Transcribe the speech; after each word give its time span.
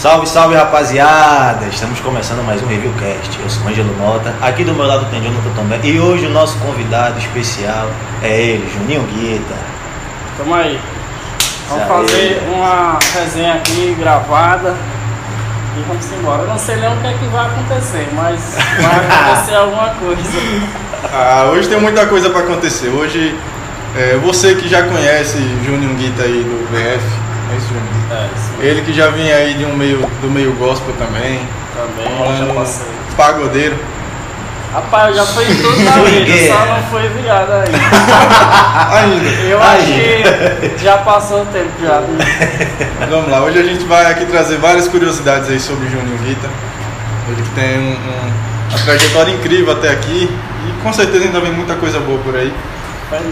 Salve, 0.00 0.26
salve 0.26 0.54
rapaziada! 0.54 1.66
Estamos 1.66 2.00
começando 2.00 2.42
mais 2.42 2.62
um 2.62 2.66
Reviewcast. 2.66 3.38
Eu 3.38 3.50
sou 3.50 3.68
Ângelo 3.68 3.94
Mota, 3.96 4.34
aqui 4.40 4.64
do 4.64 4.72
meu 4.72 4.86
lado 4.86 5.04
tem 5.10 5.22
Jonathan 5.22 5.50
também. 5.54 5.78
E 5.84 6.00
hoje 6.00 6.24
o 6.24 6.30
nosso 6.30 6.58
convidado 6.58 7.18
especial 7.18 7.86
é 8.22 8.40
ele, 8.40 8.66
Juninho 8.72 9.02
Guita. 9.02 9.54
Tamo 10.38 10.54
aí. 10.54 10.80
Vamos 11.68 11.86
fazer 11.86 12.42
uma 12.50 12.98
resenha 13.14 13.54
aqui 13.54 13.94
gravada 13.98 14.74
e 15.80 15.84
vamos 15.88 16.12
embora. 16.12 16.42
Eu 16.42 16.48
não 16.48 16.58
sei 16.58 16.76
nem 16.76 16.92
o 16.92 17.00
que 17.00 17.06
é 17.06 17.12
que 17.14 17.26
vai 17.26 17.46
acontecer, 17.46 18.08
mas 18.14 18.56
vai 18.80 19.06
acontecer 19.06 19.54
alguma 19.56 19.88
coisa. 19.90 20.22
Ah, 21.12 21.50
hoje 21.52 21.68
tem 21.68 21.80
muita 21.80 22.06
coisa 22.06 22.30
para 22.30 22.40
acontecer. 22.40 22.88
Hoje, 22.88 23.34
é, 23.96 24.16
você 24.22 24.54
que 24.54 24.68
já 24.68 24.82
conhece 24.82 25.38
Júnior 25.64 25.94
Guita 25.94 26.22
aí 26.22 26.44
do 26.44 26.66
VF, 26.70 27.04
é 27.52 27.56
isso, 27.56 27.66
Júnior? 27.68 27.90
É, 28.12 28.28
isso 28.36 28.50
Ele 28.60 28.82
que 28.82 28.92
já 28.92 29.08
vinha 29.08 29.34
aí 29.34 29.54
de 29.54 29.64
um 29.64 29.74
meio, 29.76 29.98
do 30.22 30.30
meio 30.30 30.52
gospel 30.52 30.94
tambem, 30.98 31.40
também, 31.74 32.46
já 32.46 32.54
passei. 32.54 32.86
pagodeiro. 33.16 33.76
Rapaz, 34.72 35.08
eu 35.08 35.14
já 35.16 35.26
fui 35.26 35.44
tudo 35.60 35.82
na 35.84 35.90
vida, 35.92 36.46
só 36.52 36.64
não 36.66 36.82
foi 36.84 37.08
virado 37.08 37.52
ainda. 37.52 37.78
Ainda. 38.96 39.28
Eu 39.48 39.60
acho 39.62 39.84
que 39.86 40.78
já 40.82 40.98
passou 40.98 41.42
o 41.42 41.46
tempo 41.46 41.70
já. 41.82 42.00
Vamos 43.10 43.30
lá, 43.30 43.40
hoje 43.42 43.58
a 43.58 43.62
gente 43.64 43.84
vai 43.84 44.06
aqui 44.10 44.26
trazer 44.26 44.58
várias 44.58 44.86
curiosidades 44.88 45.48
aí 45.50 45.58
sobre 45.58 45.88
Júnior 45.88 46.16
Guita. 46.24 46.48
Ele 47.28 47.42
que 47.42 47.50
tem 47.50 47.78
um- 47.78 47.92
um- 47.92 48.32
uma 48.70 48.78
trajetória 48.84 49.32
incrível 49.32 49.72
até 49.72 49.90
aqui 49.90 50.30
e 50.68 50.82
com 50.82 50.92
certeza 50.92 51.24
ainda 51.24 51.40
vem 51.40 51.52
muita 51.52 51.74
coisa 51.74 51.98
boa 52.00 52.18
por 52.20 52.36
aí. 52.36 52.52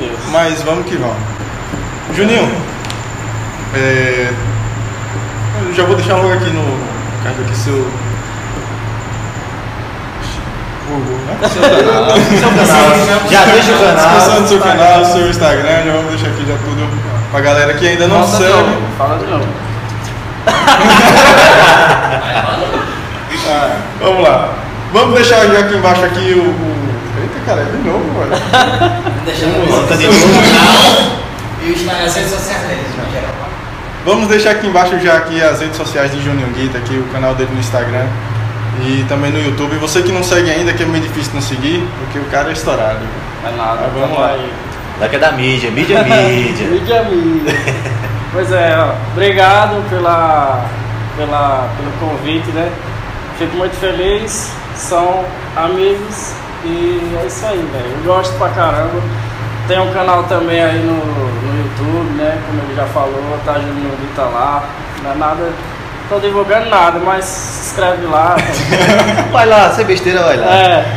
Deus. 0.00 0.18
Mas 0.32 0.60
vamos 0.62 0.86
que 0.86 0.96
vamos. 0.96 1.16
Juninho, 2.16 2.50
é, 3.76 4.28
eu 5.68 5.74
já 5.74 5.84
vou 5.84 5.94
deixar 5.94 6.16
logo 6.16 6.32
aqui 6.32 6.50
no 6.50 6.78
card 7.22 7.40
aqui 7.42 7.56
seu. 7.56 7.86
Google, 10.88 11.18
né? 11.26 11.36
Seu 11.48 11.62
canal. 12.50 13.30
Já 13.30 13.44
deixa 13.44 13.72
o 13.72 13.78
Descrição 13.78 14.26
canal. 14.26 14.40
do 14.42 14.48
seu 14.48 14.58
canal, 14.60 15.04
seu 15.04 15.28
Instagram, 15.30 15.84
já 15.84 15.92
vamos 15.92 16.10
deixar 16.10 16.28
aqui 16.28 16.44
já 16.46 16.54
tudo 16.56 16.88
pra 17.30 17.40
galera 17.40 17.74
que 17.74 17.86
ainda 17.86 18.06
não 18.08 18.22
Volta 18.22 18.36
segue. 18.38 18.52
novo, 18.52 18.82
Fala 18.96 19.18
de 19.18 19.26
novo. 19.26 19.46
Ah, 23.50 23.76
vamos 24.00 24.22
lá. 24.22 24.50
Vamos 24.92 25.14
deixar 25.14 25.46
já 25.46 25.60
aqui 25.60 25.74
embaixo 25.76 26.04
aqui 26.04 26.32
o. 26.34 26.42
o- 26.50 26.88
Eita, 27.20 27.40
cara, 27.46 27.62
é 27.62 27.64
de 27.64 27.78
novo, 27.78 28.04
velho. 28.20 28.30
Volta 29.70 29.96
de 29.96 30.06
novo. 30.06 31.18
E 31.64 31.70
os 31.72 31.84
nas 31.84 32.14
redes 32.14 32.30
sociais 32.30 32.62
deles, 32.62 32.86
no 32.96 33.10
geral. 33.12 33.32
Vamos 34.04 34.28
deixar 34.28 34.50
aqui 34.52 34.66
embaixo 34.68 34.98
já 35.00 35.16
aqui 35.16 35.42
as 35.42 35.60
redes 35.60 35.76
sociais 35.76 36.10
de 36.12 36.22
Junior 36.22 36.48
Guita, 36.50 36.78
aqui 36.78 36.94
o 36.96 37.12
canal 37.12 37.34
dele 37.34 37.50
no 37.52 37.58
Instagram 37.60 38.06
e 38.82 39.04
também 39.08 39.30
no 39.32 39.40
YouTube. 39.40 39.74
E 39.74 39.78
você 39.78 40.02
que 40.02 40.12
não 40.12 40.22
segue 40.22 40.50
ainda, 40.50 40.72
que 40.72 40.82
é 40.82 40.86
meio 40.86 41.02
difícil 41.02 41.32
não 41.34 41.40
seguir, 41.42 41.86
porque 41.98 42.18
o 42.18 42.24
cara 42.30 42.50
é 42.50 42.52
estourado. 42.52 43.00
É 43.44 43.50
nada, 43.56 43.80
Mas 43.82 43.92
vamos 43.92 44.00
vamos 44.00 44.18
lá. 44.18 44.30
aí. 44.32 44.52
Daqui 45.00 45.16
é 45.16 45.18
da 45.18 45.32
mídia, 45.32 45.70
mídia, 45.70 46.02
mídia. 46.02 46.66
Mídia 46.68 47.02
mídia. 47.04 47.54
Pois 48.30 48.52
é, 48.52 48.76
ó, 48.78 48.92
obrigado 49.12 49.82
pela, 49.88 50.62
pela, 51.16 51.66
pelo 51.78 51.90
convite, 52.10 52.46
né? 52.50 52.70
Fico 53.38 53.56
muito 53.56 53.74
feliz, 53.76 54.52
são 54.76 55.24
amigos 55.56 56.34
e 56.62 57.16
é 57.22 57.26
isso 57.26 57.46
aí, 57.46 57.56
velho. 57.72 57.90
Eu 58.04 58.14
gosto 58.14 58.36
pra 58.36 58.50
caramba. 58.50 59.00
Tem 59.66 59.80
um 59.80 59.90
canal 59.94 60.24
também 60.24 60.60
aí 60.62 60.78
no, 60.78 60.92
no 60.92 61.62
YouTube, 61.62 62.16
né? 62.18 62.38
Como 62.46 62.60
ele 62.62 62.74
já 62.76 62.84
falou, 62.88 63.38
tá 63.46 63.54
Júnior 63.54 63.96
Guita 63.98 64.22
lá. 64.22 64.62
Não 65.02 65.12
é 65.12 65.14
nada, 65.14 65.50
tô 66.08 66.18
divulgando 66.20 66.68
nada, 66.70 66.98
mas 66.98 67.24
se 67.24 67.70
inscreve 67.70 68.06
lá. 68.06 68.36
Vai 69.32 69.46
lá, 69.46 69.70
sem 69.70 69.84
besteira, 69.84 70.22
vai 70.22 70.36
lá. 70.36 70.46
É. 70.46 70.96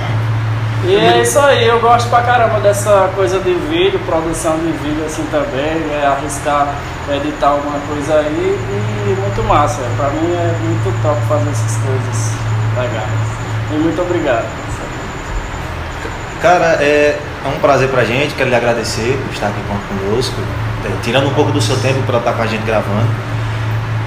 E 0.85 0.95
é 0.95 1.21
isso 1.21 1.37
aí, 1.39 1.67
eu 1.67 1.79
gosto 1.79 2.09
pra 2.09 2.21
caramba 2.21 2.59
dessa 2.59 3.09
coisa 3.15 3.37
de 3.39 3.53
vídeo, 3.53 3.99
produção 4.05 4.57
de 4.57 4.71
vídeo 4.71 5.03
assim 5.05 5.23
também, 5.29 5.77
é 5.93 6.07
arriscar 6.07 6.67
editar 7.11 7.49
alguma 7.49 7.77
coisa 7.87 8.15
aí 8.15 8.57
e 9.05 9.09
muito 9.19 9.43
massa. 9.47 9.81
Pra 9.97 10.07
mim 10.09 10.33
é 10.33 10.55
muito 10.63 11.01
top 11.03 11.19
fazer 11.27 11.49
essas 11.51 11.77
coisas 11.77 12.31
legais. 12.77 13.09
E 13.71 13.73
muito 13.75 14.01
obrigado. 14.01 14.45
Cara, 16.41 16.77
é, 16.81 17.17
é 17.45 17.47
um 17.55 17.59
prazer 17.59 17.89
pra 17.89 18.03
gente, 18.03 18.33
quero 18.33 18.49
lhe 18.49 18.55
agradecer 18.55 19.19
por 19.25 19.33
estar 19.33 19.47
aqui 19.47 19.59
con- 19.67 19.77
conosco, 20.09 20.35
é, 20.85 20.89
tirando 21.03 21.27
um 21.27 21.33
pouco 21.33 21.51
do 21.51 21.61
seu 21.61 21.77
tempo 21.77 22.01
para 22.03 22.17
estar 22.17 22.33
com 22.33 22.41
a 22.41 22.47
gente 22.47 22.63
gravando. 22.63 23.07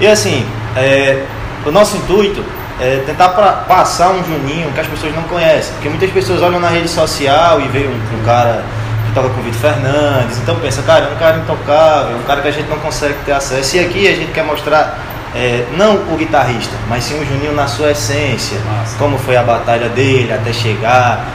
E 0.01 0.07
assim, 0.07 0.45
é, 0.75 1.23
o 1.65 1.71
nosso 1.71 1.97
intuito 1.97 2.43
é 2.79 3.01
tentar 3.05 3.29
pra- 3.29 3.53
passar 3.67 4.09
um 4.09 4.23
Juninho 4.23 4.71
que 4.73 4.79
as 4.79 4.87
pessoas 4.87 5.15
não 5.15 5.23
conhecem, 5.23 5.73
porque 5.73 5.89
muitas 5.89 6.09
pessoas 6.11 6.41
olham 6.41 6.59
na 6.59 6.67
rede 6.69 6.89
social 6.89 7.59
e 7.61 7.67
veem 7.69 7.87
um, 7.87 8.19
um 8.19 8.23
cara 8.25 8.63
que 9.07 9.13
toca 9.13 9.29
com 9.29 9.39
o 9.39 9.43
Vitor 9.43 9.59
Fernandes, 9.61 10.37
então 10.39 10.55
pensa, 10.57 10.81
cara, 10.83 11.05
é 11.05 11.13
um 11.13 11.15
cara 11.17 11.37
intocável, 11.37 12.17
um 12.17 12.23
cara 12.23 12.41
que 12.41 12.47
a 12.49 12.51
gente 12.51 12.69
não 12.69 12.77
consegue 12.79 13.15
ter 13.25 13.31
acesso. 13.31 13.77
E 13.77 13.79
aqui 13.79 14.07
a 14.07 14.15
gente 14.15 14.31
quer 14.33 14.43
mostrar 14.43 14.99
é, 15.33 15.65
não 15.77 15.95
o 16.13 16.15
guitarrista, 16.17 16.73
mas 16.89 17.03
sim 17.05 17.17
o 17.19 17.25
Juninho 17.25 17.53
na 17.53 17.67
sua 17.67 17.91
essência, 17.91 18.57
Massa. 18.65 18.97
como 18.97 19.17
foi 19.17 19.35
a 19.37 19.43
batalha 19.43 19.87
dele 19.89 20.31
até 20.33 20.51
chegar, 20.51 21.25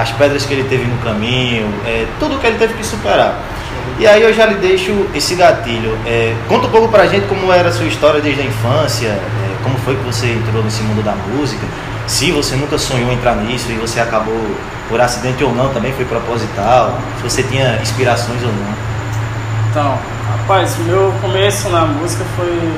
as 0.00 0.10
pedras 0.12 0.44
que 0.46 0.54
ele 0.54 0.64
teve 0.64 0.84
no 0.84 0.96
caminho, 0.98 1.68
é, 1.86 2.06
tudo 2.18 2.38
que 2.38 2.46
ele 2.46 2.56
teve 2.58 2.72
que 2.74 2.84
superar. 2.84 3.34
E 3.98 4.06
aí 4.06 4.22
eu 4.22 4.32
já 4.32 4.46
lhe 4.46 4.56
deixo 4.56 4.92
esse 5.14 5.34
gatilho. 5.34 5.96
É, 6.06 6.34
conta 6.48 6.66
um 6.66 6.70
pouco 6.70 6.88
pra 6.88 7.06
gente 7.06 7.26
como 7.26 7.52
era 7.52 7.68
a 7.68 7.72
sua 7.72 7.86
história 7.86 8.20
desde 8.20 8.42
a 8.42 8.44
infância, 8.44 9.08
é, 9.08 9.56
como 9.62 9.78
foi 9.78 9.96
que 9.96 10.04
você 10.04 10.32
entrou 10.32 10.62
nesse 10.62 10.82
mundo 10.82 11.02
da 11.02 11.12
música, 11.12 11.66
se 12.06 12.30
você 12.30 12.54
nunca 12.56 12.78
sonhou 12.78 13.10
entrar 13.10 13.34
nisso 13.36 13.70
e 13.70 13.74
você 13.74 13.98
acabou 13.98 14.40
por 14.88 15.00
acidente 15.00 15.42
ou 15.42 15.52
não, 15.52 15.72
também 15.72 15.92
foi 15.92 16.04
proposital, 16.04 16.98
se 17.16 17.22
você 17.22 17.42
tinha 17.42 17.78
inspirações 17.82 18.40
ou 18.42 18.48
não. 18.48 18.74
Então, 19.70 19.98
rapaz, 20.30 20.76
meu 20.86 21.12
começo 21.20 21.68
na 21.70 21.84
música 21.84 22.24
foi 22.36 22.72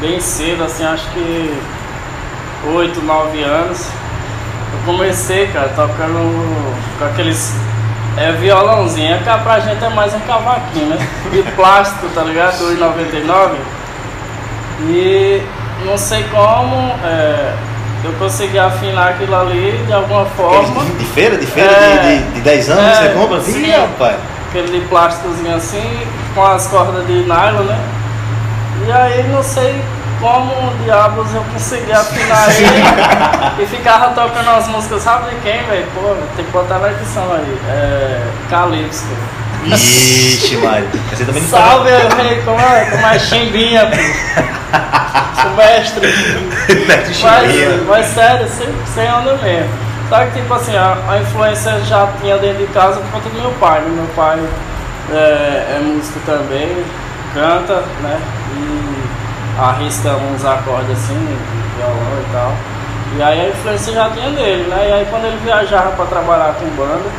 bem 0.00 0.20
cedo, 0.20 0.62
assim, 0.62 0.84
acho 0.84 1.04
que 1.10 1.52
8, 2.66 3.02
9 3.02 3.42
anos. 3.42 3.86
Eu 4.72 4.78
comecei, 4.86 5.48
cara, 5.48 5.68
tocando 5.70 6.18
com 6.98 7.04
aqueles 7.04 7.52
é, 8.16 8.32
violãozinho. 8.32 9.14
É 9.14 9.18
que 9.18 9.42
pra 9.42 9.60
gente 9.60 9.84
é 9.84 9.88
mais 9.90 10.12
um 10.14 10.20
cavaquinho, 10.20 10.86
né? 10.86 11.08
De 11.30 11.42
plástico, 11.52 12.08
tá 12.14 12.22
ligado? 12.22 12.58
2,99. 12.58 13.52
E 14.82 15.42
não 15.84 15.96
sei 15.98 16.24
como 16.24 16.94
é, 17.04 17.52
eu 18.04 18.12
consegui 18.18 18.58
afinar 18.58 19.10
aquilo 19.10 19.34
ali 19.36 19.82
de 19.86 19.92
alguma 19.92 20.24
forma. 20.26 20.84
De, 20.84 20.90
de 20.98 21.04
feira, 21.06 21.36
de 21.36 21.46
feira 21.46 21.70
É. 21.70 21.98
de, 21.98 22.18
de, 22.24 22.30
de 22.34 22.40
10 22.40 22.70
anos, 22.70 22.84
É, 22.84 22.94
você 22.94 23.08
compra? 23.10 23.40
sim. 23.40 23.62
Ih, 23.64 23.70
rapaz. 23.72 24.16
aquele 24.48 24.80
de 24.80 24.86
plásticozinho 24.86 25.54
assim, 25.54 26.00
com 26.34 26.44
as 26.44 26.66
cordas 26.66 27.06
de 27.06 27.12
nylon, 27.24 27.64
né? 27.64 27.78
E 28.86 28.92
aí 28.92 29.22
não 29.28 29.42
sei 29.42 29.80
como 30.20 30.74
diabos 30.84 31.34
eu 31.34 31.42
consegui 31.52 31.92
afinar 31.92 32.48
ele 32.50 33.62
e 33.62 33.66
ficava 33.66 34.08
tocando 34.14 34.50
as 34.50 34.68
músicas, 34.68 35.02
sabe 35.02 35.30
de 35.30 35.36
quem, 35.40 35.62
velho? 35.64 35.86
Pô, 35.94 36.14
tem 36.36 36.44
que 36.44 36.50
botar 36.52 36.78
na 36.78 36.90
edição 36.90 37.24
aí. 37.32 37.58
É. 37.68 38.22
Calypso. 38.50 39.06
Ixi, 39.64 40.56
Mário. 40.58 40.88
Você 41.10 41.24
também 41.24 41.42
não 41.42 41.48
Salve, 41.50 41.90
rei, 41.90 42.42
como 42.44 42.60
é, 42.60 42.84
como 42.90 43.06
é 43.06 43.18
chimbinha, 43.18 43.86
pô. 43.86 43.96
O 45.48 45.56
mestre. 45.56 46.06
Mas, 46.86 47.16
Chimbinha. 47.16 47.82
mas 47.88 48.06
sério, 48.06 48.46
sem, 48.48 48.68
sem 48.94 49.10
onda 49.12 49.34
mesmo. 49.36 49.68
Só 50.08 50.24
que 50.26 50.40
tipo 50.40 50.52
assim, 50.54 50.76
a, 50.76 50.96
a 51.08 51.18
influência 51.18 51.80
já 51.80 52.08
tinha 52.20 52.36
dentro 52.38 52.58
de 52.66 52.72
casa 52.72 53.00
por 53.00 53.10
conta 53.10 53.28
do 53.30 53.40
meu 53.40 53.50
pai. 53.52 53.80
né? 53.80 53.88
Meu 53.94 54.06
pai 54.14 54.38
é, 55.12 55.76
é 55.76 55.80
músico 55.82 56.20
também, 56.26 56.84
canta, 57.34 57.82
né? 58.02 58.20
E 58.56 58.99
arrisca 59.60 60.16
uns 60.16 60.44
acordes 60.44 60.92
assim, 60.92 61.38
violão 61.76 62.18
e 62.18 62.32
tal. 62.32 62.52
E 63.16 63.22
aí 63.22 63.40
a 63.40 63.48
influência 63.50 63.92
já 63.92 64.10
tinha 64.10 64.30
dele, 64.30 64.68
né? 64.68 64.88
E 64.88 64.92
aí 64.92 65.06
quando 65.10 65.24
ele 65.26 65.38
viajava 65.44 65.90
para 65.90 66.06
trabalhar 66.06 66.54
com 66.54 66.66
banda, 66.76 67.10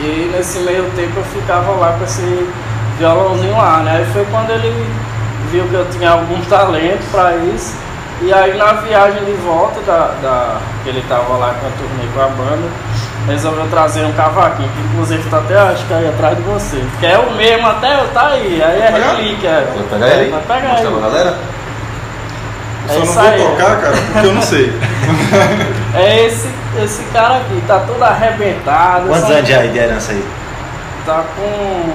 e 0.00 0.30
nesse 0.32 0.60
meio 0.60 0.84
tempo 0.96 1.18
eu 1.18 1.24
ficava 1.24 1.72
lá 1.72 1.92
com 1.92 2.04
esse 2.04 2.48
violãozinho 2.98 3.56
lá, 3.56 3.78
né? 3.78 3.98
Aí 3.98 4.06
foi 4.12 4.24
quando 4.26 4.50
ele 4.50 4.86
viu 5.50 5.66
que 5.68 5.74
eu 5.74 5.88
tinha 5.90 6.10
algum 6.10 6.40
talento 6.42 7.10
para 7.10 7.36
isso. 7.36 7.74
E 8.20 8.32
aí 8.32 8.56
na 8.56 8.72
viagem 8.72 9.24
de 9.24 9.32
volta 9.32 9.80
da, 9.82 10.14
da 10.20 10.60
que 10.82 10.88
ele 10.88 11.02
tava 11.08 11.36
lá 11.36 11.54
com 11.54 11.66
a 11.66 11.70
turnê 11.70 12.08
com 12.12 12.20
a 12.20 12.26
banda, 12.26 12.68
resolveu 13.26 13.66
trazer 13.68 14.04
um 14.04 14.12
cavaquinho, 14.12 14.68
que 14.70 14.80
inclusive 14.80 15.22
tá 15.30 15.38
até 15.38 15.58
acho 15.58 15.84
que 15.86 15.94
aí 15.94 16.08
atrás 16.08 16.36
de 16.36 16.42
você. 16.44 16.82
Que 17.00 17.06
é 17.06 17.18
o 17.18 17.32
mesmo 17.34 17.66
até, 17.66 17.96
tá 18.14 18.28
aí, 18.28 18.62
aí 18.62 18.80
é 18.80 18.90
relíquia. 18.90 19.48
é. 19.48 19.72
Vai 19.74 19.84
pegar 19.98 20.08
ele? 20.16 20.30
Vai 20.30 20.40
pegar 20.42 20.68
Mostra 20.68 20.88
ele. 20.90 21.00
galera? 21.00 21.36
Eu 22.90 23.02
É 23.02 23.04
só 23.04 23.04
não 23.04 23.12
vou 23.12 23.22
aí. 23.32 23.42
tocar, 23.42 23.76
cara, 23.80 23.96
porque 24.12 24.26
eu 24.26 24.34
não 24.34 24.42
sei. 24.42 24.72
É 25.94 26.26
esse, 26.26 26.48
esse 26.84 27.02
cara 27.12 27.36
aqui 27.38 27.62
tá 27.66 27.80
todo 27.80 28.02
arrebentado. 28.02 29.08
Quantos 29.08 29.30
anos 29.30 29.48
já 29.48 29.62
de 29.66 29.78
herança 29.78 30.12
aí? 30.12 30.24
Tá 31.06 31.24
com, 31.34 31.92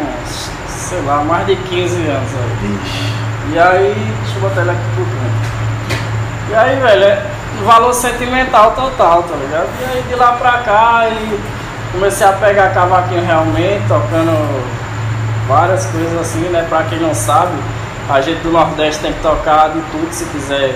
sei 0.67 0.99
lá, 1.03 1.17
mais 1.23 1.45
de 1.45 1.55
15 1.55 1.95
anos 1.95 2.29
aí. 2.33 2.67
Vixe. 2.67 3.13
E 3.53 3.59
aí, 3.59 3.95
deixa 4.23 4.37
eu 4.37 4.41
botar 4.41 4.61
ele 4.61 4.71
aqui 4.71 4.81
por 4.95 5.05
dentro. 5.05 5.53
E 6.49 6.55
aí, 6.55 6.75
velho, 6.79 7.03
é 7.03 7.21
valor 7.65 7.93
sentimental 7.93 8.71
total, 8.71 9.23
tá 9.23 9.35
ligado? 9.35 9.67
E 9.81 9.85
aí 9.85 10.03
de 10.07 10.15
lá 10.15 10.33
pra 10.33 10.51
cá 10.59 11.07
e 11.09 11.39
comecei 11.91 12.25
a 12.25 12.33
pegar 12.33 12.73
cavaquinho 12.73 13.25
realmente, 13.25 13.83
tocando 13.87 14.63
várias 15.47 15.85
coisas 15.85 16.19
assim, 16.19 16.49
né? 16.49 16.65
Pra 16.67 16.83
quem 16.83 16.99
não 16.99 17.13
sabe, 17.13 17.53
a 18.09 18.19
gente 18.21 18.39
do 18.41 18.51
Nordeste 18.51 19.01
tem 19.01 19.13
que 19.13 19.21
tocar 19.21 19.69
de 19.69 19.79
tudo 19.91 20.11
se 20.11 20.25
quiser 20.25 20.75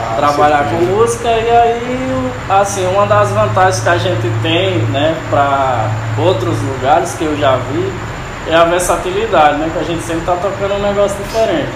Ah, 0.00 0.14
trabalhar 0.16 0.64
com 0.70 0.76
música. 0.76 1.28
E 1.28 1.50
aí 1.50 2.30
assim 2.48 2.86
uma 2.86 3.04
das 3.06 3.32
vantagens 3.32 3.80
que 3.80 3.88
a 3.88 3.98
gente 3.98 4.30
tem 4.42 4.78
né 4.92 5.16
para 5.28 5.88
outros 6.18 6.56
lugares 6.62 7.14
que 7.14 7.24
eu 7.24 7.36
já 7.36 7.56
vi 7.56 7.92
é 8.48 8.54
a 8.54 8.64
versatilidade 8.64 9.58
né? 9.58 9.68
Que 9.72 9.78
a 9.80 9.82
gente 9.82 10.02
sempre 10.02 10.24
tá 10.24 10.36
tocando 10.40 10.74
um 10.74 10.82
negócio 10.82 11.16
diferente. 11.24 11.68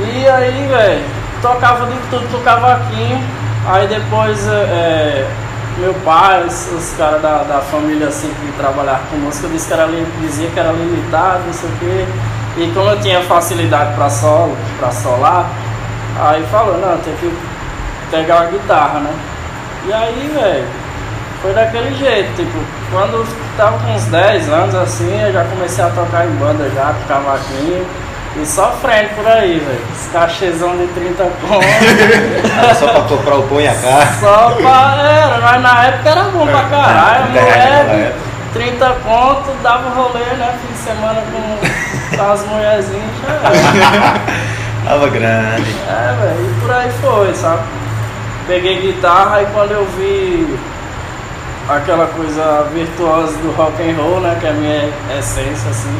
E 0.00 0.28
aí 0.28 0.66
velho 0.66 1.04
tocava 1.40 1.86
de 1.86 1.96
tudo 2.10 2.28
no 2.32 2.40
cavaquinho 2.42 3.22
aí 3.66 3.86
depois 3.86 4.46
é, 4.48 5.26
meu 5.78 5.94
pai 6.04 6.44
os, 6.46 6.72
os 6.72 6.92
caras 6.96 7.22
da, 7.22 7.42
da 7.44 7.60
família 7.60 8.08
assim 8.08 8.28
que 8.28 8.52
trabalhavam 8.58 9.06
com 9.10 9.16
música 9.16 9.48
disse 9.48 9.68
que 9.68 9.72
era, 9.72 9.88
dizia 10.20 10.50
que 10.50 10.58
era 10.58 10.72
limitado 10.72 11.44
não 11.46 11.52
sei 11.52 11.68
o 11.68 11.72
quê 11.78 12.06
e 12.58 12.72
como 12.74 12.90
eu 12.90 13.00
tinha 13.00 13.22
facilidade 13.22 13.94
para 13.94 14.10
solo 14.10 14.56
para 14.78 14.90
solar 14.90 15.50
Aí 16.18 16.44
falou, 16.50 16.78
não, 16.78 16.98
tem 16.98 17.14
que 17.16 17.32
pegar 18.10 18.40
a 18.42 18.46
guitarra, 18.46 19.00
né? 19.00 19.14
E 19.86 19.92
aí, 19.92 20.30
velho, 20.34 20.66
foi 21.40 21.54
daquele 21.54 21.94
jeito, 21.94 22.36
tipo, 22.36 22.58
quando 22.90 23.14
eu 23.14 23.26
tava 23.56 23.78
com 23.78 23.94
uns 23.94 24.04
10 24.04 24.48
anos 24.50 24.74
assim, 24.74 25.20
eu 25.20 25.32
já 25.32 25.44
comecei 25.44 25.82
a 25.82 25.88
tocar 25.88 26.26
em 26.26 26.30
banda 26.32 26.68
já, 26.70 26.92
com 26.92 27.08
cavaquinho. 27.08 27.86
E 28.34 28.46
sofrendo 28.46 29.10
por 29.14 29.26
aí, 29.26 29.58
velho. 29.58 29.86
Os 29.92 30.06
cachezão 30.10 30.76
de 30.76 30.86
30 30.88 31.22
conto. 31.22 31.66
Era 32.58 32.74
só 32.74 32.88
pra 32.88 33.02
comprar 33.02 33.36
o 33.36 33.42
pão 33.42 33.60
e 33.60 33.68
a 33.68 33.74
carne. 33.74 34.20
Só 34.20 34.50
pra. 34.50 34.96
Era, 35.02 35.38
mas 35.40 35.62
na 35.62 35.84
época 35.84 36.08
era 36.08 36.22
bom 36.24 36.46
pra 36.46 36.64
caralho. 36.64 37.38
É, 37.38 37.80
época. 37.80 38.14
30 38.54 38.86
conto, 39.04 39.50
dava 39.62 39.90
rolê, 39.90 40.24
né? 40.36 40.54
Fim 40.60 40.72
de 40.72 40.78
semana 40.78 41.22
com, 41.30 42.16
com 42.16 42.24
as 42.32 42.46
mulherzinhas. 42.46 43.10
Já 43.26 43.32
era. 43.32 44.52
Tava 44.84 45.08
grande. 45.08 45.76
É, 45.88 46.16
velho, 46.20 46.50
e 46.50 46.60
por 46.60 46.70
aí 46.72 46.90
foi, 47.00 47.34
sabe? 47.34 47.62
Peguei 48.46 48.80
guitarra 48.80 49.42
e 49.42 49.46
quando 49.46 49.70
eu 49.70 49.86
vi 49.96 50.58
aquela 51.68 52.06
coisa 52.06 52.66
virtuosa 52.74 53.36
do 53.38 53.52
rock 53.52 53.80
and 53.82 53.94
roll, 53.94 54.20
né? 54.20 54.36
Que 54.40 54.46
é 54.46 54.50
a 54.50 54.52
minha 54.52 54.90
essência, 55.18 55.70
assim. 55.70 55.96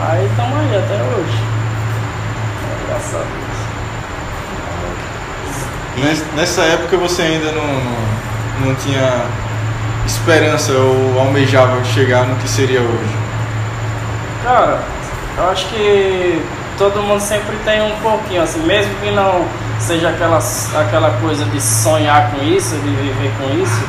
Aí 0.00 0.26
estamos 0.26 0.58
aí 0.58 0.76
até 0.76 0.94
hoje. 0.94 1.57
Graças 2.88 3.14
a 3.14 3.18
Deus. 3.18 3.58
Nes- 6.04 6.24
Nessa 6.34 6.62
época 6.62 6.96
você 6.96 7.22
ainda 7.22 7.52
não, 7.52 7.64
não, 7.66 8.66
não 8.68 8.74
tinha 8.76 9.24
esperança 10.06 10.72
ou 10.72 11.18
almejava 11.20 11.84
chegar 11.84 12.24
no 12.26 12.36
que 12.36 12.48
seria 12.48 12.80
hoje. 12.80 13.16
Cara, 14.44 14.80
eu 15.36 15.50
acho 15.50 15.66
que 15.66 16.42
todo 16.78 17.02
mundo 17.02 17.20
sempre 17.20 17.56
tem 17.64 17.82
um 17.82 17.96
pouquinho, 18.00 18.42
assim, 18.42 18.60
mesmo 18.60 18.94
que 19.02 19.10
não 19.10 19.44
seja 19.80 20.08
aquela, 20.10 20.38
aquela 20.80 21.10
coisa 21.20 21.44
de 21.46 21.60
sonhar 21.60 22.30
com 22.30 22.42
isso, 22.44 22.74
de 22.76 22.90
viver 22.90 23.32
com 23.38 23.62
isso, 23.62 23.82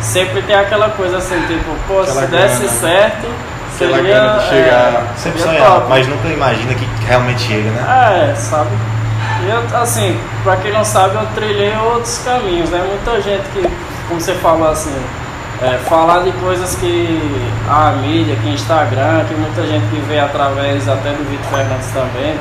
sempre 0.00 0.42
tem 0.42 0.54
aquela 0.56 0.90
coisa 0.90 1.18
assim, 1.18 1.40
tipo, 1.46 1.70
pô, 1.88 2.00
Aquela 2.00 2.20
se 2.22 2.26
desse 2.26 2.60
gana, 2.60 2.72
né? 2.72 2.78
certo, 2.80 3.26
Aquela 3.74 3.96
seria. 3.96 4.14
gana 4.14 4.38
de 4.38 4.48
chegar. 4.48 5.06
Sempre 5.16 5.40
seria 5.40 5.58
sonhava, 5.58 5.80
top. 5.80 5.88
mas 5.88 6.08
nunca 6.08 6.28
imagina 6.28 6.74
que 6.74 6.88
realmente 7.06 7.42
chega, 7.42 7.70
né? 7.70 8.30
É, 8.30 8.34
sabe? 8.34 8.70
Eu, 9.48 9.80
assim, 9.80 10.18
pra 10.42 10.56
quem 10.56 10.72
não 10.72 10.84
sabe, 10.84 11.16
eu 11.16 11.26
trilhei 11.34 11.76
outros 11.76 12.18
caminhos, 12.24 12.70
né? 12.70 12.84
Muita 12.86 13.20
gente 13.20 13.42
que, 13.52 13.62
como 14.08 14.20
você 14.20 14.34
falou 14.34 14.70
assim, 14.70 14.94
é, 15.62 15.78
falar 15.88 16.22
de 16.24 16.32
coisas 16.32 16.74
que 16.76 17.40
a 17.68 17.92
mídia, 17.92 18.36
que 18.36 18.48
Instagram, 18.50 19.24
que 19.28 19.34
muita 19.34 19.66
gente 19.66 19.86
que 19.86 20.00
vê 20.00 20.18
através 20.18 20.88
até 20.88 21.10
do 21.10 21.28
Vitor 21.28 21.58
Fernandes 21.58 21.88
também, 21.92 22.36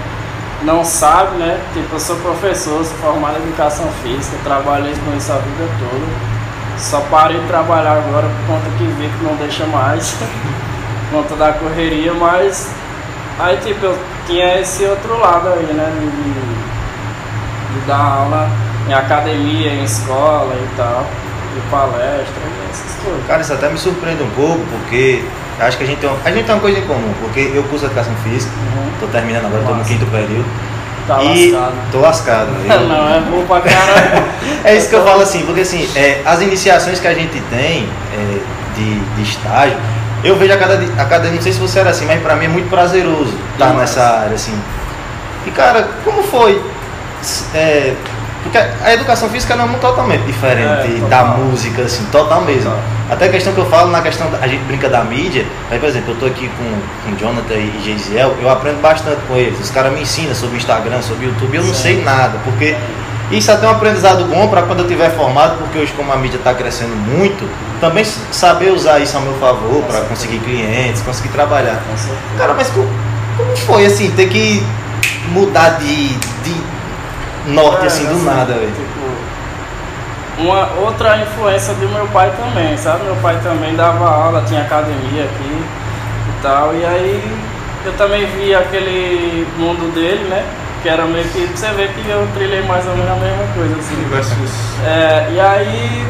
não 0.64 0.84
sabe, 0.84 1.38
né? 1.38 1.60
Tipo, 1.74 1.96
eu 1.96 2.00
sou 2.00 2.16
professor, 2.18 2.84
sou 2.84 2.98
formado 2.98 3.38
em 3.40 3.48
educação 3.48 3.88
física, 4.04 4.38
trabalhei 4.44 4.94
com 5.06 5.16
isso 5.16 5.32
a 5.32 5.36
vida 5.36 5.68
toda. 5.80 6.32
Só 6.78 7.00
parei 7.12 7.40
de 7.40 7.48
trabalhar 7.48 7.94
agora 7.94 8.28
por 8.28 8.56
conta 8.56 8.70
que 8.78 8.84
vi 8.84 9.08
que 9.08 9.24
não 9.24 9.36
deixa 9.36 9.66
mais, 9.66 10.16
conta 11.12 11.36
da 11.36 11.54
correria, 11.54 12.14
mas 12.14 12.70
aí 13.40 13.58
tipo, 13.58 13.86
eu 13.86 13.98
tinha 14.28 14.60
esse 14.60 14.84
outro 14.86 15.20
lado 15.20 15.50
aí, 15.50 15.74
né? 15.74 15.92
De, 16.00 16.06
de- 16.32 16.62
dar 17.88 17.98
aula 17.98 18.50
em 18.88 18.94
academia, 18.94 19.72
em 19.72 19.84
escola 19.84 20.54
e 20.56 20.76
tal, 20.78 21.06
de 21.56 21.62
palestra 21.72 22.42
e 22.46 22.70
essas 22.72 22.96
coisas. 23.04 23.26
Cara, 23.28 23.42
isso 23.42 23.54
até 23.54 23.70
me 23.70 23.78
surpreende 23.78 24.22
um 24.24 24.30
pouco, 24.32 24.60
porque 24.72 25.24
acho 25.60 25.78
que 25.78 25.84
a 25.84 25.88
gente 25.88 26.00
tem 26.00 26.10
uma, 26.10 26.20
a 26.24 26.32
gente 26.32 26.46
tem 26.46 26.54
uma 26.56 26.62
coisa 26.62 26.78
em 26.80 26.86
comum, 26.88 27.14
porque 27.22 27.52
eu 27.54 27.64
curso 27.64 27.86
educação 27.86 28.14
física, 28.24 28.52
Uhum. 28.56 28.92
tô 29.00 29.08
terminando 29.08 29.46
agora, 29.46 29.64
tô 29.64 29.74
no 29.74 29.84
quinto 29.86 30.06
período. 30.08 30.46
Tá 31.08 31.24
e 31.24 31.52
lascado. 31.52 31.74
tô 31.92 32.00
lascado. 32.00 32.50
Eu- 32.70 32.88
Não, 32.88 33.10
é 33.16 33.20
bom 33.22 33.44
pra 33.48 33.62
caralho. 33.62 34.24
É 34.64 34.76
isso 34.76 34.90
que 34.90 34.96
eu 34.96 35.04
falo 35.04 35.22
assim, 35.24 35.44
porque 35.46 35.62
assim, 35.62 35.90
é, 35.96 36.22
as 36.24 36.40
iniciações 36.42 37.00
que 37.00 37.08
a 37.08 37.14
gente 37.16 37.42
tem 37.50 37.90
é, 38.14 38.40
de, 38.76 39.00
de 39.00 39.22
estágio, 39.24 39.76
eu 40.24 40.36
vejo 40.36 40.54
a 40.54 40.58
cada, 40.58 40.76
a 40.76 41.06
cada, 41.06 41.30
não 41.30 41.42
sei 41.42 41.52
se 41.54 41.60
você 41.60 41.80
era 41.80 41.90
assim, 41.90 42.06
mas 42.06 42.22
pra 42.22 42.36
mim 42.36 42.46
é 42.46 42.50
muito 42.50 42.70
prazeroso 42.70 43.34
estar 43.54 43.70
Demais. 43.70 43.78
nessa 43.78 44.04
área, 44.04 44.36
assim. 44.36 44.58
E 45.48 45.52
cara, 45.52 45.88
como 46.04 46.22
foi? 46.24 46.62
É, 47.54 47.94
porque 48.44 48.58
a 48.58 48.94
educação 48.94 49.30
física 49.30 49.56
não 49.56 49.66
é 49.66 49.74
totalmente 49.78 50.24
diferente 50.24 51.04
É, 51.04 51.08
da 51.10 51.24
música, 51.26 51.84
assim, 51.84 52.04
total 52.12 52.42
mesmo. 52.42 52.72
Até 53.10 53.26
a 53.26 53.30
questão 53.30 53.54
que 53.54 53.60
eu 53.60 53.66
falo 53.66 53.92
na 53.92 54.02
questão, 54.02 54.30
da- 54.32 54.40
a 54.40 54.48
gente 54.48 54.64
brinca 54.64 54.88
da 54.90 55.04
mídia, 55.04 55.46
aí, 55.70 55.78
por 55.78 55.88
exemplo, 55.90 56.14
eu 56.14 56.20
tô 56.20 56.26
aqui 56.26 56.50
com, 56.58 57.10
com 57.12 57.18
Jonathan 57.18 57.56
e 57.56 57.82
Geisiel, 57.84 58.36
eu 58.42 58.50
aprendo 58.50 58.82
bastante 58.82 59.20
com 59.28 59.36
eles. 59.36 59.60
Os 59.60 59.70
caras 59.70 59.92
me 59.94 60.02
ensinam 60.02 60.34
sobre 60.34 60.58
Instagram, 60.58 61.02
sobre 61.02 61.26
YouTube, 61.28 61.56
eu 61.56 61.64
não 61.64 61.74
Sim. 61.74 61.82
sei 61.82 62.04
nada, 62.04 62.40
porque 62.44 62.76
isso 63.30 63.52
até 63.52 63.66
é 63.66 63.70
um 63.70 63.74
aprendizado 63.74 64.24
bom 64.26 64.48
para 64.48 64.64
quando 64.64 64.80
eu 64.80 64.88
tiver 64.88 65.10
formado, 65.12 65.58
porque 65.58 65.78
hoje 65.78 65.94
como 65.96 66.12
a 66.12 66.16
mídia 66.16 66.38
está 66.38 66.54
crescendo 66.54 66.96
muito, 66.96 67.48
também 67.82 68.06
saber 68.06 68.72
usar 68.72 69.00
isso 69.00 69.18
a 69.18 69.20
meu 69.20 69.34
favor 69.34 69.84
para 69.84 70.02
conseguir 70.02 70.38
clientes, 70.40 71.02
conseguir 71.02 71.30
trabalhar. 71.30 71.82
Cara, 72.38 72.54
mas 72.54 72.70
como, 72.70 72.88
como 73.36 73.58
foi 73.58 73.86
assim, 73.88 74.12
ter 74.12 74.30
que 74.30 74.64
mudar 75.30 75.80
de, 75.80 76.10
de 76.16 76.56
norte 77.48 77.84
É, 77.84 77.88
assim 77.88 78.06
do 78.06 78.24
nada, 78.24 78.54
velho? 78.54 78.72
Tipo, 78.72 79.02
uma 80.44 80.70
outra 80.80 81.18
influência 81.18 81.74
do 81.74 81.90
meu 81.90 82.08
pai 82.08 82.32
também, 82.38 82.78
sabe? 82.78 83.04
Meu 83.04 83.16
pai 83.16 83.40
também 83.44 83.76
dava 83.76 84.08
aula, 84.08 84.44
tinha 84.48 84.62
academia 84.62 85.24
aqui 85.24 85.64
e 86.30 86.42
tal. 86.42 86.76
E 86.76 86.86
aí 86.86 87.38
eu 87.84 87.94
também 87.94 88.28
vi 88.28 88.54
aquele 88.54 89.48
mundo 89.58 89.92
dele, 89.94 90.28
né? 90.30 90.46
Que 90.84 90.90
era 90.90 91.06
meio 91.06 91.26
que. 91.26 91.48
Você 91.48 91.68
vê 91.70 91.88
que 91.88 92.08
eu 92.08 92.28
trilhei 92.34 92.62
mais 92.64 92.86
ou 92.88 92.96
menos 92.96 93.12
a 93.12 93.16
mesma 93.16 93.48
coisa, 93.56 93.76
assim. 93.76 93.96
É, 94.86 95.30
e 95.32 95.40
aí 95.40 96.06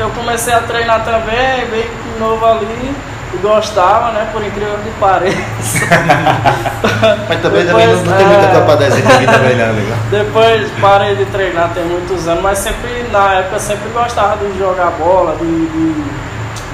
eu 0.00 0.10
comecei 0.10 0.52
a 0.54 0.60
treinar 0.60 1.04
também, 1.04 1.66
bem 1.70 1.86
novo 2.18 2.44
ali, 2.46 2.94
e 3.32 3.36
gostava, 3.38 4.12
né? 4.12 4.28
Por 4.32 4.44
incrível 4.44 4.76
que 4.82 4.90
pareça. 4.98 5.38
Mas 7.28 7.40
também, 7.40 7.66
também 7.66 7.86
não, 7.86 7.94
Depois, 7.94 8.04
não 8.04 8.16
tem 8.16 8.26
muita 8.26 8.76
dar 8.76 8.86
exemplo 8.86 9.12
aqui 9.12 9.26
também 9.26 9.56
não, 9.56 9.74
legal. 9.74 9.98
Depois 10.10 10.70
parei 10.80 11.16
de 11.16 11.24
treinar 11.26 11.70
tem 11.74 11.84
muitos 11.84 12.26
anos, 12.26 12.42
mas 12.42 12.58
sempre 12.58 13.06
na 13.12 13.34
época 13.34 13.58
sempre 13.58 13.88
gostava 13.90 14.36
de 14.36 14.58
jogar 14.58 14.90
bola, 14.92 15.36
de, 15.36 15.46
de, 15.46 16.04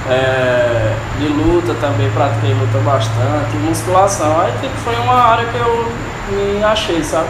é, 0.09 0.93
de 1.19 1.27
luta 1.27 1.73
também, 1.75 2.09
pratiquei 2.11 2.53
luta 2.53 2.77
bastante, 2.79 3.55
musculação. 3.57 4.41
Aí 4.41 4.51
tipo, 4.61 4.75
foi 4.83 4.95
uma 4.95 5.15
área 5.15 5.45
que 5.45 5.57
eu 5.57 5.91
me 6.29 6.63
achei, 6.63 7.03
sabe? 7.03 7.27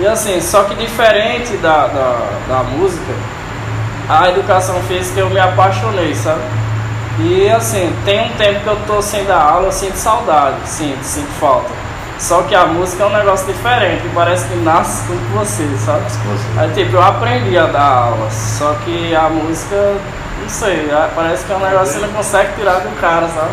E 0.00 0.06
assim, 0.06 0.40
só 0.40 0.64
que 0.64 0.74
diferente 0.74 1.56
da, 1.58 1.86
da, 1.86 2.18
da 2.48 2.62
música, 2.62 3.12
a 4.08 4.28
educação 4.30 4.80
física 4.82 5.20
eu 5.20 5.30
me 5.30 5.38
apaixonei, 5.40 6.14
sabe? 6.14 6.40
E 7.18 7.48
assim, 7.48 7.94
tem 8.04 8.20
um 8.20 8.28
tempo 8.36 8.60
que 8.60 8.66
eu 8.66 8.76
tô 8.86 9.00
sem 9.00 9.24
dar 9.24 9.40
aula, 9.40 9.68
eu 9.68 9.72
sinto 9.72 9.96
saudade, 9.96 10.56
sinto, 10.66 11.02
sinto 11.02 11.30
falta. 11.40 11.70
Só 12.18 12.42
que 12.42 12.54
a 12.54 12.66
música 12.66 13.04
é 13.04 13.06
um 13.06 13.12
negócio 13.12 13.46
diferente, 13.46 14.02
parece 14.14 14.46
que 14.48 14.56
nasce 14.56 15.02
com 15.06 15.14
você, 15.38 15.66
sabe? 15.84 16.02
Aí 16.58 16.70
tipo, 16.72 16.96
eu 16.96 17.02
aprendi 17.02 17.56
a 17.58 17.66
dar 17.66 17.82
aula, 17.86 18.30
só 18.30 18.74
que 18.84 19.14
a 19.14 19.28
música, 19.28 19.76
não 20.40 20.48
sei, 20.48 20.90
a- 20.90 21.10
parece 21.14 21.44
que 21.44 21.52
é 21.52 21.56
um 21.56 21.60
negócio 21.60 21.94
que 21.94 22.00
você 22.00 22.06
não 22.06 22.12
consegue 22.14 22.52
tirar 22.54 22.80
do 22.80 23.00
cara, 23.00 23.28
sabe? 23.28 23.50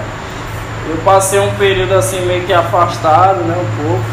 Eu 0.89 0.97
passei 1.05 1.39
um 1.39 1.53
período 1.55 1.93
assim 1.93 2.21
meio 2.25 2.43
que 2.45 2.53
afastado, 2.53 3.39
né, 3.45 3.55
um 3.57 3.83
pouco, 3.87 4.03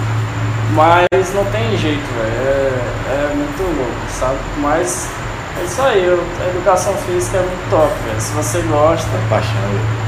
mas 0.75 1.35
não 1.35 1.45
tem 1.47 1.77
jeito, 1.77 2.03
velho, 2.17 2.33
é, 2.47 3.31
é 3.31 3.33
muito 3.35 3.63
louco, 3.63 4.01
sabe? 4.09 4.37
Mas 4.59 5.09
É 5.59 5.65
isso 5.65 5.83
aí, 5.83 6.05
eu- 6.05 6.23
a 6.45 6.49
educação 6.49 6.95
física 7.07 7.39
é 7.39 7.41
muito 7.41 7.71
top, 7.71 7.93
velho. 8.07 8.21
Se 8.21 8.33
você 8.33 8.61
gosta, 8.63 9.09
Paixão. 9.29 9.51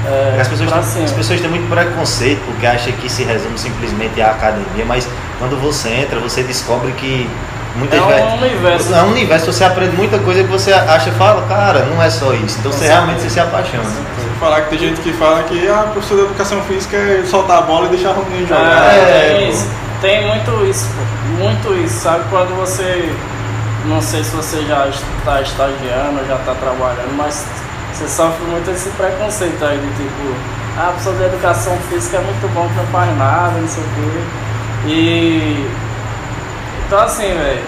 é, 0.07 0.39
As 0.41 0.49
pessoas, 0.49 0.71
têm, 0.95 1.05
as 1.05 1.13
pessoas 1.13 1.41
têm 1.41 1.51
muito 1.51 1.69
preconceito 1.69 2.41
porque 2.47 2.67
acham 2.67 2.93
que 2.95 3.09
se 3.11 3.23
resume 3.25 3.59
simplesmente 3.59 4.21
à 4.23 4.31
academia, 4.31 4.85
mas 4.87 5.07
quando 5.39 5.61
você 5.61 5.89
entra, 5.91 6.19
você 6.21 6.43
descobre 6.43 6.93
que 6.93 7.29
muitas 7.77 7.99
É 7.99 8.03
um 8.03 8.07
vezes. 8.09 8.33
universo. 8.43 8.95
É 8.95 9.03
um 9.03 9.11
universo, 9.11 9.53
você 9.53 9.65
aprende 9.65 9.97
muita 9.97 10.19
coisa 10.19 10.43
que 10.45 10.51
você 10.51 10.73
acha 10.73 11.11
e 11.11 11.13
fala, 11.13 11.43
cara, 11.49 11.81
não 11.87 12.03
é 12.03 12.09
só 12.11 12.33
isso. 12.35 12.59
Então 12.61 12.73
você 12.73 12.87
realmente 12.87 13.21
você 13.23 13.31
se 13.31 13.41
apaixona. 13.41 13.85
Sem 13.85 14.33
falar 14.41 14.63
que 14.63 14.71
tem 14.71 14.79
gente 14.79 15.01
que 15.01 15.13
fala 15.13 15.43
que 15.45 15.69
ah, 15.69 15.89
professor 15.93 16.17
de 16.19 16.25
educação 16.25 16.61
física 16.63 16.97
é 16.97 17.23
soltar 17.27 17.59
a 17.59 17.63
bola 17.63 17.87
e 17.87 17.91
deixar 17.91 18.11
o 18.11 18.25
menino 18.25 18.47
jogar. 18.49 18.93
É, 18.95 19.35
tem, 19.37 19.47
pô. 19.47 19.53
isso, 19.53 19.69
tem 20.01 20.27
muito 20.27 20.67
isso, 20.67 20.87
pô. 20.97 21.43
Muito 21.43 21.75
isso, 21.85 22.01
sabe? 22.01 22.25
Quando 22.31 22.55
você. 22.57 23.13
Não 23.87 24.01
sei 24.01 24.23
se 24.23 24.31
você 24.31 24.63
já 24.65 24.87
está 24.89 25.41
estagiando, 25.41 26.25
já 26.27 26.37
está 26.37 26.55
trabalhando, 26.55 27.17
mas 27.17 27.45
você 27.93 28.09
sofre 28.09 28.45
muito 28.47 28.71
esse 28.71 28.89
preconceito 28.91 29.65
aí 29.65 29.79
de 29.79 29.87
tipo, 29.89 30.35
ah, 30.79 30.89
a 30.89 30.93
pessoa 30.93 31.15
de 31.17 31.25
educação 31.25 31.77
física 31.91 32.17
é 32.19 32.21
muito 32.21 32.55
bom 32.55 32.69
que 32.69 32.75
não 32.77 32.87
faz 32.87 33.19
nada, 33.19 33.59
não 33.59 33.69
sei 33.69 33.83
o 33.83 33.87
quê. 33.87 34.89
E. 34.89 35.67
Então 36.87 37.01
assim, 37.01 37.29
velho, 37.35 37.63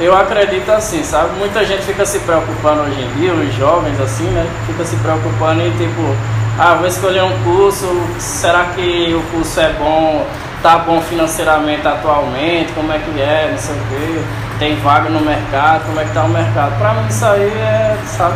eu 0.00 0.16
acredito 0.16 0.68
assim, 0.70 1.02
sabe? 1.02 1.38
Muita 1.38 1.64
gente 1.64 1.82
fica 1.82 2.04
se 2.04 2.18
preocupando 2.20 2.82
hoje 2.82 3.00
em 3.00 3.20
dia, 3.20 3.32
os 3.32 3.54
jovens 3.54 3.98
assim, 4.00 4.24
né? 4.24 4.46
Fica 4.66 4.84
se 4.84 4.96
preocupando 4.96 5.62
em 5.62 5.70
tipo, 5.72 6.16
ah, 6.58 6.74
vou 6.74 6.86
escolher 6.86 7.22
um 7.22 7.42
curso, 7.42 7.86
será 8.18 8.66
que 8.74 9.14
o 9.14 9.22
curso 9.32 9.60
é 9.60 9.72
bom, 9.72 10.26
tá 10.62 10.78
bom 10.78 11.00
financeiramente 11.00 11.86
atualmente, 11.86 12.72
como 12.72 12.92
é 12.92 12.98
que 12.98 13.20
é, 13.20 13.48
não 13.50 13.58
sei 13.58 13.74
o 13.74 13.78
quê, 13.88 14.22
tem 14.58 14.76
vaga 14.80 15.08
no 15.10 15.20
mercado, 15.20 15.84
como 15.86 16.00
é 16.00 16.04
que 16.04 16.12
tá 16.12 16.22
o 16.24 16.28
mercado. 16.28 16.78
Pra 16.78 16.94
mim 16.94 17.06
isso 17.08 17.24
aí 17.24 17.48
é, 17.48 17.96
sabe, 18.06 18.34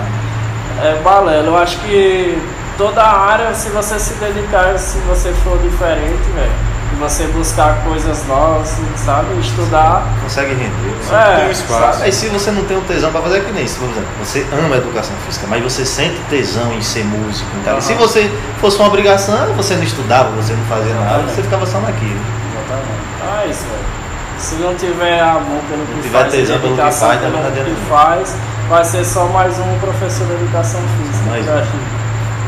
é 0.82 1.00
balela. 1.02 1.46
Eu 1.46 1.56
acho 1.56 1.78
que 1.78 2.40
toda 2.76 3.02
área, 3.02 3.54
se 3.54 3.68
você 3.70 3.98
se 3.98 4.14
dedicar, 4.14 4.78
se 4.78 4.98
você 5.00 5.32
for 5.44 5.58
diferente, 5.58 6.22
velho, 6.34 6.68
e 6.92 6.96
você 6.96 7.26
buscar 7.26 7.82
coisas 7.84 8.26
novas, 8.26 8.76
sabe, 8.96 9.38
estudar, 9.40 10.04
Consegue 10.22 10.54
render. 10.54 10.94
é, 11.12 11.36
tem 11.36 11.48
um 11.48 11.50
espaço. 11.50 12.02
Aí 12.02 12.10
se 12.12 12.28
você 12.28 12.50
não 12.50 12.64
tem 12.64 12.76
um 12.78 12.82
tesão 12.82 13.12
pra 13.12 13.20
fazer 13.20 13.38
é 13.38 13.40
que 13.40 13.52
nem 13.52 13.64
isso, 13.64 13.78
por 13.78 13.88
exemplo, 13.90 14.08
você 14.18 14.46
ama 14.52 14.74
a 14.74 14.78
educação 14.78 15.14
física, 15.26 15.46
mas 15.48 15.62
você 15.62 15.84
sente 15.84 16.18
tesão 16.30 16.72
em 16.72 16.80
ser 16.82 17.04
músico. 17.04 17.48
Então, 17.60 17.74
Aham. 17.74 17.80
Se 17.80 17.94
você 17.94 18.30
fosse 18.60 18.78
uma 18.78 18.88
obrigação, 18.88 19.54
você 19.54 19.74
não 19.74 19.82
estudava, 19.82 20.30
você 20.30 20.52
não 20.54 20.64
fazia 20.64 20.94
nada, 20.94 21.04
Exatamente. 21.04 21.34
você 21.34 21.42
ficava 21.42 21.66
só 21.66 21.78
naquilo. 21.80 22.20
Exatamente. 22.54 22.98
Ah, 23.22 23.46
isso, 23.46 23.62
velho. 23.64 23.97
Se 24.38 24.54
não 24.56 24.74
tiver 24.76 25.20
amor 25.20 25.60
pelo 25.68 25.84
que 25.86 25.94
Não 25.94 26.02
tiver 26.02 26.18
faz, 26.20 26.32
tesão 26.32 26.60
pelo 26.60 26.76
que 26.76 26.80
faz, 26.82 27.20
pelo 27.20 27.32
não 27.32 27.46
adianta 27.46 27.64
que 27.64 27.70
nada. 27.70 27.86
faz, 27.88 28.36
vai 28.68 28.84
ser 28.84 29.04
só 29.04 29.24
mais 29.26 29.58
um 29.58 29.78
professor 29.80 30.26
de 30.26 30.32
educação 30.34 30.80
física. 30.96 31.30
Mais 31.30 31.46
eu 31.46 31.52
um. 31.54 31.58
acho. 31.58 31.70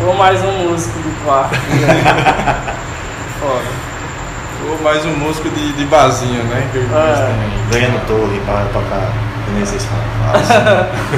Ou 0.07 0.15
mais 0.15 0.41
um 0.43 0.53
músico 0.71 0.99
de 1.01 1.11
quarto. 1.25 1.57
Foda. 3.41 3.81
Ou 4.69 4.79
mais 4.83 5.05
um 5.05 5.15
músico 5.17 5.49
de, 5.51 5.73
de 5.73 5.85
barzinho, 5.87 6.43
né? 6.45 6.69
Que 6.73 6.79
É. 6.79 7.35
Ganhando 7.73 8.07
torre 8.07 8.41
para 8.47 8.65
tocar, 8.73 9.11
que 9.45 9.51
nem 9.53 9.65
vocês 9.65 9.85
falam. 9.85 10.05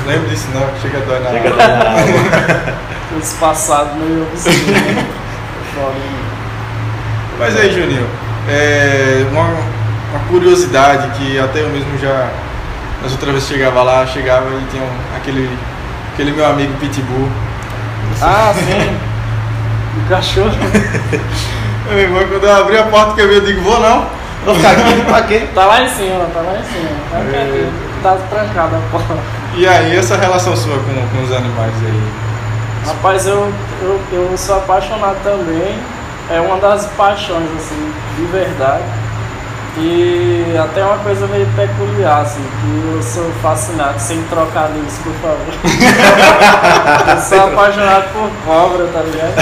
Não 0.00 0.06
lembro 0.10 0.28
disso 0.30 0.46
não, 0.54 0.66
que 0.68 0.80
chega 0.80 0.98
a 0.98 1.00
dói 1.02 1.20
na 1.20 1.30
Chega 1.30 1.50
alma. 1.50 1.62
até 1.62 1.76
na 1.76 1.90
alma. 1.90 2.78
Esse 3.20 3.34
passado 3.36 3.94
meio 3.96 4.22
obscuro. 4.22 4.72
né? 4.72 5.06
Foda. 5.74 5.94
Mas 7.38 7.56
aí, 7.56 7.72
Juninho, 7.72 8.06
é, 8.48 9.26
uma, 9.30 9.48
uma 10.12 10.20
curiosidade 10.28 11.08
que 11.18 11.38
até 11.38 11.62
eu 11.62 11.68
mesmo 11.70 11.98
já, 11.98 12.28
nas 13.02 13.12
outras 13.12 13.32
vezes 13.34 13.48
chegava 13.48 13.82
lá, 13.82 14.06
chegava 14.06 14.46
e 14.50 14.64
tinha 14.70 14.82
um- 14.82 15.16
aquele, 15.16 15.48
aquele 16.12 16.32
meu 16.32 16.46
amigo 16.46 16.72
Pitbull. 16.78 17.28
Ah, 18.20 18.52
sim. 18.54 18.96
O 19.94 20.08
cachorro. 20.08 20.48
Meu 21.90 21.98
irmão, 21.98 22.26
quando 22.26 22.44
eu 22.44 22.56
abri 22.56 22.78
a 22.78 22.84
porta 22.84 23.12
que 23.14 23.20
eu 23.20 23.28
vi, 23.28 23.34
eu 23.34 23.40
digo, 23.42 23.60
vou 23.60 23.78
não. 23.78 24.06
Vou 24.42 24.54
ficar 24.54 24.70
aqui 24.70 25.02
pra 25.02 25.22
quê? 25.24 25.46
Tá 25.54 25.66
lá 25.66 25.82
em 25.82 25.88
cima, 25.90 26.24
tá 26.32 26.40
lá 26.40 26.58
em 26.58 26.64
cima. 26.64 26.88
Tá 27.10 27.18
quietinho. 27.30 27.72
Tá 28.02 28.16
trancado 28.30 28.76
a 28.76 28.78
porta. 28.90 29.18
E 29.54 29.68
aí, 29.68 29.94
essa 29.94 30.16
relação 30.16 30.56
sua 30.56 30.78
com, 30.78 30.94
com 31.14 31.22
os 31.24 31.30
animais 31.32 31.74
aí? 31.84 32.02
Rapaz, 32.86 33.26
eu, 33.26 33.52
eu, 33.82 34.00
eu 34.12 34.38
sou 34.38 34.56
apaixonado 34.56 35.16
também. 35.22 35.78
É 36.30 36.40
uma 36.40 36.56
das 36.56 36.86
paixões, 36.96 37.50
assim, 37.58 37.92
de 38.16 38.24
verdade. 38.32 38.82
E 39.76 40.54
até 40.62 40.84
uma 40.84 40.98
coisa 40.98 41.26
meio 41.28 41.46
peculiar, 41.56 42.20
assim, 42.20 42.42
que 42.60 42.94
eu 42.94 43.02
sou 43.02 43.30
fascinado, 43.40 43.98
sem 43.98 44.22
trocadilhos, 44.24 44.98
por 44.98 45.14
favor. 45.14 45.54
eu 47.16 47.20
sou 47.22 47.40
apaixonado 47.48 48.04
por 48.12 48.30
cobra, 48.44 48.86
tá 48.88 49.00
ligado? 49.00 49.32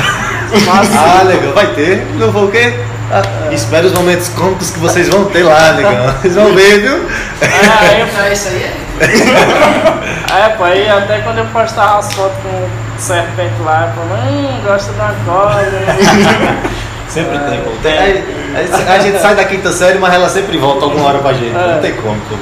Mas, 0.67 0.97
Ah, 0.97 1.23
legal, 1.25 1.53
vai 1.53 1.67
ter. 1.75 2.07
Não 2.15 2.31
vou 2.31 2.45
o 2.45 2.51
quê? 2.51 2.75
Ah, 3.13 3.23
espero 3.51 3.89
os 3.89 3.93
momentos 3.93 4.29
cômicos 4.29 4.71
que 4.71 4.79
vocês 4.79 5.09
vão 5.09 5.25
ter 5.25 5.43
lá, 5.43 5.73
legal. 5.73 6.15
Vocês 6.23 6.37
vão 6.37 6.55
ver, 6.55 6.81
viu? 6.81 7.09
é, 7.43 8.21
aí 8.21 8.33
isso 8.33 8.49
aí 8.49 8.63
é. 8.63 8.91
É, 10.31 10.49
pô, 10.51 10.63
aí 10.63 10.89
até 10.89 11.19
quando 11.23 11.39
eu 11.39 11.47
postava 11.47 11.99
as 11.99 12.13
fotos 12.15 12.39
com 12.43 12.69
serpente 13.01 13.61
lá, 13.65 13.89
eu 13.89 14.05
falava, 14.05 14.29
hum, 14.31 14.61
gosto 14.65 14.93
da 14.93 15.13
cobra. 15.25 15.67
Sempre 17.11 17.37
É, 17.37 17.41
tem, 17.41 17.61
pô. 17.61 17.71
tem. 17.83 17.99
Aí- 17.99 18.25
aí 18.55 18.89
A, 18.89 18.99
gente 19.01 19.19
sai 19.19 19.35
da 19.35 19.45
quinta 19.45 19.73
série, 19.73 19.99
mas 19.99 20.15
ela 20.15 20.29
sempre 20.29 20.57
volta 20.59 20.85
alguma 20.85 21.09
hora 21.09 21.19
pra 21.19 21.33
gente. 21.33 21.55
É. 21.57 21.75
Não 21.75 21.81
tem 21.81 21.95
como, 21.97 22.19
pô. 22.29 22.37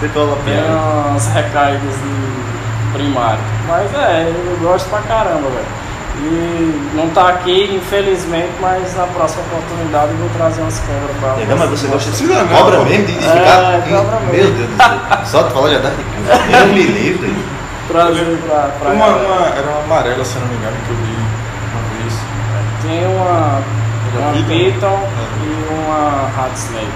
Sempre 0.00 0.18
rola 0.18 0.36
Tem 0.44 0.54
piada. 0.54 0.68
umas 1.10 1.26
de 1.96 2.92
primário. 2.92 3.40
Mas 3.68 3.94
é, 3.94 4.28
eu 4.28 4.56
gosto 4.60 4.88
pra 4.88 5.00
caramba, 5.00 5.48
velho. 5.48 5.78
E 6.20 6.90
não 6.96 7.08
tá 7.10 7.28
aqui, 7.28 7.76
infelizmente, 7.76 8.50
mas 8.60 8.96
na 8.96 9.04
próxima 9.04 9.42
oportunidade 9.44 10.10
eu 10.10 10.16
vou 10.16 10.28
trazer 10.30 10.60
umas 10.62 10.78
cobras 10.80 11.16
pra 11.20 11.34
Legal, 11.34 11.56
mas 11.58 11.70
você 11.70 11.86
gosta 11.86 12.10
de 12.10 12.16
não, 12.24 12.48
cobra 12.48 12.78
mesmo? 12.84 13.06
De, 13.06 13.12
de 13.12 13.24
É, 13.24 13.30
ficar. 13.30 13.98
cobra 13.98 14.20
Meu 14.20 14.32
mesmo. 14.32 14.56
Deus 14.56 14.68
do 14.70 14.76
céu. 14.76 15.18
Só 15.26 15.42
de 15.42 15.52
falar 15.54 15.70
já 15.70 15.78
dá 15.78 15.88
arrepio. 15.90 16.58
Eu 16.60 16.66
me 16.74 16.82
livre. 16.82 17.36
trazer 17.86 18.38
pra, 18.48 18.68
pra 18.80 18.90
Uma, 18.90 19.06
uma- 19.06 19.46
era 19.56 19.66
uma 19.70 19.80
amarela, 19.84 20.24
se 20.24 20.34
eu 20.36 20.40
não 20.42 20.48
me 20.48 20.56
engano, 20.56 20.76
que 20.84 20.90
eu 20.90 20.96
vi 20.96 21.16
uma 21.70 22.02
vez. 22.02 22.14
Tem 22.82 23.06
uma, 23.16 23.60
Uma 24.16 24.32
Piton? 24.32 24.48
Piton 24.48 25.00
É. 25.02 25.44
e 25.44 25.68
uma 25.74 26.28
Rat 26.36 26.54
Snake. 26.56 26.86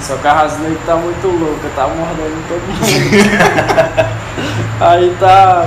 Só 0.00 0.16
que 0.16 0.26
a 0.26 0.32
Rat 0.32 0.50
Snake 0.50 0.78
tá 0.86 0.96
muito 0.96 1.26
louca, 1.26 1.68
tá 1.76 1.86
mordendo 1.88 2.48
todo 2.48 2.62
mundo. 2.66 2.82
Aí 4.80 5.16
tá. 5.20 5.66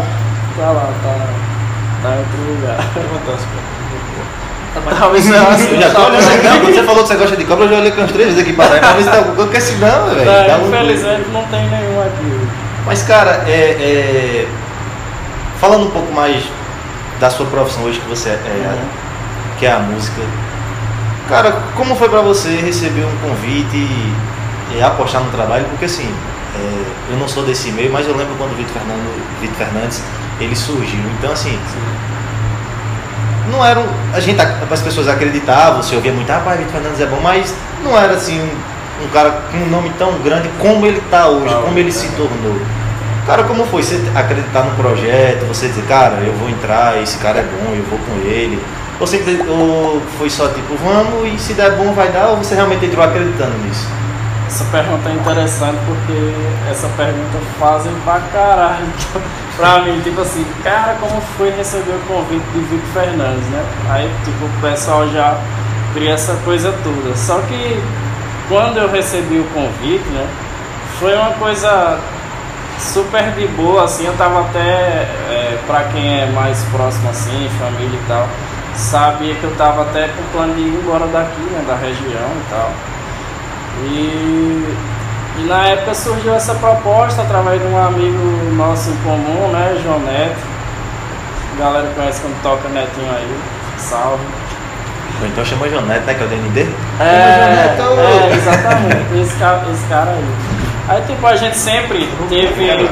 tá 0.57 0.65
lá, 0.71 0.89
tá. 1.03 1.15
tá 2.03 2.09
em 2.15 2.19
outro 2.19 2.41
lugar. 2.53 2.77
Fantástico. 2.77 3.53
Talvez 4.99 5.25
não, 5.27 5.37
Eu 5.37 5.81
já 5.81 5.89
tô 5.89 6.01
olhando 6.05 6.27
aqui, 6.27 6.47
não, 6.47 6.59
quando 6.59 6.75
você 6.75 6.83
falou 6.83 7.01
que 7.03 7.07
você 7.07 7.15
gosta 7.15 7.37
de 7.37 7.45
cobra, 7.45 7.63
eu 7.65 7.69
já 7.69 7.77
olhei 7.77 7.91
com 7.91 8.01
as 8.01 8.11
três 8.11 8.27
vezes 8.27 8.41
aqui 8.41 8.51
pra 8.53 8.65
trás 8.67 8.81
pra 8.81 8.91
ver 8.93 9.03
se 9.03 9.09
tem 9.09 9.17
alguma 9.19 9.35
coisa, 9.35 9.49
porque 9.51 9.61
senão, 9.61 10.05
velho. 10.09 10.29
Um- 10.63 10.67
infelizmente 10.67 11.29
não 11.31 11.43
tem 11.45 11.69
nenhum 11.69 12.01
aqui. 12.01 12.47
Mas, 12.85 13.01
cara, 13.03 13.45
é, 13.47 13.51
é, 13.51 14.47
falando 15.61 15.85
um 15.87 15.91
pouco 15.91 16.11
mais 16.11 16.43
da 17.21 17.29
sua 17.29 17.45
profissão 17.45 17.83
hoje, 17.85 17.99
que 18.01 18.09
você 18.09 18.29
é, 18.29 18.33
é, 18.33 18.83
que 19.57 19.65
é 19.65 19.71
a 19.71 19.79
música. 19.79 20.21
Cara, 21.29 21.51
como 21.75 21.95
foi 21.95 22.09
pra 22.09 22.21
você 22.21 22.55
receber 22.57 23.03
um 23.03 23.17
convite 23.29 23.75
e, 23.75 24.13
e 24.77 24.81
apostar 24.83 25.21
no 25.23 25.31
trabalho? 25.31 25.65
Porque 25.65 25.85
assim, 25.85 26.07
é, 26.55 27.13
eu 27.13 27.17
não 27.17 27.27
sou 27.27 27.43
desse 27.43 27.71
meio, 27.71 27.91
mas 27.91 28.07
eu 28.07 28.15
lembro 28.15 28.35
quando 28.37 28.51
o 28.51 28.55
Vitor 28.55 28.73
Fernando, 28.73 29.41
Vitor 29.41 29.55
Fernandes 29.57 30.03
ele 30.39 30.55
surgiu. 30.55 30.99
Então 31.17 31.31
assim, 31.31 31.57
não 33.51 33.63
era 33.65 33.79
um, 33.79 33.87
a 34.13 34.19
gente 34.19 34.39
as 34.41 34.81
pessoas 34.81 35.07
acreditavam, 35.07 35.81
você 35.81 35.95
ouvia 35.95 36.11
muito, 36.11 36.29
ah, 36.31 36.41
pai, 36.43 36.57
Vitor 36.57 36.73
Fernandes 36.73 37.01
é 37.01 37.05
bom, 37.05 37.19
mas 37.21 37.53
não 37.83 37.97
era 37.97 38.13
assim 38.13 38.39
um, 38.39 39.05
um 39.05 39.07
cara 39.09 39.31
com 39.51 39.57
um 39.57 39.69
nome 39.69 39.91
tão 39.97 40.13
grande 40.21 40.49
como 40.59 40.85
ele 40.85 41.01
tá 41.09 41.27
hoje, 41.27 41.53
Ah, 41.53 41.61
como 41.63 41.77
ele 41.77 41.89
é. 41.89 41.91
se 41.91 42.07
tornou. 42.09 42.59
Cara, 43.25 43.43
como 43.45 43.65
foi 43.65 43.81
você 43.81 43.99
acreditar 44.13 44.61
no 44.63 44.75
projeto, 44.75 45.45
você 45.47 45.67
dizer, 45.67 45.83
cara, 45.87 46.17
eu 46.17 46.33
vou 46.33 46.47
entrar, 46.47 47.01
esse 47.01 47.17
cara 47.17 47.39
é 47.39 47.43
bom, 47.43 47.73
eu 47.73 47.83
vou 47.89 47.97
com 47.97 48.27
ele? 48.27 48.61
Ou, 48.99 49.05
sempre, 49.05 49.41
ou 49.47 50.01
foi 50.17 50.29
só 50.29 50.47
tipo, 50.47 50.75
vamos 50.75 51.33
e 51.33 51.37
se 51.37 51.53
der 51.53 51.75
bom 51.75 51.93
vai 51.93 52.11
dar, 52.11 52.29
ou 52.29 52.37
você 52.37 52.55
realmente 52.55 52.85
entrou 52.85 53.03
acreditando 53.03 53.57
nisso? 53.59 53.85
Essa 54.47 54.63
pergunta 54.65 55.09
é 55.09 55.13
interessante 55.13 55.77
porque 55.85 56.33
essa 56.69 56.87
pergunta 56.89 57.39
fazem 57.59 57.91
pra 58.05 58.19
caralho 58.31 58.85
pra 59.57 59.79
mim. 59.79 59.99
Tipo 60.01 60.21
assim, 60.21 60.45
cara, 60.63 60.95
como 60.99 61.19
foi 61.37 61.49
receber 61.49 61.93
o 61.93 61.99
convite 62.07 62.45
de 62.53 62.59
Vitor 62.59 62.87
Fernandes, 62.93 63.45
né? 63.47 63.65
Aí, 63.89 64.09
tipo, 64.23 64.45
o 64.45 64.61
pessoal 64.61 65.09
já 65.09 65.37
cria 65.93 66.13
essa 66.13 66.35
coisa 66.45 66.73
toda. 66.83 67.15
Só 67.17 67.39
que 67.39 67.81
quando 68.47 68.77
eu 68.77 68.89
recebi 68.89 69.39
o 69.39 69.45
convite, 69.45 70.07
né? 70.09 70.27
Foi 70.99 71.15
uma 71.15 71.31
coisa 71.31 71.99
super 72.79 73.31
de 73.31 73.47
boa, 73.47 73.83
assim. 73.83 74.05
Eu 74.05 74.15
tava 74.15 74.41
até, 74.41 74.59
é, 74.59 75.59
pra 75.65 75.85
quem 75.85 76.21
é 76.21 76.27
mais 76.27 76.63
próximo, 76.65 77.09
assim, 77.09 77.49
família 77.59 77.99
e 77.99 78.07
tal, 78.07 78.27
sabia 78.75 79.35
que 79.35 79.43
eu 79.43 79.55
tava 79.55 79.83
até 79.83 80.07
com 80.07 80.21
o 80.21 80.25
plano 80.31 80.53
de 80.53 80.61
ir 80.61 80.79
embora 80.81 81.07
daqui, 81.07 81.41
né? 81.41 81.63
Da 81.67 81.75
região 81.75 82.29
e 82.35 82.49
tal. 82.49 82.71
E 83.83 84.75
E 85.37 85.43
na 85.43 85.67
época 85.67 85.93
surgiu 85.93 86.33
essa 86.33 86.55
proposta 86.55 87.21
através 87.21 87.61
de 87.61 87.67
um 87.67 87.77
amigo 87.77 88.53
nosso 88.55 88.89
em 88.89 88.95
comum, 88.97 89.49
né, 89.51 89.77
João 89.83 89.99
Neto. 89.99 90.39
A 91.55 91.59
galera 91.59 91.87
conhece 91.93 92.21
quando 92.21 92.41
toca 92.41 92.69
Netinho 92.69 93.11
aí. 93.11 93.37
Salve. 93.77 94.23
Então 95.23 95.43
chama 95.45 95.69
João 95.69 95.85
Neto, 95.85 96.05
né? 96.05 96.13
Que 96.13 96.23
é 96.23 96.25
o 96.25 96.29
DND? 96.29 96.61
É, 96.99 97.03
é 97.03 98.35
exatamente, 98.35 99.21
esse 99.21 99.35
cara, 99.37 99.61
esse 99.71 99.85
cara 99.87 100.11
aí. 100.11 100.25
Aí 100.87 101.01
tipo, 101.01 101.25
a 101.25 101.35
gente 101.35 101.57
sempre 101.57 102.09
teve. 102.29 102.89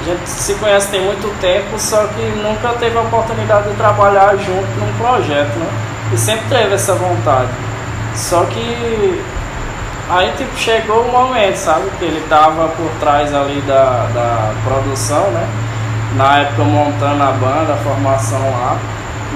A 0.00 0.04
gente 0.04 0.28
se 0.28 0.54
conhece 0.54 0.88
tem 0.88 1.02
muito 1.02 1.28
tempo, 1.40 1.78
só 1.78 2.06
que 2.06 2.22
nunca 2.42 2.70
teve 2.78 2.96
a 2.96 3.02
oportunidade 3.02 3.68
de 3.68 3.74
trabalhar 3.76 4.34
junto 4.36 4.66
num 4.78 4.92
projeto, 4.98 5.58
né? 5.58 5.68
E 6.12 6.16
sempre 6.16 6.48
teve 6.48 6.74
essa 6.74 6.94
vontade. 6.94 7.50
Só 8.14 8.44
que 8.44 9.22
aí 10.08 10.32
tipo 10.38 10.56
chegou 10.56 11.02
o 11.02 11.12
momento, 11.12 11.56
sabe? 11.56 11.90
Que 11.98 12.06
ele 12.06 12.26
tava 12.28 12.68
por 12.68 12.90
trás 12.98 13.34
ali 13.34 13.60
da, 13.62 14.06
da 14.14 14.52
produção, 14.64 15.30
né? 15.32 15.46
Na 16.16 16.38
época 16.38 16.64
montando 16.64 17.22
a 17.22 17.32
banda, 17.32 17.74
a 17.74 17.76
formação 17.76 18.40
lá. 18.40 18.78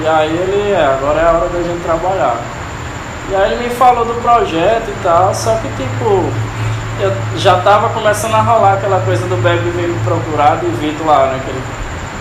E 0.02 0.06
aí 0.08 0.34
ele, 0.34 0.72
é, 0.72 0.84
agora 0.84 1.20
é 1.20 1.24
a 1.24 1.32
hora 1.32 1.48
da 1.50 1.62
gente 1.62 1.84
trabalhar. 1.84 2.36
E 3.30 3.34
aí 3.34 3.52
ele 3.52 3.68
me 3.68 3.70
falou 3.74 4.04
do 4.04 4.14
projeto 4.22 4.88
e 4.88 5.02
tal, 5.02 5.34
só 5.34 5.54
que 5.56 5.68
tipo, 5.76 6.32
eu 7.00 7.12
já 7.36 7.60
tava 7.60 7.88
começando 7.88 8.34
a 8.34 8.40
rolar 8.40 8.74
aquela 8.74 9.00
coisa 9.00 9.26
do 9.26 9.36
Bebe 9.42 9.70
veio 9.70 9.88
me 9.88 10.00
procurar 10.04 10.56
do 10.56 10.70
Vitor 10.78 11.06
lá, 11.06 11.26
né? 11.26 11.40
Que 11.44 11.50
ele 11.50 11.62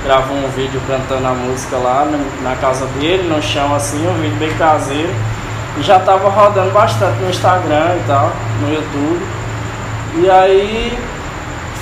gravou 0.03 0.35
um 0.35 0.49
vídeo 0.49 0.81
cantando 0.87 1.27
a 1.27 1.31
música 1.31 1.77
lá 1.77 2.07
na 2.41 2.55
casa 2.55 2.85
dele, 2.97 3.29
no 3.29 3.41
chão 3.41 3.73
assim, 3.75 4.05
um 4.07 4.21
vídeo 4.21 4.37
bem 4.37 4.53
caseiro. 4.55 5.13
E 5.77 5.81
já 5.81 5.99
tava 5.99 6.29
rodando 6.29 6.71
bastante 6.71 7.19
no 7.21 7.29
Instagram 7.29 7.95
e 7.97 8.03
tal, 8.07 8.31
no 8.61 8.73
YouTube. 8.73 9.21
E 10.15 10.29
aí 10.29 10.97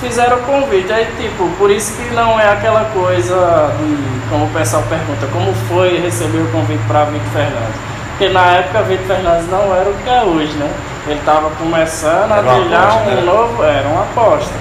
fizeram 0.00 0.38
o 0.38 0.42
convite. 0.42 0.92
Aí, 0.92 1.06
tipo, 1.18 1.48
por 1.58 1.70
isso 1.70 1.96
que 1.96 2.14
não 2.14 2.38
é 2.38 2.52
aquela 2.52 2.84
coisa 2.86 3.70
de, 3.78 4.28
como 4.28 4.46
o 4.46 4.50
pessoal 4.50 4.82
pergunta, 4.88 5.26
como 5.32 5.52
foi 5.68 5.98
receber 6.00 6.38
o 6.38 6.48
convite 6.48 6.82
para 6.86 7.04
Vitor 7.04 7.28
Fernandes? 7.32 7.76
Porque 8.10 8.28
na 8.28 8.46
época 8.52 8.82
Vitor 8.82 9.06
Fernandes 9.06 9.50
não 9.50 9.74
era 9.74 9.88
o 9.88 9.94
que 9.94 10.08
é 10.08 10.22
hoje, 10.22 10.52
né? 10.54 10.70
Ele 11.06 11.18
estava 11.18 11.50
começando 11.50 12.32
a 12.32 12.42
trilhar 12.42 13.02
um 13.02 13.06
né? 13.06 13.22
novo, 13.22 13.62
era 13.62 13.88
uma 13.88 14.02
aposta. 14.02 14.54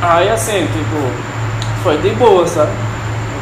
Aí 0.00 0.28
assim, 0.30 0.66
tipo, 0.66 1.82
foi 1.82 1.98
de 1.98 2.10
boa, 2.10 2.46
sabe? 2.46 2.70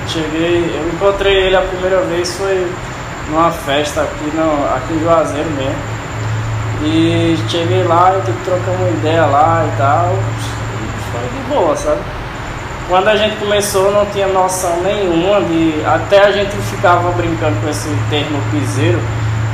Eu 0.03 0.09
cheguei, 0.09 0.75
eu 0.75 0.89
encontrei 0.95 1.35
ele 1.35 1.57
a 1.57 1.63
primeira 1.63 2.01
vez 2.03 2.35
foi 2.37 2.67
numa 3.29 3.51
festa 3.51 4.03
aqui, 4.03 4.33
no, 4.35 4.75
aqui 4.75 4.95
em 4.95 5.01
Juazeiro 5.01 5.51
mesmo. 5.51 5.97
E 6.83 7.37
cheguei 7.49 7.85
lá 7.85 8.17
e 8.19 8.23
tipo, 8.23 8.39
trocamos 8.45 8.81
uma 8.81 8.91
ideia 8.91 9.27
lá 9.27 9.67
e 9.67 9.77
tal 9.77 10.15
foi 11.17 11.29
de 11.29 11.49
boa, 11.49 11.77
sabe? 11.77 12.01
Quando 12.89 13.09
a 13.09 13.17
gente 13.17 13.37
começou 13.37 13.91
não 13.91 14.07
tinha 14.07 14.29
noção 14.29 14.81
nenhuma 14.83 15.41
de. 15.41 15.83
Até 15.85 16.25
a 16.25 16.31
gente 16.31 16.57
ficava 16.71 17.11
brincando 17.13 17.61
com 17.61 17.69
esse 17.69 17.89
termo 18.11 18.39
piseiro, 18.51 19.01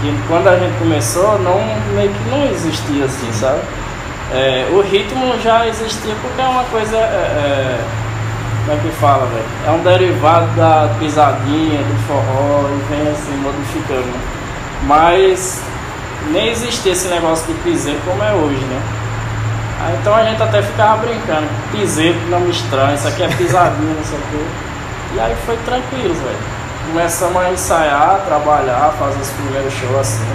que 0.03 0.29
quando 0.29 0.49
a 0.49 0.59
gente 0.59 0.77
começou 0.79 1.39
não, 1.39 1.59
meio 1.95 2.11
que 2.11 2.31
não 2.31 2.45
existia 2.51 3.05
assim, 3.05 3.33
sabe? 3.33 3.61
É, 4.33 4.67
o 4.73 4.81
ritmo 4.81 5.39
já 5.43 5.67
existia 5.69 6.15
porque 6.21 6.41
é 6.41 6.47
uma 6.47 6.65
coisa. 6.65 6.97
É, 6.97 7.01
é, 7.01 7.81
como 8.65 8.79
é 8.79 8.81
que 8.81 8.91
fala, 8.97 9.27
velho? 9.27 9.45
É 9.67 9.71
um 9.71 9.83
derivado 9.83 10.47
da 10.57 10.95
pisadinha, 10.99 11.79
do 11.83 12.07
forró 12.07 12.69
e 12.69 12.95
vem 12.95 13.13
assim 13.13 13.37
modificando. 13.37 14.07
Né? 14.07 14.21
Mas 14.85 15.63
nem 16.31 16.49
existia 16.49 16.93
esse 16.93 17.09
negócio 17.09 17.47
de 17.47 17.55
piseiro 17.61 18.01
como 18.05 18.23
é 18.23 18.33
hoje, 18.33 18.65
né? 18.65 18.83
Aí, 19.85 19.97
então 20.01 20.15
a 20.15 20.25
gente 20.25 20.41
até 20.41 20.63
ficava 20.63 21.05
brincando, 21.05 21.49
piseiro, 21.73 22.17
nome 22.31 22.51
estranho, 22.51 22.95
isso 22.95 23.09
aqui 23.09 23.25
é 23.25 23.29
pisadinha, 23.29 23.95
não 23.95 24.05
sei 24.05 24.19
o 24.19 24.23
quê. 24.31 24.45
E 25.15 25.21
aí 25.21 25.37
foi 25.45 25.57
tranquilo, 25.65 26.15
velho. 26.15 26.52
Começamos 26.87 27.37
a 27.37 27.51
ensaiar, 27.53 28.23
trabalhar, 28.27 28.95
fazer 28.99 29.21
os 29.21 29.31
primeiros 29.31 29.73
shows 29.73 29.97
assim. 29.97 30.27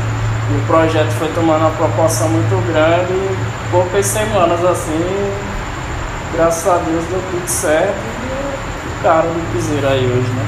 E 0.52 0.56
o 0.56 0.66
projeto 0.66 1.12
foi 1.12 1.28
tomando 1.34 1.62
uma 1.62 1.72
proporção 1.72 2.30
muito 2.30 2.72
grande 2.72 3.14
poucas 3.72 4.06
semanas 4.06 4.64
assim, 4.64 5.32
graças 6.34 6.68
a 6.68 6.78
Deus 6.78 7.04
deu 7.06 7.22
tudo 7.32 7.48
certo 7.48 7.96
e 7.96 9.00
o 9.00 9.04
cara 9.04 9.24
do 9.24 9.54
piseiro 9.54 9.88
aí 9.88 10.06
hoje, 10.06 10.30
né? 10.30 10.46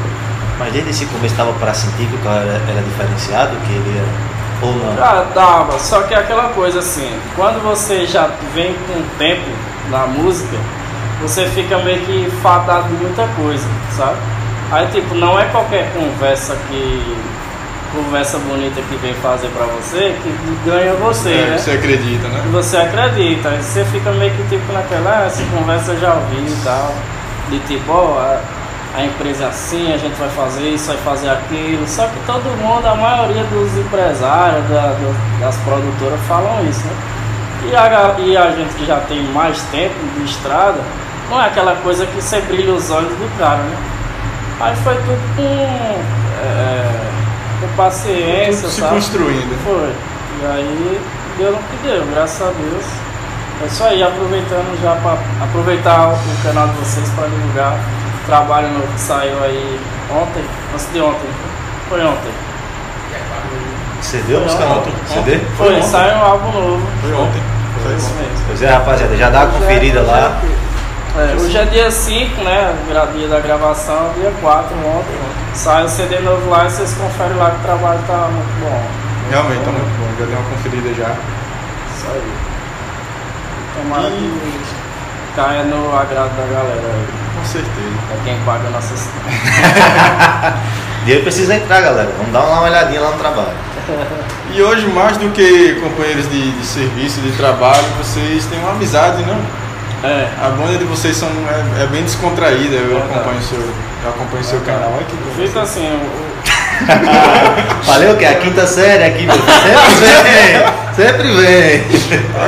Mas 0.58 0.74
desde 0.74 0.90
esse 0.90 1.06
começo 1.06 1.34
estava 1.34 1.54
para 1.54 1.74
sentir 1.74 2.06
que 2.06 2.16
o 2.16 2.20
cara 2.20 2.42
era, 2.42 2.62
era 2.72 2.82
diferenciado, 2.82 3.56
que 3.66 3.72
ele 3.72 3.98
era 3.98 4.40
ou 4.62 4.74
não? 4.74 5.04
Ah, 5.04 5.26
dava, 5.34 5.80
só 5.80 6.04
que 6.04 6.14
é 6.14 6.18
aquela 6.18 6.50
coisa 6.50 6.80
assim, 6.80 7.18
quando 7.36 7.64
você 7.64 8.06
já 8.06 8.30
vem 8.54 8.74
com 8.74 9.00
o 9.00 9.06
tempo 9.18 9.50
na 9.90 10.06
música, 10.06 10.58
você 11.22 11.46
fica 11.48 11.78
meio 11.80 12.06
que 12.06 12.30
fadado 12.42 12.90
de 12.90 12.96
muita 12.96 13.28
coisa, 13.36 13.68
sabe? 13.96 14.18
Aí 14.72 14.88
tipo, 14.88 15.16
não 15.16 15.40
é 15.40 15.46
qualquer 15.46 15.92
conversa 15.94 16.56
que. 16.68 17.18
Conversa 17.92 18.38
bonita 18.38 18.80
que 18.84 18.96
vem 18.98 19.16
fazer 19.16 19.48
pra 19.48 19.66
você 19.66 20.16
que 20.22 20.60
ganha 20.64 20.94
você, 20.94 21.32
é, 21.32 21.48
né? 21.48 21.58
Você 21.58 21.72
acredita, 21.72 22.28
né? 22.28 22.44
Você 22.52 22.78
acredita, 22.78 23.50
aí 23.50 23.64
você 23.64 23.84
fica 23.86 24.12
meio 24.12 24.32
que 24.32 24.44
tipo 24.44 24.72
naquela, 24.72 25.24
ah, 25.24 25.26
essa 25.26 25.42
conversa 25.46 25.94
eu 25.94 26.00
já 26.00 26.14
ouvi 26.14 26.38
e 26.38 26.64
tal. 26.64 26.94
De 27.50 27.58
tipo, 27.62 27.92
ó, 27.92 28.14
oh, 28.14 28.96
a 28.96 29.06
empresa 29.06 29.46
é 29.46 29.48
assim, 29.48 29.92
a 29.92 29.98
gente 29.98 30.14
vai 30.20 30.30
fazer 30.30 30.70
isso, 30.70 30.88
vai 30.88 30.98
fazer 30.98 31.30
aquilo. 31.30 31.88
Só 31.88 32.06
que 32.06 32.20
todo 32.28 32.44
mundo, 32.58 32.86
a 32.86 32.94
maioria 32.94 33.44
dos 33.46 33.76
empresários, 33.76 34.68
da, 34.70 34.96
das 35.40 35.56
produtoras 35.58 36.20
falam 36.28 36.64
isso, 36.70 36.86
né? 36.86 36.94
E 37.72 37.76
a, 37.76 38.16
e 38.20 38.38
a 38.38 38.52
gente 38.52 38.74
que 38.76 38.86
já 38.86 39.00
tem 39.02 39.24
mais 39.34 39.62
tempo 39.72 39.96
de 40.16 40.26
estrada, 40.26 40.80
não 41.30 41.42
é 41.42 41.48
aquela 41.48 41.76
coisa 41.78 42.06
que 42.06 42.22
você 42.22 42.40
brilha 42.42 42.74
os 42.74 42.90
olhos 42.90 43.12
do 43.12 43.40
cara, 43.40 43.58
né? 43.58 43.78
Aí 44.60 44.76
foi 44.78 44.96
tudo 44.96 45.36
com, 45.36 45.44
é, 46.44 46.92
com 47.62 47.68
paciência, 47.78 48.62
tudo 48.64 48.72
se 48.72 48.82
sabe? 48.82 48.96
construindo. 48.96 49.64
Foi. 49.64 49.94
E 50.42 50.46
aí 50.46 51.02
deu 51.38 51.52
no 51.52 51.58
que 51.58 51.78
deu, 51.84 52.06
graças 52.14 52.42
a 52.42 52.52
Deus. 52.52 52.86
É 53.62 53.66
isso 53.66 53.84
aí, 53.84 54.04
aproveitando 54.04 54.82
já 54.82 54.96
para 54.96 55.18
aproveitar 55.44 56.10
o 56.10 56.44
canal 56.44 56.68
de 56.68 56.74
vocês 56.76 57.10
para 57.10 57.28
divulgar 57.28 57.78
trabalho 58.26 58.70
novo 58.70 58.88
que 58.94 59.00
saiu 59.00 59.44
aí 59.44 59.80
ontem, 60.12 60.44
antes 60.74 60.88
de 60.94 61.02
ontem. 61.02 61.30
Foi 61.90 62.04
ontem. 62.06 62.32
CD 64.02 64.36
ou 64.36 64.42
música 64.42 64.66
nova? 64.66 64.90
CD? 65.08 65.40
Foi, 65.58 65.74
foi 65.74 65.82
saiu 65.82 66.18
um 66.18 66.24
álbum 66.24 66.52
novo. 66.52 66.88
Foi 67.02 67.14
ontem. 67.14 67.42
Foi 67.84 67.96
isso 67.96 68.14
mesmo. 68.16 68.46
Pois 68.48 68.62
é, 68.62 68.70
rapaziada, 68.70 69.16
já 69.16 69.30
dá 69.30 69.44
uma 69.44 69.60
conferida 69.60 70.02
lá. 70.02 70.42
É, 71.18 71.36
hoje 71.36 71.58
é 71.58 71.66
dia 71.66 71.90
5, 71.90 72.44
né? 72.44 72.76
Dia 73.16 73.28
da 73.28 73.40
gravação, 73.40 74.14
dia 74.16 74.32
4 74.42 74.76
ontem. 74.78 75.16
Sai 75.54 75.84
o 75.84 75.90
CD 75.90 76.20
novo 76.20 76.50
lá 76.50 76.66
e 76.66 76.70
vocês 76.70 76.94
conferem 76.94 77.36
lá 77.36 77.52
que 77.52 77.58
o 77.58 77.64
trabalho 77.64 78.00
tá 78.06 78.30
muito 78.32 78.60
bom. 78.62 78.82
Realmente 79.30 79.64
tá 79.64 79.72
muito 79.72 79.98
bom, 79.98 80.08
já 80.20 80.26
dei 80.26 80.36
uma 80.36 80.50
conferida 80.50 80.94
já. 80.94 81.16
Isso 81.96 82.06
aí. 82.14 82.34
Tomara 83.76 84.08
e... 84.08 84.12
que 84.12 85.36
caia 85.36 85.64
no 85.64 85.98
agrado 85.98 86.36
da 86.38 86.44
galera 86.44 86.82
aí. 86.82 87.08
Com 87.38 87.46
certeza. 87.46 88.00
É 88.12 88.20
quem 88.24 88.40
paga 88.46 88.70
nossas 88.70 89.08
Dinheiro 91.06 91.24
precisa 91.24 91.56
entrar, 91.56 91.82
galera. 91.82 92.12
Vamos 92.18 92.32
dar 92.32 92.42
uma 92.42 92.62
olhadinha 92.62 93.02
lá 93.02 93.12
no 93.12 93.18
trabalho. 93.18 93.58
E 94.54 94.62
hoje, 94.62 94.88
mais 94.88 95.18
do 95.18 95.30
que 95.32 95.76
companheiros 95.76 96.30
de, 96.30 96.52
de 96.52 96.66
serviço, 96.66 97.22
de 97.22 97.32
trabalho, 97.32 97.86
vocês 97.98 98.46
têm 98.46 98.60
uma 98.60 98.72
amizade, 98.72 99.24
não? 99.24 99.40
É. 100.04 100.30
A 100.42 100.50
banda 100.52 100.78
de 100.78 100.86
vocês 100.86 101.16
são, 101.18 101.28
é, 101.28 101.84
é 101.84 101.88
bem 101.88 102.04
descontraída. 102.04 102.76
Eu 102.76 102.98
é 102.98 103.02
acompanho 103.02 103.40
o 103.40 103.44
seu, 103.44 103.60
eu 103.60 104.10
acompanho 104.10 104.44
seu 104.44 104.60
canal. 104.62 104.94
Olha 104.96 105.06
que 105.50 105.60
assim, 105.60 105.88
o... 105.88 106.30
Falei 107.84 108.10
o 108.10 108.18
que? 108.18 108.26
A 108.26 108.36
quinta 108.36 108.66
série 108.66 109.04
aqui, 109.04 109.26
meu. 109.26 109.36
Sempre 109.36 110.24
vem! 110.24 110.64
Sempre 110.96 111.32
vem! 111.34 111.84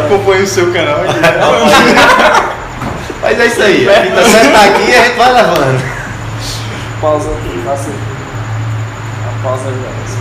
Acompanho 0.05 0.43
o 0.43 0.47
seu 0.47 0.71
canal 0.71 1.01
aqui. 1.01 1.19
Mas 3.21 3.39
é 3.39 3.45
isso 3.45 3.61
aí. 3.61 3.89
A 3.89 4.01
quinta 4.01 4.23
série 4.23 4.47
tá 4.49 4.63
aqui 4.63 4.89
e 4.89 4.95
a 4.95 5.03
gente 5.03 5.17
vai 5.17 5.33
levando. 5.33 5.81
Pausa 7.01 7.31
aqui, 7.31 7.61
passa 7.65 7.89
aqui. 7.89 7.99
A 9.27 9.43
pausa 9.43 9.67
aí, 9.67 10.20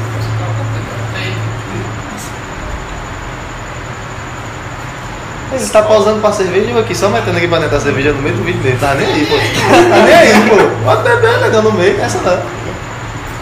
Ele 5.52 5.66
tá 5.66 5.82
pausando 5.82 6.20
pra 6.20 6.32
cerveja 6.32 6.66
e 6.66 6.70
eu 6.70 6.78
aqui 6.78 6.94
só 6.94 7.08
metendo 7.08 7.36
aqui 7.36 7.48
pra 7.48 7.58
dentro 7.58 7.74
da 7.74 7.80
cerveja 7.80 8.12
no 8.12 8.22
meio 8.22 8.36
do 8.36 8.44
vídeo 8.44 8.60
dele. 8.62 8.78
Tá 8.80 8.94
nem 8.94 9.06
aí, 9.06 9.26
pô. 9.26 9.36
Tá 9.36 10.02
nem 10.04 10.14
aí, 10.14 10.48
pô. 10.48 10.84
Pode 10.84 11.02
beber, 11.02 11.40
legal 11.40 11.62
no 11.62 11.72
meio, 11.72 12.00
essa 12.00 12.18
não. 12.18 12.38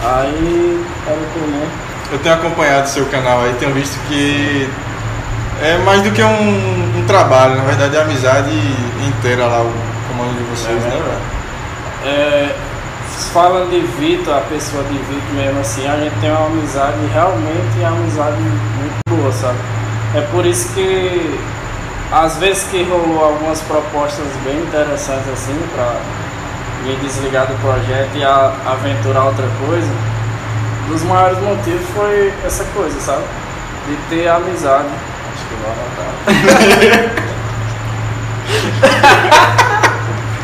Aí, 0.01 0.85
para 1.05 1.13
o 1.13 1.67
Eu 2.11 2.19
tenho 2.19 2.35
acompanhado 2.35 2.87
seu 2.89 3.05
canal 3.07 3.41
aí, 3.41 3.53
tenho 3.59 3.73
visto 3.73 3.99
que 4.07 4.67
é 5.61 5.77
mais 5.79 6.01
do 6.01 6.11
que 6.11 6.23
um, 6.23 6.99
um, 6.99 7.03
trabalho, 7.05 7.55
na 7.55 7.63
verdade 7.63 7.95
é 7.95 7.99
a 7.99 8.03
amizade 8.03 8.51
inteira 9.05 9.45
lá, 9.45 9.61
o 9.61 9.71
comando 10.07 10.37
de 10.37 10.43
vocês, 10.49 10.81
é, 10.83 10.87
né, 10.87 10.95
velho? 10.95 12.15
É, 12.15 12.55
falando 13.33 13.69
de 13.69 13.81
Vitor, 13.99 14.37
a 14.37 14.41
pessoa 14.41 14.83
de 14.83 14.97
Vitor 14.97 15.33
mesmo 15.33 15.59
assim, 15.59 15.85
a 15.85 15.97
gente 15.97 16.15
tem 16.21 16.31
uma 16.31 16.45
amizade 16.45 16.97
realmente 17.13 17.77
uma 17.79 17.89
amizade 17.89 18.41
muito 18.41 18.99
boa, 19.09 19.31
sabe? 19.33 19.57
É 20.15 20.21
por 20.31 20.45
isso 20.45 20.73
que 20.73 21.37
às 22.11 22.37
vezes 22.37 22.63
que 22.63 22.83
rolou 22.83 23.23
algumas 23.23 23.61
propostas 23.61 24.25
bem 24.43 24.59
interessantes 24.61 25.29
assim 25.31 25.59
para 25.73 25.99
me 26.83 26.95
desligar 26.97 27.45
do 27.45 27.53
projeto 27.61 28.09
e 28.15 28.23
a, 28.23 28.53
aventurar 28.65 29.25
outra 29.25 29.47
coisa, 29.65 29.91
um 30.87 30.91
dos 30.91 31.03
maiores 31.03 31.37
motivos 31.39 31.85
foi 31.95 32.33
essa 32.45 32.63
coisa, 32.73 32.99
sabe? 32.99 33.23
De 33.87 33.95
ter 34.09 34.27
amizade. 34.27 34.87
Acho 35.33 35.45
que 35.45 35.55
vai 35.61 35.71
anotar. 35.71 37.19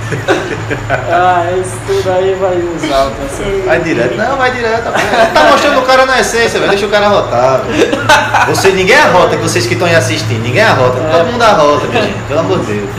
ah, 1.11 1.45
isso 1.59 1.77
tudo 1.87 2.11
aí 2.11 2.35
vai 2.39 2.57
usar 2.57 3.11
assim. 3.25 3.63
Vai 3.65 3.79
direto. 3.79 4.15
Não, 4.15 4.37
vai 4.37 4.51
direto. 4.51 4.91
Tá 5.33 5.43
mostrando 5.51 5.79
o 5.79 5.83
cara 5.83 6.05
na 6.05 6.19
essência, 6.19 6.59
velho. 6.59 6.71
Deixa 6.71 6.85
o 6.85 6.89
cara 6.89 7.07
rotar, 7.07 7.61
velho. 7.61 8.05
Você, 8.47 8.71
ninguém 8.71 8.97
arrota, 8.97 9.35
que 9.35 9.43
vocês 9.43 9.65
que 9.65 9.73
estão 9.73 9.87
aí 9.87 9.95
assistindo. 9.95 10.41
Ninguém 10.41 10.63
arrota. 10.63 10.99
É. 10.99 11.11
Todo 11.11 11.31
mundo 11.31 11.41
arrota, 11.41 11.87
minha 11.87 12.01
gente. 12.03 12.17
Pelo 12.27 12.39
amor 12.39 12.59
de 12.59 12.65
Deus. 12.65 12.89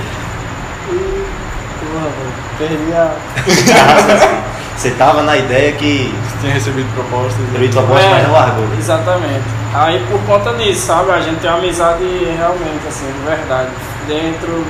Porra, 1.80 2.08
velho. 2.08 2.36
Perdi 2.58 2.92
a. 2.92 4.46
Você 4.76 4.90
tava 4.90 5.22
na 5.22 5.36
ideia 5.36 5.72
que 5.72 6.14
Tinha 6.40 6.52
recebido 6.52 6.92
propostas. 6.94 7.46
David 7.52 7.72
proposta, 7.72 8.08
mas 8.10 8.24
não 8.24 8.32
largou. 8.32 8.64
É, 8.64 8.78
Exatamente. 8.78 9.44
Aí 9.72 10.04
por 10.10 10.20
conta 10.22 10.52
disso, 10.54 10.86
sabe? 10.86 11.10
A 11.12 11.20
gente 11.20 11.40
tem 11.40 11.50
uma 11.50 11.58
amizade 11.58 12.04
realmente, 12.04 12.86
assim, 12.86 13.06
de 13.06 13.26
verdade. 13.26 13.70
Dentro 14.06 14.64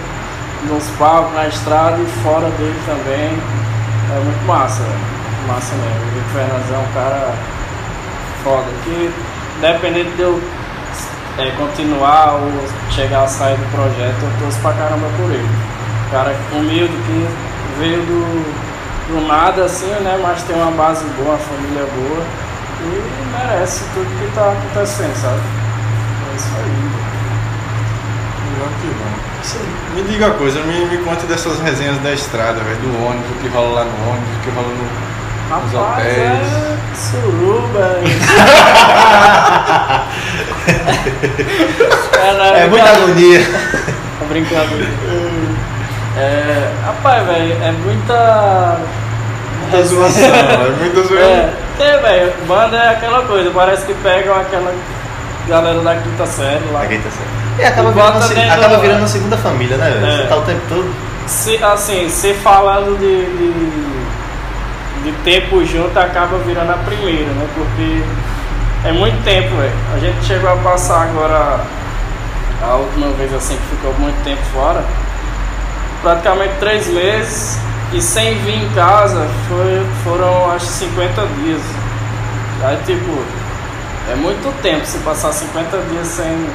nos 0.68 0.85
palcos, 0.98 1.35
na 1.35 1.46
estrada 1.46 1.98
e 2.00 2.07
fora 2.22 2.48
dele 2.50 2.81
também. 2.87 3.38
É 4.14 4.20
muito 4.24 4.46
massa. 4.46 4.83
Muito 4.83 5.16
Massa 5.46 5.74
mesmo. 5.76 5.94
O 5.94 6.11
Vitor 6.11 6.31
Fernandes 6.33 6.72
é 6.72 6.79
um 6.79 6.92
cara 6.92 7.35
foda. 8.42 8.66
Que 8.85 9.12
dependendo 9.61 10.11
de 10.16 10.22
eu 10.22 10.42
é, 11.38 11.50
continuar 11.52 12.35
ou 12.35 12.50
chegar 12.90 13.22
a 13.22 13.29
sair 13.29 13.57
do 13.57 13.70
projeto, 13.70 14.16
eu 14.22 14.40
torço 14.40 14.59
pra 14.61 14.72
caramba 14.72 15.07
por 15.16 15.31
ele. 15.31 15.48
Cara 16.11 16.35
humilde 16.52 16.92
que 16.92 17.29
veio 17.79 17.98
do 18.02 18.66
do 19.09 19.26
nada 19.26 19.64
assim, 19.64 19.87
né? 19.87 20.18
Mas 20.20 20.42
tem 20.42 20.57
uma 20.57 20.72
base 20.72 21.05
boa, 21.16 21.31
uma 21.31 21.38
família 21.38 21.87
boa 21.94 22.24
e 22.81 23.37
merece 23.37 23.85
tudo 23.94 24.07
que 24.18 24.35
tá 24.35 24.52
acontecendo, 24.52 25.14
sabe? 25.14 25.40
É 26.33 26.37
isso 26.37 26.48
aí. 26.57 27.15
Que 28.81 28.88
bom. 28.88 29.26
Me 29.94 30.02
diga 30.02 30.26
uma 30.26 30.35
coisa, 30.35 30.61
me, 30.61 30.85
me 30.87 30.98
conte 30.98 31.24
dessas 31.26 31.61
resenhas 31.61 31.98
da 31.98 32.12
estrada, 32.12 32.61
velho, 32.61 32.76
do 32.79 33.07
ônibus, 33.07 33.31
o 33.31 33.35
que 33.40 33.48
rola 33.48 33.81
lá 33.81 33.85
no 33.85 34.11
ônibus, 34.11 34.37
o 34.37 34.40
que 34.42 34.50
rola 34.50 34.68
no, 34.68 35.07
nos 35.62 35.72
Rapaz, 35.72 35.74
hotéis. 35.74 36.16
é 36.66 36.94
suruba. 36.96 38.00
é, 42.18 42.33
não, 42.37 42.44
É 42.44 42.66
muita 42.66 42.90
agonia. 42.90 43.40
Tá 44.18 44.24
brincando. 44.29 44.87
É, 46.16 46.72
rapaz, 46.85 47.26
velho, 47.26 47.52
é 47.62 47.72
muita. 47.72 48.79
Muita 49.61 49.83
zoação, 49.87 50.31
velho, 50.31 50.76
muita 50.79 51.02
zoação. 51.02 51.18
É, 51.18 51.52
é 51.79 51.98
velho, 51.98 52.33
banda 52.46 52.76
é 52.76 52.88
aquela 52.90 53.22
coisa, 53.26 53.50
parece 53.50 53.87
que 53.87 53.94
pegam 53.94 54.35
aquela 54.35 54.72
galera 55.48 55.80
da 55.80 55.94
quinta 55.96 56.26
série 56.26 56.64
lá. 56.72 56.82
Aqui 56.82 56.98
tá 56.98 57.11
certo. 57.11 57.46
E 57.59 57.64
acaba 57.64 57.90
E 57.90 57.92
virando, 57.94 58.22
se- 58.22 58.35
dentro 58.35 58.52
acaba 58.52 58.74
do- 58.76 58.80
virando 58.82 58.98
uma 58.98 59.09
segunda 59.09 59.37
família, 59.37 59.76
né? 59.76 59.90
É. 59.90 60.16
Você 60.22 60.28
tá 60.28 60.37
o 60.37 60.42
tempo 60.42 60.61
todo. 60.68 60.94
Se, 61.26 61.62
assim, 61.64 62.09
se 62.09 62.35
falando 62.35 62.98
de, 62.98 63.26
de, 63.37 65.11
de 65.11 65.12
tempo 65.24 65.64
junto, 65.64 65.98
acaba 65.98 66.38
virando 66.38 66.70
a 66.70 66.76
primeira, 66.85 67.26
né? 67.30 67.46
Porque 67.54 68.02
é 68.88 68.92
muito 68.92 69.22
tempo, 69.24 69.56
velho. 69.56 69.72
A 69.94 69.98
gente 69.98 70.24
chegou 70.24 70.50
a 70.52 70.56
passar 70.56 71.02
agora, 71.02 71.61
a 72.62 72.74
última 72.76 73.09
vez 73.12 73.32
assim 73.35 73.56
que 73.56 73.76
ficou 73.76 73.92
muito 73.98 74.22
tempo 74.24 74.42
fora, 74.52 74.85
praticamente 76.02 76.54
três 76.61 76.87
meses 76.88 77.59
e 77.92 78.00
sem 78.00 78.35
vir 78.40 78.62
em 78.64 78.68
casa 78.70 79.26
foi, 79.48 79.85
foram 80.04 80.50
acho 80.52 80.66
50 80.66 81.26
dias. 81.42 81.61
Aí 82.62 82.78
tipo, 82.87 83.18
é 84.10 84.14
muito 84.14 84.52
tempo 84.62 84.84
se 84.86 84.98
passar 84.98 85.32
50 85.32 85.76
dias 85.90 86.06
sem 86.06 86.46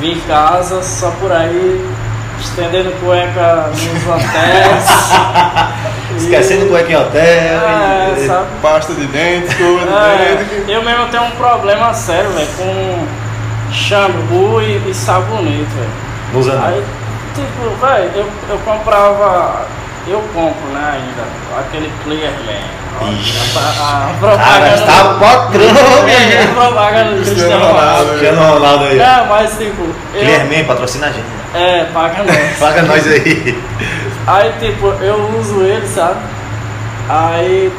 vir 0.00 0.16
em 0.16 0.20
casa, 0.20 0.82
só 0.82 1.10
por 1.20 1.32
aí, 1.32 1.84
estendendo 2.40 2.90
cueca 3.00 3.70
nos 3.70 4.06
hotéis. 4.06 5.12
Esquecendo 6.16 6.66
cueca 6.68 6.92
em 6.92 6.96
hotel. 6.96 7.22
É, 7.22 8.14
e- 8.18 8.26
sabe? 8.26 8.46
Pasta 8.62 8.92
de 8.94 9.06
dente, 9.06 9.54
de 9.54 9.62
É, 9.62 10.44
dente. 10.44 10.70
eu 10.70 10.82
mesmo 10.82 11.06
tenho 11.08 11.24
um 11.24 11.30
problema 11.32 11.92
sério, 11.94 12.30
velho, 12.30 12.48
com 12.58 13.06
shampoo 13.72 14.60
e, 14.62 14.90
e 14.90 14.94
sabonete, 14.94 15.66
velho. 16.34 16.62
Aí, 16.62 16.84
tipo, 17.34 17.86
velho, 17.86 18.10
eu, 18.14 18.26
eu 18.50 18.58
comprava, 18.64 19.66
eu 20.06 20.20
compro, 20.34 20.68
né, 20.72 20.92
ainda, 21.00 21.60
aquele 21.60 21.90
Clear 22.04 22.32
Man. 22.44 22.85
Ó, 22.85 22.85
Ixi. 23.20 23.38
A, 23.56 24.10
a 24.10 24.18
propaganda. 24.18 24.74
está 24.74 25.04
patrão, 25.20 26.02
minha 26.04 26.18
É, 26.18 26.42
a 26.42 26.46
propaganda 26.48 27.10
do 27.10 27.16
Cristiano 27.16 27.24
Cristiano 27.24 27.66
Ronaldo. 27.66 28.08
Cristiano 28.10 28.52
Ronaldo 28.54 28.84
aí. 28.84 28.98
É, 29.00 29.26
mas 29.28 29.50
tipo, 29.58 29.82
eu, 30.14 30.20
Clearman, 30.20 30.64
patrocina 30.64 31.06
a 31.06 31.10
gente. 31.12 31.26
é, 31.54 31.84
paga 31.92 32.24
nós. 32.24 32.58
Paga 32.58 32.82
nós 32.82 33.06
aí. 33.06 33.62
Aí, 34.26 34.52
tipo, 34.58 34.86
eu 34.86 35.38
uso 35.38 35.62
ele, 35.62 35.86
sabe? 35.86 36.18
Aí, 37.08 37.72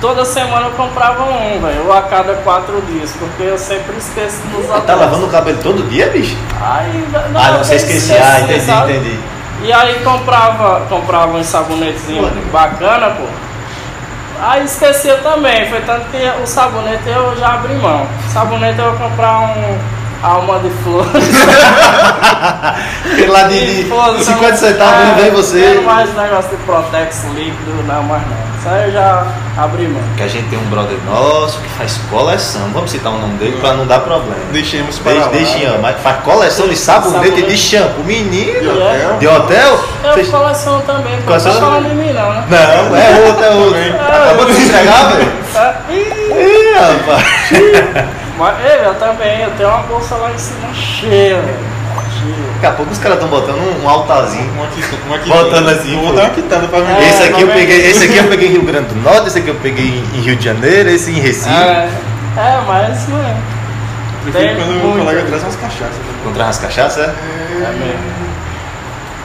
toda 0.00 0.24
semana 0.24 0.66
eu 0.66 0.72
comprava 0.72 1.22
um, 1.22 1.60
velho, 1.60 1.84
ou 1.86 1.92
a 1.92 2.02
cada 2.02 2.34
quatro 2.36 2.80
dias, 2.82 3.12
porque 3.18 3.44
eu 3.44 3.56
sempre 3.56 3.96
esqueço 3.96 4.38
dos 4.48 4.66
Tá 4.84 4.94
lavando 4.96 5.26
o 5.26 5.30
cabelo 5.30 5.58
todo 5.62 5.88
dia, 5.88 6.08
bicho? 6.08 6.36
Aí, 6.60 7.06
velho, 7.12 7.24
ah, 7.34 7.50
não, 7.50 7.58
eu 7.58 7.64
você 7.64 7.76
esqueci. 7.76 8.12
Ah, 8.14 8.40
entendi, 8.40 8.60
sabe? 8.60 8.92
entendi. 8.94 9.18
E 9.62 9.72
aí 9.72 10.00
comprava, 10.04 10.80
comprava 10.88 11.36
um 11.36 11.42
sabonetezinho 11.44 12.22
Pô, 12.28 12.50
bacana, 12.52 13.10
pô. 13.10 13.24
Aí 14.40 14.64
esquecia 14.64 15.16
também, 15.18 15.68
foi 15.68 15.80
tanto 15.80 16.06
que 16.10 16.42
o 16.42 16.46
sabonete 16.46 17.08
eu 17.08 17.36
já 17.36 17.54
abri 17.54 17.74
mão. 17.74 18.06
Sabonete 18.32 18.78
eu 18.78 18.92
vou 18.92 19.08
comprar 19.08 19.40
um 19.40 19.78
alma 20.22 20.58
de 20.60 20.70
flores. 20.82 21.12
Aquele 23.12 23.26
lá 23.28 23.42
de, 23.44 23.82
de 23.84 23.88
Foda-se, 23.88 24.24
50 24.24 24.46
eu- 24.52 24.56
centavos, 24.56 24.94
é, 25.00 25.04
não 25.06 25.14
vem 25.16 25.30
você. 25.30 25.74
Não 25.76 25.82
mais 25.84 26.14
negócio 26.14 26.50
de 26.50 26.56
Protex 26.64 27.24
líquido, 27.34 27.84
não 27.86 28.02
mais 28.02 28.22
não. 28.22 28.36
Isso 28.58 28.68
aí 28.68 28.84
eu 28.88 28.92
já 28.92 29.24
abri 29.56 29.86
mão. 29.88 30.02
Que 30.16 30.22
a 30.24 30.28
gente 30.28 30.48
tem 30.48 30.58
um 30.58 30.64
brother 30.64 30.96
nosso 31.06 31.60
que 31.60 31.68
faz 31.70 31.98
coleção. 32.10 32.62
Vamos 32.72 32.90
citar 32.90 33.12
o 33.12 33.18
nome 33.18 33.34
dele 33.38 33.56
pra 33.60 33.74
não 33.74 33.86
dar 33.86 34.00
problema. 34.00 34.34
Deixemos 34.52 34.98
para 34.98 35.12
Deixa, 35.12 35.26
lá. 35.26 35.32
deixa, 35.32 35.74
ó, 35.76 35.78
mas 35.80 35.96
faz 36.02 36.16
coleção 36.24 36.68
de 36.68 36.76
sabonete 36.76 37.42
de 37.42 37.56
shampoo. 37.56 38.02
Menino, 38.04 38.60
De 38.60 38.68
hotel? 38.68 39.16
de 39.18 39.28
hotel? 39.28 39.80
Eu 40.04 40.12
Vocês- 40.14 40.28
coleciono 40.28 40.80
também, 40.82 41.16
pô. 41.22 41.30
Não 41.32 41.38
tô 41.40 41.50
falando 41.52 41.88
de 41.88 41.94
mim 41.94 42.12
não, 42.12 42.30
né? 42.30 42.44
Não, 42.50 42.96
é 42.96 43.26
outro, 43.28 43.44
é 43.44 43.50
outro. 43.50 43.72
Também. 43.72 43.92
Acabou 43.94 44.44
de 44.46 44.52
entregar, 44.62 45.12
velho? 45.12 45.32
É, 45.54 45.74
ih, 45.92 46.16
Ih, 46.36 46.74
rapaz. 46.74 48.25
Mas 48.38 48.56
eu 48.84 48.94
também, 48.96 49.42
eu 49.42 49.50
tenho 49.52 49.68
uma 49.68 49.78
bolsa 49.84 50.14
lá 50.16 50.30
em 50.30 50.38
cima 50.38 50.72
cheia, 50.74 51.40
velho. 51.40 51.76
Cheia. 52.20 52.52
Daqui 52.54 52.66
a 52.66 52.72
pouco 52.72 52.92
os 52.92 52.98
caras 52.98 53.16
estão 53.16 53.30
botando 53.30 53.56
um, 53.58 53.84
um 53.84 53.88
altarzinho. 53.88 54.50
Uma 54.52 54.66
quitanda, 54.66 55.02
uma 55.06 55.18
quitanda. 55.18 55.42
Botando 55.44 55.68
assim, 55.70 55.94
Vou 55.96 56.06
botar 56.08 56.20
uma 56.22 56.30
quitanda 56.30 56.68
pra 56.68 56.78
mim. 56.80 56.92
É, 56.92 57.08
esse 57.08 57.22
aqui 57.22 57.40
eu 57.42 57.46
não 57.46 57.54
peguei, 57.54 57.90
esse 57.90 58.04
aqui 58.04 58.16
eu 58.16 58.24
peguei 58.24 58.48
em 58.48 58.52
Rio 58.52 58.62
Grande 58.64 58.88
do 58.88 58.96
Norte, 59.02 59.28
esse 59.28 59.38
aqui 59.38 59.48
eu 59.48 59.54
peguei 59.56 60.04
em 60.14 60.20
Rio 60.20 60.36
de 60.36 60.44
Janeiro, 60.44 60.88
esse 60.90 61.10
em 61.10 61.20
Recife. 61.20 61.48
É, 61.50 61.88
é, 62.36 62.60
mas 62.66 63.08
não 63.08 63.18
é. 63.20 63.36
Prefiro 64.24 64.56
quando 64.56 64.94
o 64.94 64.98
colega 64.98 65.22
traz 65.22 65.42
umas 65.42 65.56
cachaças. 65.56 65.94
né? 65.96 66.14
Encontrar 66.20 66.48
as 66.48 66.58
cachaças, 66.58 67.04
é? 67.04 67.06
É 67.10 67.70
mesmo. 67.70 68.26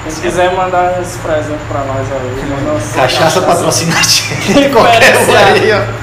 Se 0.10 0.20
quiser 0.22 0.52
mandar 0.56 1.00
esse 1.02 1.18
presente 1.20 1.60
pra 1.70 1.80
nós 1.82 2.08
aí, 2.12 2.50
manda 2.50 2.72
uma 2.72 2.82
Cachaça 2.94 3.42
patrocina 3.42 3.96
a 3.98 4.02
gente. 4.02 4.70
Qualquer 4.74 5.18
um 5.18 5.36
aí, 5.36 5.72
ó. 5.72 6.02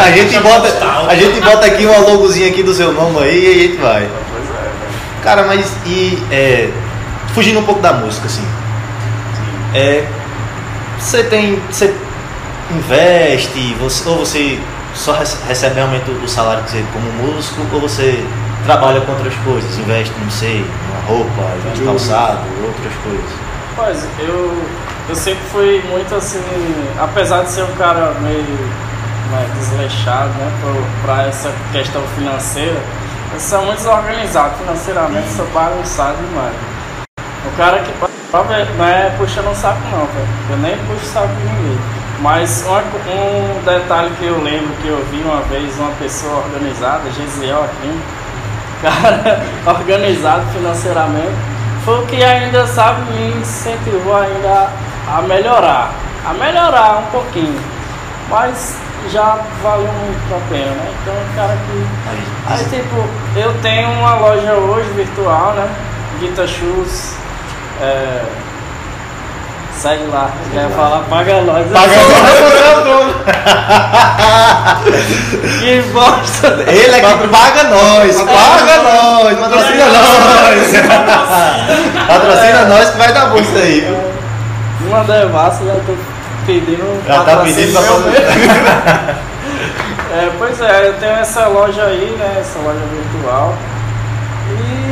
A 0.00 0.10
gente, 0.10 0.38
bota, 0.38 0.68
a 1.08 1.14
gente 1.16 1.40
bota 1.40 1.66
aqui 1.66 1.84
uma 1.86 1.98
logozinha 1.98 2.48
aqui 2.48 2.62
do 2.62 2.72
seu 2.74 2.92
nome 2.92 3.18
aí 3.22 3.44
e 3.44 3.50
a 3.50 3.62
gente 3.66 3.76
vai. 3.78 4.08
Pois 4.30 4.44
é, 4.44 4.62
velho. 4.62 5.22
Cara, 5.24 5.44
mas 5.46 5.72
e 5.86 6.22
é, 6.30 6.68
fugindo 7.34 7.58
um 7.58 7.64
pouco 7.64 7.80
da 7.80 7.92
música, 7.94 8.26
assim. 8.26 8.46
É, 9.74 10.04
você 10.98 11.24
tem. 11.24 11.60
Você 11.70 11.92
investe, 12.70 13.74
você, 13.80 14.08
ou 14.08 14.18
você 14.18 14.58
só 14.94 15.12
rece- 15.12 15.38
recebe 15.48 15.76
realmente 15.76 16.10
o 16.10 16.28
salário 16.28 16.62
que 16.64 16.70
você 16.70 16.84
como 16.92 17.10
músico, 17.12 17.60
ou 17.72 17.80
você 17.80 18.22
trabalha 18.64 19.00
com 19.00 19.12
outras 19.12 19.34
coisas, 19.44 19.78
investe, 19.78 20.12
não 20.20 20.30
sei, 20.30 20.60
numa 20.60 21.06
roupa, 21.06 21.42
em 21.76 21.84
calçado, 21.84 22.40
outras 22.64 22.92
coisas. 23.02 23.30
Pois, 23.76 24.06
eu, 24.18 24.62
eu 25.08 25.14
sempre 25.14 25.42
fui 25.52 25.82
muito 25.88 26.14
assim, 26.14 26.42
apesar 27.00 27.42
de 27.44 27.50
ser 27.50 27.62
um 27.62 27.74
cara 27.76 28.14
meio 28.20 28.42
né, 29.30 29.46
desleixado, 29.58 30.30
né, 30.30 30.50
para 31.02 31.26
essa 31.26 31.52
questão 31.72 32.02
financeira, 32.16 32.80
eu 33.32 33.40
sou 33.40 33.62
muito 33.64 33.78
desorganizado 33.78 34.54
financeiramente, 34.58 35.28
sou 35.28 35.46
bagunçado 35.48 36.16
demais. 36.16 36.54
O 37.46 37.56
cara 37.56 37.78
que 37.80 38.72
não 38.76 38.84
é 38.84 39.10
puxando 39.16 39.48
um 39.50 39.54
saco 39.54 39.80
não, 39.90 40.06
velho. 40.06 40.28
Eu 40.50 40.56
nem 40.58 40.76
puxo 40.86 41.06
saco 41.06 41.28
de 41.28 41.44
ninguém. 41.44 41.78
Mas 42.20 42.64
uma- 42.66 42.82
um 42.82 43.62
detalhe 43.64 44.10
que 44.18 44.26
eu 44.26 44.42
lembro 44.42 44.70
que 44.82 44.88
eu 44.88 45.04
vi 45.10 45.22
uma 45.22 45.40
vez 45.42 45.78
uma 45.78 45.92
pessoa 45.92 46.38
organizada, 46.38 47.02
Gesiel 47.12 47.62
aqui, 47.64 48.00
cara 48.82 49.42
organizado 49.66 50.44
financeiramente, 50.52 51.34
foi 51.84 52.02
o 52.02 52.06
que 52.06 52.22
ainda, 52.22 52.66
sabe, 52.66 53.00
me 53.12 53.40
incentivou 53.40 54.16
ainda 54.16 54.70
a 55.08 55.22
melhorar. 55.22 55.92
A 56.26 56.34
melhorar 56.34 56.98
um 56.98 57.10
pouquinho. 57.10 57.58
Mas 58.28 58.76
já 59.10 59.38
valeu 59.62 59.90
muito 59.92 60.34
a 60.34 60.40
pena, 60.50 60.70
né? 60.72 60.94
Então, 61.00 61.14
cara 61.34 61.56
que. 61.56 61.86
Aí, 62.10 62.58
Aí, 62.58 62.64
tipo, 62.64 63.04
eu 63.36 63.54
tenho 63.62 63.90
uma 63.92 64.16
loja 64.16 64.52
hoje 64.54 64.90
virtual, 64.90 65.54
né? 65.54 65.68
Guita 66.20 66.46
Shoes. 66.46 67.14
É... 67.80 68.22
Segue 69.78 70.06
lá, 70.08 70.30
ia 70.52 70.68
falar, 70.70 71.04
paga 71.08 71.40
nós. 71.42 71.64
Que 75.60 75.80
bosta! 75.92 76.48
Ele 76.66 76.96
é 76.96 77.00
que 77.00 77.28
paga 77.28 77.62
nós, 77.64 78.22
paga 78.22 78.82
nós, 78.82 79.38
patrocina 79.38 79.84
nós. 79.86 80.72
Patrocina 82.08 82.64
nós 82.64 82.90
que 82.90 82.98
vai 82.98 83.12
dar 83.12 83.26
bom 83.26 83.36
isso 83.36 83.56
aí? 83.56 83.96
Uma 84.84 85.04
devassa, 85.04 85.64
já 85.64 85.74
tô 85.74 85.94
pedindo. 86.44 87.00
Já 87.06 87.22
tá 87.22 87.36
pedindo 87.36 87.72
pra 87.72 87.82
fazer. 87.82 89.18
É, 90.10 90.30
pois 90.38 90.58
é, 90.60 90.88
eu 90.88 90.94
tenho 90.94 91.12
essa 91.12 91.46
loja 91.48 91.84
aí, 91.84 92.16
né? 92.18 92.38
Essa 92.40 92.58
loja 92.60 92.80
virtual. 92.90 93.54
E. 94.50 94.87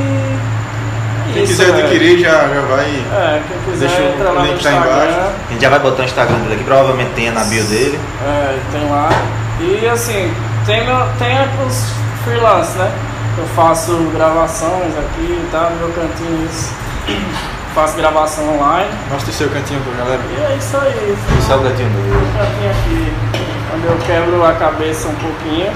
é 1.36 1.42
Quem 1.42 1.44
isso, 1.44 1.62
quiser 1.62 1.72
né? 1.72 1.82
adquirir 1.82 2.18
já, 2.18 2.48
já 2.48 2.60
vai. 2.62 2.84
É, 2.84 3.42
quem 3.46 3.72
quiser 3.72 3.88
Deixa 3.88 4.02
o 4.02 4.06
entra 4.06 4.42
link 4.42 4.62
tá 4.62 4.72
embaixo. 4.72 5.18
A 5.48 5.52
gente 5.52 5.60
já 5.60 5.70
vai 5.70 5.78
botar 5.78 6.02
o 6.02 6.04
Instagram 6.06 6.38
dele 6.38 6.54
aqui, 6.54 6.64
provavelmente 6.64 7.10
tenha 7.14 7.32
na 7.32 7.44
bio 7.44 7.64
dele. 7.64 8.00
É, 8.24 8.58
tem 8.72 8.90
lá. 8.90 9.08
E 9.60 9.86
assim, 9.86 10.32
tem, 10.64 10.84
meu, 10.84 10.96
tem 11.18 11.36
os 11.66 11.92
freelance, 12.24 12.76
né? 12.78 12.90
Eu 13.38 13.46
faço 13.54 13.92
gravações 14.14 14.96
aqui, 14.96 15.48
tá? 15.52 15.70
No 15.70 15.76
meu 15.76 15.88
cantinho 15.94 16.48
isso. 16.50 16.72
Faço 17.76 17.94
gravação 17.94 18.56
online. 18.56 18.88
Mostra 19.10 19.30
o 19.30 19.34
seu 19.34 19.50
cantinho 19.50 19.78
pra 19.82 20.02
galera. 20.02 20.22
E 20.30 20.52
é 20.52 20.56
isso 20.56 20.78
aí. 20.78 21.16
Isso 21.38 21.52
é 21.52 21.56
o 21.56 21.60
gatinho 21.60 21.90
dele. 21.90 22.16
Um 22.16 22.38
cantinho 22.38 22.70
aqui, 22.70 23.12
onde 23.74 23.86
eu 23.86 23.98
quebro 24.06 24.42
a 24.46 24.54
cabeça 24.54 25.08
um 25.08 25.14
pouquinho. 25.16 25.70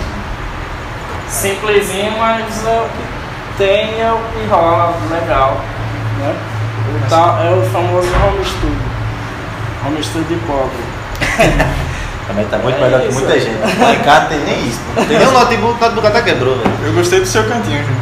Simplesinho, 1.29 2.12
mas 2.18 2.66
é 2.66 2.81
o 2.81 2.85
que 2.88 3.19
tem, 3.61 4.01
é 4.01 4.11
o 4.11 4.16
que 4.33 4.46
rola 4.49 4.94
legal. 5.11 5.61
Né? 6.18 6.35
O 6.96 7.09
tal- 7.11 7.38
é 7.44 7.51
o 7.51 7.62
famoso 7.70 8.09
home 8.09 8.42
studio. 8.44 8.90
Home 9.87 10.03
studio 10.03 10.38
pobre. 10.46 10.81
Também 12.27 12.46
tá 12.46 12.57
muito 12.59 12.79
É 12.79 12.81
melhor 12.81 13.01
que 13.03 13.12
muita 13.12 13.38
gente. 13.38 13.59
Lá 13.81 13.92
em 13.94 13.99
casa 13.99 14.27
tem 14.27 14.38
nem 14.40 14.66
isso. 14.66 14.81
Não 14.96 15.05
tem 15.05 15.18
nem 15.18 15.27
um 15.29 15.33
notebook, 15.33 15.77
o 15.79 15.81
notebook 15.85 16.07
até 16.07 16.23
quebrou, 16.23 16.57
velho. 16.57 16.70
Eu 16.85 16.92
gostei 16.94 17.20
do 17.20 17.27
seu 17.27 17.44
cantinho, 17.44 17.83
Júnior. 17.85 18.01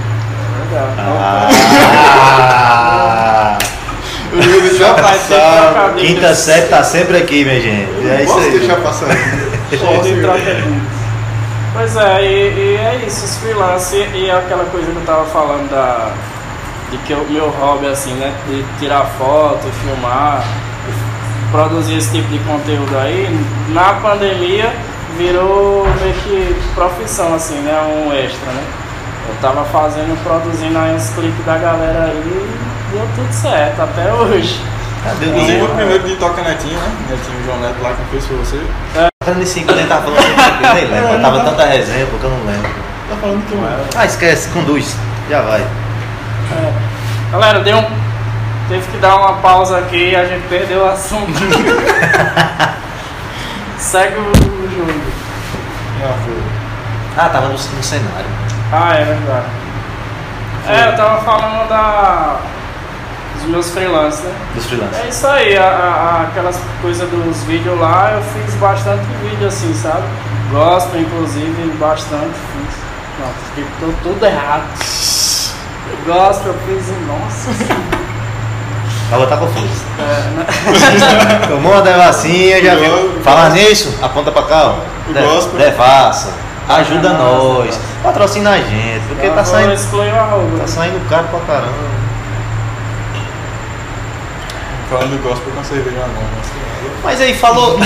Legal. 0.71 0.89
Ah, 0.99 1.49
Eu 4.31 4.41
ter 4.43 4.95
que 4.95 5.01
passar. 5.03 5.95
de- 5.97 6.01
quinta 6.07 6.35
série 6.35 6.67
tá 6.69 6.85
sempre 6.85 7.17
aqui, 7.17 7.45
minha 7.45 7.61
gente. 7.61 7.89
É 8.07 8.23
isso 8.23 8.33
Posso 8.35 8.45
aí. 8.47 8.59
deixar 8.59 8.77
passar? 8.77 9.07
De 9.71 9.77
troca-bits. 10.21 10.98
Pois 11.73 11.97
é, 11.97 12.25
e, 12.25 12.27
e 12.27 12.77
é 12.77 13.05
isso, 13.07 13.25
os 13.25 13.37
freelance 13.37 13.97
e 13.97 14.31
aquela 14.31 14.65
coisa 14.65 14.91
que 14.91 14.97
eu 14.97 15.05
tava 15.05 15.25
falando 15.27 15.71
da, 15.71 16.13
de 16.91 16.99
que 16.99 17.13
o 17.15 17.25
meu 17.31 17.51
hobby 17.51 17.87
assim, 17.87 18.13
né? 18.15 18.33
De 18.49 18.65
tirar 18.79 19.05
foto, 19.19 19.67
filmar, 19.83 20.43
produzir 21.51 21.99
esse 21.99 22.11
tipo 22.13 22.29
de 22.29 22.39
conteúdo 22.41 22.97
aí, 22.99 23.29
na 23.69 23.95
pandemia 23.95 24.73
virou 25.17 25.87
meio 26.01 26.15
que 26.15 26.57
profissão 26.75 27.35
assim, 27.35 27.57
né? 27.61 27.81
Um 27.83 28.13
extra, 28.13 28.51
né? 28.53 28.65
Eu 29.29 29.35
tava 29.43 29.65
fazendo, 29.67 30.21
produzindo 30.25 30.79
aí 30.79 30.95
uns 30.95 31.11
clipes 31.11 31.45
da 31.45 31.59
galera 31.59 32.05
aí 32.05 32.17
e 32.17 32.93
deu 32.93 33.07
tudo 33.15 33.33
certo 33.33 33.81
até 33.83 34.13
hoje. 34.13 34.61
O 35.05 35.11
Inclusive 35.11 35.31
o 35.31 35.45
dinheiro? 35.45 35.75
primeiro 35.75 36.09
de 36.09 36.17
Toca 36.17 36.43
Netinho, 36.43 36.79
né? 36.79 36.97
Netinho 37.11 37.45
João 37.45 37.61
Neto 37.61 37.83
lá, 37.83 37.93
quem 37.95 38.07
fez 38.07 38.27
foi 38.27 38.37
você. 38.39 39.11
Entrando 39.29 39.41
nesse 39.41 39.61
quando 39.61 39.77
a 39.77 39.81
gente 39.83 39.89
tava 39.91 40.03
falando 40.05 40.23
sobre 40.23 40.33
isso 40.33 40.49
aqui, 40.49 40.65
eu 40.65 40.75
nem 40.75 40.89
lembro. 40.91 41.13
Eu 41.13 41.21
tava 41.21 41.41
tanta 41.45 41.67
resenha 41.67 42.07
porque 42.07 42.25
eu 42.25 42.31
não 42.31 42.47
lembro. 42.47 42.71
Tá 43.11 43.17
falando 43.21 43.47
que 43.47 43.55
não 43.55 43.69
Ah, 43.95 44.07
esquece, 44.07 44.49
conduz. 44.49 44.97
Já 45.29 45.43
vai. 45.43 45.61
É. 45.61 46.73
Galera, 47.31 47.61
deu 47.61 47.77
um... 47.77 47.87
teve 48.71 48.91
que 48.91 48.97
dar 48.97 49.17
uma 49.17 49.35
pausa 49.35 49.77
aqui, 49.81 50.17
a 50.17 50.25
gente 50.25 50.49
perdeu 50.49 50.81
o 50.81 50.87
assunto. 50.87 51.31
Segue 53.77 54.17
o 54.19 54.33
jogo. 54.33 55.03
Ah, 56.03 56.15
foi. 56.25 56.43
Ah, 57.19 57.29
tava 57.29 57.49
no, 57.49 57.53
no 57.53 57.83
cenário. 57.83 58.27
Ah, 58.73 58.95
é 58.95 59.05
verdade. 59.05 59.47
É, 60.69 60.89
eu 60.89 60.97
tava 60.97 61.21
falando 61.23 61.69
da 61.69 62.41
meus 63.49 63.71
freelancers, 63.71 64.25
né? 64.25 64.33
Dos 64.55 64.67
freelancers. 64.67 65.05
É 65.05 65.09
isso 65.09 65.27
aí, 65.27 65.57
a- 65.57 65.63
a- 65.65 66.23
aquelas 66.31 66.59
coisas 66.83 67.09
dos 67.09 67.43
vídeos 67.45 67.79
lá, 67.79 68.13
eu 68.15 68.23
fiz 68.23 68.55
bastante 68.57 69.03
vídeo 69.23 69.49
assim, 69.49 69.73
sabe? 69.75 70.03
Gospel, 70.53 71.01
inclusive, 71.03 71.73
bastante 71.79 72.35
fiz. 72.53 72.75
Não, 73.21 73.29
ficou 73.55 73.95
tudo 74.03 74.25
errado. 74.25 74.63
Gospel, 76.07 76.53
eu 76.53 76.59
fiz, 76.67 76.87
nossa. 77.07 77.51
Vai 79.11 79.19
botar 79.21 79.37
confuso. 79.39 79.85
É, 79.99 80.31
né? 80.37 80.47
Tomou 81.49 81.73
uma 81.73 81.83
devassinha, 81.83 82.63
já 82.63 82.75
viu. 82.77 82.91
Gosto. 82.91 83.21
Fala 83.23 83.49
nisso, 83.51 83.99
aponta 84.03 84.31
pra 84.31 84.43
cá, 84.43 84.67
ó. 84.67 85.11
O 85.11 85.13
De- 85.15 85.21
gospel. 85.21 85.59
Devassa. 85.59 86.33
Ajuda 86.69 87.15
Nossa, 87.15 87.59
nós. 87.65 87.81
Patrocina 88.03 88.51
a 88.51 88.59
gente. 88.59 89.01
Porque 89.09 89.27
Eu 89.27 89.35
tá 89.35 89.43
saindo, 89.45 89.71
tá 90.59 90.67
saindo 90.67 91.09
caro 91.09 91.25
pra 91.29 91.41
caramba. 91.41 91.73
Falando 94.91 95.11
do 95.17 95.23
gospel 95.23 95.53
com 95.53 95.61
a 95.61 95.65
cerveja 95.65 95.99
na 95.99 96.07
mão. 96.07 96.23
Mas 97.05 97.21
aí 97.21 97.35
falou. 97.35 97.79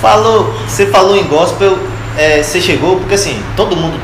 falou. 0.00 0.54
Você 0.66 0.86
falou 0.86 1.16
em 1.16 1.24
gospel, 1.24 1.78
é, 2.16 2.42
você 2.42 2.60
chegou, 2.60 2.96
porque 2.98 3.14
assim, 3.14 3.42
todo 3.56 3.74
mundo 3.76 3.98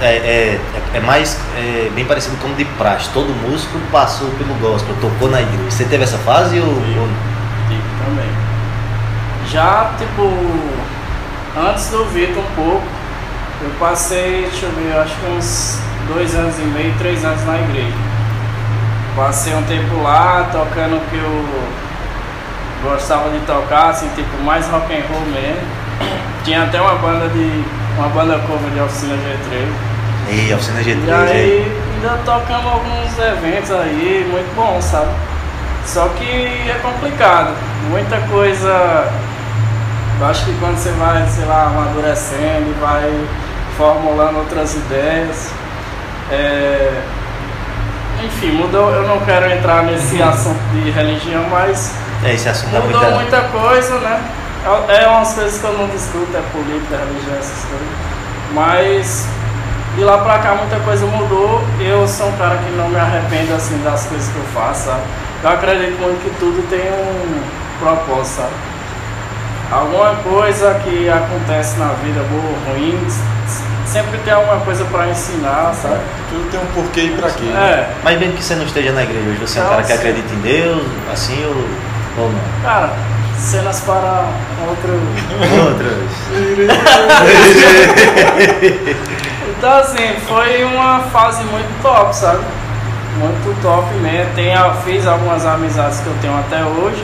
é, 0.00 0.16
é, 0.16 0.60
é 0.94 1.00
mais 1.00 1.38
é, 1.56 1.90
bem 1.94 2.04
parecido 2.04 2.36
como 2.42 2.54
de 2.54 2.64
praxe. 2.64 3.08
Todo 3.14 3.28
músico 3.48 3.78
passou 3.90 4.28
pelo 4.30 4.54
gospel, 4.54 4.94
tocou 5.00 5.30
na 5.30 5.40
igreja. 5.40 5.70
Você 5.70 5.84
teve 5.84 6.04
essa 6.04 6.18
fase 6.18 6.60
ou. 6.60 6.66
ou- 6.66 7.08
Tive 7.68 7.82
também. 8.04 8.28
Já, 9.50 9.92
tipo, 9.98 10.30
antes 11.56 11.86
do 11.88 12.04
Vitor 12.06 12.42
um 12.42 12.54
pouco, 12.54 12.82
eu 13.62 13.70
passei, 13.78 14.48
deixa 14.50 14.66
eu 14.66 14.72
ver, 14.72 14.92
eu 14.94 15.00
acho 15.00 15.14
que 15.14 15.26
uns 15.30 15.78
dois 16.12 16.34
anos 16.34 16.58
e 16.58 16.62
meio, 16.62 16.92
três 16.98 17.24
anos 17.24 17.42
na 17.46 17.58
igreja. 17.58 17.94
Passei 19.16 19.54
um 19.54 19.62
tempo 19.62 20.02
lá, 20.02 20.48
tocando 20.50 20.96
o 20.96 21.00
que 21.08 21.16
eu 21.16 21.44
gostava 22.82 23.30
de 23.30 23.38
tocar, 23.46 23.90
assim, 23.90 24.08
tipo, 24.14 24.42
mais 24.42 24.66
rock 24.68 24.92
and 24.92 25.02
roll 25.08 25.20
mesmo. 25.26 25.62
Tinha 26.44 26.64
até 26.64 26.80
uma 26.80 26.96
banda 26.96 27.28
de. 27.28 27.64
uma 27.96 28.08
banda 28.08 28.38
cover 28.40 28.70
de 28.70 28.80
oficina 28.80 29.14
G3. 29.14 29.68
Ei, 30.28 30.52
a 30.52 30.56
oficina 30.56 30.80
G3 30.80 31.06
E 31.06 31.10
aí. 31.12 31.30
aí 31.30 31.84
ainda 31.94 32.18
tocamos 32.24 32.66
alguns 32.66 33.18
eventos 33.18 33.70
aí, 33.70 34.28
muito 34.30 34.54
bom, 34.56 34.80
sabe? 34.82 35.10
Só 35.86 36.08
que 36.08 36.24
é 36.24 36.78
complicado, 36.82 37.54
muita 37.90 38.18
coisa. 38.28 39.08
Eu 40.20 40.26
acho 40.26 40.44
que 40.44 40.52
quando 40.58 40.76
você 40.76 40.90
vai, 40.92 41.26
sei 41.28 41.44
lá, 41.44 41.66
amadurecendo 41.66 42.70
e 42.70 42.76
vai 42.80 43.28
formulando 43.76 44.38
outras 44.38 44.74
ideias. 44.74 45.50
é, 46.30 47.02
Enfim, 48.22 48.52
mudou. 48.52 48.90
Eu 48.90 49.06
não 49.06 49.20
quero 49.20 49.50
entrar 49.50 49.82
nesse 49.82 50.22
assunto 50.22 50.58
de 50.72 50.90
religião, 50.90 51.44
mas 51.50 51.92
É, 52.22 52.32
esse 52.34 52.48
assunto 52.48 52.70
mudou 52.74 53.00
muita. 53.00 53.10
muita 53.16 53.40
coisa, 53.48 53.98
né? 53.98 54.20
É 54.88 55.02
é 55.04 55.08
umas 55.08 55.32
coisas 55.34 55.58
que 55.60 55.64
eu 55.64 55.72
não 55.76 55.86
discuto, 55.88 56.28
é 56.34 56.40
política, 56.52 56.96
religião, 56.96 57.36
essas 57.38 57.64
coisas. 57.64 57.88
Mas 58.52 59.26
de 59.96 60.02
lá 60.04 60.18
pra 60.18 60.38
cá 60.38 60.54
muita 60.54 60.76
coisa 60.80 61.04
mudou. 61.06 61.62
Eu 61.80 62.06
sou 62.08 62.28
um 62.28 62.36
cara 62.36 62.56
que 62.56 62.70
não 62.72 62.88
me 62.88 62.96
arrependo 62.98 63.54
assim 63.54 63.78
das 63.84 64.06
coisas 64.06 64.28
que 64.28 64.36
eu 64.36 64.44
faço, 64.54 64.86
sabe? 64.86 65.02
Eu 65.42 65.50
acredito 65.50 66.00
muito 66.00 66.22
que 66.24 66.30
tudo 66.38 66.66
tem 66.70 66.80
um 66.90 67.42
propósito, 67.78 68.36
sabe? 68.36 68.54
Alguma 69.70 70.14
coisa 70.16 70.74
que 70.84 71.08
acontece 71.08 71.78
na 71.78 71.88
vida, 72.02 72.22
boa 72.30 72.42
ou 72.44 72.72
ruim, 72.74 72.98
sempre 73.86 74.18
tem 74.18 74.32
alguma 74.32 74.60
coisa 74.60 74.84
pra 74.86 75.08
ensinar, 75.08 75.74
sabe? 75.74 76.00
Tudo 76.30 76.50
tem 76.50 76.60
um 76.60 76.66
porquê 76.66 77.00
e 77.02 77.10
pra 77.16 77.30
quê. 77.30 77.44
né? 77.44 77.70
É, 77.70 77.90
Mas 78.02 78.18
mesmo 78.18 78.36
que 78.36 78.42
você 78.44 78.54
não 78.54 78.64
esteja 78.64 78.92
na 78.92 79.02
igreja 79.02 79.28
hoje, 79.30 79.38
você 79.40 79.58
é 79.58 79.62
um 79.62 79.68
cara 79.68 79.82
que 79.82 79.92
acredita 79.92 80.32
em 80.34 80.40
Deus, 80.40 80.86
assim 81.12 81.44
ou, 81.46 81.54
ou 82.24 82.30
não? 82.30 82.40
cara, 82.62 82.90
cenas 83.38 83.80
para 83.80 84.26
outro. 84.68 84.92
Outras. 85.64 85.94
Então 89.56 89.78
assim, 89.78 90.14
foi 90.28 90.64
uma 90.64 91.00
fase 91.04 91.42
muito 91.44 91.82
top, 91.82 92.14
sabe? 92.14 92.44
Muito 93.18 93.62
top 93.62 93.92
mesmo. 93.94 94.34
Tem, 94.34 94.54
a- 94.54 94.74
fiz 94.84 95.06
algumas 95.06 95.46
amizades 95.46 96.00
que 96.00 96.06
eu 96.06 96.14
tenho 96.20 96.36
até 96.38 96.62
hoje, 96.64 97.02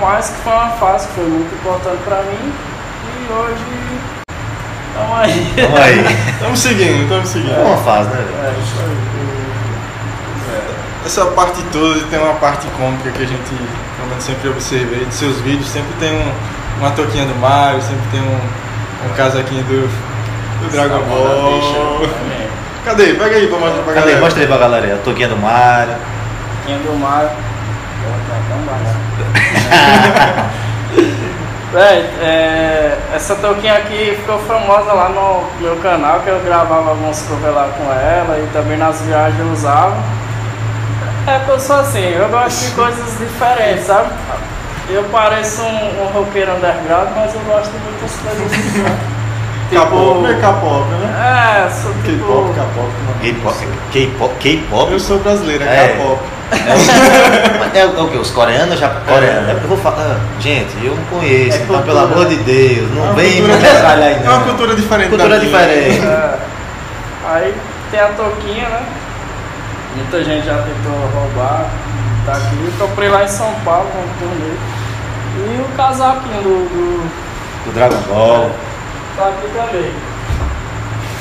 mas 0.00 0.30
que 0.30 0.36
foi 0.42 0.52
uma 0.52 0.70
fase 0.70 1.06
que 1.08 1.14
foi 1.14 1.24
muito 1.26 1.54
importante 1.54 1.98
pra 2.04 2.16
mim. 2.22 2.52
E 3.20 3.32
hoje 3.32 4.17
estamos 4.98 5.18
aí. 5.20 5.54
Vamos 5.56 5.80
aí. 5.80 6.04
Estamos 6.38 6.58
seguindo, 6.60 7.02
estamos 7.02 7.28
É 7.28 7.32
seguindo. 7.32 7.60
uma 7.60 7.76
fase, 7.78 8.08
né? 8.10 8.24
É, 8.44 8.50
isso 8.62 8.74
aí. 8.80 8.96
essa 11.06 11.24
parte 11.26 11.62
toda 11.72 12.00
tem 12.06 12.18
uma 12.18 12.34
parte 12.34 12.66
cômica 12.76 13.10
que 13.10 13.22
a 13.22 13.26
gente 13.26 13.48
pelo 13.96 14.08
menos 14.08 14.24
sempre 14.24 14.48
observei 14.50 15.04
de 15.04 15.14
seus 15.14 15.40
vídeos, 15.40 15.68
sempre 15.68 15.92
tem 15.98 16.12
um, 16.14 16.32
uma 16.80 16.90
toquinha 16.92 17.24
do 17.24 17.34
Mario, 17.36 17.80
sempre 17.82 18.02
tem 18.12 18.20
um, 18.20 18.40
um 19.06 19.08
casaquinho 19.16 19.64
do, 19.64 19.88
do 20.62 20.70
Dragon 20.70 21.02
Ball. 21.04 22.02
Cadê? 22.84 23.14
Pega 23.14 23.36
aí 23.36 23.48
pra 23.48 23.58
mostrar 23.58 23.82
pra 23.82 23.94
Cadê? 23.94 24.06
galera. 24.06 24.20
Mostra 24.20 24.40
aí 24.42 24.46
pra 24.46 24.58
galera. 24.58 24.94
A 24.94 24.98
toquinha 24.98 25.28
do 25.28 25.36
Mario. 25.36 25.94
Quem 26.64 26.78
do 26.78 26.96
mar. 26.98 27.34
Véi, 31.72 32.00
é, 32.22 32.96
essa 33.14 33.34
touquinha 33.34 33.74
aqui 33.74 34.16
ficou 34.16 34.38
famosa 34.38 34.90
lá 34.92 35.10
no 35.10 35.44
meu 35.60 35.76
canal, 35.76 36.20
que 36.20 36.30
eu 36.30 36.40
gravava 36.40 36.90
alguns 36.90 37.20
covers 37.22 37.54
lá 37.54 37.68
com 37.76 37.84
ela 37.92 38.38
e 38.38 38.48
também 38.54 38.78
nas 38.78 39.02
viagens 39.02 39.38
eu 39.38 39.52
usava. 39.52 39.96
É 41.26 41.40
que 41.40 41.50
eu 41.50 41.60
sou 41.60 41.76
assim, 41.76 42.04
eu 42.04 42.26
gosto 42.30 42.68
de 42.68 42.74
coisas 42.74 43.18
diferentes, 43.18 43.84
sabe? 43.84 44.08
Eu 44.88 45.04
pareço 45.04 45.60
um, 45.60 46.04
um 46.04 46.06
roqueiro 46.06 46.52
underground, 46.52 47.08
mas 47.14 47.34
eu 47.34 47.40
gosto 47.42 47.70
de 47.70 47.78
muitas 47.78 48.16
coisas 48.16 48.50
diferentes. 48.50 49.18
K-pop, 49.70 50.24
é 50.24 50.34
K-pop, 50.40 50.84
né? 50.88 51.66
É, 51.66 51.70
sou 51.70 51.92
K-pop, 51.92 52.48
tipo. 52.48 52.54
K-pop. 52.54 52.90
K-pop? 53.20 53.68
K-pop? 53.92 54.34
K-pop? 54.40 54.92
Eu 54.92 54.98
sou 54.98 55.18
brasileiro, 55.18 55.64
é 55.64 55.66
É. 55.66 55.88
K-pop. 55.88 56.37
É 57.74 57.84
o, 57.86 57.98
é 57.98 58.02
o 58.02 58.08
que? 58.08 58.16
Os 58.16 58.30
coreanos 58.30 58.78
já. 58.78 58.88
Coreano. 58.88 59.50
É 59.50 59.52
porque 59.52 59.64
eu 59.64 59.68
vou 59.68 59.78
falar. 59.78 60.18
Gente, 60.40 60.74
eu 60.84 60.94
não 60.96 61.04
conheço, 61.04 61.58
É 61.58 61.62
então 61.62 61.82
pelo 61.82 61.98
amor 61.98 62.26
de 62.26 62.36
Deus, 62.36 62.90
É 62.90 62.94
não 62.94 63.02
uma 63.04 63.12
vem 63.14 63.42
me 63.42 63.48
metralhar 63.48 63.98
aí 64.08 64.22
É 64.24 64.28
uma 64.28 64.40
cultura 64.44 64.74
diferente 64.74 65.10
Cultura 65.10 65.28
da 65.38 65.44
minha. 65.44 65.50
diferente. 65.58 66.06
É. 66.06 66.38
Aí 67.26 67.54
tem 67.90 68.00
a 68.00 68.06
touquinha, 68.08 68.68
né? 68.68 68.82
Muita 69.96 70.24
gente 70.24 70.46
já 70.46 70.54
tentou 70.54 71.10
roubar, 71.14 71.66
tá 72.24 72.32
aqui. 72.32 72.56
Eu 72.64 72.86
comprei 72.88 73.08
lá 73.08 73.24
em 73.24 73.28
São 73.28 73.52
Paulo, 73.64 73.88
com 73.92 73.98
um 73.98 74.08
turnê. 74.18 74.54
E 75.38 75.60
o 75.60 75.76
casaquinho 75.76 76.42
do, 76.42 76.68
do- 76.68 77.10
Do 77.66 77.72
Dragon 77.74 77.96
Ball. 78.08 78.50
tá 79.16 79.28
aqui 79.28 79.48
também. 79.54 79.92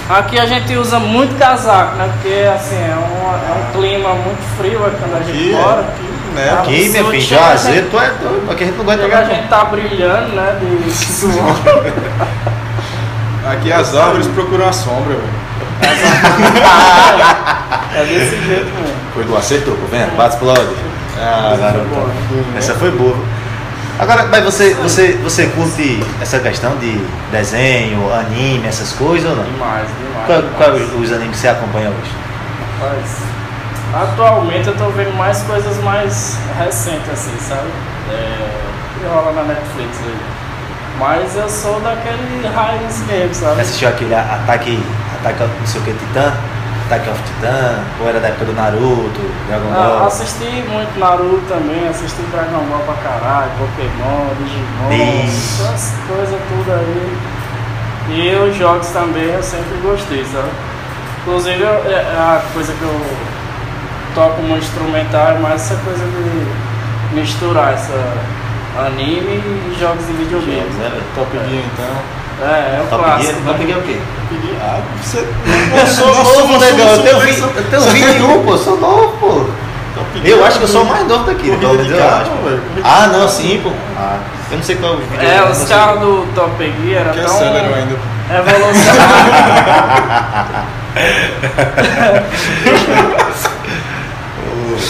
Aqui 0.09 0.39
a 0.39 0.45
gente 0.45 0.73
usa 0.77 0.99
muito 0.99 1.37
casaco, 1.37 1.95
né? 1.97 2.09
Porque 2.13 2.33
assim, 2.55 2.75
é, 2.77 2.95
uma- 2.95 3.35
é 3.37 3.51
um 3.67 3.71
clima 3.73 4.09
muito 4.13 4.41
frio 4.57 4.85
aqui 4.85 4.95
quando 5.01 5.15
a 5.15 5.23
gente 5.23 5.37
Aqui, 5.37 5.51
mora. 5.51 5.81
aqui, 5.81 6.03
né? 6.33 6.49
Ah, 6.49 6.59
Aqui, 6.61 6.89
meu 6.89 7.05
filho, 7.09 7.21
Juazeiro, 7.21 7.77
gente- 7.81 7.89
tu 7.91 7.99
é 7.99 8.09
doido. 8.21 8.51
Aqui 8.51 8.63
a 8.63 8.67
gente 8.67 8.75
não 8.77 8.83
aguenta 8.83 9.17
a 9.17 9.23
gente 9.25 9.47
tá 9.49 9.65
brilhando, 9.65 10.27
né? 10.35 10.55
De 10.85 10.91
suor. 10.91 11.55
Aqui 13.51 13.71
as 13.71 13.95
árvores 13.95 14.27
procuram 14.27 14.67
a 14.69 14.73
sombra, 14.73 15.15
velho. 15.15 15.47
É 17.95 18.03
desse 18.05 18.37
jeito 18.45 18.65
mesmo. 18.65 18.95
Foi 19.13 19.23
do 19.23 19.35
acertou, 19.37 19.75
pô, 19.75 19.87
vendo? 19.87 20.15
Bate 20.15 20.35
explode. 20.35 20.67
Ah. 21.19 21.55
Essa 22.57 22.75
foi 22.75 22.91
boa. 22.91 23.15
Agora, 23.99 24.27
mas 24.27 24.43
você, 24.43 24.75
você, 24.75 25.13
você 25.23 25.47
curte 25.47 25.99
essa 26.21 26.39
questão 26.39 26.77
de 26.77 27.03
desenho, 27.31 28.13
anime, 28.13 28.67
essas 28.67 28.93
coisas 28.93 29.27
ou 29.29 29.35
não? 29.35 29.43
Demais, 29.43 29.87
demais. 29.87 30.25
Qual, 30.27 30.43
qual 30.55 30.75
os 30.75 31.11
animes 31.11 31.31
que 31.31 31.41
você 31.41 31.47
acompanha 31.47 31.89
hoje? 31.89 32.11
Mas, 32.79 34.03
atualmente 34.03 34.67
eu 34.67 34.77
tô 34.77 34.89
vendo 34.89 35.15
mais 35.17 35.41
coisas 35.41 35.81
mais 35.83 36.37
recentes, 36.59 37.09
assim, 37.11 37.35
sabe? 37.39 37.69
É, 38.11 38.49
que 38.99 39.07
rola 39.07 39.31
na 39.31 39.43
Netflix 39.43 39.97
aí. 40.05 40.17
Mas 40.99 41.35
eu 41.35 41.49
sou 41.49 41.79
daquele 41.79 42.47
raiz 42.53 43.03
mesmo, 43.07 43.33
sabe? 43.33 43.61
Assistiu 43.61 43.89
aquele 43.89 44.13
Ataque, 44.13 44.79
Ataque 45.19 45.43
não 45.59 45.67
sei 45.67 45.81
o 45.81 45.83
que, 45.83 45.93
Titã? 45.93 46.33
Attack 46.87 47.09
of 47.09 47.21
Titã? 47.23 47.79
Ou 48.01 48.07
era 48.07 48.19
da 48.19 48.29
época 48.29 48.45
do 48.45 48.53
Naruto, 48.53 49.19
Dragon 49.47 49.69
Ah, 49.73 49.97
Ball? 49.99 50.07
assisti 50.07 50.63
muito 50.69 50.97
Naruto 50.99 51.41
também, 51.49 51.87
assisti 51.89 52.21
Dragon 52.31 52.63
Ball 52.69 52.79
pra 52.85 52.95
caralho, 52.95 53.51
Pokémon, 53.59 54.27
Digimon, 54.39 55.25
essas 55.27 55.93
coisas 56.07 56.39
tudo 56.49 56.71
aí. 56.71 57.17
E 58.09 58.35
os 58.49 58.55
jogos 58.55 58.87
também 58.87 59.25
eu 59.33 59.43
sempre 59.43 59.77
gostei, 59.83 60.23
sabe? 60.25 60.47
Inclusive 61.21 61.61
é- 61.61 62.13
é 62.15 62.17
a 62.17 62.41
coisa 62.53 62.71
que 62.71 62.81
eu 62.81 63.01
toco 64.15 64.41
no 64.43 64.57
instrumental 64.57 65.27
é 65.35 65.39
mais 65.39 65.55
essa 65.69 65.75
coisa 65.83 66.05
de 66.05 66.47
misturar 67.13 67.73
essa 67.73 67.93
anime 68.85 69.41
e 69.43 69.77
jogos 69.77 70.05
de 70.07 70.13
videogame. 70.13 70.61
Jogos, 70.61 70.75
né? 70.75 71.01
Top 71.15 71.31
Gear, 71.33 71.63
então. 71.73 72.17
É, 72.47 72.77
é 72.77 72.81
o 72.85 72.87
Top 72.87 73.03
clássico. 73.03 73.23
Gear? 73.33 73.43
né? 73.43 73.51
Top 73.51 73.65
Gear 73.65 73.77
é 73.77 73.81
o 73.81 73.85
quê? 73.85 73.99
Ah, 74.67 74.81
você... 75.01 75.19
Eu 75.19 75.87
sou 75.87 76.07
novo, 76.13 76.59
negão. 76.59 76.87
Eu 76.87 77.01
tenho, 77.01 77.45
eu 77.45 77.63
tenho 77.63 77.81
21, 77.81 78.43
pô. 78.43 78.57
Sou 78.57 78.77
novo, 78.77 79.17
pô. 79.17 79.45
Eu 80.23 80.43
acho 80.45 80.57
que 80.57 80.65
eu 80.65 80.67
sou 80.67 80.83
o 80.83 80.85
mais 80.85 81.07
novo 81.07 81.23
daqui. 81.23 81.49
Corrida 81.55 81.83
de 81.85 81.91
eu 81.91 81.97
carro. 81.97 82.31
Ah, 82.83 83.07
não, 83.07 83.29
sim, 83.29 83.61
pô. 83.63 83.71
Ah, 83.97 84.17
eu 84.51 84.57
não 84.57 84.63
sei 84.63 84.75
qual 84.75 84.93
é 84.93 84.95
o 84.95 84.99
vídeo. 84.99 85.25
É, 85.25 85.49
os 85.49 85.63
carros 85.69 86.01
do 86.01 86.27
Top 86.35 86.51
Gear 86.59 87.01
eram 87.01 87.13
Que 87.13 87.21
tão 87.21 87.35
acelerou 87.35 87.75
ainda. 87.75 87.95
evolucionados. 88.27 89.17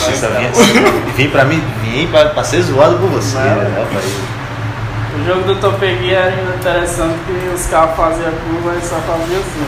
Nossa, 0.07 0.27
vim, 0.29 1.13
vim 1.15 1.29
pra 1.29 1.45
mim, 1.45 1.63
vim 1.83 2.07
pra, 2.07 2.29
pra 2.29 2.43
ser 2.43 2.61
zoado 2.61 2.97
por 2.97 3.09
você. 3.09 3.37
Não. 3.37 3.43
né, 3.43 3.73
rapaz? 3.77 4.36
O 5.19 5.25
jogo 5.25 5.43
do 5.43 5.55
Top 5.59 5.79
Gear 5.85 6.27
era 6.27 6.55
interessante 6.55 7.17
que 7.25 7.49
os 7.53 7.65
carros 7.67 7.95
faziam 7.95 8.31
curva 8.31 8.75
e 8.77 8.81
só 8.85 8.95
faziam 8.97 9.39
assim. 9.41 9.67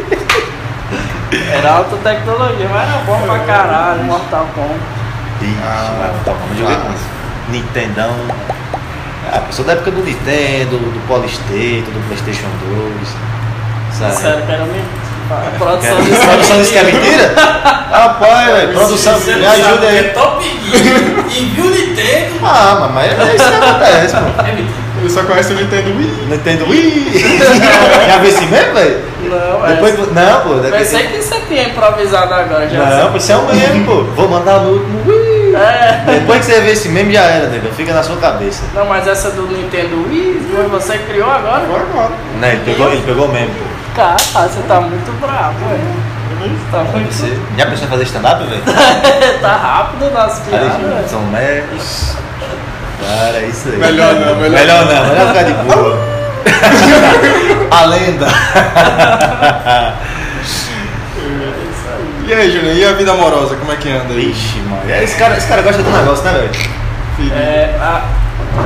Era 1.52 1.72
alta 1.74 1.96
tecnologia, 1.98 2.68
mas 2.68 2.88
era 2.88 3.02
bom 3.04 3.20
pra 3.22 3.38
caralho, 3.40 4.02
Mortal 4.04 4.46
Kombat. 4.54 4.80
Ixi, 5.40 5.54
Ah, 5.62 6.12
tá 6.24 6.32
bom, 6.32 6.48
joguei 6.58 6.74
claro. 6.74 6.84
muito. 6.88 7.00
Nintendão. 7.50 8.14
Ah, 9.32 9.42
eu 9.46 9.52
sou 9.52 9.64
da 9.64 9.72
época 9.74 9.92
do 9.92 10.02
Nintendo, 10.02 10.76
do 10.78 11.06
Polystation, 11.06 11.84
do 11.92 12.06
Playstation 12.08 12.48
2. 12.98 13.16
Sabe? 13.92 14.16
Sério, 14.16 14.44
que 14.46 14.52
era 14.52 14.64
mentira. 14.64 15.09
A 15.30 15.58
produção 15.58 15.96
Quer- 15.96 16.04
disso 16.04 16.26
Produção 16.26 16.56
disse 16.58 16.72
que 16.72 16.78
é 16.78 16.82
mentira? 16.84 17.34
Rapaz, 17.90 18.46
velho, 18.52 18.72
produção, 18.72 19.14
Você 19.14 19.34
me 19.34 19.40
não 19.42 19.50
ajuda 19.50 19.74
o 19.74 19.78
que 19.78 19.86
é 19.86 19.88
aí. 19.90 20.04
Top 20.10 20.44
Gear 20.44 21.00
e 21.30 21.44
viu 21.46 21.64
Nintendo. 21.70 22.34
Ah, 22.42 22.88
mas- 22.92 23.16
mas 23.18 23.28
é 23.30 23.36
isso 23.36 23.48
que 23.48 23.54
acontece, 23.54 24.16
pô. 24.16 24.42
É 24.42 24.52
mentira. 24.52 24.80
Ele 25.00 25.08
só 25.10 25.22
conhece 25.22 25.52
o 25.52 25.56
Nintendo 25.56 25.96
Wii. 25.96 26.26
Nintendo 26.28 26.68
Wii! 26.68 27.24
Já 28.08 28.18
viu 28.18 28.30
assim 28.36 28.46
mesmo, 28.46 28.74
velho? 28.74 29.00
Não, 29.22 29.66
é. 29.66 29.68
Depois, 29.74 29.94
do- 29.96 30.12
não, 30.14 30.40
pô. 30.42 30.54
depois- 30.56 30.90
Pensei 30.90 31.06
que 31.06 31.22
você 31.22 31.40
tinha 31.48 31.62
improvisado 31.68 32.34
agora, 32.34 32.68
já 32.68 32.78
Não, 32.84 33.10
pô, 33.12 33.16
isso 33.16 33.32
é 33.32 33.36
um 33.36 33.46
meme, 33.46 33.84
pô. 33.84 34.02
Vou 34.14 34.28
mandar 34.28 34.60
no 34.60 34.72
último 34.72 35.02
Wii. 35.06 35.54
É. 35.54 36.02
Depois 36.06 36.40
que 36.44 36.52
você 36.52 36.60
vê 36.60 36.72
esse 36.72 36.88
meme, 36.90 37.14
já 37.14 37.22
era, 37.22 37.46
nego. 37.48 37.68
Fica 37.74 37.92
na 37.94 38.02
sua 38.02 38.16
cabeça. 38.16 38.62
Não, 38.74 38.84
mas 38.86 39.06
essa 39.08 39.30
do 39.30 39.46
Nintendo 39.46 40.06
Wii, 40.08 40.48
foi 40.54 40.64
você 40.68 40.98
que 40.98 41.04
criou 41.06 41.30
agora? 41.30 41.62
Agora, 41.64 41.82
agora. 41.92 42.10
Né? 42.38 42.52
Ele 42.52 42.60
pegou, 42.64 42.92
ele 42.92 43.02
pegou 43.02 43.26
o 43.26 43.32
meme, 43.32 43.48
pô. 43.48 43.79
Cara, 44.00 44.48
você 44.48 44.62
tá 44.62 44.80
muito 44.80 45.20
bravo, 45.20 45.58
velho. 45.68 46.60
Tá 46.70 46.84
muito... 46.84 47.12
Você 47.12 47.38
já 47.58 47.66
pensou 47.66 47.84
em 47.84 47.90
fazer 47.90 48.04
stand-up, 48.04 48.42
velho? 48.44 48.62
tá 49.42 49.56
rápido 49.56 50.10
nas 50.10 50.38
piadas, 50.38 50.72
velho. 50.72 51.06
São 51.06 51.22
médicos. 51.24 52.16
Cara, 53.06 53.36
é 53.36 53.46
isso 53.46 53.68
aí. 53.68 53.76
Melhor 53.76 54.14
não, 54.14 54.36
melhor 54.36 54.50
Melhor 54.50 54.86
não, 54.86 55.06
melhor 55.06 55.28
ficar 55.28 55.42
de 55.42 55.52
boa. 55.52 55.98
A 57.70 57.84
lenda. 57.84 58.26
E 62.26 62.32
aí, 62.32 62.50
Júnior, 62.52 62.74
e 62.74 62.84
a 62.86 62.92
vida 62.92 63.12
amorosa, 63.12 63.56
como 63.56 63.72
é 63.72 63.76
que 63.76 63.90
anda 63.90 64.14
aí? 64.14 64.30
Ixi, 64.30 64.60
mano. 64.60 64.90
Esse 64.90 65.16
cara, 65.16 65.36
esse 65.36 65.46
cara 65.46 65.60
gosta 65.60 65.82
do 65.82 65.90
negócio, 65.90 66.24
né, 66.24 66.32
velho? 66.32 66.50
Filho? 67.16 67.34
É, 67.34 67.76
a 67.78 68.19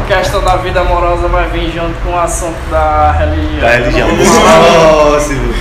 questão 0.07 0.43
da 0.43 0.57
vida 0.57 0.81
amorosa 0.81 1.29
vai 1.29 1.49
vir 1.49 1.71
junto 1.73 1.95
com 2.05 2.11
o 2.13 2.19
assunto 2.19 2.59
da 2.71 3.13
religião. 3.13 3.61
Da 3.61 3.71
religião. 3.71 4.09
Próximo. 5.11 5.55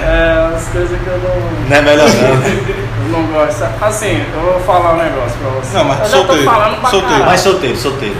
É, 0.00 0.54
as 0.56 0.68
coisas 0.68 0.98
que 0.98 1.06
eu 1.06 1.18
não, 1.18 1.68
Não 1.68 1.76
é 1.76 1.82
melhor 1.82 2.08
não. 2.08 2.28
eu 2.28 3.08
não 3.10 3.22
gosto. 3.32 3.64
Assim, 3.80 4.24
eu 4.34 4.40
vou 4.40 4.60
falar 4.60 4.94
um 4.94 4.96
negócio 4.96 5.36
pra 5.38 5.50
você. 5.50 5.76
Não, 5.76 5.84
mas 5.84 5.98
eu 6.00 6.04
já 6.06 6.16
solteiro, 6.16 6.44
tô 6.44 6.50
falando 6.50 6.80
pra 6.80 6.90
solteiro. 6.90 7.06
caralho. 7.06 7.26
Mas 7.26 7.40
solteiro, 7.40 7.76
solteiro. 7.76 8.16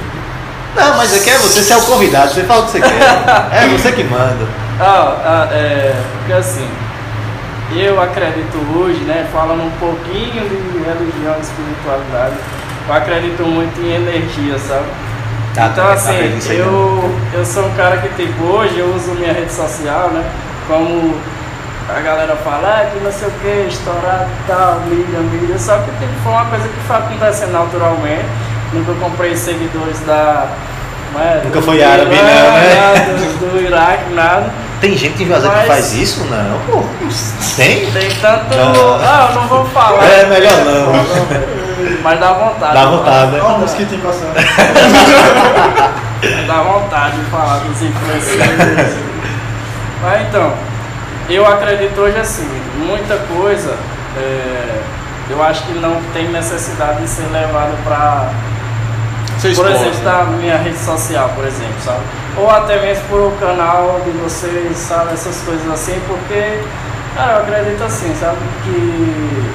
Não, 0.76 0.96
mas 0.96 1.14
aqui 1.14 1.30
é 1.30 1.38
você, 1.38 1.62
você 1.62 1.72
é 1.72 1.76
o 1.76 1.82
convidado, 1.82 2.32
você 2.32 2.44
fala 2.44 2.62
o 2.62 2.64
que 2.64 2.70
você 2.72 2.80
quer. 2.80 2.88
É 3.52 3.68
você 3.68 3.92
que 3.92 4.04
manda. 4.04 4.46
Ah, 4.80 5.16
ah, 5.24 5.48
é, 5.52 5.94
porque 6.18 6.32
assim, 6.32 6.66
eu 7.76 8.00
acredito 8.00 8.56
hoje, 8.74 9.00
né, 9.00 9.26
falando 9.32 9.62
um 9.62 9.70
pouquinho 9.78 10.48
de 10.48 10.78
religião 10.78 11.36
e 11.38 11.42
espiritualidade, 11.42 12.36
eu 12.88 12.94
acredito 12.94 13.42
muito 13.42 13.78
em 13.80 13.94
energia, 13.94 14.58
sabe? 14.58 14.86
Ah, 15.56 15.68
então 15.72 15.84
tá, 15.84 15.92
assim, 15.92 16.10
acredito 16.14 16.34
nisso 16.36 16.50
aí 16.50 16.58
eu, 16.58 17.14
eu 17.34 17.44
sou 17.44 17.66
um 17.66 17.74
cara 17.74 17.98
que 17.98 18.08
tipo, 18.10 18.42
hoje 18.44 18.78
eu 18.78 18.86
uso 18.94 19.10
minha 19.12 19.32
rede 19.32 19.52
social, 19.52 20.08
né, 20.08 20.24
como 20.66 21.14
a 21.94 22.00
galera 22.00 22.34
fala, 22.36 22.68
ah, 22.82 22.90
que 22.90 23.04
não 23.04 23.12
sei 23.12 23.28
o 23.28 23.32
que, 23.32 23.66
estourado 23.68 24.30
e 24.30 24.46
tal, 24.50 24.80
mídia, 24.86 25.18
mídia, 25.20 25.58
só 25.58 25.76
que 25.78 25.90
tipo, 25.90 26.12
foi 26.24 26.32
uma 26.32 26.44
coisa 26.46 26.66
que 26.68 26.80
foi 26.86 26.96
acontecendo 26.96 27.52
naturalmente, 27.52 28.24
nunca 28.72 28.92
comprei 28.94 29.36
seguidores 29.36 30.00
da... 30.06 30.46
é, 31.18 31.42
Nunca 31.44 31.60
foi 31.60 31.82
árabe, 31.82 32.14
Irã, 32.14 32.22
não, 32.22 32.52
né? 32.52 32.74
nada, 32.74 33.12
do, 33.12 33.50
do 33.50 33.60
Iraque, 33.60 34.14
nada. 34.14 34.50
Tem 34.80 34.96
gente 34.96 35.22
em 35.22 35.26
Juazeiro 35.28 35.54
Mas- 35.54 35.62
que 35.64 35.68
faz 35.70 35.92
isso? 35.94 36.24
Não, 36.24 36.58
pô. 36.66 36.82
Tem? 37.56 37.88
Tem 37.92 38.10
tanto. 38.20 38.56
Não. 38.56 38.94
Ah, 39.00 39.28
eu 39.32 39.40
não 39.40 39.46
vou 39.46 39.64
falar. 39.66 40.02
É, 40.04 40.26
melhor 40.26 40.52
não. 40.64 41.61
Mas 42.02 42.20
dá 42.20 42.32
vontade. 42.32 42.74
Dá 42.74 42.84
vontade, 42.86 43.32
né? 43.32 43.40
Olha 43.40 43.54
o 43.54 43.60
mosquitinho 43.60 44.02
passando. 44.02 44.34
Dá 46.46 46.62
vontade 46.62 47.16
de 47.16 47.24
falar 47.30 47.58
dos 47.58 47.82
influenciadores. 47.82 48.96
Mas 50.02 50.28
então, 50.28 50.52
eu 51.28 51.46
acredito 51.46 52.00
hoje 52.00 52.18
assim, 52.18 52.48
muita 52.76 53.16
coisa 53.16 53.76
é, 54.16 54.80
eu 55.30 55.42
acho 55.42 55.62
que 55.64 55.72
não 55.74 56.00
tem 56.12 56.28
necessidade 56.28 57.02
de 57.02 57.08
ser 57.08 57.26
levado 57.32 57.76
para 57.84 58.30
por 59.56 59.66
exemplo, 59.70 59.98
né? 59.98 60.04
da 60.04 60.24
minha 60.24 60.56
rede 60.56 60.78
social, 60.78 61.30
por 61.34 61.44
exemplo, 61.44 61.74
sabe? 61.84 62.00
Ou 62.36 62.48
até 62.48 62.80
mesmo 62.80 63.02
por 63.08 63.20
o 63.20 63.32
canal 63.40 64.00
de 64.04 64.10
vocês, 64.12 64.76
sabe? 64.76 65.14
Essas 65.14 65.40
coisas 65.42 65.68
assim, 65.68 66.00
porque, 66.06 66.60
cara, 67.16 67.32
eu 67.32 67.42
acredito 67.42 67.82
assim, 67.82 68.14
sabe? 68.20 68.36
Que 68.62 69.52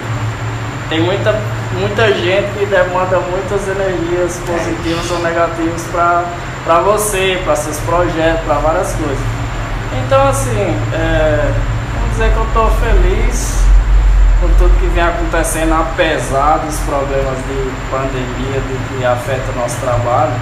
tem 0.89 1.01
muita, 1.01 1.39
muita 1.73 2.13
gente 2.13 2.47
que 2.57 2.65
demanda 2.65 3.19
muitas 3.19 3.67
energias 3.67 4.39
positivas 4.45 5.11
ou 5.11 5.19
negativas 5.19 5.83
pra 5.91 6.79
você, 6.81 7.41
pra 7.43 7.55
seus 7.55 7.77
projetos, 7.79 8.41
pra 8.45 8.55
várias 8.55 8.93
coisas. 8.93 9.19
Então, 10.05 10.27
assim, 10.27 10.75
é, 10.93 11.51
vamos 11.93 12.11
dizer 12.11 12.31
que 12.31 12.37
eu 12.37 12.47
tô 12.53 12.67
feliz 12.81 13.57
com 14.41 14.47
tudo 14.57 14.79
que 14.79 14.87
vem 14.87 15.03
acontecendo, 15.03 15.73
apesar 15.73 16.59
dos 16.59 16.77
problemas 16.79 17.37
de 17.47 17.71
pandemia, 17.89 18.61
de 18.61 18.97
que 18.97 19.05
afeta 19.05 19.51
o 19.55 19.59
nosso 19.59 19.77
trabalho. 19.77 20.33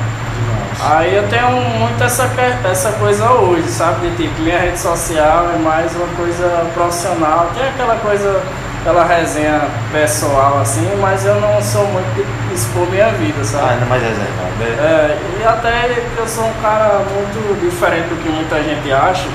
Aí 0.82 1.16
eu 1.16 1.28
tenho 1.30 1.52
muito 1.52 2.04
essa, 2.04 2.30
essa 2.70 2.92
coisa 2.94 3.32
hoje, 3.32 3.68
sabe? 3.70 4.10
De 4.10 4.24
tipo, 4.24 4.42
minha 4.42 4.60
rede 4.60 4.78
social 4.78 5.50
é 5.54 5.58
mais 5.58 5.96
uma 5.96 6.08
coisa 6.18 6.70
profissional. 6.74 7.50
Tem 7.56 7.68
aquela 7.70 7.96
coisa, 7.96 8.42
aquela 8.86 9.04
resenha 9.04 9.62
pessoal 9.92 10.60
assim, 10.62 10.88
mas 11.02 11.26
eu 11.26 11.42
não 11.42 11.60
sou 11.60 11.86
muito 11.88 12.24
de 12.48 12.54
expor 12.54 12.88
minha 12.92 13.10
vida, 13.14 13.40
Ah, 13.42 13.44
sabe? 13.44 13.70
ainda 13.74 13.86
mais 13.88 14.02
reservado. 14.04 14.50
né? 14.60 14.66
É, 14.80 15.18
e 15.42 15.44
até 15.44 16.04
eu 16.18 16.28
sou 16.28 16.46
um 16.46 16.54
cara 16.62 17.00
muito 17.00 17.60
diferente 17.60 18.10
do 18.10 18.22
que 18.22 18.30
muita 18.30 18.62
gente 18.62 18.92
acha. 18.92 19.28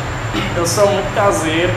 Eu 0.57 0.65
sou 0.65 0.87
muito 0.89 1.13
caseiro. 1.17 1.73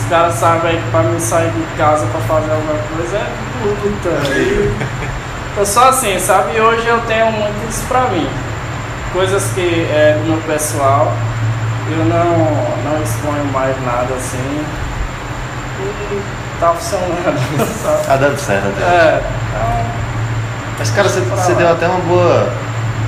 Os 0.00 0.08
caras 0.08 0.34
sabem 0.34 0.76
que 0.80 0.90
pra 0.92 1.02
mim 1.02 1.18
sair 1.18 1.50
de 1.50 1.62
casa 1.76 2.06
pra 2.06 2.20
fazer 2.20 2.52
alguma 2.52 2.74
coisa 2.96 3.16
é 3.16 3.26
luta. 3.64 4.28
E 4.36 4.72
eu 5.58 5.66
sou 5.66 5.82
assim, 5.82 6.16
sabe? 6.20 6.56
E 6.56 6.60
hoje 6.60 6.86
eu 6.86 7.00
tenho 7.08 7.32
muito 7.32 7.68
isso 7.68 7.84
pra 7.88 8.02
mim. 8.02 8.28
Coisas 9.12 9.50
que 9.52 9.88
é 9.90 10.16
do 10.22 10.28
meu 10.30 10.40
pessoal, 10.42 11.12
eu 11.90 12.04
não, 12.04 12.92
não 12.92 13.02
exponho 13.02 13.44
mais 13.52 13.74
nada 13.84 14.14
assim. 14.14 14.64
E 15.80 16.47
tá 16.60 16.72
funcionando, 16.74 17.82
sabe? 17.82 18.06
Tá 18.06 18.16
dando 18.16 18.38
certo 18.38 18.66
até. 18.68 18.82
É, 18.84 19.20
então, 19.48 19.84
Mas, 20.78 20.90
cara, 20.90 21.08
você, 21.08 21.20
você 21.20 21.54
deu 21.54 21.70
até 21.70 21.86
uma 21.86 22.00
boa. 22.00 22.48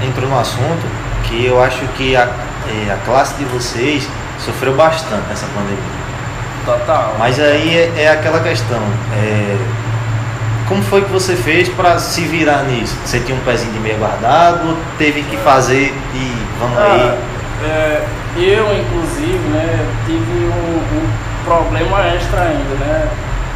Entrou 0.03 0.29
no 0.31 0.39
assunto 0.39 0.87
que 1.25 1.45
eu 1.45 1.63
acho 1.63 1.81
que 1.97 2.17
a, 2.17 2.23
eh, 2.67 2.91
a 2.91 2.97
classe 3.05 3.35
de 3.35 3.45
vocês 3.45 4.09
sofreu 4.39 4.75
bastante 4.75 5.29
nessa 5.29 5.47
pandemia. 5.47 5.77
total. 6.65 7.17
Mas 7.19 7.39
aí 7.39 7.77
é, 7.77 8.05
é 8.05 8.09
aquela 8.11 8.41
questão. 8.41 8.81
é, 9.15 9.57
como 10.67 10.83
foi 10.85 11.03
que 11.03 11.11
você 11.11 11.35
fez 11.35 11.69
para 11.69 11.99
se 11.99 12.23
virar 12.23 12.63
nisso? 12.63 12.97
Você 13.05 13.19
tinha 13.21 13.37
um 13.37 13.41
pezinho 13.41 13.73
de 13.73 13.81
meia 13.81 13.97
guardado 13.99 14.77
teve 14.99 15.23
que 15.25 15.37
fazer 15.39 15.93
e 16.15 16.47
vamos 16.61 16.79
Ah, 16.79 16.85
aí? 16.85 17.69
é, 17.69 18.05
eu, 18.37 18.67
inclusive, 18.79 19.49
né, 19.49 19.85
tive 20.07 20.47
um, 20.47 20.77
um 20.79 21.11
problema 21.45 22.07
extra 22.07 22.43
ainda, 22.43 22.75
né, 22.85 23.09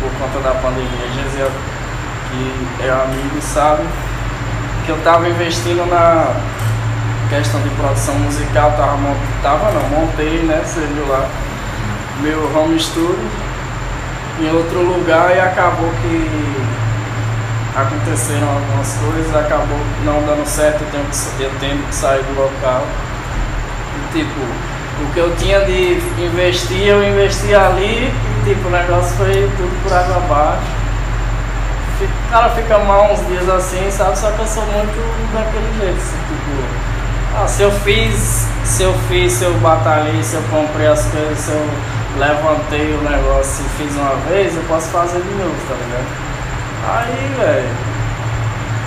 por 0.04 0.12
conta 0.18 0.40
da 0.40 0.54
pandemia. 0.60 1.08
Gesiel, 1.14 1.50
que 2.30 2.84
é 2.84 2.90
amigo, 2.90 3.40
sabe 3.40 3.82
que 4.84 4.90
eu 4.90 4.96
estava 4.96 5.26
investindo 5.28 5.88
na 5.88 6.34
questão 7.30 7.60
de 7.62 7.70
produção 7.70 8.14
musical, 8.16 8.72
tava, 8.72 8.98
tava 9.42 9.72
não, 9.72 9.88
montei, 9.88 10.42
né, 10.42 10.62
você 10.62 10.80
viu 10.80 11.08
lá, 11.08 11.26
meu 12.20 12.54
home 12.54 12.78
studio 12.78 13.18
em 14.40 14.50
outro 14.50 14.82
lugar 14.82 15.34
e 15.34 15.40
acabou 15.40 15.90
que 16.02 16.64
aconteceram 17.74 18.48
algumas 18.48 18.92
coisas, 18.94 19.34
acabou 19.34 19.78
não 20.04 20.22
dando 20.26 20.46
certo, 20.46 20.82
eu, 20.82 20.90
tenho 20.90 21.04
que, 21.06 21.42
eu 21.42 21.50
tendo 21.60 21.88
que 21.88 21.94
sair 21.94 22.22
do 22.22 22.40
local. 22.40 22.86
E, 23.96 24.18
tipo, 24.18 24.40
o 25.02 25.12
que 25.12 25.18
eu 25.18 25.34
tinha 25.36 25.60
de 25.60 25.98
investir, 26.18 26.86
eu 26.86 27.02
investi 27.02 27.54
ali 27.54 28.12
tipo, 28.44 28.68
o 28.68 28.70
negócio 28.70 29.16
foi 29.16 29.50
tudo 29.56 29.82
por 29.82 29.92
água 29.92 30.16
abaixo. 30.16 30.84
O 32.00 32.30
cara 32.30 32.50
fica 32.50 32.78
mal 32.78 33.12
uns 33.12 33.26
dias 33.26 33.48
assim, 33.48 33.90
sabe? 33.90 34.18
Só 34.18 34.30
que 34.32 34.40
eu 34.40 34.46
sou 34.46 34.64
muito 34.64 35.32
daquele 35.32 35.78
jeito, 35.78 35.96
assim, 35.96 36.16
tipo, 36.28 36.84
ah, 37.36 37.48
se 37.48 37.62
eu 37.62 37.70
fiz, 37.70 38.46
se 38.64 38.82
eu 38.82 38.94
fiz, 39.08 39.32
se 39.32 39.44
eu 39.44 39.54
batalhei, 39.54 40.22
se 40.22 40.34
eu 40.34 40.42
comprei 40.50 40.86
as 40.88 41.04
coisas, 41.06 41.38
se 41.38 41.50
eu 41.50 41.68
levantei 42.18 42.94
o 42.94 43.02
negócio 43.02 43.64
e 43.64 43.82
fiz 43.82 43.96
uma 43.96 44.14
vez, 44.28 44.54
eu 44.56 44.62
posso 44.64 44.88
fazer 44.88 45.20
de 45.20 45.34
novo, 45.34 45.54
tá 45.68 45.74
ligado? 45.74 46.06
Aí, 46.86 47.34
velho, 47.38 47.68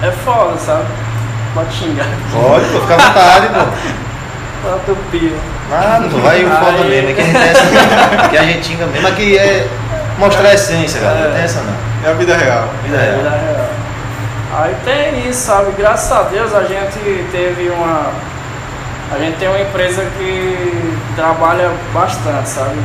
é 0.04 0.12
foda, 0.24 0.58
sabe? 0.58 0.86
Pode 1.54 1.74
xingar. 1.74 2.06
Pode, 2.32 2.66
pô, 2.66 2.80
fica 2.82 2.94
à 2.94 2.98
vontade, 2.98 3.48
pô. 3.48 4.70
Tanto 4.86 4.98
pio. 5.12 5.57
Nada, 5.70 6.08
pô, 6.10 6.18
vai 6.20 6.44
o 6.46 6.50
foda 6.50 6.84
Aí- 6.84 6.90
mesmo. 6.90 7.10
É 7.10 7.14
que 7.14 7.22
a 7.22 7.24
gente 7.26 7.34
tem 7.38 7.50
essa, 7.50 8.30
que 8.30 8.38
a 8.38 8.44
gente 8.44 8.68
xinga 8.68 8.86
mesmo. 8.88 9.08
Aqui 9.08 9.38
é 9.38 9.68
mostrar 10.18 10.50
a 10.50 10.54
essência, 10.54 11.02
cara. 11.02 11.16
Não 11.28 11.32
tem 11.34 11.44
essa 11.44 11.62
não. 11.62 11.74
É 12.06 12.12
a 12.12 12.14
vida 12.14 12.36
real. 12.38 12.70
Vida 12.84 12.98
É, 12.98 13.02
real. 13.06 13.18
vida 13.18 13.30
real. 13.30 13.70
Aí 14.60 14.76
tem 14.86 15.30
isso, 15.30 15.42
sabe? 15.48 15.72
Graças 15.78 16.12
a 16.12 16.24
Deus 16.24 16.54
a 16.56 16.64
gente 16.64 17.26
teve 17.32 17.70
uma. 17.70 18.12
A 19.14 19.20
gente 19.20 19.38
tem 19.38 19.48
uma 19.48 19.60
empresa 19.60 20.06
que 20.18 20.98
trabalha 21.16 21.70
bastante, 21.94 22.48
sabe? 22.50 22.76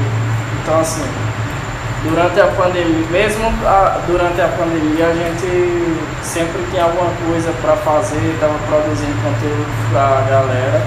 Então 0.62 0.80
assim, 0.80 1.04
durante 2.04 2.40
a 2.40 2.46
pandemia, 2.48 3.06
mesmo 3.10 3.46
a- 3.66 3.98
durante 4.06 4.40
a 4.40 4.48
pandemia 4.48 5.06
a 5.06 5.14
gente 5.14 5.98
sempre 6.22 6.62
tinha 6.70 6.84
alguma 6.84 7.10
coisa 7.26 7.50
para 7.62 7.76
fazer, 7.76 8.18
estava 8.34 8.54
produzindo 8.68 9.14
conteúdo 9.22 9.66
para 9.92 10.00
a 10.00 10.22
galera 10.30 10.80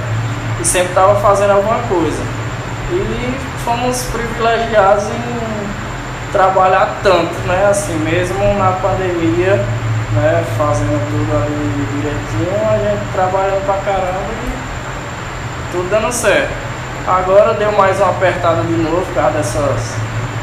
e 0.60 0.66
sempre 0.66 0.90
estava 0.90 1.16
fazendo 1.20 1.52
alguma 1.52 1.80
coisa. 1.88 2.22
E 2.92 3.36
fomos 3.64 4.04
privilegiados 4.12 5.06
em 5.06 6.32
trabalhar 6.32 6.98
tanto, 7.02 7.34
né? 7.48 7.68
Assim, 7.70 7.96
mesmo 8.00 8.38
na 8.56 8.74
pandemia, 8.74 9.56
né? 10.14 10.44
Fazendo 10.58 11.00
tudo 11.10 11.36
ali 11.36 11.88
direitinho, 11.96 12.70
a 12.70 12.78
gente 12.78 13.12
trabalhando 13.14 13.66
pra 13.66 13.76
caramba 13.76 14.32
e 14.32 15.72
tudo 15.72 15.90
dando 15.90 16.12
certo. 16.12 16.54
Agora 17.08 17.54
deu 17.54 17.72
mais 17.72 18.00
uma 18.00 18.10
apertada 18.10 18.62
de 18.64 18.74
novo 18.74 19.06
por 19.06 19.14
causa 19.14 19.38
dessas 19.38 19.96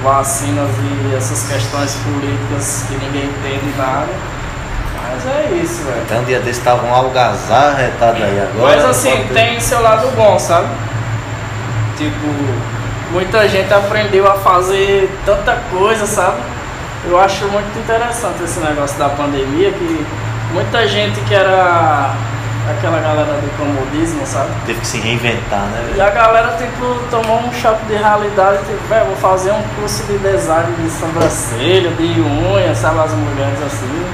vacinas 0.03 0.71
e 0.79 1.15
essas 1.17 1.49
questões 1.49 1.97
políticas 2.05 2.85
que 2.89 2.95
ninguém 2.95 3.25
entende 3.25 3.75
nada. 3.77 4.09
Mas 5.15 5.27
é 5.27 5.61
isso, 5.63 5.83
velho. 5.85 6.03
Até 6.03 6.19
um 6.19 6.25
dia 6.25 6.41
desse 6.41 6.61
tava 6.61 6.87
um 6.87 6.95
algazarra 6.95 7.75
retado 7.75 8.23
aí 8.23 8.41
agora. 8.41 8.77
Mas 8.77 8.85
assim, 8.85 9.27
tem 9.33 9.61
seu 9.61 9.81
lado 9.83 10.09
bom, 10.17 10.39
sabe? 10.39 10.69
Tipo, 11.97 12.27
muita 13.13 13.49
gente 13.49 13.73
aprendeu 13.73 14.31
a 14.31 14.35
fazer 14.35 15.11
tanta 15.25 15.57
coisa, 15.71 16.07
sabe? 16.07 16.39
Eu 17.05 17.19
acho 17.19 17.45
muito 17.47 17.79
interessante 17.79 18.43
esse 18.45 18.61
negócio 18.61 18.99
da 18.99 19.09
pandemia, 19.09 19.71
que 19.73 20.07
muita 20.53 20.87
gente 20.87 21.21
que 21.21 21.35
era 21.35 22.15
aquela 22.71 23.01
galera 23.01 23.33
do 23.35 23.57
comodismo, 23.59 24.25
sabe? 24.25 24.51
Teve 24.67 24.81
que 24.81 24.87
se 24.87 24.99
reinventar, 24.99 25.63
né? 25.67 25.85
E 25.89 25.93
velho? 25.93 26.05
a 26.05 26.11
galera, 26.11 26.57
tipo, 26.57 26.99
tomou 27.11 27.41
um 27.41 27.53
choque 27.53 27.85
de 27.87 27.95
realidade, 27.95 28.59
tipo, 28.59 28.87
velho, 28.89 29.07
vou 29.07 29.17
fazer 29.17 29.51
um 29.51 29.63
curso 29.77 30.05
de 30.05 30.19
design 30.19 30.73
de 30.79 30.91
sobrancelha, 30.91 31.91
de 31.91 32.21
unha, 32.21 32.75
sabe, 32.75 33.01
as 33.01 33.13
mulheres 33.13 33.63
assim. 33.67 34.07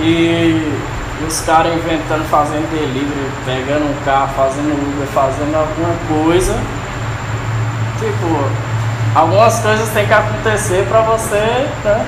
E 0.00 0.78
os 1.26 1.40
caras 1.40 1.74
inventando, 1.74 2.28
fazendo 2.28 2.70
delivery, 2.70 3.30
pegando 3.44 3.84
um 3.90 4.04
carro, 4.04 4.28
fazendo 4.36 4.72
Uber, 4.72 5.06
fazendo 5.08 5.54
alguma 5.56 5.94
coisa. 6.08 6.54
Tipo, 7.98 8.50
algumas 9.14 9.58
coisas 9.60 9.88
têm 9.90 10.06
que 10.06 10.12
acontecer 10.12 10.86
pra 10.88 11.00
você, 11.00 11.66
né? 11.84 12.06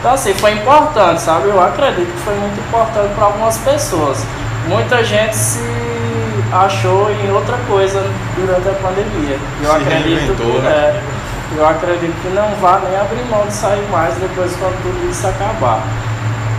Então 0.00 0.12
assim, 0.12 0.34
foi 0.34 0.52
importante, 0.52 1.20
sabe? 1.20 1.48
Eu 1.48 1.62
acredito 1.62 2.12
que 2.12 2.20
foi 2.20 2.34
muito 2.34 2.58
importante 2.60 3.14
para 3.14 3.24
algumas 3.26 3.58
pessoas. 3.58 4.24
Muita 4.68 5.04
gente 5.04 5.34
se 5.34 5.60
achou 6.52 7.10
em 7.10 7.30
outra 7.30 7.56
coisa 7.68 8.04
durante 8.36 8.68
a 8.68 8.72
pandemia. 8.72 9.38
Eu 9.62 9.70
Se 9.70 9.76
acredito 9.76 10.34
que, 10.36 10.58
né? 10.58 10.68
é, 10.68 11.02
eu 11.56 11.68
acredito 11.68 12.14
que 12.22 12.28
não 12.28 12.48
vá 12.60 12.80
nem 12.84 12.98
abrir 12.98 13.24
mão 13.30 13.46
de 13.46 13.52
sair 13.52 13.86
mais 13.90 14.14
depois 14.16 14.54
quando 14.56 14.80
tudo 14.82 15.10
isso 15.10 15.26
acabar. 15.26 15.82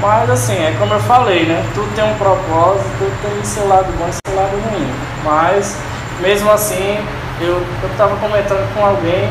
Mas 0.02 0.30
assim, 0.30 0.54
é 0.54 0.76
como 0.80 0.94
eu 0.94 1.00
falei, 1.02 1.46
né? 1.46 1.64
Tudo 1.74 1.94
tem 1.94 2.06
um 2.06 2.18
propósito, 2.18 2.90
tudo 2.98 3.22
tem 3.22 3.44
seu 3.44 3.68
lado 3.68 3.92
bom 3.98 4.08
e 4.08 4.30
seu 4.30 4.36
lado 4.36 4.58
ruim. 4.70 4.90
Mas 5.26 5.76
mesmo 6.22 6.50
assim, 6.52 6.98
eu, 7.42 7.56
eu 7.56 7.90
tava 7.98 8.16
comentando 8.18 8.74
com 8.74 8.86
alguém 8.86 9.30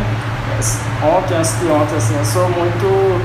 ontem, 1.03 1.37
antes 1.37 1.59
de 1.61 1.69
ontem, 1.69 1.97
assim, 1.97 2.17
eu 2.17 2.25
sou 2.25 2.49
muito 2.51 3.21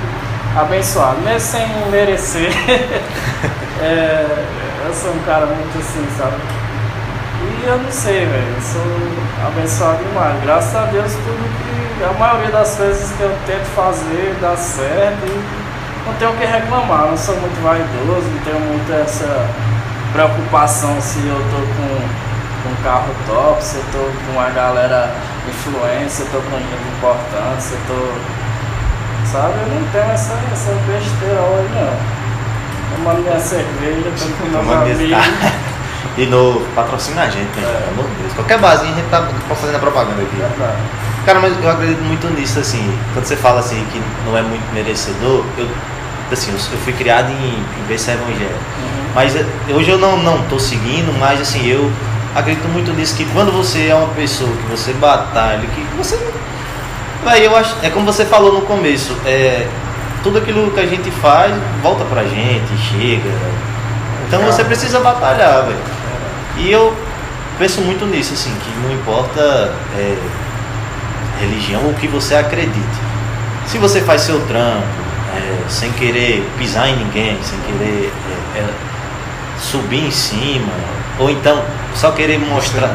abençoado, 0.57 1.19
mesmo 1.21 1.39
sem 1.39 1.67
merecer. 1.91 2.51
é, 3.81 4.45
eu 4.85 4.93
sou 4.93 5.11
um 5.11 5.19
cara 5.25 5.45
muito 5.45 5.77
assim, 5.77 6.07
sabe? 6.17 6.35
E 7.43 7.67
eu 7.67 7.77
não 7.77 7.91
sei, 7.91 8.25
velho, 8.25 8.55
eu 8.55 8.61
sou 8.61 9.47
abençoado 9.47 10.03
demais. 10.03 10.41
Graças 10.43 10.75
a 10.75 10.85
Deus, 10.85 11.11
tudo 11.11 11.57
que. 11.57 11.83
A 12.03 12.11
maioria 12.19 12.51
das 12.51 12.75
coisas 12.75 13.11
que 13.13 13.21
eu 13.21 13.33
tento 13.45 13.65
fazer 13.75 14.35
dá 14.41 14.57
certo 14.57 15.25
e 15.25 15.62
não 16.05 16.13
tenho 16.15 16.31
o 16.31 16.37
que 16.37 16.45
reclamar. 16.45 17.07
Não 17.07 17.17
sou 17.17 17.35
muito 17.37 17.61
vaidoso, 17.63 18.27
não 18.29 18.39
tenho 18.43 18.59
muito 18.59 18.91
essa 18.93 19.47
preocupação 20.11 21.01
se 21.01 21.19
eu 21.19 21.37
tô 21.49 21.57
com 21.57 22.33
com 22.63 22.69
um 22.69 22.75
carro 22.83 23.13
top, 23.27 23.63
se 23.63 23.75
eu 23.75 23.83
tô 23.91 23.99
com 23.99 24.39
uma 24.39 24.49
galera 24.49 25.13
influência, 25.47 26.23
eu 26.23 26.31
tô 26.31 26.37
com 26.49 26.57
gente 26.57 26.97
importante, 26.97 27.61
se 27.61 27.73
eu 27.73 27.79
tô. 27.87 29.29
Sabe, 29.29 29.53
eu 29.53 29.79
não 29.79 29.89
tenho 29.91 30.11
essa, 30.11 30.33
essa 30.51 30.71
besteira 30.87 31.41
hoje 31.41 31.69
não. 31.73 32.97
Tomando 32.97 33.21
minha 33.21 33.39
cerveja, 33.39 34.11
tô 34.17 34.43
com 34.43 34.49
meus 34.49 34.69
amigos. 34.69 35.63
De 36.15 36.27
novo, 36.27 36.63
patrocina 36.75 37.23
a 37.23 37.29
gente? 37.29 37.57
É. 37.57 37.63
pelo 37.63 38.01
amor 38.01 38.05
de 38.11 38.21
Deus. 38.21 38.33
Qualquer 38.33 38.59
barzinho 38.59 38.93
a 38.93 38.95
gente 38.95 39.09
tá 39.09 39.27
fazendo 39.55 39.77
a 39.77 39.79
propaganda 39.79 40.21
aqui. 40.21 40.35
Verdade. 40.35 40.77
Cara, 41.25 41.39
mas 41.39 41.63
eu 41.63 41.69
acredito 41.69 42.03
muito 42.03 42.27
nisso, 42.35 42.59
assim, 42.59 42.99
quando 43.13 43.25
você 43.25 43.35
fala 43.35 43.61
assim 43.61 43.83
que 43.91 43.99
não 44.25 44.37
é 44.37 44.41
muito 44.43 44.71
merecedor, 44.73 45.43
eu, 45.57 45.67
assim, 46.31 46.51
eu, 46.51 46.77
fui 46.79 46.93
criado 46.93 47.31
em, 47.31 47.81
em 47.81 47.87
ver 47.87 47.95
esse 47.95 48.11
evangelho. 48.11 48.49
Uhum. 48.49 49.11
Mas 49.15 49.35
eh, 49.35 49.45
hoje 49.69 49.89
eu 49.89 49.97
não, 49.97 50.17
não 50.17 50.41
tô 50.43 50.59
seguindo, 50.59 51.17
mas 51.19 51.41
assim, 51.41 51.67
eu 51.67 51.91
acredito 52.35 52.67
muito 52.67 52.91
nisso, 52.93 53.15
que 53.15 53.25
quando 53.25 53.51
você 53.51 53.87
é 53.87 53.95
uma 53.95 54.09
pessoa 54.09 54.49
que 54.49 54.63
você 54.63 54.93
batalha, 54.93 55.61
que 55.61 55.81
você. 55.97 56.17
Véi, 57.23 57.45
eu 57.45 57.55
acho. 57.55 57.75
É 57.81 57.89
como 57.89 58.05
você 58.05 58.25
falou 58.25 58.53
no 58.53 58.61
começo, 58.61 59.15
é, 59.25 59.67
tudo 60.23 60.37
aquilo 60.39 60.71
que 60.71 60.79
a 60.79 60.85
gente 60.85 61.11
faz 61.11 61.53
volta 61.81 62.03
pra 62.05 62.23
gente, 62.23 62.77
chega. 62.89 63.29
Então 64.27 64.41
você 64.41 64.63
precisa 64.63 64.99
batalhar, 64.99 65.65
velho. 65.65 65.77
E 66.57 66.71
eu 66.71 66.95
penso 67.59 67.81
muito 67.81 68.05
nisso, 68.05 68.33
assim, 68.33 68.51
que 68.51 68.87
não 68.87 68.91
importa 68.93 69.73
é, 69.95 70.17
religião 71.39 71.83
ou 71.83 71.91
o 71.91 71.93
que 71.93 72.07
você 72.07 72.35
acredite. 72.35 73.13
Se 73.67 73.77
você 73.77 74.01
faz 74.01 74.21
seu 74.21 74.39
trampo, 74.47 75.02
é, 75.35 75.69
sem 75.69 75.91
querer 75.93 76.47
pisar 76.57 76.89
em 76.89 76.95
ninguém, 76.97 77.37
sem 77.43 77.59
querer 77.59 78.11
é, 78.55 78.59
é, 78.59 78.65
subir 79.59 80.05
em 80.05 80.11
cima, 80.11 80.71
ou 81.19 81.29
então 81.29 81.63
só 81.95 82.11
querer 82.11 82.39
mostrar. 82.39 82.89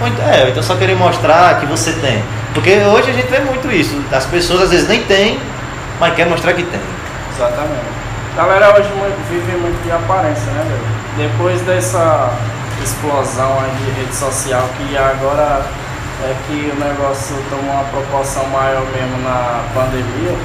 Ou 0.00 0.08
então, 0.08 0.28
é, 0.28 0.42
ou 0.42 0.48
então 0.48 0.62
só 0.62 0.76
querer 0.76 0.96
mostrar 0.96 1.60
que 1.60 1.66
você 1.66 1.92
tem. 1.92 2.22
Porque 2.54 2.70
hoje 2.70 3.10
a 3.10 3.12
gente 3.12 3.28
vê 3.28 3.40
muito 3.40 3.70
isso. 3.70 4.00
As 4.12 4.24
pessoas 4.26 4.62
às 4.62 4.70
vezes 4.70 4.88
nem 4.88 5.02
têm, 5.02 5.38
mas 6.00 6.14
quer 6.14 6.26
mostrar 6.26 6.52
que 6.54 6.62
tem. 6.62 6.80
Exatamente. 7.34 7.96
A 8.36 8.42
galera 8.42 8.74
hoje 8.74 8.88
vive 9.30 9.56
muito 9.58 9.82
de 9.82 9.90
aparência, 9.90 10.50
né, 10.52 10.64
velho? 10.68 11.28
Depois 11.28 11.60
dessa 11.62 12.32
explosão 12.82 13.58
aí 13.60 13.70
de 13.84 14.00
rede 14.00 14.14
social 14.14 14.68
que 14.76 14.96
agora 14.96 15.64
é 16.22 16.34
que 16.46 16.72
o 16.72 16.80
negócio 16.80 17.36
tomou 17.50 17.74
uma 17.74 17.84
proporção 17.84 18.46
maior 18.46 18.84
mesmo 18.92 19.22
na 19.22 19.64
pandemia, 19.74 20.36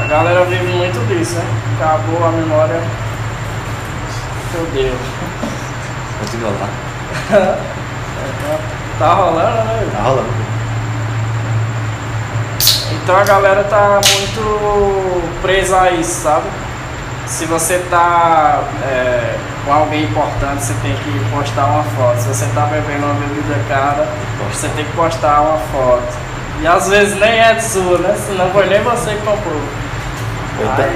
a 0.00 0.06
galera 0.06 0.44
vive 0.44 0.72
muito 0.72 1.06
disso, 1.08 1.36
né? 1.36 1.44
Acabou 1.76 2.26
a 2.26 2.32
memória. 2.32 2.80
Meu 4.52 4.66
Deus. 4.66 5.00
Continua 6.20 6.50
lá. 6.50 7.58
Tá 8.98 9.12
rolando, 9.12 9.64
né? 9.64 9.88
Tá 9.92 10.02
rolando. 10.02 10.28
Então 12.92 13.16
a 13.16 13.24
galera 13.24 13.64
tá 13.64 14.00
muito 14.16 15.40
presa 15.42 15.80
a 15.80 15.90
isso, 15.90 16.22
sabe? 16.22 16.46
Se 17.26 17.44
você 17.46 17.78
tá 17.90 18.62
é, 18.84 19.36
com 19.64 19.72
alguém 19.72 20.04
importante, 20.04 20.62
você 20.62 20.74
tem 20.74 20.94
que 20.94 21.30
postar 21.34 21.64
uma 21.64 21.82
foto. 21.82 22.20
Se 22.20 22.28
você 22.28 22.46
tá 22.54 22.66
bebendo 22.66 23.04
uma 23.04 23.14
bebida 23.14 23.56
cara, 23.68 24.06
você 24.52 24.68
tem 24.68 24.84
que 24.84 24.92
postar 24.92 25.40
uma 25.40 25.58
foto. 25.72 26.33
E 26.62 26.66
às 26.66 26.88
vezes 26.88 27.18
nem 27.18 27.38
é 27.40 27.58
sua, 27.60 27.98
né? 27.98 28.14
Senão 28.26 28.50
foi 28.50 28.66
nem 28.66 28.80
você 28.82 29.10
que 29.10 29.18
comprou. 29.18 29.60
Ou 30.58 30.64
então, 30.64 30.86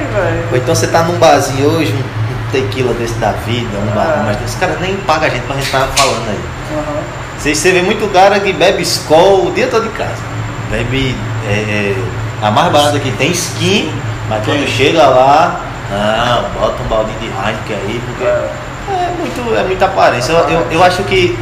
ou 0.53 0.57
então 0.57 0.75
você 0.75 0.87
tá 0.87 1.03
num 1.03 1.19
barzinho 1.19 1.69
hoje, 1.71 1.93
um 1.93 2.51
tequila 2.53 2.95
desse 2.95 3.15
da 3.15 3.33
vida, 3.33 3.69
um 3.79 3.91
bar, 3.95 4.19
Ah. 4.21 4.23
mas 4.27 4.43
esse 4.45 4.57
cara 4.57 4.77
nem 4.81 4.97
paga 4.99 5.27
a 5.27 5.29
gente 5.29 5.43
pra 5.43 5.57
gente 5.57 5.67
estar 5.67 5.87
falando 5.97 6.29
aí. 6.31 6.41
Aham. 6.73 7.03
Você, 7.39 7.55
você 7.55 7.73
vê 7.73 7.83
muito 7.83 8.11
cara 8.13 8.39
que 8.41 8.53
bebe 8.53 8.83
Skol 8.83 9.47
o 9.47 9.53
dia 9.53 9.67
todo 9.69 9.85
de 9.85 9.91
casa. 9.91 10.23
Bebe 10.71 11.15
é, 11.49 11.53
é, 11.53 11.97
a 12.43 12.51
mais 12.51 12.73
barata 12.73 12.99
que 12.99 13.11
tem 13.13 13.31
skin, 13.33 13.93
mas 14.29 14.45
quando 14.45 14.59
Quem? 14.65 14.69
chega 14.69 15.07
lá, 15.07 15.61
não, 15.91 16.61
bota 16.61 16.83
um 16.83 16.87
balde 16.89 17.11
de 17.21 17.27
Heineken 17.27 17.77
aí, 17.77 18.03
porque 18.07 18.25
É. 18.25 18.49
é, 18.91 19.15
muito, 19.19 19.57
é 19.57 19.63
muita 19.65 19.85
aparência. 19.87 20.33
Eu, 20.33 20.49
eu, 20.49 20.67
eu 20.71 20.83
acho 20.85 21.03
que 21.05 21.39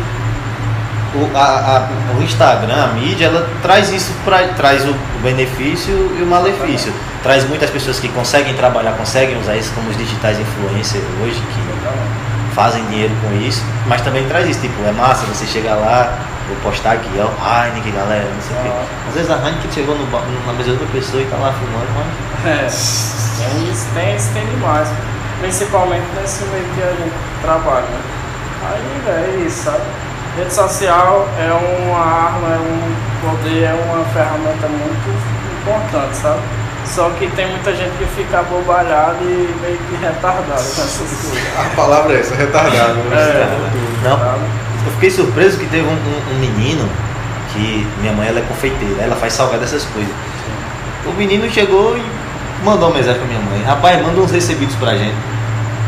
o, 1.16 1.30
a- 1.34 1.40
a- 1.40 2.16
o 2.18 2.22
Instagram, 2.22 2.84
a 2.84 2.86
mídia, 2.88 3.26
ela 3.26 3.48
traz 3.62 3.90
isso, 3.92 4.12
pra, 4.24 4.38
traz 4.56 4.84
o, 4.84 4.94
benefício 5.22 5.92
e 6.18 6.22
o 6.22 6.26
malefício. 6.26 6.92
Traz 7.22 7.44
muitas 7.48 7.70
pessoas 7.70 7.98
que 7.98 8.08
conseguem 8.08 8.54
trabalhar, 8.54 8.92
conseguem 8.92 9.36
usar 9.40 9.56
isso 9.56 9.72
como 9.74 9.90
os 9.90 9.96
digitais 9.96 10.38
influencers 10.38 11.02
hoje, 11.22 11.40
que 11.40 12.54
fazem 12.54 12.84
dinheiro 12.86 13.12
com 13.22 13.34
isso, 13.46 13.62
mas 13.86 14.00
também 14.02 14.26
traz 14.28 14.48
isso, 14.48 14.60
tipo, 14.60 14.74
é 14.86 14.92
massa 14.92 15.26
você 15.26 15.44
chegar 15.46 15.74
lá, 15.74 16.18
vou 16.48 16.56
postar 16.62 16.92
aqui, 16.92 17.10
ó, 17.18 17.26
Heineken, 17.66 17.92
galera, 17.92 18.24
não 18.32 18.40
sei 18.40 18.56
o 18.56 18.62
quê. 18.62 18.70
Às 19.08 19.14
vezes 19.14 19.30
a 19.30 19.34
Heineken 19.36 19.70
chegou 19.72 19.94
no, 19.96 20.06
na 20.46 20.52
mesa 20.52 20.64
de 20.64 20.70
outra 20.70 20.86
pessoa 20.92 21.22
e 21.22 21.26
tá 21.26 21.36
lá 21.36 21.52
filmando, 21.52 21.86
mas 21.96 22.46
É, 22.46 23.46
tem 23.50 23.70
isso, 23.72 23.86
tem 23.94 24.16
isso, 24.16 24.30
tem 24.32 24.46
demais. 24.46 24.88
Principalmente 25.40 26.04
nesse 26.18 26.44
meio 26.44 26.64
que 26.74 26.82
a 26.82 26.90
gente 26.92 27.12
trabalha, 27.42 27.82
né? 27.82 28.00
Aí, 28.70 29.02
velho, 29.04 29.42
é 29.42 29.46
isso, 29.46 29.64
sabe? 29.64 29.82
Rede 30.36 30.52
social 30.52 31.26
é 31.38 31.50
uma 31.52 31.98
arma, 31.98 32.48
é 32.54 32.58
um 32.58 33.30
poder, 33.30 33.62
é 33.64 33.72
uma 33.72 34.04
ferramenta 34.06 34.68
muito 34.68 35.10
importante, 35.62 36.16
sabe? 36.16 36.40
Só 36.84 37.08
que 37.18 37.26
tem 37.28 37.48
muita 37.50 37.74
gente 37.74 37.92
que 37.98 38.04
fica 38.14 38.40
abobalhada 38.40 39.16
e 39.22 39.56
meio 39.62 39.78
que 39.78 39.96
retardada 39.96 40.44
com 40.46 40.52
essas 40.60 40.98
coisas. 40.98 41.42
A 41.58 41.74
palavra 41.74 42.14
é 42.14 42.20
essa, 42.20 42.34
retardado. 42.34 42.94
né? 42.94 43.16
É. 43.16 44.08
Não. 44.08 44.18
Eu 44.86 44.92
fiquei 44.92 45.10
surpreso 45.10 45.58
que 45.58 45.66
teve 45.66 45.84
um, 45.86 45.90
um- 45.92 46.34
um 46.34 46.38
menino 46.38 46.88
que 47.52 47.86
minha 48.00 48.12
mãe 48.12 48.28
ela 48.28 48.38
é 48.38 48.42
confeiteira, 48.42 49.02
ela 49.02 49.16
faz 49.16 49.32
salgado 49.32 49.64
essas 49.64 49.84
coisas. 49.86 50.12
O 51.06 51.12
menino 51.12 51.50
chegou 51.50 51.96
e 51.96 52.02
mandou 52.64 52.88
uma 52.90 52.96
mensagem 52.98 53.18
pra 53.18 53.26
minha 53.28 53.40
mãe. 53.40 53.62
Rapaz, 53.64 54.00
manda 54.02 54.20
uns 54.20 54.30
recebidos 54.30 54.74
pra 54.76 54.94
gente. 54.96 55.14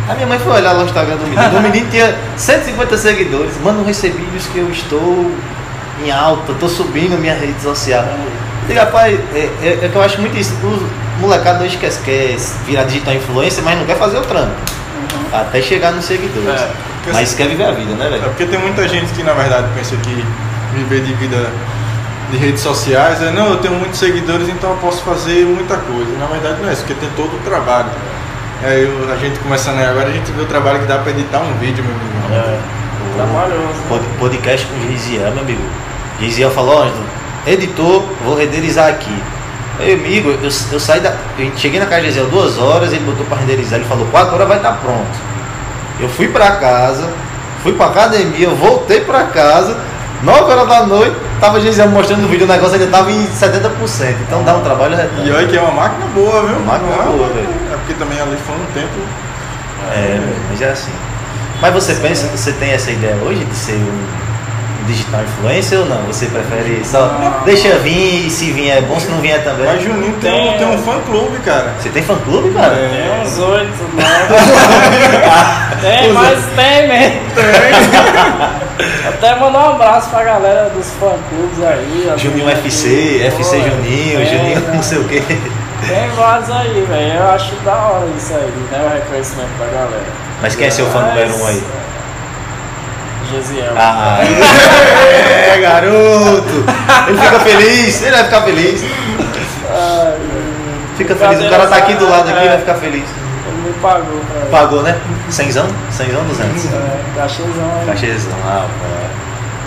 A 0.09 0.14
minha 0.14 0.26
mãe 0.26 0.38
foi 0.38 0.52
olhar 0.52 0.72
lá 0.72 0.82
o 0.82 0.86
Instagram 0.86 1.16
do 1.16 1.24
menino. 1.26 1.59
O 1.59 1.62
menino 1.62 1.90
tinha 1.90 2.16
150 2.36 2.96
seguidores. 2.96 3.52
Manda 3.62 3.80
uns 3.80 3.86
recebidos 3.86 4.46
que 4.46 4.59
eu 4.59 4.70
estou 4.70 5.30
em 6.04 6.11
alta, 6.11 6.54
tô 6.54 6.68
subindo 6.68 7.18
minha 7.18 7.34
rede 7.34 7.61
social. 7.61 8.04
Eu 8.04 8.68
digo, 8.68 8.80
rapaz, 8.80 9.18
é, 9.34 9.38
é- 9.62 9.78
é 9.84 9.88
que 9.88 9.96
eu 9.96 10.02
acho 10.02 10.20
muito 10.20 10.36
isso. 10.38 10.54
Os 10.64 11.20
molecados 11.20 11.62
hoje 11.62 11.76
quer, 11.76 11.90
quer 12.04 12.36
virar 12.66 12.84
digital 12.84 13.14
influencer, 13.14 13.62
mas 13.64 13.78
não 13.78 13.84
quer 13.84 13.96
fazer 13.98 14.18
o 14.18 14.22
trampo. 14.22 14.52
Uhum. 14.52 15.38
Até 15.38 15.61
chegar 15.61 15.92
nos 15.92 16.04
seguidores. 16.04 16.61
É. 16.61 16.68
Mas 17.12 17.34
quer 17.34 17.48
viver 17.48 17.64
a 17.64 17.72
vida, 17.72 17.94
né, 17.94 18.06
É 18.06 18.11
velho? 18.11 18.22
porque 18.24 18.44
tem 18.44 18.59
muita 18.59 18.86
gente 18.86 19.12
que 19.14 19.22
na 19.22 19.32
verdade 19.32 19.66
pensa 19.74 19.96
que 19.96 20.24
viver 20.74 21.00
de 21.02 21.14
vida 21.14 21.48
de 22.30 22.36
redes 22.36 22.61
sociais 22.61 23.22
é 23.22 23.30
não, 23.30 23.48
eu 23.52 23.56
tenho 23.59 23.72
muitos 23.74 23.98
seguidores, 23.98 24.46
então 24.50 24.70
eu 24.70 24.76
posso 24.76 25.02
fazer 25.02 25.46
muita 25.46 25.76
coisa. 25.78 26.11
Na 26.20 26.26
verdade 26.26 26.61
não 26.61 26.68
é 26.68 26.72
isso, 26.72 26.82
porque 26.82 26.94
tem 27.00 27.09
todo 27.16 27.34
o 27.34 27.40
trabalho. 27.44 27.88
É, 28.64 28.84
eu- 28.84 29.12
a 29.12 29.16
gente 29.16 29.38
começando 29.38 29.78
aí 29.78 29.86
agora, 29.86 30.09
a 30.09 30.12
gente 30.12 30.30
vê 30.32 30.42
o 30.42 30.46
trabalho 30.46 30.80
que 30.80 30.86
dá 30.86 30.98
pra 30.98 31.11
editar 31.12 31.38
um 31.38 31.52
vídeo, 31.59 31.84
meu 31.84 31.94
amigo. 31.94 32.34
É. 32.34 32.59
Trabalhoso. 33.14 33.80
Pod- 33.88 34.04
Podcast 34.18 34.66
com 34.66 34.74
o 34.76 34.90
Gisiel, 34.90 35.30
meu 35.32 35.40
amigo. 35.42 35.62
Gisiel 36.20 36.50
falou, 36.50 36.82
ó, 36.84 37.50
editor, 37.50 38.02
vou 38.24 38.36
renderizar 38.36 38.88
aqui. 38.88 39.16
Meu 39.78 39.94
amigo, 39.94 40.30
eu, 40.42 40.50
eu 40.72 40.80
saí 40.80 41.00
da. 41.00 41.12
Eu 41.38 41.52
cheguei 41.56 41.78
na 41.78 41.86
casa 41.86 42.00
de 42.02 42.06
Gisiel 42.09 42.26
duas 42.26 42.59
horas, 42.59 42.92
ele 42.92 43.04
botou 43.04 43.24
pra 43.26 43.38
renderizar, 43.38 43.78
ele 43.78 43.88
falou, 43.88 44.06
quatro 44.11 44.34
horas 44.34 44.48
vai 44.48 44.56
estar 44.56 44.72
pronto. 44.72 45.28
Eu 46.00 46.09
fui 46.09 46.28
pra 46.28 46.52
casa, 46.52 47.09
fui 47.62 47.72
pra 47.72 47.86
academia, 47.86 48.48
voltei 48.50 49.00
pra 49.00 49.24
casa, 49.24 49.76
nove 50.22 50.50
horas 50.52 50.68
da 50.68 50.84
noite, 50.86 51.16
tava 51.40 51.61
Gisiel 51.61 51.88
mostrando 51.88 52.24
o 52.24 52.28
vídeo, 52.28 52.44
o 52.44 52.48
negócio 52.48 52.74
ainda 52.74 52.86
tava 52.88 53.11
em 53.12 53.24
70%. 53.28 54.16
Então 54.26 54.42
dá 54.42 54.54
um 54.54 54.62
trabalho 54.62 54.94
E 54.94 54.96
redondo. 54.96 55.34
olha 55.36 55.46
que 55.46 55.56
é 55.56 55.61
uma 55.61 55.72
máquina 55.72 56.06
boa, 56.12 56.42
viu? 56.42 56.56
Uma 56.56 56.72
máquina 56.72 56.96
boa, 57.04 57.28
velho. 57.28 57.67
É 57.99 58.05
também 58.05 58.20
ali 58.20 58.36
foi 58.46 58.55
um 58.55 58.66
tempo. 58.72 59.01
É, 59.92 60.18
velho, 60.20 60.36
mas 60.51 60.62
é 60.62 60.70
assim. 60.70 60.92
Mas 61.61 61.74
você 61.74 61.94
pensa, 61.94 62.28
você 62.28 62.53
tem 62.53 62.70
essa 62.70 62.92
ideia 62.92 63.16
hoje 63.16 63.44
de 63.44 63.57
ser 63.57 63.72
um 63.72 64.07
digital 64.86 65.22
influencer 65.22 65.80
ou 65.80 65.86
não? 65.86 66.03
Você 66.03 66.26
prefere 66.26 66.82
só 66.84 67.18
Não. 67.18 67.44
deixa 67.44 67.76
vir 67.78 68.26
e 68.26 68.30
se 68.30 68.53
vier 68.53 68.78
é 68.78 68.80
bom, 68.82 69.01
se 69.01 69.09
não 69.09 69.18
vier 69.18 69.42
também? 69.42 69.66
Mas 69.66 69.82
Juninho 69.82 70.14
tem, 70.20 70.32
um, 70.32 70.49
Tem. 70.51 70.59
tem 70.59 70.66
um 70.68 70.78
fã 70.78 71.01
clube, 71.01 71.38
cara. 71.40 71.74
Você 71.80 71.88
tem 71.88 72.03
fã 72.03 72.16
clube, 72.16 72.51
cara? 72.55 72.74
É. 72.74 72.88
Tem 72.88 73.26
uns 73.26 73.38
oito, 73.38 73.82
nove. 73.94 74.34
tem, 75.82 76.12
mas 76.12 76.44
tem 76.55 76.88
mesmo. 76.88 77.20
Até 79.09 79.34
mandar 79.40 79.70
um 79.70 79.74
abraço 79.74 80.11
pra 80.11 80.22
galera 80.22 80.70
dos 80.70 80.86
fã 81.01 81.12
clubes 81.28 81.64
aí. 81.64 82.12
Juninho 82.16 82.49
FC, 82.49 83.22
FC 83.26 83.57
Juninho, 83.61 84.18
tem, 84.18 84.26
Juninho 84.26 84.61
né? 84.61 84.72
não 84.74 84.82
sei 84.82 84.99
o 84.99 85.05
quê. 85.05 85.22
Tem 85.87 86.09
vários 86.11 86.51
aí, 86.51 86.87
velho. 86.89 87.14
Eu 87.14 87.31
acho 87.31 87.55
da 87.57 87.74
hora 87.74 88.07
isso 88.16 88.35
aí, 88.35 88.53
né? 88.70 88.87
O 88.87 88.95
reconhecimento 88.95 89.51
da 89.59 89.66
galera. 89.66 90.07
Mas 90.43 90.55
quem 90.55 90.66
é 90.66 90.70
seu 90.70 90.87
fã 90.87 91.01
número 91.03 91.37
um 91.37 91.47
aí? 91.47 91.62
Gesiel. 93.31 93.74
Ah, 93.76 94.20
é, 94.24 95.61
garoto! 95.61 96.64
Ele 97.09 97.18
fica 97.18 97.41
feliz, 97.41 98.03
ele 98.03 98.16
vai 98.16 98.24
ficar 98.24 98.43
feliz. 98.43 98.85
Ai, 99.70 100.18
Fica 100.97 101.14
feliz, 101.14 101.45
o 101.45 101.51
cara 101.51 101.66
tá 101.66 101.76
aqui 101.76 101.95
do 101.95 102.09
lado 102.09 102.29
aqui, 102.29 102.45
é, 102.45 102.49
vai 102.49 102.59
ficar 102.59 102.74
feliz. 102.74 103.05
Ele 103.47 103.68
me 103.68 103.72
pagou 103.81 104.20
pra 104.51 104.59
Pagou, 104.61 104.83
né? 104.83 104.99
Cenzão? 105.29 105.66
Cenzão, 105.91 106.24
duzentos. 106.24 106.64
É, 106.66 107.20
cachezão 107.20 107.79
aí. 107.81 107.87
Cachezão, 107.87 108.33
ah, 108.45 108.66
pô. 108.81 109.09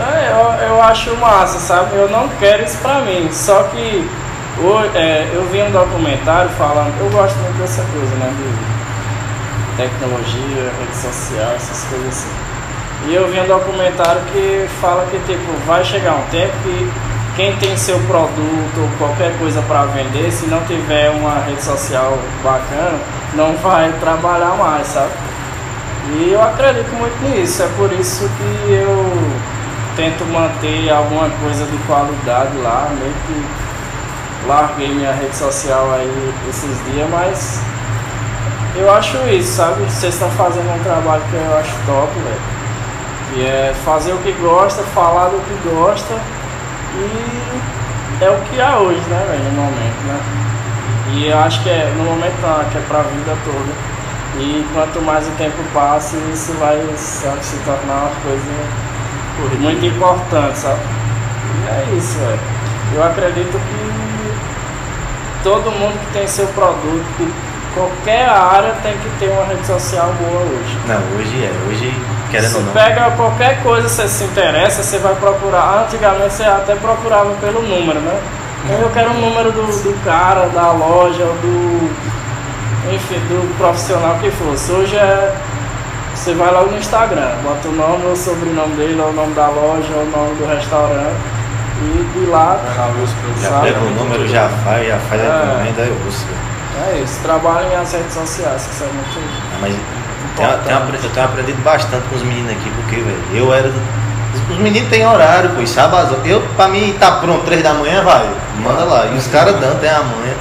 É, 0.04 0.32
eu, 0.32 0.68
eu 0.70 0.82
acho 0.82 1.16
massa, 1.18 1.60
sabe? 1.60 1.96
Eu 1.96 2.10
não 2.10 2.28
quero 2.40 2.64
isso 2.64 2.78
pra 2.80 3.02
mim. 3.02 3.30
Só 3.32 3.64
que 3.64 4.10
o- 4.64 4.98
é, 4.98 5.30
eu 5.34 5.44
vi 5.52 5.62
um 5.62 5.72
documentário 5.72 6.50
falando, 6.52 6.94
eu 7.00 7.10
gosto 7.10 7.38
muito 7.40 7.58
dessa 7.60 7.84
coisa, 7.84 8.16
né? 8.16 8.32
De 8.38 8.72
tecnologia, 9.78 10.72
rede 10.80 10.96
social, 10.96 11.54
essas 11.56 11.84
coisas 11.90 12.08
assim. 12.08 12.30
E 13.08 13.16
eu 13.16 13.28
vi 13.32 13.40
um 13.40 13.48
documentário 13.48 14.22
que 14.32 14.68
fala 14.80 15.06
que 15.10 15.18
tipo, 15.26 15.52
vai 15.66 15.84
chegar 15.84 16.14
um 16.14 16.24
tempo 16.30 16.54
que 16.64 16.92
quem 17.36 17.56
tem 17.56 17.76
seu 17.78 17.98
produto 18.02 18.78
ou 18.78 18.90
qualquer 19.00 19.32
coisa 19.40 19.62
para 19.64 19.86
vender, 19.86 20.32
se 20.32 20.46
não 20.48 20.62
tiver 20.66 21.10
uma 21.10 21.40
rede 21.46 21.64
social 21.64 22.18
bacana, 22.44 23.00
não 23.34 23.56
vai 23.58 23.92
trabalhar 24.00 24.56
mais, 24.58 24.86
sabe? 24.88 25.12
E 26.14 26.32
eu 26.34 26.42
acredito 26.44 26.92
muito 26.94 27.18
nisso, 27.30 27.64
é 27.64 27.68
por 27.78 27.92
isso 27.94 28.30
que 28.38 28.72
eu 28.74 29.14
tento 29.96 30.24
manter 30.26 30.90
alguma 30.92 31.30
coisa 31.42 31.66
de 31.66 31.78
qualidade 31.88 32.56
lá, 32.58 32.90
meio 33.00 33.14
que 33.26 33.46
larguei 34.48 34.94
minha 34.94 35.12
rede 35.12 35.36
social 35.36 35.92
aí 35.94 36.34
esses 36.50 36.84
dias, 36.86 37.10
mas 37.10 37.62
eu 38.76 38.92
acho 38.92 39.18
isso, 39.30 39.54
sabe? 39.54 39.84
Vocês 39.84 40.14
estão 40.14 40.30
fazendo 40.32 40.74
um 40.74 40.84
trabalho 40.84 41.22
que 41.30 41.36
eu 41.36 41.58
acho 41.58 41.72
top, 41.86 42.12
velho. 42.14 42.42
Que 43.34 43.46
é 43.46 43.74
fazer 43.86 44.14
o 44.14 44.18
que 44.18 44.32
gosta, 44.34 44.82
falar 44.84 45.30
do 45.30 45.40
que 45.40 45.70
gosta 45.70 46.16
e 46.96 48.24
é 48.24 48.30
o 48.30 48.42
que 48.42 48.60
há 48.60 48.78
hoje, 48.78 49.02
né, 49.10 49.26
velho, 49.30 49.44
no 49.44 49.52
momento, 49.52 50.02
né? 50.06 50.20
E 51.14 51.28
eu 51.28 51.38
acho 51.40 51.62
que 51.64 51.70
é 51.70 51.94
no 51.98 52.04
momento 52.04 52.36
não, 52.42 52.70
que 52.70 52.78
é 52.78 52.82
pra 52.88 53.02
vida 53.02 53.38
toda. 53.44 53.92
E 54.38 54.66
quanto 54.74 55.02
mais 55.02 55.28
o 55.28 55.32
tempo 55.32 55.58
passa, 55.74 56.16
isso 56.34 56.54
vai 56.54 56.78
sabe, 56.96 57.44
se 57.44 57.58
tornar 57.66 58.04
uma 58.04 58.12
coisa 58.24 59.60
muito 59.60 59.86
importante, 59.86 60.58
sabe? 60.58 60.80
E 61.64 61.68
é 61.68 61.96
isso, 61.98 62.18
velho. 62.20 62.40
Eu 62.96 63.04
acredito 63.04 63.52
que 63.52 64.21
todo 65.44 65.72
mundo 65.72 66.00
que 66.00 66.14
tem 66.14 66.28
seu 66.28 66.48
produto, 66.48 67.06
que 67.18 67.34
qualquer 67.74 68.28
área 68.28 68.74
tem 68.84 68.94
que 68.98 69.10
ter 69.20 69.30
uma 69.30 69.46
rede 69.46 69.66
social 69.66 70.14
boa 70.20 70.42
hoje. 70.42 70.78
Não, 70.88 70.98
hoje 71.18 71.44
é, 71.44 71.52
hoje, 71.70 71.94
querendo 72.30 72.50
Você 72.50 72.58
ou 72.58 72.64
não. 72.64 72.74
pega 72.74 73.12
qualquer 73.12 73.64
coisa, 73.64 73.88
você 73.88 74.08
se 74.08 74.24
interessa, 74.26 74.84
você 74.84 74.98
vai 75.00 75.16
procurar. 75.16 75.86
Antigamente 75.86 76.34
você 76.34 76.44
até 76.44 76.76
procurava 76.76 77.34
pelo 77.42 77.62
número, 77.62 78.00
né? 78.00 78.20
Eu 78.70 78.90
quero 78.92 79.10
o 79.10 79.14
número 79.16 79.52
do, 79.52 79.64
do 79.64 80.04
cara, 80.06 80.48
da 80.50 80.72
loja, 80.72 81.26
do. 81.26 81.92
Enfim, 82.94 83.20
do 83.28 83.58
profissional 83.58 84.18
que 84.20 84.30
fosse. 84.32 84.72
Hoje 84.72 84.96
é. 84.96 85.36
Você 86.14 86.34
vai 86.34 86.52
logo 86.52 86.70
no 86.70 86.78
Instagram, 86.78 87.32
bota 87.42 87.68
o 87.70 87.72
nome, 87.72 88.06
o 88.06 88.16
sobrenome 88.16 88.76
dele, 88.76 89.00
ou 89.02 89.10
o 89.10 89.14
nome 89.14 89.34
da 89.34 89.48
loja, 89.48 89.88
ou 89.96 90.04
o 90.04 90.12
nome 90.12 90.36
do 90.36 90.46
restaurante. 90.46 91.41
E 91.82 92.20
de 92.20 92.26
lá. 92.28 92.60
Já 93.42 93.50
sabe? 93.50 93.68
pega 93.68 93.80
o 93.80 93.90
número, 93.92 94.28
já 94.28 94.48
faz, 94.64 94.88
já 94.88 94.98
faz 95.10 95.22
a 95.22 95.26
É. 95.26 95.46
encomenda, 95.54 95.82
eu 95.82 95.96
busco. 96.06 96.30
É 96.88 97.00
isso, 97.04 97.20
trabalhem 97.22 97.76
as 97.76 97.92
redes 97.94 98.14
sociais, 98.14 98.66
que 98.66 98.72
isso 98.74 98.84
é 98.84 98.88
muito. 98.88 99.20
Ah, 99.20 99.58
Mas 99.62 99.76
tenho, 100.36 100.58
tenho 100.64 100.78
apre- 100.78 101.00
eu 101.04 101.10
tenho 101.10 101.26
aprendido 101.26 101.62
bastante 101.64 102.08
com 102.10 102.16
os 102.16 102.24
meninos 102.24 102.52
aqui, 102.52 102.72
porque, 102.76 102.96
velho, 102.98 103.24
eu 103.34 103.54
era. 103.54 103.72
Os 104.50 104.58
meninos 104.58 104.90
têm 104.90 105.06
horário, 105.06 105.50
pô, 105.52 105.62
e 105.62 105.68
sábado. 105.68 106.18
Eu, 106.24 106.42
pra 106.56 106.68
mim, 106.70 106.96
tá 107.00 107.12
pronto, 107.14 107.44
três 107.46 107.62
da 107.64 107.74
manhã, 107.74 108.02
vai, 108.04 108.30
manda 108.60 108.84
lá. 108.86 109.06
E 109.08 109.18
os 109.18 109.28
caras 109.28 109.60
dão, 109.60 109.76
tem 109.76 109.90
a 109.90 110.00
manhã. 110.04 110.34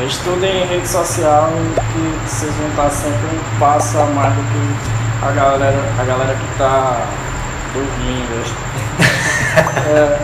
É, 0.00 0.04
estudem 0.04 0.62
em 0.62 0.66
rede 0.66 0.88
social 0.88 1.50
que 1.92 2.28
vocês 2.28 2.52
vão 2.54 2.68
estar 2.68 2.90
sempre 2.90 3.26
um 3.36 3.58
passo 3.58 3.98
a 3.98 4.04
mais 4.06 4.32
do 4.34 4.40
que 4.42 5.26
a 5.26 5.30
galera, 5.32 5.82
a 6.00 6.04
galera 6.04 6.34
que 6.34 6.58
tá 6.58 6.96
dormindo. 7.74 8.44
é, 9.88 10.18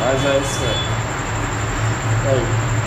mas 0.00 0.24
é 0.24 0.38
isso 0.42 0.60
aí. 0.62 2.30
aí. 2.32 2.42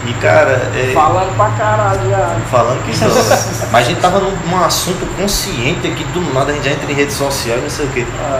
E, 0.07 0.13
cara, 0.13 0.69
é, 0.75 0.91
Falando 0.93 1.35
pra 1.35 1.49
caralho 1.51 2.09
já. 2.09 2.35
falando 2.49 2.83
que 2.85 2.95
só. 2.95 3.05
Mas 3.69 3.85
a 3.85 3.89
gente 3.89 3.99
tava 3.99 4.19
num, 4.19 4.31
num 4.49 4.63
assunto 4.63 5.05
consciente 5.17 5.85
aqui, 5.87 6.05
do 6.05 6.21
nada 6.33 6.51
a 6.51 6.55
gente 6.55 6.63
já 6.63 6.71
entra 6.71 6.89
em 6.89 6.95
rede 6.95 7.11
social 7.11 7.57
e 7.57 7.61
não 7.61 7.69
sei 7.69 7.85
o 7.85 7.89
quê. 7.89 8.05
É, 8.19 8.39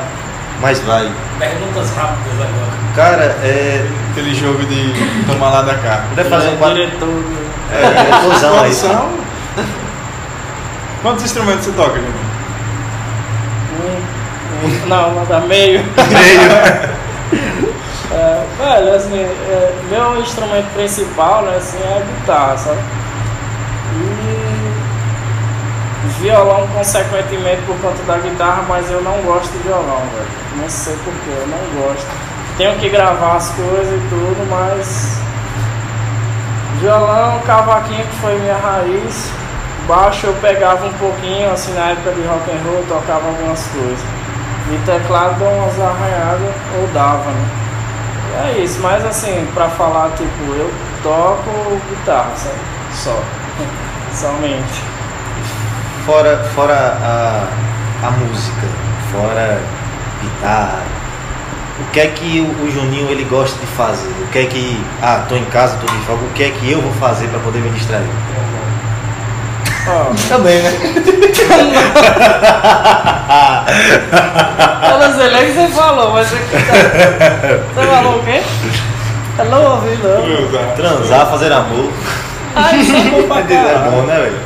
Mas 0.61 0.80
vai. 0.80 1.11
Perguntas 1.38 1.91
rápidas 1.95 2.34
agora. 2.34 2.72
Cara, 2.95 3.24
é. 3.43 3.86
Aquele 4.11 4.34
jogo 4.34 4.65
de 4.65 4.93
tomar 5.28 5.49
lá 5.49 5.61
da 5.61 5.76
cá. 5.76 6.05
Vai 6.15 6.26
fazer 6.26 6.47
um 6.49 6.57
quadro. 6.57 6.76
diretor 6.76 7.24
É, 7.74 8.03
diretorzão 8.03 8.53
aí. 8.53 8.59
Produção. 8.59 9.09
Quantos 11.01 11.24
instrumentos 11.26 11.65
você 11.65 11.72
toca, 11.74 11.95
Juninho? 11.95 12.13
um, 14.63 14.65
um, 14.65 14.88
não, 14.88 15.11
manda 15.11 15.39
meio. 15.41 15.82
Meio. 15.84 17.70
É, 18.12 18.43
velho, 18.57 18.95
assim, 18.95 19.20
é, 19.20 19.74
meu 19.89 20.20
instrumento 20.20 20.74
principal, 20.74 21.43
né, 21.43 21.57
assim, 21.57 21.78
é 21.78 21.97
a 21.97 22.01
guitarra, 22.01 22.57
sabe? 22.57 22.80
E 23.95 24.39
violão, 26.20 26.68
consequentemente, 26.74 27.62
por 27.64 27.78
conta 27.80 28.01
da 28.03 28.18
guitarra, 28.18 28.64
mas 28.68 28.89
eu 28.91 29.01
não 29.01 29.22
gosto 29.22 29.51
de 29.51 29.60
violão, 29.60 30.01
velho. 30.14 30.28
Não 30.62 30.70
sei 30.70 30.95
porquê, 31.03 31.30
eu 31.30 31.47
não 31.47 31.82
gosto. 31.82 32.07
Tenho 32.57 32.76
que 32.80 32.89
gravar 32.89 33.36
as 33.38 33.49
coisas 33.51 33.88
e 33.88 34.10
tudo, 34.10 34.47
mas. 34.49 35.20
Violão, 36.82 37.39
cavaquinho 37.45 38.03
que 38.05 38.16
foi 38.18 38.38
minha 38.39 38.57
raiz. 38.57 39.32
Baixo 39.88 40.28
eu 40.28 40.34
pegava 40.41 40.86
um 40.86 40.93
pouquinho, 40.93 41.51
assim, 41.51 41.74
na 41.74 41.91
época 41.91 42.12
de 42.12 42.22
rock 42.22 42.51
and 42.51 42.62
roll, 42.66 42.84
tocava 42.88 43.28
algumas 43.28 43.68
coisas. 43.68 43.99
E 44.72 44.78
teclado 44.86 45.39
dou 45.39 45.47
umas 45.47 45.80
arranhadas, 45.80 46.53
ou 46.80 46.88
dava, 46.93 47.30
né? 47.32 47.68
É 48.38 48.59
isso, 48.59 48.80
mas 48.82 49.05
assim, 49.05 49.47
pra 49.53 49.69
falar, 49.69 50.11
tipo, 50.11 50.53
eu 50.53 50.71
toco 51.03 51.82
guitarra, 51.89 52.32
sabe? 52.36 52.55
Só. 52.93 53.19
Somente. 54.13 54.82
Fora, 56.05 56.43
fora 56.55 56.73
a, 56.73 58.07
a 58.07 58.11
música, 58.11 58.67
fora 59.11 59.61
guitarra, 60.21 60.84
o 61.80 61.91
que 61.91 61.99
é 61.99 62.07
que 62.07 62.39
o, 62.41 62.65
o 62.65 62.71
Juninho 62.71 63.09
ele 63.09 63.23
gosta 63.23 63.57
de 63.59 63.65
fazer? 63.67 64.09
O 64.09 64.27
que 64.27 64.39
é 64.39 64.45
que. 64.45 64.86
Ah, 65.01 65.25
tô 65.30 65.36
em 65.36 65.45
casa, 65.45 65.77
tô 65.77 65.88
de 65.88 65.97
folga, 66.05 66.25
o 66.25 66.34
que 66.34 66.43
é 66.43 66.49
que 66.49 66.71
eu 66.71 66.82
vou 66.82 66.91
fazer 66.93 67.27
pra 67.30 67.39
poder 67.39 67.59
me 67.59 67.69
distrair? 67.69 68.03
Também, 70.27 70.61
né? 70.61 70.71
eu 74.91 74.99
não 74.99 75.13
sei 75.13 75.29
nem 75.31 75.43
o 75.43 75.45
que 75.47 75.53
você 75.53 75.67
falou, 75.69 76.11
mas 76.13 76.27
você, 76.27 76.37
você 76.37 77.87
falou 77.87 78.19
o 78.19 78.23
quê? 78.23 78.41
Eu 79.37 79.45
não 79.45 79.63
ouvi, 79.75 79.97
não. 80.03 80.75
Transar, 80.75 81.27
fazer 81.27 81.51
amor. 81.51 81.91
Ah, 82.55 82.75
isso 82.77 82.95
é 82.95 82.99
bom 83.09 83.23
pra 83.27 83.39
É 83.39 83.89
bom, 83.89 84.01
né, 84.03 84.15
velho? 84.15 84.39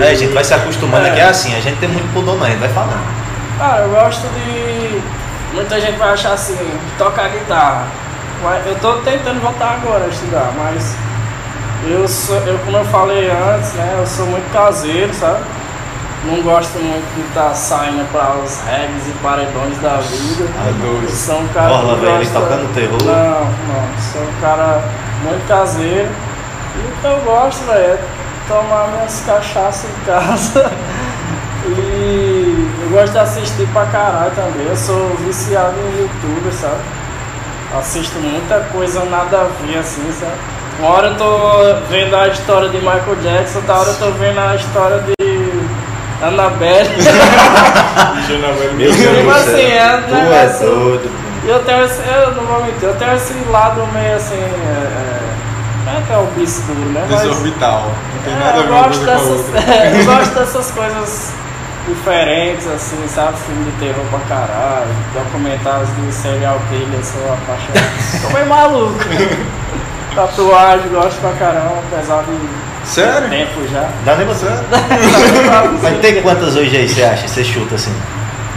É, 0.00 0.10
a 0.10 0.14
gente 0.14 0.32
vai 0.32 0.44
se 0.44 0.54
acostumando 0.54 1.06
É. 1.06 1.10
aqui, 1.10 1.20
é 1.20 1.24
assim, 1.24 1.56
a 1.56 1.60
gente 1.60 1.78
tem 1.78 1.88
muito 1.88 2.12
pudor, 2.12 2.36
mas 2.36 2.48
a 2.48 2.50
gente 2.50 2.60
vai 2.60 2.68
falando. 2.68 3.00
Ah, 3.60 3.78
eu 3.82 3.88
gosto 3.90 4.22
de. 4.28 5.00
Muita 5.54 5.80
gente 5.80 5.98
vai 5.98 6.12
achar 6.12 6.32
assim, 6.34 6.58
tocar 6.96 7.28
guitarra. 7.30 7.86
Mas 8.42 8.66
eu 8.66 8.76
tô 8.78 8.92
tentando 8.98 9.40
voltar 9.40 9.78
agora 9.82 10.04
a 10.04 10.08
estudar, 10.08 10.52
mas 10.56 10.94
eu 11.86 12.06
sou, 12.08 12.36
eu 12.38 12.58
como 12.60 12.76
eu 12.78 12.84
falei 12.86 13.30
antes, 13.30 13.72
né, 13.74 13.96
eu 13.98 14.06
sou 14.06 14.26
muito 14.26 14.50
caseiro, 14.52 15.12
sabe? 15.14 15.40
Não 16.24 16.42
gosto 16.42 16.78
muito 16.80 17.14
de 17.14 17.20
estar 17.28 17.54
saindo 17.54 18.04
para 18.12 18.34
os 18.42 18.60
regs 18.62 19.06
e 19.06 19.12
paredões 19.22 19.78
da 19.78 19.98
vida. 19.98 20.48
Doido. 20.82 21.10
sou 21.10 21.38
um 21.40 21.48
cara 21.48 21.72
Orla, 21.72 21.96
velho, 21.96 22.18
gosta- 22.18 22.40
tocando 22.40 22.74
terror. 22.74 22.98
Não, 23.04 23.44
não, 23.44 24.02
sou 24.12 24.22
um 24.22 24.40
cara 24.40 24.82
muito 25.22 25.46
caseiro. 25.46 26.08
E 26.76 26.80
o 26.80 27.00
que 27.00 27.06
eu 27.06 27.20
gosto, 27.24 27.64
velho, 27.66 27.80
é 27.84 27.98
tomar 28.48 28.88
minhas 28.88 29.22
cachaças 29.24 29.86
em 29.90 30.04
casa. 30.04 30.70
E 31.70 32.68
Eu 32.84 32.90
gosto 32.90 33.12
de 33.12 33.18
assistir 33.18 33.68
pra 33.74 33.84
caralho 33.86 34.30
também. 34.30 34.66
Eu 34.66 34.76
sou 34.76 35.10
viciado 35.16 35.74
em 35.78 36.00
YouTube, 36.00 36.50
sabe? 36.52 36.80
Assisto 37.78 38.18
muita 38.18 38.60
coisa 38.72 39.04
nada 39.04 39.42
a 39.42 39.44
ver 39.66 39.78
assim, 39.78 40.10
sabe? 40.18 40.32
Uma 40.78 40.90
hora 40.90 41.08
eu 41.08 41.16
tô 41.16 41.74
vendo 41.90 42.14
a 42.14 42.28
história 42.28 42.68
de 42.68 42.76
Michael 42.78 43.16
Jackson, 43.20 43.58
outra 43.58 43.74
hora 43.74 43.88
eu 43.90 43.96
tô 43.96 44.10
vendo 44.12 44.38
a 44.38 44.54
história 44.54 45.00
de 45.00 45.52
Annabelle. 46.22 46.88
Meu 48.76 48.92
Deus 48.92 49.24
do 49.24 49.30
assim, 49.30 49.72
é 49.72 50.02
Tu 50.08 50.14
é 50.14 50.46
doido. 50.60 51.10
E 51.44 51.48
eu 51.48 51.64
tenho 51.64 51.84
esse, 51.84 52.00
eu 52.08 52.32
não 52.32 52.44
vou 52.44 52.64
mentir, 52.64 52.84
eu 52.84 52.94
tenho 52.94 53.14
esse 53.14 53.34
lado 53.50 53.84
meio 53.92 54.14
assim, 54.14 54.36
é, 54.36 55.88
é, 55.88 55.96
é 55.96 56.02
que 56.06 56.12
é 56.12 56.18
obscuro, 56.18 56.78
né? 56.78 57.06
Desorbital. 57.08 57.92
Não 58.14 58.22
tem 58.22 58.34
é, 58.34 58.38
nada 58.38 58.60
a 58.60 58.62
ver 58.62 58.70
uma 58.70 58.82
gosto 58.82 59.04
coisa 59.04 59.04
com 59.04 59.10
a 59.10 59.14
dessas, 59.14 59.46
outra. 59.46 59.74
eu 59.98 60.04
gosto 60.04 60.34
dessas 60.34 60.70
coisas 60.70 61.32
diferentes, 61.88 62.66
assim, 62.68 63.08
sabe? 63.08 63.36
Filme 63.38 63.64
de 63.64 63.78
terror 63.78 64.04
pra 64.10 64.20
caralho, 64.28 64.94
documentários 65.12 65.88
de 65.96 66.12
serial 66.12 66.60
killer, 66.68 67.04
sou 67.04 67.32
apaixonado. 67.32 68.22
Tô 68.22 68.32
meio 68.32 68.46
maluco. 68.46 68.94
Tatuagem, 70.18 70.88
gosto 70.88 71.20
pra 71.20 71.30
caramba, 71.34 71.74
apesar 71.92 72.24
de 72.24 72.88
Sério? 72.90 73.28
tempo 73.30 73.68
já. 73.70 73.88
Dá 74.04 74.16
nem 74.16 74.26
você. 74.26 74.46
Vai 75.80 75.94
ter 76.00 76.22
quantas 76.22 76.56
hoje 76.56 76.76
aí, 76.76 76.88
você 76.88 77.04
acha? 77.04 77.28
Você 77.28 77.44
chuta 77.44 77.76
assim? 77.76 77.94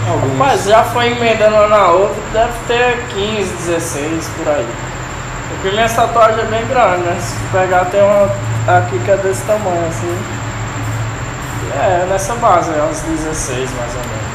Alguns. 0.10 0.36
Mas 0.40 0.64
já 0.64 0.82
foi 0.86 1.12
emendando 1.12 1.56
uma 1.58 1.68
na 1.68 1.86
outra, 1.90 2.16
deve 2.34 2.54
ter 2.68 3.06
15, 3.14 3.54
16 3.68 4.28
por 4.38 4.48
aí. 4.52 4.66
Porque 5.50 5.70
minha 5.76 5.88
tatuagem 5.88 6.40
é 6.40 6.46
bem 6.48 6.66
grande, 6.66 7.04
né? 7.04 7.16
Se 7.22 7.36
pegar 7.52 7.86
tem 7.86 8.02
uma 8.02 8.24
aqui 8.80 8.98
que 8.98 9.12
é 9.12 9.18
desse 9.18 9.44
tamanho, 9.44 9.86
assim. 9.88 10.18
É, 11.76 12.08
nessa 12.10 12.34
base, 12.38 12.72
é 12.72 12.84
uns 12.90 13.02
16 13.02 13.70
mais 13.78 13.92
ou 13.94 14.02
menos. 14.02 14.32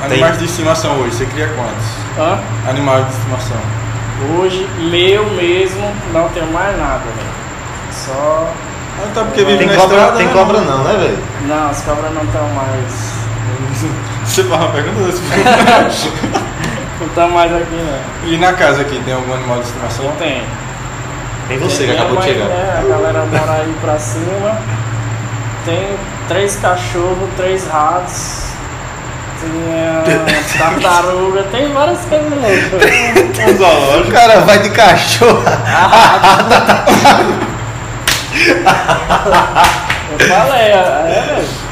Tem- 0.00 0.12
Animais 0.12 0.38
de 0.38 0.46
estimação 0.46 0.98
hoje, 1.00 1.14
você 1.14 1.26
cria 1.26 1.46
quantos? 1.48 1.86
Hã? 2.18 2.40
Animais 2.68 3.06
de 3.06 3.12
estimação. 3.12 3.83
Hoje, 4.38 4.68
meu 4.78 5.26
mesmo, 5.30 5.92
não 6.12 6.28
tenho 6.28 6.46
mais 6.52 6.78
nada, 6.78 6.98
velho. 6.98 7.34
Só. 7.92 8.48
Ah, 8.98 9.10
tá 9.12 9.24
porque 9.24 9.44
vive 9.44 9.58
Tem 9.58 9.66
na 9.66 9.74
cobra, 9.74 9.96
estrada. 9.96 10.16
tem 10.18 10.26
né? 10.26 10.32
cobra 10.32 10.60
não, 10.60 10.84
né, 10.84 10.92
velho? 10.96 11.18
Não, 11.48 11.68
as 11.70 11.82
cobras 11.82 12.14
não 12.14 12.22
estão 12.22 12.48
mais. 12.50 13.14
Você 14.24 14.44
faz 14.44 14.60
uma 14.62 14.70
pergunta 14.70 15.02
desse 15.02 15.20
Não 17.00 17.06
estão 17.08 17.28
mais 17.30 17.52
aqui, 17.52 17.74
não. 17.74 18.30
E 18.30 18.36
na 18.38 18.52
casa 18.52 18.82
aqui, 18.82 19.00
tem 19.04 19.12
algum 19.14 19.34
animal 19.34 19.58
de 19.58 19.64
estimação? 19.66 20.04
Não 20.06 20.12
tem. 20.16 20.42
Tem 21.48 21.58
você 21.58 21.84
que 21.84 21.90
acabou 21.90 22.16
de 22.16 22.24
chegar. 22.24 22.46
né, 22.46 22.80
a 22.82 22.88
galera 22.88 23.26
mora 23.26 23.52
aí 23.52 23.74
pra 23.82 23.98
cima. 23.98 24.56
Tem 25.66 25.88
três 26.28 26.56
cachorros, 26.56 27.28
três 27.36 27.66
ratos. 27.66 28.53
Tartaruga, 30.58 31.42
tem 31.44 31.72
várias 31.72 32.00
coisas 32.04 32.30
loucas. 32.30 32.90
Um 33.48 33.56
zoológico. 33.56 34.08
O 34.08 34.12
cara 34.12 34.40
vai 34.40 34.58
de 34.60 34.70
cachorro. 34.70 35.42
Eu 40.12 40.28
falei, 40.28 40.72
é, 40.72 41.24
velho. 41.26 41.64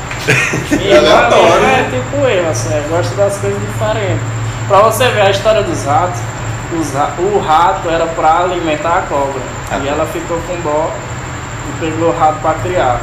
E 0.80 0.90
É 0.90 0.96
amigo 0.98 1.12
aleatório, 1.12 1.64
é 1.64 1.66
né? 1.66 1.90
tipo 1.90 2.16
eu, 2.26 2.48
assim, 2.50 2.74
eu 2.74 2.82
gosto 2.84 3.14
das 3.16 3.36
coisas 3.38 3.60
diferentes. 3.60 4.22
Pra 4.68 4.78
você 4.82 5.08
ver 5.08 5.22
a 5.22 5.30
história 5.30 5.62
dos 5.62 5.84
ratos, 5.84 6.20
os 6.72 6.94
o 7.18 7.38
rato 7.40 7.90
era 7.90 8.06
pra 8.06 8.40
alimentar 8.40 8.98
a 8.98 9.02
cobra. 9.02 9.40
Ah, 9.70 9.78
e 9.78 9.86
tá. 9.86 9.92
ela 9.92 10.06
ficou 10.06 10.38
com 10.46 10.54
dó 10.62 10.90
e 11.68 11.80
pegou 11.80 12.10
o 12.10 12.18
rato 12.18 12.38
pra 12.40 12.54
criar. 12.54 13.00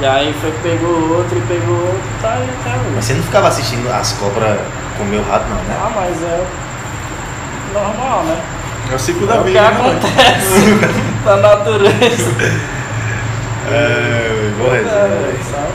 E 0.00 0.06
aí 0.06 0.34
foi, 0.40 0.50
pegou 0.62 1.18
outro 1.18 1.36
e 1.36 1.40
pegou 1.42 1.76
outro, 1.76 2.00
tá 2.22 2.32
aí 2.32 2.48
até 2.60 2.70
Mas 2.70 2.86
hoje. 2.86 3.02
você 3.06 3.14
não 3.14 3.22
ficava 3.22 3.48
assistindo 3.48 3.88
as 3.92 4.12
cobras 4.12 4.58
comer 4.96 5.18
o 5.18 5.22
rato, 5.30 5.44
não, 5.48 5.56
né? 5.56 5.76
Ah, 5.78 5.90
mas 5.94 6.22
é 6.22 6.46
normal, 7.74 8.24
né? 8.24 8.40
É 8.90 8.94
o 8.94 8.98
ciclo 8.98 9.24
É 9.24 9.26
da 9.34 9.40
o 9.40 9.44
que 9.44 9.48
vida, 9.50 9.60
né? 9.60 9.68
acontece 9.68 10.78
na 11.24 11.36
natureza. 11.36 12.30
É, 13.70 14.50
boa 14.58 14.76
É, 14.76 15.36
sabe? 15.50 15.72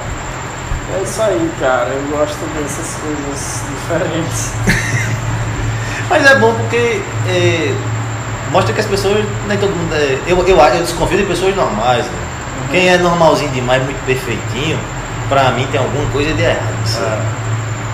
É 0.98 1.02
isso 1.04 1.22
aí, 1.22 1.52
cara. 1.60 1.90
Eu 1.90 2.18
gosto 2.18 2.40
dessas 2.60 2.98
coisas 3.00 3.64
diferentes. 3.70 4.54
Mas 6.10 6.26
é 6.26 6.36
bom 6.40 6.54
porque 6.56 7.02
é, 7.28 7.74
mostra 8.52 8.74
que 8.74 8.80
as 8.80 8.86
pessoas, 8.88 9.24
nem 9.48 9.58
todo 9.58 9.70
mundo 9.76 9.94
é. 9.94 10.18
Eu, 10.28 10.38
eu, 10.46 10.58
eu 10.58 10.82
desconfio 10.82 11.18
de 11.18 11.24
pessoas 11.26 11.56
normais. 11.56 12.06
né? 12.06 12.12
Quem 12.72 12.90
é 12.90 12.98
normalzinho 12.98 13.52
demais, 13.52 13.84
muito 13.84 14.04
perfeitinho, 14.06 14.78
pra 15.30 15.52
mim 15.52 15.68
tem 15.72 15.80
alguma 15.80 16.10
coisa 16.12 16.34
de 16.34 16.42
errado. 16.42 16.86
sabe? 16.86 17.22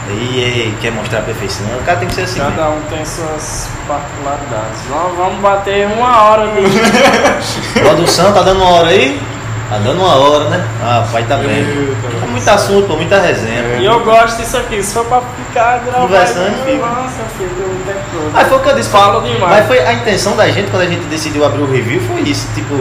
E 0.10 0.74
é, 0.76 0.82
quer 0.82 0.92
mostrar 0.92 1.20
a 1.20 1.22
perfeição, 1.22 1.66
o 1.80 1.84
cara 1.86 2.00
tem 2.00 2.08
que 2.08 2.16
ser 2.16 2.24
assim. 2.24 2.40
Cada 2.40 2.70
um 2.70 2.82
tem 2.90 3.06
suas 3.06 3.70
particularidades. 3.88 4.82
Vamos, 4.90 5.16
vamos 5.18 5.40
bater 5.40 5.88
uma 5.88 6.22
hora 6.24 6.48
de. 6.52 7.80
Produção, 7.80 8.34
tá 8.34 8.42
dando 8.42 8.62
uma 8.62 8.72
hora 8.72 8.90
aí? 8.90 9.22
Tá 9.70 9.78
dando 9.78 10.02
uma 10.02 10.16
hora, 10.16 10.50
né? 10.50 10.68
Ah, 10.84 11.08
pai 11.10 11.24
tá 11.24 11.38
bem. 11.38 11.50
Eita, 11.50 12.20
Tem 12.20 12.30
muito 12.30 12.50
assunto, 12.50 12.88
pô, 12.88 12.98
muita 12.98 13.22
resenha. 13.22 13.78
E 13.80 13.86
eu 13.86 14.02
gosto 14.04 14.38
disso 14.42 14.58
aqui. 14.58 14.84
Se 14.84 14.94
for 14.94 15.06
pra 15.06 15.22
ficar 15.48 15.80
gravando, 15.80 16.08
Conversando, 16.08 16.66
fica. 16.66 16.86
nossa, 16.86 17.24
fico 17.38 17.62
o 17.62 17.84
tempo 17.88 18.00
todo. 18.12 18.32
Mas 18.34 18.48
foi 18.50 18.58
o 18.58 18.62
que 18.62 18.70
eu 18.70 18.76
disse. 18.76 18.90
Falo 18.90 19.22
demais. 19.22 19.40
Mas 19.50 19.68
foi 19.68 19.80
a 19.80 19.94
intenção 19.94 20.36
da 20.36 20.50
gente 20.50 20.70
quando 20.72 20.84
a 20.84 20.88
gente 20.88 21.06
decidiu 21.06 21.46
abrir 21.46 21.62
o 21.62 21.72
review, 21.72 22.02
foi 22.02 22.20
isso. 22.24 22.50
Tipo, 22.54 22.76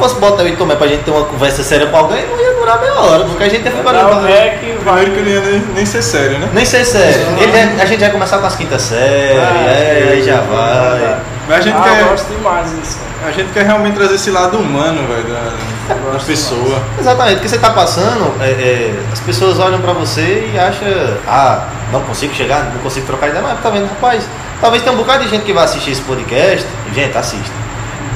fosse 0.00 0.16
botar 0.16 0.42
eu 0.42 0.48
e 0.48 0.56
Tomé 0.56 0.74
pra 0.74 0.86
gente 0.88 1.04
ter 1.04 1.10
uma 1.12 1.24
conversa 1.24 1.62
séria 1.62 1.86
com 1.86 1.96
alguém, 1.96 2.26
não 2.26 2.40
ia 2.40 2.54
durar 2.54 2.80
meia 2.80 2.94
hora, 2.94 3.24
porque 3.24 3.44
a 3.44 3.48
gente 3.48 3.64
ia 3.64 3.70
ficar 3.70 3.94
o 3.94 3.96
olhando. 4.16 4.26
rec 4.26 4.62
e 4.62 4.78
vai. 4.84 5.04
Que 5.04 5.20
não 5.20 5.28
ia 5.28 5.40
nem, 5.40 5.60
nem 5.74 5.86
ser 5.86 6.02
sério, 6.02 6.38
né? 6.38 6.48
Nem 6.52 6.64
sei 6.64 6.84
sério. 6.84 7.20
Ele 7.40 7.56
é- 7.56 7.76
a 7.80 7.84
gente 7.86 8.00
vai 8.00 8.10
começar 8.10 8.38
com 8.38 8.46
as 8.46 8.56
quintas 8.56 8.82
séries, 8.82 9.36
é, 9.38 10.08
aí 10.12 10.22
já 10.22 10.40
vai. 10.40 11.16
Mas 11.48 11.58
a 11.58 11.60
gente 11.62 11.76
ah, 11.76 11.82
quer- 11.82 12.00
eu 12.00 12.08
gosto 12.08 12.28
demais 12.28 12.70
disso. 12.70 12.98
A 13.26 13.30
gente 13.32 13.52
quer 13.52 13.66
realmente 13.66 13.94
trazer 13.96 14.14
esse 14.14 14.30
lado 14.30 14.56
humano, 14.56 15.06
velho, 15.06 15.24
da, 15.24 15.94
da 15.94 15.94
gosto 16.12 16.26
pessoa. 16.26 16.80
Exatamente, 16.98 17.34
porque 17.34 17.48
você 17.48 17.58
tá 17.58 17.70
passando, 17.70 18.32
é, 18.40 18.50
é, 18.50 18.94
as 19.12 19.20
pessoas 19.20 19.58
olham 19.58 19.80
pra 19.80 19.92
você 19.92 20.48
e 20.54 20.58
acham, 20.58 20.88
ah, 21.28 21.64
não 21.92 22.00
consigo 22.02 22.34
chegar, 22.34 22.70
não 22.72 22.80
consigo 22.80 23.04
trocar 23.06 23.28
ideia, 23.28 23.42
mas 23.42 23.60
tá 23.60 23.68
vendo, 23.68 23.88
rapaz, 23.88 24.22
talvez 24.60 24.82
tenha 24.82 24.94
um 24.94 24.98
bocado 24.98 25.24
de 25.24 25.28
gente 25.30 25.44
que 25.44 25.52
vai 25.52 25.64
assistir 25.64 25.90
esse 25.90 26.00
podcast, 26.02 26.66
gente, 26.94 27.18
assista, 27.18 27.52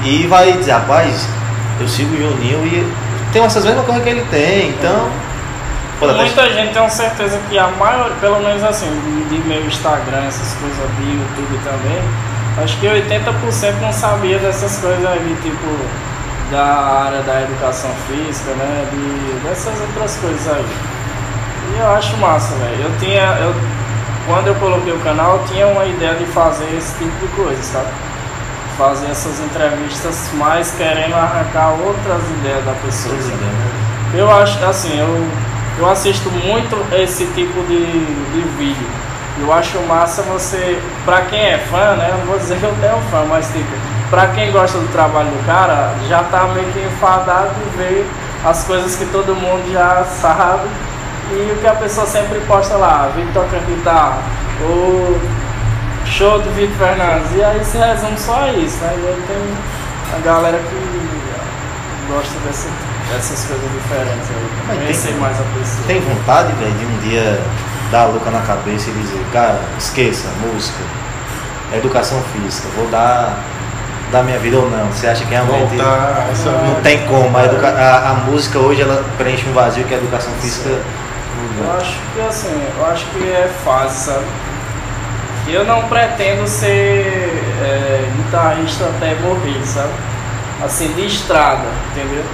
e 0.04 0.26
vai 0.26 0.52
dizer, 0.52 0.72
rapaz, 0.72 1.26
eu 1.80 1.88
sigo 1.88 2.14
o 2.14 2.16
Juninho 2.16 2.66
e 2.66 2.92
tem 3.32 3.42
essas 3.42 3.64
mesmas 3.64 3.84
coisas 3.84 4.02
que 4.02 4.08
ele 4.08 4.24
tem, 4.30 4.70
então. 4.70 5.10
Muita 6.00 6.52
gente 6.52 6.74
tem 6.74 6.90
certeza 6.90 7.38
que 7.48 7.58
a 7.58 7.68
maioria, 7.68 8.14
pelo 8.20 8.40
menos 8.40 8.62
assim, 8.62 8.88
de 9.28 9.38
meu 9.48 9.64
Instagram, 9.66 10.24
essas 10.26 10.54
coisas 10.54 10.96
de 10.98 11.02
YouTube 11.02 11.60
também, 11.64 12.02
acho 12.62 12.76
que 12.78 12.86
80% 12.86 13.80
não 13.80 13.92
sabia 13.92 14.38
dessas 14.38 14.78
coisas 14.78 15.04
aí, 15.06 15.36
tipo, 15.42 15.66
da 16.50 16.64
área 17.06 17.22
da 17.22 17.42
educação 17.42 17.90
física, 18.06 18.52
né? 18.52 18.86
De, 18.92 19.48
dessas 19.48 19.80
outras 19.80 20.16
coisas 20.16 20.48
aí. 20.48 20.66
E 21.74 21.80
eu 21.80 21.88
acho 21.90 22.16
massa, 22.18 22.54
velho. 22.56 22.84
Eu 22.84 22.98
tinha. 22.98 23.38
Eu, 23.40 23.54
quando 24.26 24.48
eu 24.48 24.54
coloquei 24.56 24.92
o 24.92 24.98
canal, 25.00 25.38
eu 25.38 25.44
tinha 25.44 25.66
uma 25.66 25.84
ideia 25.84 26.14
de 26.14 26.24
fazer 26.26 26.66
esse 26.76 26.94
tipo 26.98 27.18
de 27.18 27.28
coisa, 27.34 27.62
sabe? 27.62 27.88
Fazer 28.76 29.06
essas 29.10 29.40
entrevistas 29.40 30.30
mais 30.34 30.72
querendo 30.72 31.14
arrancar 31.14 31.70
outras 31.72 32.22
ideias 32.38 32.64
da 32.64 32.72
pessoa. 32.72 33.14
sabe? 33.20 34.18
Eu 34.18 34.30
acho, 34.30 34.64
assim, 34.64 34.98
eu, 34.98 35.28
eu 35.78 35.88
assisto 35.88 36.30
muito 36.30 36.76
esse 36.94 37.26
tipo 37.26 37.60
de, 37.62 37.86
de 38.32 38.40
vídeo. 38.58 38.86
Eu 39.40 39.52
acho 39.52 39.78
massa 39.80 40.22
você, 40.22 40.80
pra 41.04 41.22
quem 41.22 41.40
é 41.40 41.58
fã, 41.58 41.96
né? 41.96 42.10
Eu 42.12 42.18
não 42.18 42.26
vou 42.26 42.38
dizer 42.38 42.58
que 42.58 42.64
eu 42.64 42.74
tenho 42.80 42.98
fã, 43.10 43.24
mas 43.28 43.48
tipo, 43.48 43.70
pra 44.08 44.28
quem 44.28 44.52
gosta 44.52 44.78
do 44.78 44.90
trabalho 44.92 45.28
do 45.28 45.46
cara, 45.46 45.92
já 46.08 46.22
tá 46.24 46.44
meio 46.54 46.66
que 46.72 46.80
enfadado 46.80 47.50
de 47.54 47.76
ver 47.76 48.08
as 48.44 48.62
coisas 48.64 48.94
que 48.94 49.06
todo 49.06 49.34
mundo 49.34 49.72
já 49.72 50.04
sabe 50.04 50.68
e 51.32 51.52
o 51.52 51.56
que 51.60 51.66
a 51.66 51.74
pessoa 51.74 52.06
sempre 52.06 52.38
posta 52.40 52.76
lá, 52.76 53.10
Vitor 53.16 53.42
tocando 53.44 53.66
guitarra, 53.66 54.18
ou 54.60 55.18
show 56.06 56.38
do 56.40 56.50
Vitor 56.54 56.76
Fernandes, 56.76 57.30
e 57.34 57.42
aí 57.42 57.64
se 57.64 57.78
resume 57.78 58.18
só 58.18 58.42
a 58.42 58.52
isso, 58.52 58.78
né? 58.78 58.92
E 59.02 59.06
aí 59.06 59.22
tem 59.26 60.16
a 60.16 60.24
galera 60.24 60.58
que 60.58 62.12
gosta 62.12 62.34
desse, 62.46 62.68
dessas 63.12 63.44
coisas 63.46 63.70
diferentes 63.72 64.28
aí, 64.30 64.48
Mas 64.68 64.78
conhecer 64.78 65.08
tem- 65.08 65.16
mais 65.18 65.36
a 65.40 65.44
pessoa. 65.58 65.86
Tem 65.86 66.00
vontade, 66.00 66.52
velho, 66.52 66.72
de 66.72 66.84
um 66.86 66.98
dia 67.08 67.40
dar 67.90 68.02
a 68.02 68.06
louca 68.06 68.30
na 68.30 68.40
cabeça 68.40 68.90
e 68.90 68.92
dizer, 68.92 69.24
cara, 69.32 69.60
esqueça, 69.78 70.28
música, 70.42 70.78
educação 71.72 72.22
física, 72.32 72.68
vou 72.76 72.86
dar, 72.88 73.36
dar 74.12 74.22
minha 74.22 74.38
vida 74.38 74.56
ou 74.58 74.70
não. 74.70 74.86
Você 74.92 75.06
acha 75.06 75.24
que 75.24 75.30
realmente 75.30 75.76
Voltar 75.76 76.26
essa 76.30 76.50
não 76.50 76.60
vida. 76.68 76.80
tem 76.82 77.06
como? 77.06 77.36
A, 77.36 77.44
educa- 77.44 77.68
a- 77.76 78.10
a 78.10 78.14
música 78.14 78.58
hoje 78.58 78.82
ela 78.82 79.04
preenche 79.18 79.48
um 79.48 79.52
vazio 79.52 79.84
que 79.84 79.94
a 79.94 79.96
educação 79.96 80.32
física 80.40 80.68
não 80.70 81.64
Eu 81.66 81.72
dá. 81.72 81.78
acho 81.78 81.96
que 82.14 82.20
assim, 82.20 82.62
eu 82.78 82.86
acho 82.86 83.06
que 83.06 83.22
é 83.30 83.50
fácil, 83.64 84.12
sabe? 84.12 84.24
Eu 85.46 85.64
não 85.64 85.82
pretendo 85.88 86.46
ser 86.46 87.04
é, 87.62 88.08
guitarrista 88.16 88.84
até 88.84 89.14
morrer, 89.16 89.64
sabe? 89.64 89.92
Assim, 90.64 90.92
de 90.94 91.06
estrada, 91.06 91.66
entendeu? 91.90 92.24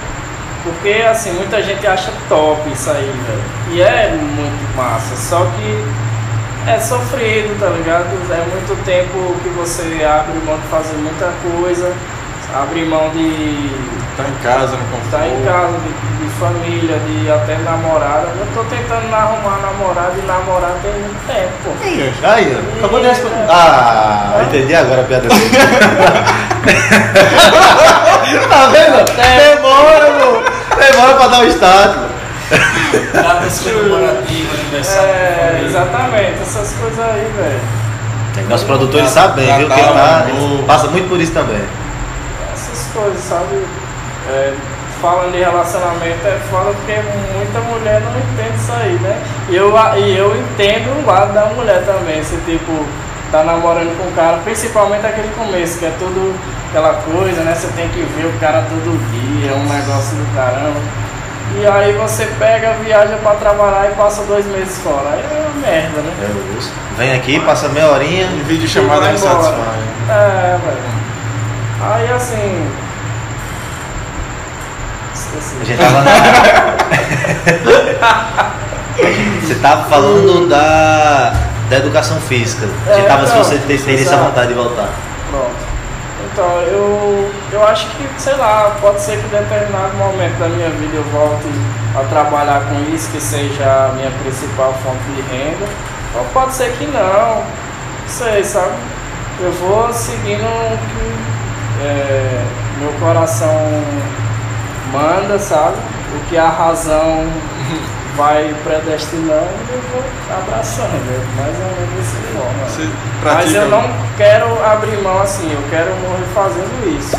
Porque 0.62 1.02
assim, 1.02 1.32
muita 1.32 1.62
gente 1.62 1.86
acha 1.86 2.12
top 2.28 2.70
isso 2.70 2.90
aí, 2.90 3.12
velho. 3.26 3.42
E 3.72 3.82
é 3.82 4.10
muito 4.10 4.76
massa, 4.76 5.16
só 5.16 5.44
que 5.56 5.84
é 6.70 6.78
sofrido, 6.78 7.58
tá 7.58 7.68
ligado? 7.70 8.06
É 8.30 8.46
muito 8.50 8.84
tempo 8.84 9.34
que 9.42 9.48
você 9.50 10.04
abre 10.04 10.38
mão 10.44 10.58
de 10.58 10.66
fazer 10.68 10.96
muita 10.96 11.32
coisa, 11.42 11.92
abre 12.54 12.84
mão 12.84 13.10
de 13.10 13.70
Tá 14.16 14.24
em 14.28 14.34
casa, 14.42 14.76
no 14.76 14.84
conforto. 14.84 15.04
estar 15.06 15.26
em 15.28 15.42
casa, 15.44 15.78
de, 15.78 15.88
de 16.18 16.26
família, 16.38 16.98
de 16.98 17.30
até 17.30 17.56
namorada. 17.58 18.28
Eu 18.38 18.46
tô 18.54 18.64
tentando 18.64 19.14
arrumar 19.14 19.58
namorada 19.60 20.14
e 20.16 20.22
namorar 20.26 20.72
tem 20.82 20.92
muito 20.92 21.26
tempo, 21.26 21.52
pô. 21.64 21.70
Aí, 22.26 22.56
ó, 22.56 22.58
acabou 22.78 23.00
de 23.00 23.06
responder. 23.06 23.46
Ah, 23.48 24.42
entendi 24.46 24.74
agora 24.74 25.00
a 25.02 25.04
piada 25.04 25.28
dele. 25.28 25.50
tá 28.48 28.66
vendo? 28.66 29.04
Demora, 29.16 30.10
pô. 30.12 30.42
Demora 30.76 31.14
pra 31.14 31.28
dar 31.28 31.40
o 31.40 31.44
status. 31.46 32.10
Dá 33.14 33.34
pra 33.36 33.48
ser 33.48 33.72
comemorativo, 33.72 34.52
aniversário. 34.54 35.08
É, 35.08 35.62
exatamente, 35.64 36.42
essas 36.42 36.72
coisas 36.74 36.98
aí, 36.98 37.30
velho. 37.36 37.60
Nosso 38.48 38.66
produtor 38.66 39.00
ele 39.00 39.08
sabe 39.08 39.40
bem, 39.42 39.56
viu? 39.58 39.68
Que 39.68 39.80
ele, 39.80 39.88
tá, 39.88 40.26
passa 40.66 40.88
muito 40.88 41.08
por 41.08 41.20
isso 41.20 41.32
também. 41.32 41.62
Essas 42.52 42.88
coisas, 42.92 43.22
sabe? 43.22 43.64
É, 44.30 44.54
falando 45.00 45.32
de 45.32 45.38
relacionamento 45.38 46.26
é 46.26 46.38
foda 46.50 46.72
porque 46.72 46.94
muita 47.36 47.60
mulher 47.60 48.00
não 48.02 48.18
entende 48.20 48.56
isso 48.56 48.72
aí, 48.72 48.92
né? 49.00 49.22
E 49.48 49.56
eu, 49.56 49.72
e 49.96 50.16
eu 50.16 50.36
entendo 50.36 51.02
o 51.02 51.06
lado 51.06 51.32
da 51.32 51.46
mulher 51.46 51.84
também, 51.84 52.22
se 52.22 52.36
tipo, 52.46 52.86
tá 53.32 53.42
namorando 53.42 53.96
com 53.98 54.08
o 54.08 54.12
cara, 54.12 54.38
principalmente 54.44 55.06
aquele 55.06 55.28
começo, 55.34 55.78
que 55.78 55.86
é 55.86 55.92
tudo 55.98 56.34
aquela 56.68 56.94
coisa, 56.94 57.42
né? 57.42 57.54
Você 57.54 57.68
tem 57.68 57.88
que 57.88 58.02
ver 58.02 58.26
o 58.26 58.32
cara 58.38 58.62
todo 58.68 58.98
dia, 59.10 59.50
é 59.50 59.54
um 59.54 59.66
negócio 59.66 60.16
do 60.16 60.34
caramba. 60.34 60.80
E 61.58 61.66
aí 61.66 61.92
você 61.94 62.26
pega, 62.38 62.74
viaja 62.74 63.16
pra 63.16 63.32
trabalhar 63.34 63.90
e 63.90 63.94
passa 63.94 64.22
dois 64.22 64.46
meses 64.46 64.78
fora. 64.78 65.10
Aí 65.12 65.20
é 65.20 65.40
uma 65.40 65.66
merda, 65.66 66.00
né? 66.00 66.12
É 66.22 66.58
isso. 66.58 66.72
Vem 66.96 67.12
aqui, 67.12 67.40
passa 67.40 67.68
meia 67.68 67.88
horinha. 67.88 68.26
E 68.26 68.42
vídeo 68.46 68.68
chamada 68.68 69.10
embora. 69.10 69.18
satisfaz. 69.18 69.80
É, 70.08 70.58
velho. 70.64 71.00
Aí 71.82 72.12
assim. 72.12 72.89
Esqueci. 75.38 75.56
A 75.60 75.64
gente 75.64 75.78
tava 75.78 76.00
na. 76.02 76.10
Você 79.42 79.54
tava 79.56 79.84
falando 79.88 80.48
da, 80.48 81.32
da 81.68 81.76
educação 81.76 82.20
física. 82.20 82.66
A 82.86 82.94
gente 82.94 83.04
É, 83.06 83.08
tava 83.08 83.26
se 83.26 83.34
não, 83.34 83.44
você 83.44 83.58
te- 83.58 83.78
teria 83.78 84.00
essa 84.02 84.16
vontade 84.16 84.48
de 84.48 84.54
voltar. 84.54 84.88
Pronto. 85.30 85.70
Então, 86.32 86.60
eu, 86.62 87.30
eu 87.52 87.66
acho 87.66 87.86
que, 87.88 88.06
sei 88.18 88.34
lá, 88.36 88.76
pode 88.80 89.00
ser 89.00 89.18
que 89.18 89.26
em 89.26 89.30
determinado 89.30 89.94
momento 89.96 90.38
da 90.38 90.48
minha 90.48 90.68
vida 90.70 90.96
eu 90.96 91.04
volte 91.04 91.48
a 91.98 92.04
trabalhar 92.08 92.60
com 92.68 92.94
isso, 92.94 93.10
que 93.10 93.20
seja 93.20 93.64
a 93.64 93.92
minha 93.94 94.10
principal 94.22 94.72
fonte 94.84 95.02
de 95.16 95.22
renda. 95.22 95.66
Ou 96.14 96.24
pode 96.32 96.52
ser 96.54 96.72
que 96.72 96.86
não. 96.86 97.36
Não 97.36 97.44
sei, 98.08 98.44
sabe? 98.44 98.74
Eu 99.40 99.52
vou 99.52 99.92
seguindo 99.92 100.44
o 100.44 100.78
que 100.78 101.84
é, 101.84 102.42
meu 102.78 102.92
coração 103.00 103.48
manda, 104.92 105.38
sabe? 105.38 105.76
O 106.14 106.28
que 106.28 106.36
a 106.36 106.48
razão 106.48 107.26
vai 108.16 108.54
predestinando, 108.64 109.48
eu 109.70 109.80
vou 109.92 110.04
abraçando, 110.36 110.92
né? 110.92 111.20
mais 111.36 111.56
ou 111.56 111.64
menos 111.64 111.96
dessa 111.96 112.16
forma. 112.34 112.64
Você 112.68 112.88
Mas 113.22 113.54
eu 113.54 113.68
não 113.68 113.90
quero 114.16 114.64
abrir 114.64 114.96
mão 115.02 115.20
assim, 115.20 115.50
eu 115.52 115.62
quero 115.70 115.94
morrer 115.96 116.26
fazendo 116.34 116.98
isso. 116.98 117.16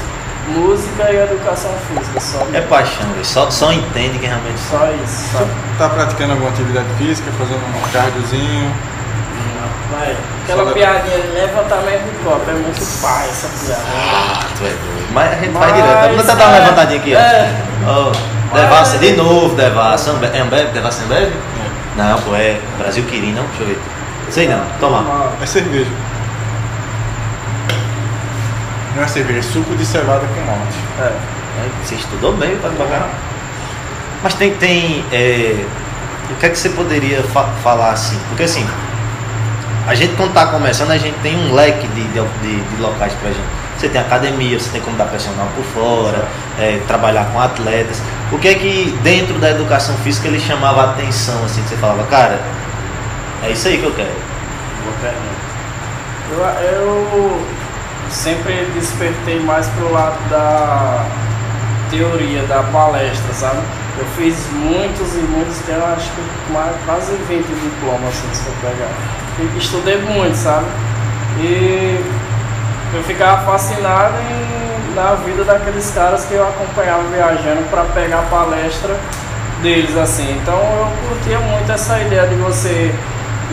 Música 0.49 1.09
e 1.11 1.15
educação 1.15 1.71
física, 1.87 2.19
só, 2.19 2.45
É 2.53 2.59
paixão. 2.61 3.05
Só, 3.23 3.49
só 3.49 3.71
entende 3.71 4.19
quem 4.19 4.27
realmente 4.27 4.59
só 4.59 4.91
isso. 5.03 5.31
Só. 5.31 5.47
Tá 5.77 5.87
praticando 5.87 6.33
alguma 6.33 6.49
atividade 6.49 6.87
física, 6.97 7.31
fazendo 7.37 7.59
um 7.59 7.91
cardiozinho. 7.91 8.71
Vai. 9.91 10.15
Aquela 10.43 10.65
Só- 10.65 10.71
piadinha 10.71 11.19
de 11.19 11.27
levantamento 11.27 12.03
de 12.03 12.23
copo, 12.23 12.49
é 12.49 12.53
muito 12.53 13.01
pai 13.01 13.27
essa 13.29 13.47
piada. 13.65 13.81
Ah, 13.93 14.39
tu 14.57 14.63
é 14.63 14.69
doido. 14.69 15.07
Mas 15.13 15.31
a 15.31 15.35
gente 15.35 15.49
Mas, 15.51 15.63
faz 15.63 15.75
direto. 15.75 16.01
Vamos 16.09 16.21
tentar 16.21 16.35
dar 16.35 16.47
uma 16.47 16.55
é, 16.55 16.59
levantadinha 16.59 16.99
aqui, 16.99 17.15
ó. 17.15 17.19
é. 17.19 17.55
Ó, 17.87 18.11
Devassa 18.55 18.97
de 18.97 19.11
novo, 19.13 19.55
Devassa. 19.55 20.11
É 20.33 20.39
Ambev? 20.39 20.71
Devassa 20.73 21.03
Ambev? 21.03 21.31
Não, 21.97 22.17
pô, 22.21 22.35
é 22.35 22.59
Brasil 22.77 23.03
Quirim, 23.05 23.33
não? 23.33 23.43
Deixa 23.43 23.63
eu 23.63 23.67
ver. 23.67 23.79
Sei 24.29 24.47
não, 24.47 24.61
toma. 24.79 25.31
É 25.41 25.45
cerveja. 25.45 25.89
Não 28.95 29.03
é 29.03 29.07
cerveja, 29.07 29.39
é 29.39 29.41
suco 29.41 29.75
de 29.75 29.85
cevada 29.85 30.25
com 30.27 30.41
malte. 30.41 30.77
É. 30.99 31.11
Você 31.83 31.95
estudou 31.95 32.33
bem, 32.33 32.57
tá 32.57 32.67
devagar. 32.69 33.07
Mas 34.23 34.33
tem, 34.35 34.53
tem 34.55 35.03
é, 35.11 35.65
o 36.29 36.35
que 36.35 36.45
é 36.45 36.49
que 36.49 36.57
você 36.57 36.69
poderia 36.69 37.23
fa- 37.23 37.49
falar 37.63 37.91
assim? 37.91 38.19
Porque 38.29 38.43
assim, 38.43 38.67
a 39.87 39.95
gente 39.95 40.15
quando 40.15 40.29
está 40.29 40.47
começando, 40.47 40.91
a 40.91 40.97
gente 40.97 41.17
tem 41.21 41.35
um 41.35 41.53
leque 41.53 41.87
de, 41.87 42.03
de, 42.03 42.13
de- 42.75 42.81
locais 42.81 43.13
pra 43.21 43.29
gente. 43.29 43.61
Você 43.77 43.89
tem 43.89 43.99
academia, 43.99 44.59
você 44.59 44.69
tem 44.69 44.81
como 44.81 44.95
dar 44.95 45.05
personal 45.05 45.47
por 45.55 45.63
fora, 45.65 46.27
é, 46.59 46.79
trabalhar 46.87 47.25
com 47.33 47.39
atletas. 47.39 47.99
O 48.31 48.37
que 48.37 48.47
é 48.47 48.53
que 48.53 48.97
dentro 49.01 49.39
da 49.39 49.49
educação 49.49 49.95
física 49.97 50.27
ele 50.27 50.39
chamava 50.39 50.81
a 50.81 50.89
atenção, 50.91 51.43
assim, 51.43 51.63
que 51.63 51.69
você 51.69 51.77
falava, 51.77 52.03
cara, 52.03 52.39
é 53.43 53.49
isso 53.49 53.67
aí 53.67 53.79
que 53.79 53.83
eu 53.85 53.91
quero. 53.93 54.11
Boa 54.83 54.95
pergunta. 55.01 55.41
Eu, 56.31 56.67
eu 56.71 57.45
sempre 58.09 58.65
despertei 58.75 59.39
mais 59.39 59.67
pro 59.69 59.91
lado 59.91 60.17
da 60.29 61.05
teoria, 61.89 62.43
da 62.43 62.61
palestra, 62.63 63.33
sabe? 63.33 63.61
Eu 63.97 64.05
fiz 64.15 64.47
muitos 64.53 65.15
e 65.15 65.19
muitos, 65.19 65.57
tenho 65.65 65.83
acho 65.85 66.09
que 66.11 66.21
quase 66.85 67.13
20 67.27 67.45
diplomas 67.45 68.09
assim, 68.09 68.33
se 68.33 68.47
eu 68.47 68.53
pegar. 68.61 69.57
Estudei 69.57 69.97
muito, 70.01 70.35
sabe? 70.35 70.65
E 71.39 71.99
eu 72.93 73.03
ficava 73.03 73.45
fascinado 73.45 74.15
em, 74.19 74.95
na 74.95 75.15
vida 75.15 75.43
daqueles 75.43 75.91
caras 75.91 76.25
que 76.25 76.33
eu 76.33 76.47
acompanhava 76.47 77.03
viajando 77.03 77.69
para 77.69 77.83
pegar 77.85 78.19
a 78.19 78.23
palestra 78.23 78.95
deles 79.61 79.95
assim. 79.97 80.39
Então 80.41 80.55
eu 80.55 81.09
curtia 81.09 81.39
muito 81.39 81.71
essa 81.71 81.99
ideia 81.99 82.27
de 82.27 82.35
você 82.35 82.93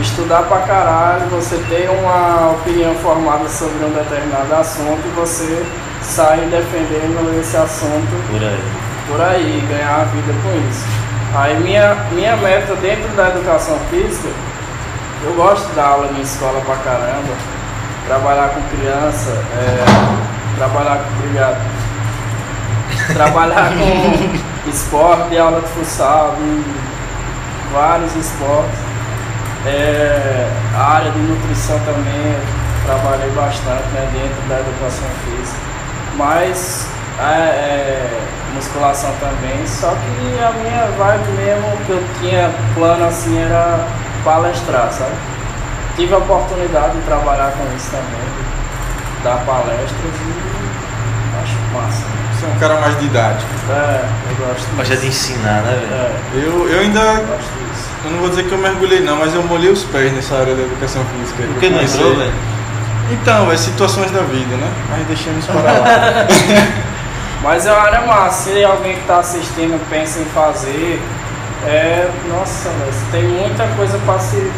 estudar 0.01 0.43
pra 0.43 0.59
caralho, 0.59 1.27
você 1.31 1.57
ter 1.69 1.89
uma 1.91 2.53
opinião 2.53 2.95
formada 2.97 3.49
sobre 3.49 3.85
um 3.85 3.91
determinado 3.91 4.55
assunto 4.55 5.01
e 5.05 5.11
você 5.17 5.65
sair 6.03 6.49
defendendo 6.49 7.39
esse 7.41 7.57
assunto 7.57 8.31
Por 8.31 8.43
aí. 8.43 8.88
Por 9.09 9.21
aí, 9.21 9.67
ganhar 9.69 10.03
a 10.03 10.05
vida 10.05 10.33
com 10.43 10.69
isso. 10.69 10.85
Aí 11.35 11.59
minha, 11.61 11.95
minha 12.13 12.37
meta 12.37 12.75
dentro 12.77 13.09
da 13.17 13.29
educação 13.29 13.79
física, 13.91 14.29
eu 15.25 15.35
gosto 15.35 15.69
de 15.69 15.75
dar 15.75 15.89
aula 15.89 16.11
em 16.17 16.21
escola 16.21 16.61
pra 16.61 16.77
caramba, 16.77 17.35
trabalhar 18.07 18.51
com 18.51 18.77
criança, 18.77 19.31
é, 19.31 20.57
trabalhar 20.57 20.99
com. 20.99 21.19
Obrigado. 21.19 21.79
Trabalhar 23.13 23.71
com 23.71 24.69
esporte, 24.71 25.37
aula 25.37 25.61
de 25.61 25.69
futsal, 25.69 26.37
de 26.37 26.65
vários 27.73 28.15
esportes. 28.17 28.79
É, 29.67 30.49
a 30.77 30.83
área 30.95 31.11
de 31.11 31.19
nutrição 31.19 31.79
também 31.81 32.37
trabalhei 32.87 33.31
bastante 33.31 33.87
né, 33.93 34.09
dentro 34.13 34.49
da 34.49 34.61
educação 34.61 35.09
física. 35.25 35.59
Mas 36.17 36.89
é, 37.21 37.25
é, 37.25 38.21
musculação 38.55 39.11
também, 39.21 39.67
só 39.67 39.89
que 39.91 40.43
a 40.43 40.51
minha 40.53 40.87
vibe 40.97 41.33
mesmo 41.37 41.77
que 41.87 41.91
eu 41.93 42.03
tinha 42.21 42.51
plano 42.75 43.05
assim 43.07 43.39
era 43.39 43.87
palestrar, 44.25 44.91
sabe? 44.93 45.13
Tive 45.97 46.15
a 46.15 46.19
oportunidade 46.19 46.95
de 46.97 47.03
trabalhar 47.03 47.53
com 47.53 47.65
isso 47.77 47.91
também, 47.91 48.29
de 49.17 49.25
dar 49.25 49.45
palestras 49.45 49.91
e 49.93 51.43
acho 51.43 51.57
massa. 51.75 52.05
Você 52.39 52.47
é 52.47 52.49
um 52.55 52.59
cara 52.61 52.81
mais 52.81 52.99
didático. 53.01 53.51
É, 53.69 54.05
eu 54.31 54.47
gosto 54.47 54.77
Gosta 54.77 54.97
de 54.97 55.09
disso. 55.09 55.33
ensinar, 55.33 55.63
né, 55.63 55.73
velho? 55.73 56.45
É, 56.45 56.47
Eu, 56.47 56.69
eu 56.69 56.81
ainda. 56.81 57.01
eu 57.01 57.27
gosto 57.27 57.41
disso. 57.41 57.89
Eu 58.05 58.11
não 58.13 58.19
vou 58.21 58.29
dizer 58.29 58.45
que 58.45 58.53
eu 58.53 58.59
mergulhei 58.59 59.01
não, 59.01 59.17
mas 59.17 59.35
eu 59.35 59.43
molhei 59.43 59.71
os 59.73 59.83
pés 59.85 60.13
nessa 60.13 60.37
área 60.37 60.55
da 60.55 60.63
educação 60.63 61.03
física. 61.07 61.43
Por 61.43 61.59
que 61.59 61.69
não 61.69 61.83
entrou, 61.83 62.15
velho? 62.15 62.33
Então, 63.11 63.51
é 63.51 63.57
situações 63.57 64.11
da 64.13 64.21
vida, 64.21 64.55
né? 64.57 64.71
Mas 64.91 65.07
deixamos 65.09 65.45
para 65.47 65.63
lá. 65.63 65.85
Mas 67.43 67.67
é 67.67 67.73
uma 67.73 67.83
área 67.83 68.01
massa, 68.03 68.51
se 68.51 68.65
alguém 68.65 68.95
que 68.95 69.01
está 69.01 69.19
assistindo 69.19 69.81
pensa 69.89 70.19
em 70.21 70.25
fazer, 70.27 71.01
é. 71.67 72.09
Nossa, 72.29 72.69
velho, 72.69 72.93
tem 73.13 73.23
muita 73.25 73.67
coisa 73.77 73.99
para 74.05 74.19
se 74.19 74.51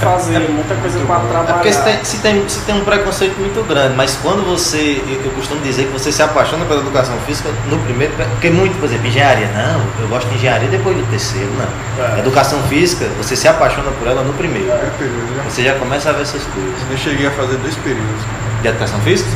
fazer, 0.00 0.38
muita 0.48 0.74
coisa 0.76 0.98
para 1.00 1.16
É 1.16 1.28
trabalhar. 1.28 1.52
porque 1.54 1.72
se 1.74 1.82
tem, 1.82 2.04
se, 2.04 2.16
tem, 2.20 2.48
se 2.48 2.60
tem 2.60 2.74
um 2.74 2.84
preconceito 2.86 3.38
muito 3.38 3.62
grande, 3.68 3.94
mas 3.96 4.16
quando 4.22 4.42
você, 4.46 5.02
eu, 5.06 5.20
eu 5.26 5.30
costumo 5.32 5.60
dizer 5.60 5.84
que 5.88 5.92
você 5.92 6.10
se 6.10 6.22
apaixona 6.22 6.64
pela 6.64 6.80
educação 6.80 7.14
física 7.26 7.50
no 7.68 7.78
primeiro, 7.80 8.14
porque 8.14 8.48
muito, 8.48 8.78
por 8.78 8.86
exemplo, 8.86 9.06
engenharia, 9.06 9.48
não, 9.48 9.82
eu 10.02 10.08
gosto 10.08 10.26
de 10.30 10.36
engenharia 10.36 10.68
depois 10.70 10.96
do 10.96 11.02
terceiro, 11.10 11.50
não. 11.58 12.16
É. 12.16 12.18
Educação 12.20 12.62
física, 12.62 13.04
você 13.18 13.36
se 13.36 13.46
apaixona 13.46 13.90
por 13.98 14.08
ela 14.08 14.22
no 14.22 14.32
primeiro. 14.32 14.72
Período, 14.98 15.36
já. 15.36 15.42
Você 15.42 15.62
já 15.64 15.74
começa 15.74 16.08
a 16.08 16.12
ver 16.14 16.22
essas 16.22 16.42
coisas. 16.44 16.74
Eu 16.90 16.96
cheguei 16.96 17.26
a 17.26 17.30
fazer 17.32 17.56
dois 17.58 17.76
períodos. 17.76 18.22
De 18.62 18.68
educação 18.68 18.98
física? 19.00 19.28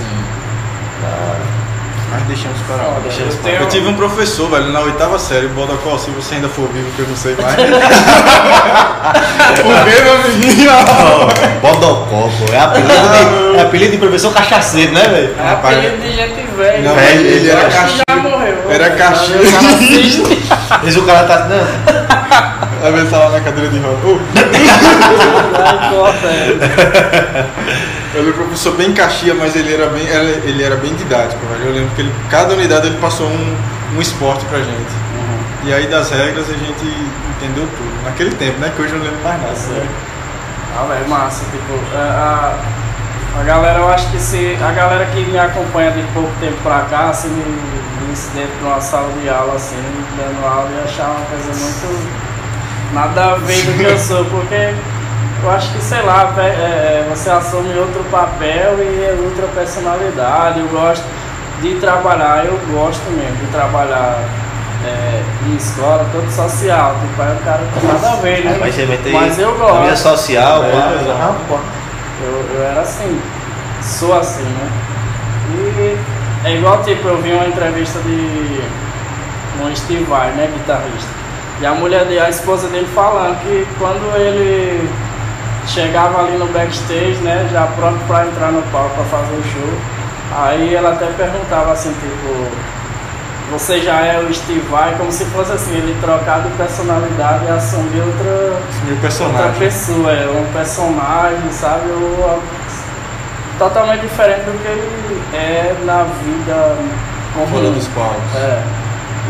Ah, 1.03 1.37
Mas 2.15 2.23
deixamos 2.29 2.59
para 2.63 2.77
lá. 2.77 3.01
Deixamos 3.03 3.35
eu 3.35 3.41
tenho- 3.43 3.57
Eu 3.63 3.69
tive 3.69 3.89
um 3.89 3.95
professor, 3.95 4.49
velho, 4.51 4.69
na 4.73 4.81
oitava 4.81 5.19
série, 5.19 5.49
Bodocó, 5.49 5.99
se 5.99 6.11
você 6.11 6.37
ainda 6.37 6.49
for 6.49 6.69
vivo, 6.69 6.89
que 6.95 7.01
eu 7.03 7.09
não 7.09 7.17
sei 7.17 7.35
mais. 7.35 7.55
o 9.61 9.85
quê, 9.85 10.03
meu 10.03 10.19
menino? 10.39 10.71
Bodocó, 11.61 12.29
pô. 12.39 12.53
É 12.53 12.59
apelido 12.61 12.93
de, 12.93 13.57
é 13.59 13.63
apelido 13.63 13.93
de 13.93 13.99
professor 13.99 14.33
cachaceiro, 14.33 14.93
né, 14.93 15.03
velho? 15.09 15.35
É 15.39 15.51
apelido 15.53 15.97
de 15.99 16.13
gente 16.13 16.47
velha. 16.57 16.89
Não, 16.89 16.95
Velho, 16.95 17.21
ele, 17.21 17.29
ele 17.37 17.51
era 17.51 17.65
que 17.69 17.73
já 18.09 18.17
morreu. 18.17 18.57
Era 18.71 18.91
castigo. 18.91 19.43
O 19.43 19.53
cara 19.53 19.69
assiste. 19.69 20.23
Mas 20.83 20.97
o 20.97 21.03
cara 21.03 21.25
tá. 21.25 21.39
Não, 21.49 21.59
Vezes 22.93 23.11
tá 23.11 23.19
lá 23.19 23.31
na 23.31 23.41
cadeira 23.41 23.71
de 23.71 23.79
roda. 23.79 23.99
Ele. 26.47 26.61
Eu 28.15 28.23
lembro 28.23 28.43
um 28.43 28.47
professor 28.47 28.77
bem 28.77 28.93
caxia, 28.93 29.35
mas 29.35 29.57
ele 29.57 29.75
era 29.75 29.87
bem, 29.87 30.07
ele, 30.07 30.63
era 30.63 30.77
bem 30.77 30.95
didático, 30.95 31.45
velho. 31.47 31.65
Eu 31.67 31.73
lembro 31.75 31.91
que 31.97 32.03
ele, 32.03 32.13
cada 32.31 32.55
unidade 32.55 32.87
ele 32.87 32.99
passou 32.99 33.27
um, 33.27 33.57
um 33.97 34.01
esporte 34.01 34.45
pra 34.45 34.59
gente. 34.59 34.93
E 35.65 35.73
aí 35.73 35.87
das 35.89 36.11
regras 36.11 36.49
a 36.49 36.53
gente 36.53 36.85
entendeu 37.37 37.67
tudo. 37.77 38.05
Naquele 38.05 38.31
tempo, 38.33 38.59
né? 38.61 38.71
Que 38.77 38.83
hoje 38.83 38.93
eu 38.93 38.99
não 38.99 39.07
lembro 39.07 39.21
mais 39.25 39.41
nada. 39.43 39.53
né? 39.53 39.89
Ah, 40.77 40.85
velho, 40.89 41.09
massa. 41.09 41.45
Tipo, 41.47 41.97
a, 41.97 41.99
a, 41.99 42.55
a 43.39 43.43
galera, 43.43 43.79
eu 43.81 43.89
acho 43.89 44.09
que 44.11 44.19
se. 44.21 44.57
A 44.63 44.73
galera 44.73 45.07
que 45.07 45.21
me 45.25 45.39
acompanha 45.39 45.91
de 45.91 46.03
pouco 46.13 46.31
tempo 46.41 46.57
pra 46.63 46.83
cá, 46.91 47.13
se 47.13 47.29
me 47.29 47.43
visse 48.09 48.31
dentro 48.31 48.57
de 48.59 48.65
uma 48.65 48.81
sala 48.81 49.09
de 49.21 49.29
aula, 49.29 49.55
assim, 49.55 49.77
dando 50.17 50.47
aula, 50.47 50.69
ia 50.77 50.85
achar 50.85 51.07
uma 51.11 51.25
coisa 51.27 51.49
muito. 51.49 52.25
Nada 52.93 53.33
a 53.33 53.35
ver 53.37 53.63
do 53.65 53.77
que 53.77 53.83
eu 53.85 53.99
sou, 53.99 54.25
porque 54.27 54.73
eu 55.43 55.51
acho 55.51 55.73
que, 55.73 55.83
sei 55.83 56.01
lá, 56.03 56.27
ve- 56.27 56.43
é, 56.43 57.07
você 57.11 57.29
assume 57.31 57.77
outro 57.77 58.05
papel 58.11 58.77
e 58.79 59.05
é 59.05 59.17
outra 59.21 59.49
personalidade. 59.49 60.61
Eu 60.61 60.69
gosto 60.69 61.05
de 61.61 61.75
trabalhar, 61.77 62.45
eu 62.47 62.57
gosto 62.73 63.03
mesmo 63.11 63.37
de 63.37 63.47
trabalhar 63.51 64.19
é, 64.87 65.23
em 65.49 65.57
escola, 65.57 66.07
todo 66.13 66.31
social. 66.31 66.95
Tipo, 67.01 67.21
aí 67.23 67.37
o 67.37 67.45
cara 67.45 67.61
tem 67.75 67.89
nada 67.91 68.11
a 68.13 68.17
ver, 68.21 68.45
né? 68.45 68.57
Mas 68.61 68.75
você 68.77 68.87
vai 68.87 68.97
ter 68.99 69.13
Mas 69.13 69.39
eu 69.41 69.55
gosto. 69.59 69.97
social, 69.99 70.63
É, 70.63 70.73
rapaz. 70.73 71.61
Eu, 72.23 72.55
eu 72.55 72.63
era 72.63 72.81
assim, 72.81 73.21
sou 73.83 74.17
assim, 74.17 74.43
né? 74.43 74.71
E 75.51 76.49
é 76.49 76.57
igual 76.57 76.83
tipo, 76.83 77.09
eu 77.09 77.21
vi 77.21 77.33
uma 77.33 77.47
entrevista 77.47 77.99
de 78.01 78.61
um 79.63 79.75
Steve 79.75 80.05
Vai, 80.05 80.31
né, 80.33 80.51
guitarrista. 80.53 81.11
E 81.61 81.67
a 81.67 81.73
mulher 81.73 82.05
dele, 82.05 82.21
a 82.21 82.29
esposa 82.29 82.69
dele 82.69 82.89
falando 82.95 83.41
que 83.43 83.67
quando 83.79 84.17
ele 84.17 84.89
chegava 85.67 86.21
ali 86.21 86.37
no 86.37 86.47
backstage, 86.47 87.19
né, 87.23 87.49
já 87.53 87.67
pronto 87.69 87.99
pra 88.07 88.27
entrar 88.27 88.53
no 88.53 88.63
palco 88.71 88.95
pra 88.95 89.05
fazer 89.05 89.35
o 89.35 89.43
show, 89.43 89.79
aí 90.37 90.75
ela 90.75 90.93
até 90.93 91.07
perguntava 91.07 91.73
assim, 91.73 91.93
tipo, 91.93 92.49
você 93.55 93.81
já 93.81 94.01
é 94.01 94.19
o 94.19 94.35
Steve 94.35 94.67
Vai, 94.69 94.97
como 94.97 95.13
se 95.13 95.25
fosse 95.27 95.53
assim, 95.53 95.77
ele 95.77 95.97
trocar 96.01 96.43
de 96.43 96.49
personalidade 96.57 97.45
e 97.45 97.49
assumir 97.49 98.01
outra 98.01 98.61
outra 99.45 99.59
pessoa, 99.59 100.11
é 100.11 100.29
um 100.29 100.53
personagem, 100.53 101.53
sabe? 101.53 101.89
Ou, 101.89 102.43
totalmente 103.57 104.01
diferente 104.01 104.41
do 104.41 104.61
que 104.61 104.67
ele 104.67 105.23
é 105.33 105.77
na 105.85 106.03
vida 106.03 106.77
comum. 107.33 107.47
Fora 107.47 107.71
dos 107.71 107.87
palcos. 107.89 108.35
É. 108.35 108.63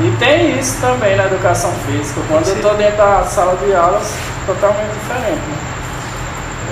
E 0.00 0.16
tem 0.18 0.58
isso 0.58 0.80
também 0.80 1.16
na 1.16 1.26
educação 1.26 1.70
física. 1.86 2.20
Quando 2.26 2.48
eu 2.48 2.56
estou 2.56 2.74
dentro 2.76 2.96
da 2.96 3.22
sala 3.24 3.56
de 3.56 3.74
aulas, 3.74 4.16
totalmente 4.46 4.90
diferente. 4.92 5.34
Né? 5.36 5.58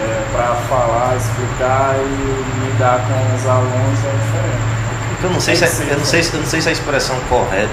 É, 0.00 0.22
para 0.32 0.55
falar, 0.68 1.14
explicar 1.16 1.94
e 1.98 2.66
lidar 2.66 2.98
com 3.07 3.36
os 3.36 3.46
alunos 3.46 3.98
é 3.98 4.11
diferente. 4.11 4.72
Eu 5.23 5.31
não 5.31 5.41
sei 5.41 5.55
se, 5.57 5.66
ser, 5.66 5.89
eu 5.91 5.99
não 5.99 6.05
sei, 6.05 6.23
se- 6.23 6.35
eu 6.35 6.41
não 6.41 6.47
sei 6.47 6.61
se 6.61 6.68
a 6.68 6.73
expressão 6.73 7.16
correta, 7.29 7.68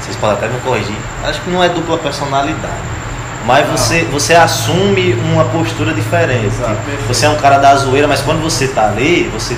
vocês 0.00 0.16
podem 0.16 0.36
até 0.36 0.48
me 0.48 0.58
corrigir. 0.60 0.96
Acho 1.24 1.40
que 1.42 1.50
não 1.50 1.62
é 1.62 1.68
dupla 1.68 1.98
personalidade. 1.98 2.74
Mas 3.46 3.66
Não. 3.66 3.76
você, 3.76 4.04
você 4.12 4.34
assume 4.34 5.14
uma 5.14 5.44
postura 5.46 5.92
diferente. 5.94 6.46
Exato, 6.46 6.76
Tipo. 6.84 7.02
Você 7.08 7.24
é 7.26 7.28
um 7.28 7.36
cara 7.36 7.58
da 7.58 7.74
zoeira, 7.76 8.06
mas 8.06 8.20
quando 8.20 8.42
você 8.42 8.68
tá 8.68 8.86
ali, 8.88 9.30
você. 9.32 9.56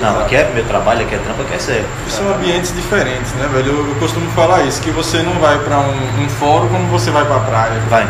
Não, 0.00 0.08
Exato. 0.12 0.24
aqui 0.24 0.36
é 0.36 0.50
meu 0.54 0.64
trabalho, 0.64 1.02
aqui 1.02 1.14
é 1.14 1.18
trampo, 1.18 1.42
aqui 1.42 1.54
é 1.54 1.58
sério. 1.58 1.84
São 2.08 2.26
ambientes 2.32 2.74
diferentes, 2.74 3.32
né, 3.34 3.46
velho? 3.52 3.68
Eu, 3.72 3.88
eu 3.90 3.94
costumo 3.96 4.30
falar 4.30 4.62
isso, 4.62 4.80
que 4.80 4.90
você 4.90 5.18
não 5.22 5.34
vai 5.34 5.58
pra 5.58 5.78
um, 5.80 6.22
um 6.24 6.28
fórum 6.30 6.68
como 6.68 6.86
você 6.86 7.10
vai 7.10 7.24
pra 7.26 7.40
praia. 7.40 7.78
Vai. 7.90 8.06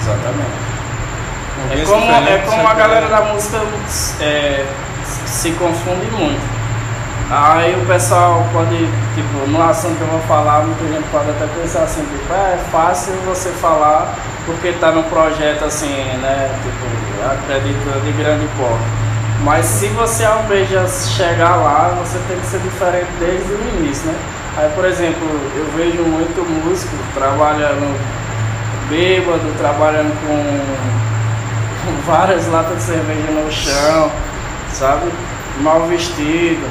Exatamente. 0.00 0.64
É 1.70 1.84
como, 1.84 2.10
é 2.28 2.38
como 2.38 2.66
a 2.68 2.74
galera 2.74 3.06
da 3.08 3.20
música 3.22 3.60
é, 4.20 4.64
se 5.26 5.50
confunde 5.52 6.06
muito. 6.12 6.40
Aí 7.30 7.74
o 7.80 7.86
pessoal 7.86 8.46
pode, 8.52 8.76
tipo, 9.14 9.50
no 9.50 9.62
assunto 9.62 9.96
que 9.96 10.02
eu 10.02 10.08
vou 10.08 10.20
falar, 10.20 10.60
muita 10.60 10.84
gente 10.84 11.08
pode 11.10 11.30
até 11.30 11.46
pensar 11.60 11.84
assim, 11.84 12.02
tipo, 12.02 12.32
é 12.32 12.58
fácil 12.70 13.14
você 13.26 13.50
falar 13.50 14.14
porque 14.44 14.72
tá 14.72 14.92
num 14.92 15.04
projeto 15.04 15.64
assim, 15.64 15.94
né? 16.20 16.50
Tipo, 16.62 17.32
acredito 17.32 18.04
de 18.04 18.12
grande 18.12 18.46
porte. 18.58 18.84
Mas 19.42 19.66
se 19.66 19.88
você 19.88 20.24
almeja 20.24 20.86
chegar 20.86 21.56
lá, 21.56 21.96
você 22.02 22.18
tem 22.28 22.38
que 22.38 22.46
ser 22.46 22.60
diferente 22.60 23.08
desde 23.18 23.52
o 23.52 23.78
início, 23.78 24.06
né? 24.06 24.14
Aí, 24.56 24.70
por 24.74 24.84
exemplo, 24.84 25.26
eu 25.56 25.66
vejo 25.76 26.02
muito 26.02 26.40
músico 26.48 26.94
trabalhando 27.14 27.98
bêbado, 28.88 29.52
trabalhando 29.58 30.14
com 30.20 32.02
várias 32.06 32.46
latas 32.48 32.76
de 32.76 32.82
cerveja 32.82 33.30
no 33.32 33.50
chão, 33.50 34.10
sabe? 34.72 35.10
Mal 35.60 35.86
vestido, 35.86 36.66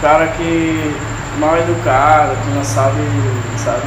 cara 0.00 0.26
que 0.28 0.94
mal 1.38 1.56
educado, 1.58 2.32
que 2.44 2.50
não 2.54 2.64
sabe, 2.64 3.00
sabe, 3.56 3.82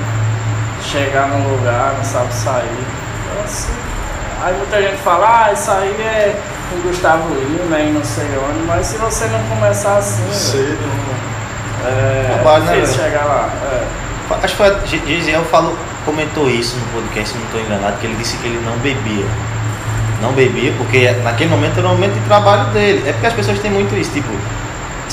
chegar 0.83 1.27
num 1.27 1.55
lugar, 1.55 1.93
não 1.97 2.03
sabe 2.03 2.33
sair. 2.33 2.63
Então, 3.25 3.43
assim, 3.43 3.73
aí 4.43 4.53
muita 4.57 4.81
gente 4.81 4.97
fala, 4.97 5.45
ah, 5.47 5.53
isso 5.53 5.71
aí 5.71 5.89
é 5.99 6.35
um 6.75 6.81
Gustavo 6.87 7.33
Lima 7.35 7.79
e 7.79 7.91
não 7.91 8.03
sei 8.03 8.25
onde, 8.37 8.65
mas 8.67 8.87
se 8.87 8.97
você 8.97 9.25
não 9.27 9.39
começar 9.43 9.97
assim, 9.97 10.23
Cedo. 10.31 10.77
é, 11.85 12.33
Trabalho, 12.35 12.63
né, 12.65 12.75
difícil 12.75 13.03
chegar 13.03 13.25
lá. 13.25 13.49
É. 13.71 13.83
Acho 14.43 14.47
que 14.47 14.55
foi 14.57 14.67
a 14.67 14.79
G- 14.85 15.01
Gisele 15.05 15.43
falou, 15.51 15.77
comentou 16.05 16.49
isso 16.49 16.75
no 16.77 16.85
podcast, 17.01 17.29
se 17.29 17.37
não 17.37 17.45
estou 17.45 17.61
enganado, 17.61 17.97
que 17.99 18.07
ele 18.07 18.15
disse 18.15 18.37
que 18.37 18.47
ele 18.47 18.61
não 18.65 18.77
bebia. 18.77 19.25
Não 20.21 20.31
bebia, 20.31 20.73
porque 20.77 21.11
naquele 21.23 21.49
momento 21.49 21.77
era 21.79 21.87
o 21.87 21.91
momento 21.91 22.13
de 22.13 22.21
trabalho 22.21 22.65
dele. 22.71 23.03
É 23.07 23.11
porque 23.11 23.27
as 23.27 23.33
pessoas 23.33 23.59
têm 23.59 23.69
muito 23.69 23.93
isso, 23.95 24.11
tipo, 24.11 24.29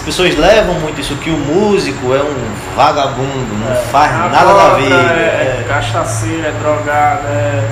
as 0.00 0.06
pessoas 0.06 0.34
levam 0.34 0.74
muito 0.76 0.98
isso, 0.98 1.14
que 1.16 1.28
o 1.28 1.36
músico 1.36 2.14
é 2.14 2.20
um 2.22 2.34
vagabundo, 2.74 3.54
não 3.62 3.70
É, 3.70 3.76
faz 3.92 4.10
a 4.14 4.28
nada 4.30 4.54
da 4.54 4.68
vida. 4.76 4.94
É, 4.94 5.58
é 5.58 5.60
é. 5.60 5.64
cachaceiro, 5.68 6.42
é 6.46 6.52
drogado, 6.52 7.26
é. 7.28 7.62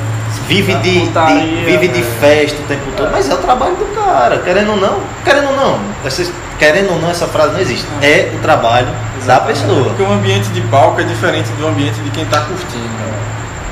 vive 0.47 0.75
da 0.75 0.79
de, 0.81 0.93
de- 1.01 1.07
putaria, 1.07 1.65
vive 1.65 1.89
de 1.89 2.01
né? 2.03 2.17
festa 2.21 2.61
o 2.61 2.65
tempo 2.67 2.83
todo, 2.95 3.09
É. 3.09 3.11
mas 3.13 3.31
é 3.31 3.35
o 3.35 3.39
trabalho 3.39 3.77
do 3.77 3.87
cara, 3.95 4.39
querendo 4.41 4.73
ou 4.73 4.77
não, 4.77 5.01
querendo 5.25 5.49
ou 5.49 5.57
não, 5.57 5.81
vocês- 6.05 6.31
querendo 6.59 6.91
ou 6.93 6.99
não, 7.01 7.11
essa 7.11 7.27
frase 7.27 7.55
não 7.55 7.61
existe. 7.61 7.87
É 8.03 8.31
o 8.35 8.39
trabalho 8.41 8.87
da 8.89 9.19
Exatamente. 9.23 9.61
pessoa. 9.61 9.85
Porque 9.85 10.03
o 10.03 10.13
ambiente 10.13 10.49
de 10.51 10.61
palco 10.63 11.01
é 11.01 11.05
diferente 11.05 11.49
do 11.53 11.67
ambiente 11.67 11.99
de 12.01 12.11
quem 12.11 12.27
tá 12.27 12.43
curtindo. 12.43 13.09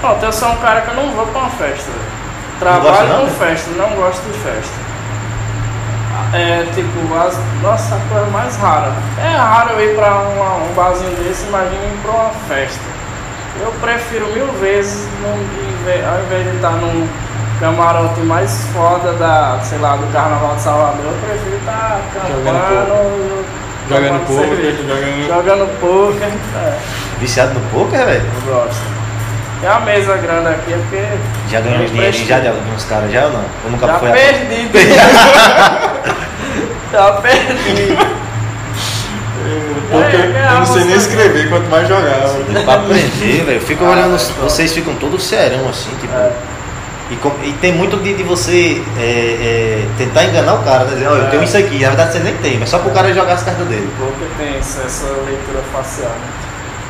Pronto, 0.01 0.25
eu 0.25 0.33
sou 0.33 0.49
um 0.49 0.57
cara 0.57 0.81
que 0.81 0.89
eu 0.89 0.95
não 0.95 1.11
vou 1.13 1.27
pra 1.27 1.41
uma 1.43 1.51
festa. 1.51 1.91
velho. 1.91 2.17
gosta 2.59 2.59
Trabalho 2.59 3.09
não, 3.11 3.19
com 3.19 3.27
né? 3.27 3.33
festa, 3.39 3.71
não 3.77 3.91
gosto 3.91 4.23
de 4.33 4.39
festa. 4.39 4.86
É 6.33 6.67
tipo, 6.75 7.15
as, 7.15 7.39
nossa, 7.63 7.95
a 7.97 7.99
coisa 8.13 8.27
mais 8.31 8.57
rara. 8.57 8.93
É 9.23 9.37
raro 9.37 9.71
eu 9.79 9.91
ir 9.93 9.95
pra 9.97 10.11
uma- 10.11 10.57
um 10.65 10.75
barzinho 10.75 11.15
desse, 11.17 11.47
imagina 11.47 11.85
ir 11.85 11.99
pra 12.03 12.11
uma 12.13 12.31
festa. 12.49 12.81
Eu 13.61 13.73
prefiro 13.81 14.27
mil 14.35 14.47
vezes, 14.61 15.07
num- 15.23 16.11
ao 16.13 16.25
invés 16.25 16.51
de 16.51 16.57
estar 16.57 16.73
num 16.73 17.09
camarote 17.61 18.21
mais 18.21 18.67
foda 18.75 19.13
da, 19.15 19.59
sei 19.63 19.79
lá, 19.79 19.97
do 19.97 20.13
Carnaval 20.13 20.57
de 20.57 20.63
Salvador, 20.63 21.07
eu 21.07 21.19
prefiro 21.27 21.57
estar 21.57 22.01
Jogando 22.29 22.45
campando, 22.45 23.47
Jogando 23.89 24.27
poker, 24.27 24.75
jogando. 24.77 25.27
Jogando 25.29 25.81
poker, 25.81 26.29
é, 26.57 26.79
Viciado 27.19 27.55
no 27.55 27.61
poker, 27.71 28.05
velho? 28.05 28.25
eu 28.47 28.53
gosto. 28.55 28.96
Tem 29.61 29.71
a 29.71 29.81
mesa 29.81 30.17
grande 30.19 30.49
aqui, 30.49 30.73
é 30.73 30.77
porque. 30.77 31.03
Já 31.51 31.61
ganhou 31.61 31.83
eu 31.83 31.89
dinheirinhos 31.89 32.29
já 32.29 32.39
de 32.41 32.49
alguns 32.49 32.85
caras 32.85 33.11
já 33.11 33.25
ou 33.27 33.33
não? 33.33 33.45
Ou 33.65 33.71
nunca 33.71 33.87
Já 33.87 33.99
foi 33.99 34.11
a- 34.11 34.13
perdi. 34.13 34.69
Já 36.93 37.13
perdi. 37.15 37.97
Poker, 39.91 40.37
É, 40.37 40.49
eu 40.53 40.59
não 40.59 40.67
sei 40.67 40.85
nem 40.85 40.97
escrever, 40.97 41.49
quanto 41.49 41.69
mais 41.71 41.89
jogar. 41.89 42.21
Pra 42.65 42.75
aprender, 42.75 43.45
velho. 43.45 43.59
Eu 43.59 43.61
fico 43.61 43.85
Ah, 43.85 43.91
olhando, 43.91 44.15
é 44.17 44.43
vocês 44.43 44.73
ficam 44.73 44.95
todos 44.97 45.23
serão 45.25 45.69
assim, 45.69 45.91
tipo. 46.01 46.13
É. 46.15 46.31
E, 47.09 47.15
com- 47.17 47.33
e 47.45 47.53
tem 47.61 47.73
muito 47.73 47.97
de, 48.03 48.15
de 48.15 48.25
você 48.25 48.83
é, 48.99 49.03
é, 49.03 49.87
tentar 49.97 50.25
enganar 50.25 50.55
o 50.55 50.65
cara, 50.65 50.87
né? 50.87 50.95
Dizer, 50.95 51.07
"Ó, 51.07 51.15
eu 51.15 51.27
É. 51.27 51.29
tenho 51.29 51.45
isso 51.45 51.57
aqui, 51.57 51.79
na 51.81 51.89
verdade 51.91 52.13
você 52.15 52.19
nem 52.19 52.35
tem, 52.39 52.59
mas 52.59 52.69
só 52.69 52.81
pro 52.81 52.91
cara 52.91 53.15
jogar 53.15 53.35
as 53.35 53.45
cartas 53.45 53.65
dele. 53.69 53.89
Poker 53.97 54.27
tem 54.37 54.59
essa 54.59 55.07
leitura 55.25 55.63
facial. 55.73 56.11
né? 56.11 56.46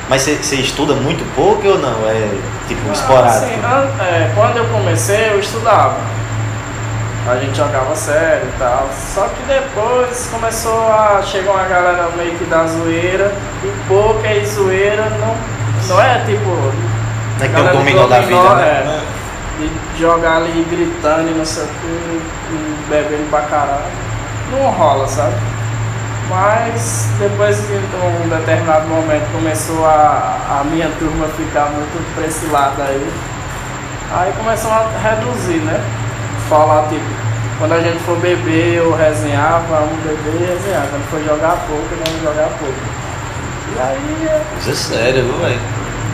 Mas 0.08 0.22
você, 0.22 0.56
estuda 0.56 0.94
muito 0.94 1.24
poker 1.34 1.72
ou 1.72 1.78
não? 1.78 2.08
É 2.08 2.28
tipo 2.68 2.80
Ah, 2.88 2.92
esporádico? 2.92 3.44
assim, 3.44 3.54
an- 3.64 4.02
é, 4.04 4.30
quando 4.34 4.56
eu 4.58 4.64
comecei, 4.66 5.30
eu 5.32 5.40
estudava. 5.40 5.96
A 7.28 7.34
gente 7.38 7.56
jogava 7.56 7.94
sério 7.96 8.46
e 8.54 8.58
tal. 8.58 8.88
Só 9.14 9.22
que 9.22 9.42
depois 9.48 10.28
começou 10.30 10.92
a. 10.92 11.20
Chegou 11.24 11.54
uma 11.54 11.64
galera 11.64 12.08
meio 12.16 12.32
que 12.38 12.44
da 12.44 12.64
zoeira. 12.66 13.32
E 13.64 13.72
pouca 13.88 14.32
e 14.32 14.46
zoeira 14.46 15.10
não, 15.18 15.34
não 15.88 16.00
é 16.02 16.20
tipo. 16.24 16.48
Não 16.48 17.44
é 17.44 17.48
que 17.48 17.54
tem 17.54 17.66
o 17.66 17.72
dominó 17.72 18.06
da 18.06 18.20
vida, 18.20 18.54
né? 18.54 18.64
é, 18.64 19.00
De 19.58 20.00
jogar 20.00 20.36
ali 20.36 20.64
gritando 20.70 21.28
e 21.30 21.34
não 21.34 21.44
sei 21.44 21.64
o 21.64 21.66
que, 21.66 21.86
e 22.52 22.76
bebendo 22.88 23.28
pra 23.28 23.40
caralho. 23.40 23.82
Não 24.52 24.70
rola, 24.70 25.08
sabe? 25.08 25.34
Mas 26.28 27.08
depois 27.18 27.56
de 27.56 27.74
um 27.74 28.28
determinado 28.28 28.86
momento 28.88 29.30
começou 29.32 29.86
a, 29.86 30.60
a 30.60 30.64
minha 30.64 30.90
turma 30.98 31.26
ficar 31.28 31.66
muito 31.66 32.14
pra 32.14 32.26
esse 32.26 32.46
lado 32.46 32.82
aí. 32.82 33.12
Aí 34.12 34.32
começou 34.32 34.70
a 34.70 34.90
reduzir, 35.02 35.60
né? 35.60 35.80
Falar 36.48 36.88
tipo, 36.88 37.04
quando 37.58 37.72
a 37.72 37.80
gente 37.80 37.98
for 38.00 38.16
beber 38.18 38.82
ou 38.82 38.94
resenhar, 38.96 39.62
vamos 39.68 39.96
beber 40.02 40.42
e 40.42 40.46
resenhar. 40.52 40.86
Quando 40.90 41.10
for 41.10 41.22
jogar 41.24 41.56
pouco, 41.68 41.88
vamos 41.90 42.22
jogar 42.22 42.48
pouco. 42.58 42.74
E 43.74 43.80
aí 43.80 44.28
é, 44.28 44.42
Isso 44.58 44.70
é 44.70 44.74
sério, 44.74 45.24
viu, 45.24 45.38
velho? 45.38 45.60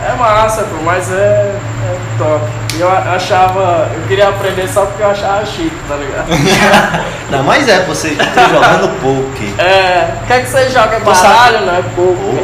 é 0.05 0.17
massa, 0.17 0.63
pô, 0.65 0.83
mas 0.85 1.11
é, 1.13 1.55
é 1.55 1.99
top. 2.19 2.45
E 2.75 2.81
eu 2.81 2.91
achava, 2.91 3.91
eu 3.95 4.09
queria 4.09 4.29
aprender 4.31 4.67
só 4.67 4.87
porque 4.87 5.03
eu 5.03 5.11
achava 5.11 5.45
chique, 5.45 5.77
tá 5.87 5.95
ligado? 5.97 6.27
Não, 7.31 7.43
mas 7.43 7.69
é, 7.69 7.81
você 7.85 8.11
tá 8.35 8.49
jogando 8.49 8.89
poker. 9.01 9.61
É, 9.65 10.15
o 10.23 10.27
que 10.27 10.33
é 10.33 10.41
que 10.41 10.49
você 10.49 10.71
joga? 10.71 11.01
Sabe- 11.15 11.35
Baralho, 11.35 11.67
não 11.67 11.77
é 11.77 11.83
pouco. 11.95 12.35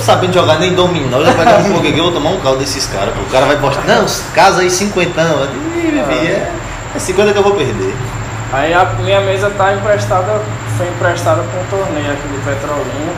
Sabendo 0.00 0.32
jogar 0.34 0.58
nem 0.58 0.74
dominó, 0.74 1.22
já 1.24 1.32
pegar 1.32 1.56
um 1.58 1.72
poker 1.72 1.90
aqui, 1.90 1.98
eu 1.98 2.04
vou 2.04 2.12
tomar 2.12 2.30
um 2.30 2.40
caldo 2.40 2.58
desses 2.60 2.86
caras. 2.86 3.14
O 3.16 3.30
cara 3.30 3.46
vai 3.46 3.56
postar, 3.56 3.82
não, 3.86 4.06
casa 4.34 4.60
aí 4.62 4.70
cinquentão. 4.70 5.40
Eu 5.40 5.46
digo, 5.48 5.76
"Ih, 5.76 5.90
Vivi, 5.90 6.26
é, 6.28 6.50
é 6.94 6.98
50 6.98 7.32
que 7.32 7.38
eu 7.38 7.42
vou 7.42 7.54
perder. 7.54 7.94
Aí 8.52 8.72
a 8.72 8.84
minha 9.00 9.20
mesa 9.20 9.50
tá 9.50 9.72
emprestada, 9.74 10.40
foi 10.78 10.86
emprestada 10.88 11.42
para 11.42 11.60
um 11.60 11.64
torneio 11.82 12.12
aqui 12.12 12.28
do 12.28 12.42
Petrolina, 12.44 13.12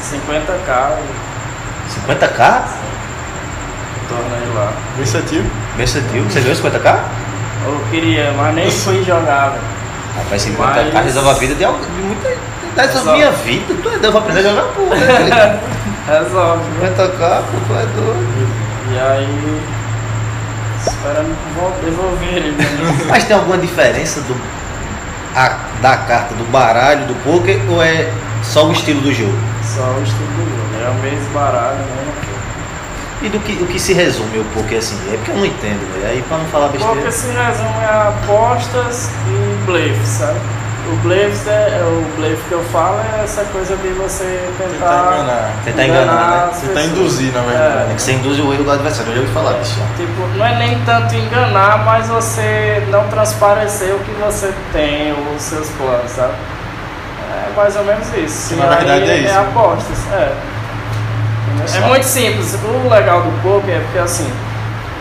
50k, 0.00 0.92
50k? 2.08 2.62
Torneio 4.10 4.54
lá. 4.54 4.72
Vencetivo. 4.98 5.48
Vencetivo. 5.76 6.30
Você 6.30 6.40
ganhou 6.40 6.56
50k? 6.56 6.98
Eu 7.64 7.80
queria, 7.90 8.32
mas 8.36 8.54
nem 8.54 8.70
fui 8.70 9.02
jogar, 9.04 9.50
velho. 9.50 9.62
Rapaz, 10.16 10.42
50k 10.44 10.90
Mas- 10.92 11.04
resolve 11.04 11.30
a 11.30 11.32
vida 11.34 11.54
de, 11.54 11.64
alguém- 11.64 11.82
de 11.88 12.02
muita. 12.02 12.28
Dessa 12.76 12.98
Resolve. 12.98 13.18
minha 13.18 13.30
vida, 13.32 13.64
tu 13.68 13.72
é 13.72 13.82
doido, 13.90 14.04
eu 14.04 14.12
vou 14.12 14.20
aprender 14.20 14.40
a 14.40 14.42
jogar 14.42 14.62
poker. 14.62 14.98
né? 14.98 15.60
Resolve, 16.06 16.62
viu? 16.78 16.88
50k, 16.90 17.42
pô, 17.42 17.58
tu 17.66 17.74
é 17.74 17.86
doido. 17.96 18.48
E 18.92 18.98
aí, 18.98 19.60
esperando 20.86 21.36
vou 21.56 21.70
devolver 21.84 22.28
ele, 22.28 22.50
né? 22.52 22.64
Mas 23.08 23.24
tem 23.24 23.36
alguma 23.36 23.58
diferença 23.58 24.20
do, 24.22 24.36
a- 25.34 25.58
da 25.82 25.96
carta 25.96 26.34
do 26.34 26.44
baralho, 26.50 27.06
do 27.06 27.14
poker, 27.24 27.60
ou 27.68 27.82
é 27.82 28.08
só 28.42 28.66
o 28.66 28.72
estilo 28.72 29.00
do 29.00 29.12
jogo? 29.12 29.36
Só 29.62 29.82
o 29.82 30.02
estilo 30.02 30.26
do 30.28 30.44
jogo, 30.44 30.84
é 30.84 30.88
o 30.90 30.94
mesmo 31.02 31.28
baralho, 31.34 31.76
né? 31.78 32.12
E 33.22 33.28
do 33.28 33.38
que, 33.40 33.52
o 33.62 33.66
que 33.66 33.78
se 33.78 33.92
resume 33.92 34.38
o 34.38 34.44
poker 34.54 34.78
assim? 34.78 34.96
É 35.12 35.16
porque 35.16 35.30
eu 35.30 35.36
não 35.36 35.44
entendo, 35.46 35.80
velho. 35.94 36.06
Aí 36.10 36.22
pra 36.26 36.38
não 36.38 36.46
falar 36.46 36.68
besteira. 36.68 36.94
Porque 36.96 37.12
se 37.12 37.26
resume 37.28 37.84
a 37.84 38.08
apostas 38.08 39.10
e 39.28 39.64
blefe, 39.66 40.06
sabe? 40.06 40.38
O 40.90 40.96
blefe, 41.02 41.48
é, 41.48 41.52
é- 41.52 41.84
o 41.84 42.16
blefe 42.16 42.42
que 42.48 42.52
eu 42.52 42.64
falo 42.72 42.98
é 42.98 43.22
essa 43.22 43.44
coisa 43.44 43.76
de 43.76 43.88
você 43.90 44.24
tentar, 44.56 44.70
Tentar 44.72 45.12
enganar. 45.12 45.52
Tentar 45.64 45.84
enganar, 45.84 46.30
né? 46.30 46.48
as 46.50 46.60
Tentar 46.60 46.72
pessoas. 46.80 46.86
induzir, 46.86 47.32
na 47.34 47.40
verdade. 47.42 47.90
É 47.90 47.94
que 47.94 48.02
você 48.02 48.12
induz 48.12 48.40
o 48.40 48.52
erro 48.54 48.64
do 48.64 48.70
adversário, 48.72 49.10
eu 49.10 49.14
já 49.16 49.20
ouvi 49.20 49.32
falar 49.34 49.52
disso. 49.60 49.78
Tipo, 49.98 50.26
não 50.38 50.46
é 50.46 50.58
nem 50.58 50.78
tanto 50.80 51.14
enganar, 51.14 51.84
mas 51.84 52.08
você 52.08 52.82
não 52.88 53.06
transparecer 53.08 53.94
o 53.94 53.98
que 53.98 54.10
você 54.12 54.52
tem, 54.72 55.12
ou 55.12 55.34
os 55.36 55.42
seus 55.42 55.68
planos, 55.68 56.10
sabe? 56.10 56.32
É 57.30 57.54
mais 57.56 57.76
ou 57.76 57.84
menos 57.84 58.08
isso. 58.16 58.56
Na 58.56 58.66
verdade 58.66 59.10
aí 59.10 59.10
é 59.10 59.18
isso. 59.28 59.38
apostas, 59.38 59.98
é. 60.12 60.32
É 61.74 61.80
muito 61.88 62.04
simples. 62.04 62.56
O 62.62 62.88
legal 62.88 63.22
do 63.22 63.42
poker 63.42 63.74
é 63.74 63.80
porque 63.80 63.98
assim, 63.98 64.30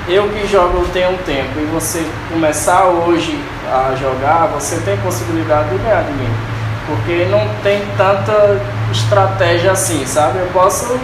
eu 0.07 0.27
que 0.29 0.47
jogo 0.47 0.85
tem 0.91 1.07
um 1.07 1.17
tempo 1.17 1.59
e 1.59 1.65
você 1.65 2.03
começar 2.31 2.85
hoje 2.85 3.39
a 3.71 3.95
jogar, 3.95 4.47
você 4.47 4.77
tem 4.77 4.97
possibilidade 4.97 5.69
de 5.69 5.77
ganhar 5.77 6.03
de 6.03 6.13
mim. 6.13 6.29
Porque 6.87 7.27
não 7.29 7.47
tem 7.61 7.83
tanta 7.95 8.59
estratégia 8.91 9.71
assim, 9.71 10.03
sabe? 10.05 10.39
Eu 10.39 10.47
posso 10.47 10.99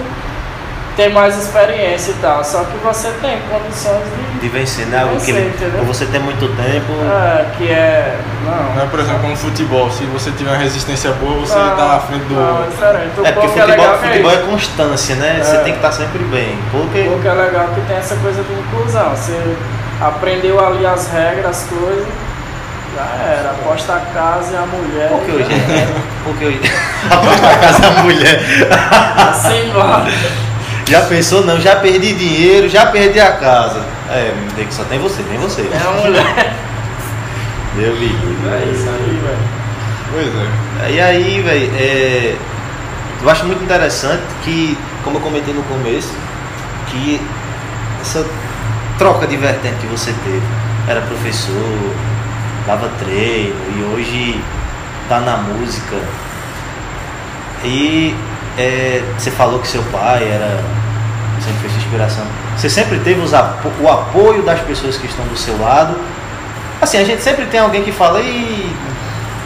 ter 0.96 1.10
mais 1.10 1.38
experiência 1.38 2.12
e 2.12 2.16
tal, 2.16 2.44
só 2.44 2.64
que 2.64 2.78
você 2.78 3.10
tem 3.22 3.40
condições 3.50 4.04
de. 4.16 4.36
De 4.40 4.50
vencer, 4.50 4.86
né? 4.88 5.08
Que 5.24 5.32
Vencer, 5.32 5.70
por 5.72 5.86
você 5.86 6.06
ter 6.06 6.20
muito 6.20 6.48
tempo. 6.56 6.94
É, 7.12 7.46
que 7.58 7.70
é. 7.70 8.18
Não. 8.46 8.76
Não 8.76 8.84
é, 8.84 8.86
por 8.86 9.00
exemplo, 9.00 9.22
como 9.22 9.36
futebol. 9.36 9.90
Se 9.92 10.04
você 10.06 10.30
tiver 10.32 10.52
uma 10.52 10.58
resistência 10.58 11.12
boa, 11.14 11.40
você 11.40 11.56
Não, 11.56 11.76
tá 11.76 11.88
na 11.88 12.00
frente 12.00 12.26
do 12.26 12.36
Não, 12.36 12.64
é 12.64 12.68
diferente. 12.68 13.20
O 13.20 13.26
É 13.26 13.32
porque 13.32 13.48
poker 13.48 13.64
futebol, 13.64 13.68
legal 13.68 13.98
que 13.98 14.06
é 14.06 14.10
futebol 14.10 14.32
isso. 14.32 14.40
é 14.40 14.44
constância, 14.46 15.16
né? 15.16 15.40
Você 15.44 15.56
É. 15.56 15.60
tem 15.60 15.74
que 15.74 15.80
estar 15.80 15.92
sempre 15.92 16.20
bem. 16.26 16.60
O 16.74 16.78
Poker. 16.86 17.06
poker 17.10 17.32
é 17.32 17.34
legal 17.34 17.68
que 17.74 17.82
tem 17.82 17.98
essa 17.98 18.16
coisa 18.18 18.44
de 18.44 18.54
inclusão. 18.54 19.10
Você 19.16 19.56
aprendeu 20.02 20.66
ali 20.66 20.86
as 20.86 21.08
regras, 21.12 21.46
as 21.46 21.64
coisas, 21.64 22.06
já 22.96 23.24
era. 23.26 23.50
Aposta 23.52 23.94
a 23.94 24.00
casa 24.14 24.54
e 24.54 24.58
a 24.58 24.66
mulher. 24.68 25.10
Porque 25.10 25.32
hoje 25.32 25.54
é. 25.54 25.88
Porque 26.24 26.46
hoje. 26.46 26.62
Aposta 27.10 27.48
a 27.48 27.56
casa 27.58 27.80
da 27.82 27.90
mulher. 28.04 28.40
Assim, 29.30 29.70
embora. 29.70 30.06
Já 30.88 31.02
pensou? 31.02 31.44
Não, 31.44 31.60
já 31.60 31.78
perdi 31.78 32.14
dinheiro, 32.14 32.70
já 32.70 32.86
perdi 32.86 33.20
a 33.20 33.32
casa. 33.32 33.82
É, 34.10 34.34
diga 34.56 34.68
que 34.68 34.74
só 34.74 34.84
tem 34.84 35.00
você, 35.00 35.24
nem 35.30 35.40
você. 35.40 35.62
É 35.62 35.88
uma 35.88 36.02
mulher. 36.02 36.56
Meu 37.76 37.96
livre. 37.96 38.36
É 38.52 38.72
isso 38.72 38.88
aí, 38.88 39.20
velho. 39.24 39.66
Pois 40.12 40.28
é. 40.28 40.92
E 40.92 41.02
aí, 41.02 41.42
velho, 41.42 41.72
é, 41.76 42.36
eu 43.22 43.30
acho 43.30 43.46
muito 43.46 43.64
interessante 43.64 44.22
que, 44.44 44.78
como 45.04 45.18
eu 45.18 45.22
comentei 45.22 45.54
no 45.54 45.64
começo, 45.64 46.14
que 46.88 47.20
essa 48.00 48.24
troca 48.98 49.26
de 49.26 49.36
vertente 49.36 49.78
que 49.82 49.88
você 49.88 50.14
teve, 50.24 50.44
era 50.88 51.02
professor, 51.02 51.92
dava 52.68 52.90
treino 53.00 53.56
e 53.76 53.94
hoje 53.94 54.42
tá 55.10 55.20
na 55.20 55.38
música. 55.38 55.98
E 57.64 58.16
é, 58.58 59.04
você 59.18 59.32
falou 59.32 59.60
que 59.60 59.68
seu 59.68 59.84
pai 59.84 60.24
era 60.24 60.64
sempre 61.42 61.60
fez 61.62 61.76
inspiração. 61.76 62.24
Você 62.58 62.70
sempre 62.70 63.00
teve 63.00 63.22
os 63.22 63.32
o 63.34 63.90
apoio 63.90 64.42
das 64.44 64.60
pessoas 64.62 64.98
que 64.98 65.06
estão 65.06 65.26
do 65.26 65.38
seu 65.38 65.60
lado. 65.60 65.96
Assim, 66.82 66.98
a 66.98 67.04
gente 67.04 67.22
sempre 67.22 67.46
tem 67.46 67.60
alguém 67.60 67.84
que 67.84 67.92
fala, 67.92 68.20
e 68.22 68.74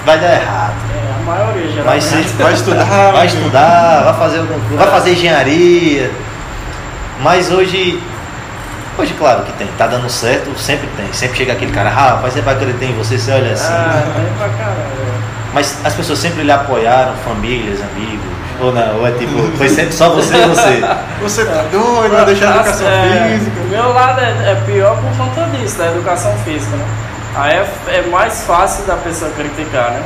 vai 0.05 0.19
dar 0.19 0.33
errado. 0.33 0.73
É, 0.93 1.13
a 1.13 1.23
maioria, 1.23 1.71
geralmente. 1.71 1.85
Vai, 1.85 2.01
ser, 2.01 2.23
Vai 2.41 2.53
estudar, 2.53 3.11
vai 3.11 3.25
estudar, 3.27 4.03
vai 4.03 4.13
fazer, 4.13 4.37
coisa, 4.37 4.77
vai 4.77 4.87
fazer 4.87 5.11
engenharia. 5.13 6.11
Mas 7.21 7.51
hoje, 7.51 8.01
hoje 8.97 9.13
claro 9.17 9.43
que 9.43 9.51
tem, 9.53 9.67
tá 9.77 9.87
dando 9.87 10.09
certo, 10.09 10.57
sempre 10.57 10.87
tem. 10.95 11.11
Sempre 11.11 11.37
chega 11.37 11.53
aquele 11.53 11.71
cara, 11.71 11.89
rapaz, 11.89 12.33
você 12.33 12.41
vai 12.41 12.55
acreditar 12.55 12.85
em 12.85 12.93
você, 12.93 13.17
você 13.17 13.31
olha 13.31 13.51
assim. 13.51 13.73
Ah, 13.73 14.03
tem 14.15 14.33
pra 14.37 14.49
caralho. 14.49 15.09
Mas 15.53 15.79
as 15.83 15.93
pessoas 15.93 16.19
sempre 16.19 16.43
lhe 16.43 16.51
apoiaram, 16.51 17.13
famílias, 17.25 17.79
amigos. 17.81 18.38
Ou 18.61 18.73
não, 18.73 18.97
ou 18.97 19.07
é 19.07 19.11
tipo, 19.11 19.41
foi 19.57 19.69
sempre 19.69 19.93
só 19.93 20.09
você 20.09 20.35
e 20.35 20.45
você. 20.47 20.83
Você 21.21 21.45
tá 21.45 21.63
doido, 21.71 22.11
vai 22.11 22.25
deixar 22.25 22.47
a 22.47 22.49
educação 22.55 22.87
É, 22.87 23.37
física. 23.37 23.61
O 23.61 23.67
meu 23.69 23.93
lado 23.93 24.19
é, 24.19 24.51
é 24.51 24.55
pior 24.65 24.97
por 24.97 25.15
conta 25.17 25.45
disso, 25.51 25.77
da 25.77 25.87
educação 25.87 26.35
física, 26.39 26.75
né? 26.75 26.85
Aí 27.35 27.53
é, 27.53 27.65
é 27.87 28.01
mais 28.09 28.43
fácil 28.43 28.83
da 28.85 28.97
pessoa 28.97 29.31
criticar, 29.31 29.91
né? 29.91 30.03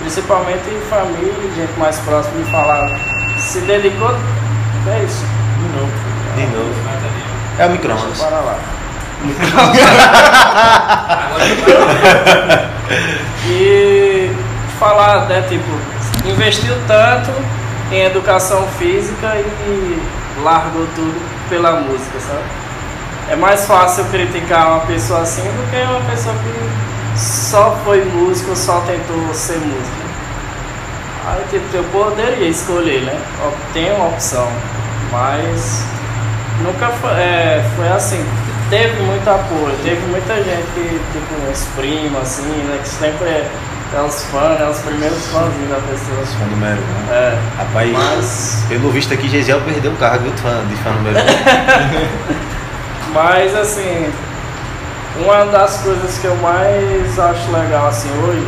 Principalmente 0.00 0.68
em 0.68 0.80
família, 0.90 1.32
gente 1.54 1.78
mais 1.78 1.96
próxima 2.00 2.42
de 2.42 2.50
falar. 2.50 2.90
Se 3.38 3.60
dedicou, 3.60 4.10
é 4.10 4.98
isso. 5.04 5.24
De 5.58 5.68
novo. 5.78 5.92
De 6.34 6.46
novo. 6.46 6.74
É 7.58 7.66
o 7.66 7.70
micro-ondas. 7.70 8.18
Para 8.18 8.40
lá. 8.40 8.56
e 13.46 14.28
falar, 14.80 15.26
né, 15.26 15.44
tipo, 15.48 15.70
investiu 16.28 16.74
tanto 16.88 17.30
em 17.90 18.02
educação 18.02 18.66
física 18.78 19.34
e 19.36 20.02
largou 20.42 20.86
tudo 20.94 21.48
pela 21.48 21.80
música, 21.80 22.18
sabe? 22.20 22.44
É 23.28 23.36
mais 23.36 23.66
fácil 23.66 24.04
criticar 24.06 24.68
uma 24.68 24.80
pessoa 24.80 25.20
assim 25.20 25.42
do 25.42 25.70
que 25.70 25.76
uma 25.82 26.10
pessoa 26.10 26.34
que 26.36 27.18
só 27.18 27.78
foi 27.84 28.04
músico, 28.04 28.54
só 28.56 28.80
tentou 28.80 29.32
ser 29.34 29.58
músico. 29.58 30.02
Aí 31.26 31.44
tipo, 31.50 31.76
eu 31.76 31.84
poderia 31.84 32.48
escolher, 32.48 33.02
né? 33.02 33.20
Tem 33.72 33.92
uma 33.94 34.08
opção, 34.08 34.48
mas 35.10 35.84
nunca 36.62 36.88
foi, 36.88 37.10
é, 37.10 37.64
foi 37.76 37.88
assim. 37.88 38.24
Teve 38.70 39.02
muito 39.02 39.28
apoio, 39.28 39.76
teve 39.84 40.00
muita 40.06 40.34
gente 40.36 40.66
que, 40.74 41.00
tipo, 41.12 41.50
uns 41.50 41.64
primos, 41.76 42.22
assim, 42.22 42.48
né? 42.64 42.78
Que 42.82 42.88
sempre 42.88 43.28
é, 43.28 43.50
é 43.94 44.00
os 44.00 44.24
fãs, 44.24 44.58
né? 44.58 44.68
Os 44.68 44.78
primeiros 44.78 45.26
fãzinhos 45.26 45.70
da 45.70 45.76
pessoa. 45.76 46.26
Fã 46.26 46.46
número 46.46 46.80
um. 46.80 47.12
É, 47.12 47.38
Rapaz, 47.58 47.92
mas, 47.92 48.64
pelo 48.68 48.90
visto 48.90 49.12
aqui, 49.12 49.28
Gesiel 49.28 49.60
perdeu 49.60 49.92
o 49.92 49.96
cargo 49.96 50.30
de 50.30 50.40
fã, 50.40 50.64
de 50.68 50.76
fã 50.76 50.90
número 50.90 51.18
um. 51.18 51.22
mas 53.12 53.54
assim, 53.54 54.10
uma 55.16 55.44
das 55.46 55.78
coisas 55.78 56.18
que 56.18 56.26
eu 56.26 56.36
mais 56.36 57.18
acho 57.18 57.52
legal 57.52 57.88
assim 57.88 58.08
hoje 58.22 58.46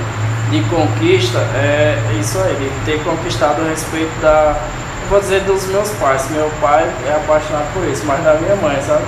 de 0.51 0.63
conquista 0.65 1.39
é 1.55 1.99
isso 2.21 2.39
aí, 2.39 2.55
de 2.55 2.85
ter 2.85 3.03
conquistado 3.03 3.61
o 3.63 3.69
respeito 3.69 4.13
da, 4.21 4.57
vou 5.11 5.21
dizer 5.21 5.43
dos 5.43 5.67
meus 5.67 5.91
pais. 5.91 6.29
Meu 6.31 6.51
pai 6.61 6.89
é 7.07 7.13
apaixonado 7.13 7.73
por 7.73 7.87
isso, 7.89 8.05
mas 8.07 8.23
da 8.25 8.35
minha 8.35 8.57
mãe, 8.57 8.81
sabe? 8.83 9.05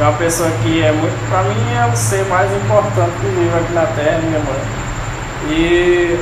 É 0.00 0.02
uma 0.02 0.12
pessoa 0.14 0.50
que 0.62 0.82
é 0.82 0.90
muito, 0.90 1.28
pra 1.28 1.42
mim 1.42 1.74
é 1.74 1.86
o 1.86 1.96
ser 1.96 2.24
mais 2.24 2.50
importante 2.52 3.12
que 3.20 3.26
vive 3.26 3.56
aqui 3.56 3.72
na 3.72 3.86
Terra, 3.86 4.18
minha 4.22 4.40
mãe. 4.40 4.83
E 5.50 6.18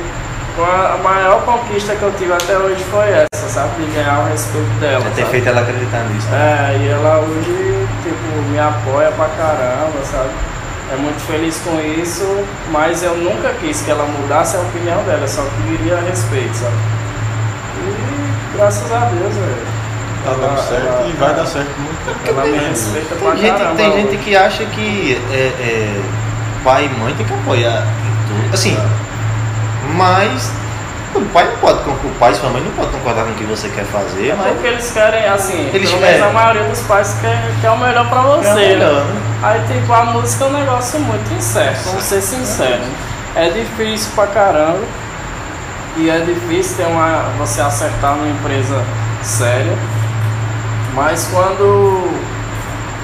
a 0.57 0.97
maior 1.03 1.41
conquista 1.43 1.95
que 1.95 2.03
eu 2.03 2.11
tive 2.17 2.33
até 2.33 2.57
hoje 2.57 2.83
foi 2.91 3.05
essa, 3.09 3.47
sabe? 3.49 3.69
De 3.83 3.91
ganhar 3.91 4.19
o 4.19 4.29
respeito 4.29 4.69
dela. 4.79 5.03
Já 5.05 5.09
ter 5.11 5.21
sabe? 5.21 5.31
feito 5.31 5.49
ela 5.49 5.61
acreditar 5.61 6.03
nisso. 6.09 6.27
Né? 6.27 6.37
É, 6.37 6.77
e 6.77 6.87
ela 6.89 7.19
hoje, 7.19 7.87
tipo, 8.03 8.41
me 8.51 8.59
apoia 8.59 9.11
pra 9.11 9.25
caramba, 9.29 10.03
sabe? 10.03 10.29
É 10.91 10.95
muito 10.97 11.19
feliz 11.25 11.59
com 11.65 11.79
isso, 11.99 12.45
mas 12.71 13.01
eu 13.01 13.15
nunca 13.15 13.49
quis 13.59 13.81
que 13.81 13.89
ela 13.89 14.05
mudasse 14.05 14.55
a 14.57 14.59
opinião 14.59 15.01
dela, 15.03 15.27
só 15.27 15.43
queria 15.65 15.97
respeito, 16.01 16.53
sabe? 16.55 16.75
E 17.79 18.57
graças 18.57 18.91
a 18.91 18.99
Deus, 19.05 19.33
velho. 19.33 19.73
Tá 20.23 20.31
dando 20.39 20.57
certo 20.61 20.85
ela- 20.87 21.07
e 21.07 21.11
vai 21.13 21.33
dar 21.33 21.45
certo 21.47 21.69
muito 21.79 22.05
tempo. 22.05 22.19
Ela 22.39 22.45
me 22.45 22.57
respeita 22.69 23.15
pra 23.15 23.31
Tem 23.31 23.39
gente, 23.41 23.57
caramba. 23.57 23.75
tem 23.75 23.91
gente 23.93 24.07
hoje. 24.09 24.17
que 24.17 24.35
acha 24.35 24.65
que 24.65 25.21
é, 25.33 25.35
é, 25.37 26.01
pai 26.63 26.85
e 26.85 26.99
mãe 26.99 27.13
tem 27.15 27.25
que 27.25 27.33
apoiar 27.33 27.83
em 27.83 28.27
tudo. 28.27 28.53
Assim, 28.53 28.77
mas 29.95 30.51
o 31.15 31.21
pai 31.25 31.45
não 31.45 31.57
pode, 31.57 31.89
o 31.89 32.15
pai 32.19 32.31
e 32.31 32.35
sua 32.35 32.49
mãe 32.49 32.61
não 32.61 32.71
pode 32.71 32.91
concordar 32.91 33.25
com 33.25 33.31
o 33.31 33.35
que 33.35 33.43
você 33.43 33.69
quer 33.69 33.85
fazer, 33.85 34.29
É 34.29 34.35
mas 34.35 34.53
porque 34.53 34.67
eles 34.67 34.91
querem, 34.91 35.25
assim, 35.27 35.69
Eles 35.73 35.89
pelo 35.89 36.01
menos 36.01 36.21
a 36.23 36.29
maioria 36.29 36.63
dos 36.63 36.79
pais 36.81 37.17
quer, 37.21 37.39
quer 37.61 37.69
o 37.69 37.77
melhor 37.77 38.09
pra 38.09 38.19
é 38.19 38.23
você, 38.23 38.49
o 38.49 38.55
melhor, 38.55 39.05
né? 39.05 39.21
Aí, 39.43 39.61
tipo, 39.67 39.93
a 39.93 40.05
música 40.05 40.45
é 40.45 40.47
um 40.47 40.53
negócio 40.53 40.99
muito 40.99 41.33
incerto, 41.33 41.83
vamos 41.85 42.03
ser 42.03 42.21
sinceros. 42.21 42.87
É 43.35 43.49
difícil 43.49 44.11
pra 44.15 44.27
caramba. 44.27 44.79
E 45.95 46.09
é 46.09 46.19
difícil 46.21 46.77
ter 46.77 46.87
uma, 46.87 47.25
você 47.37 47.61
acertar 47.61 48.15
numa 48.15 48.27
empresa 48.27 48.81
séria. 49.21 49.77
Mas 50.95 51.29
quando, 51.31 52.19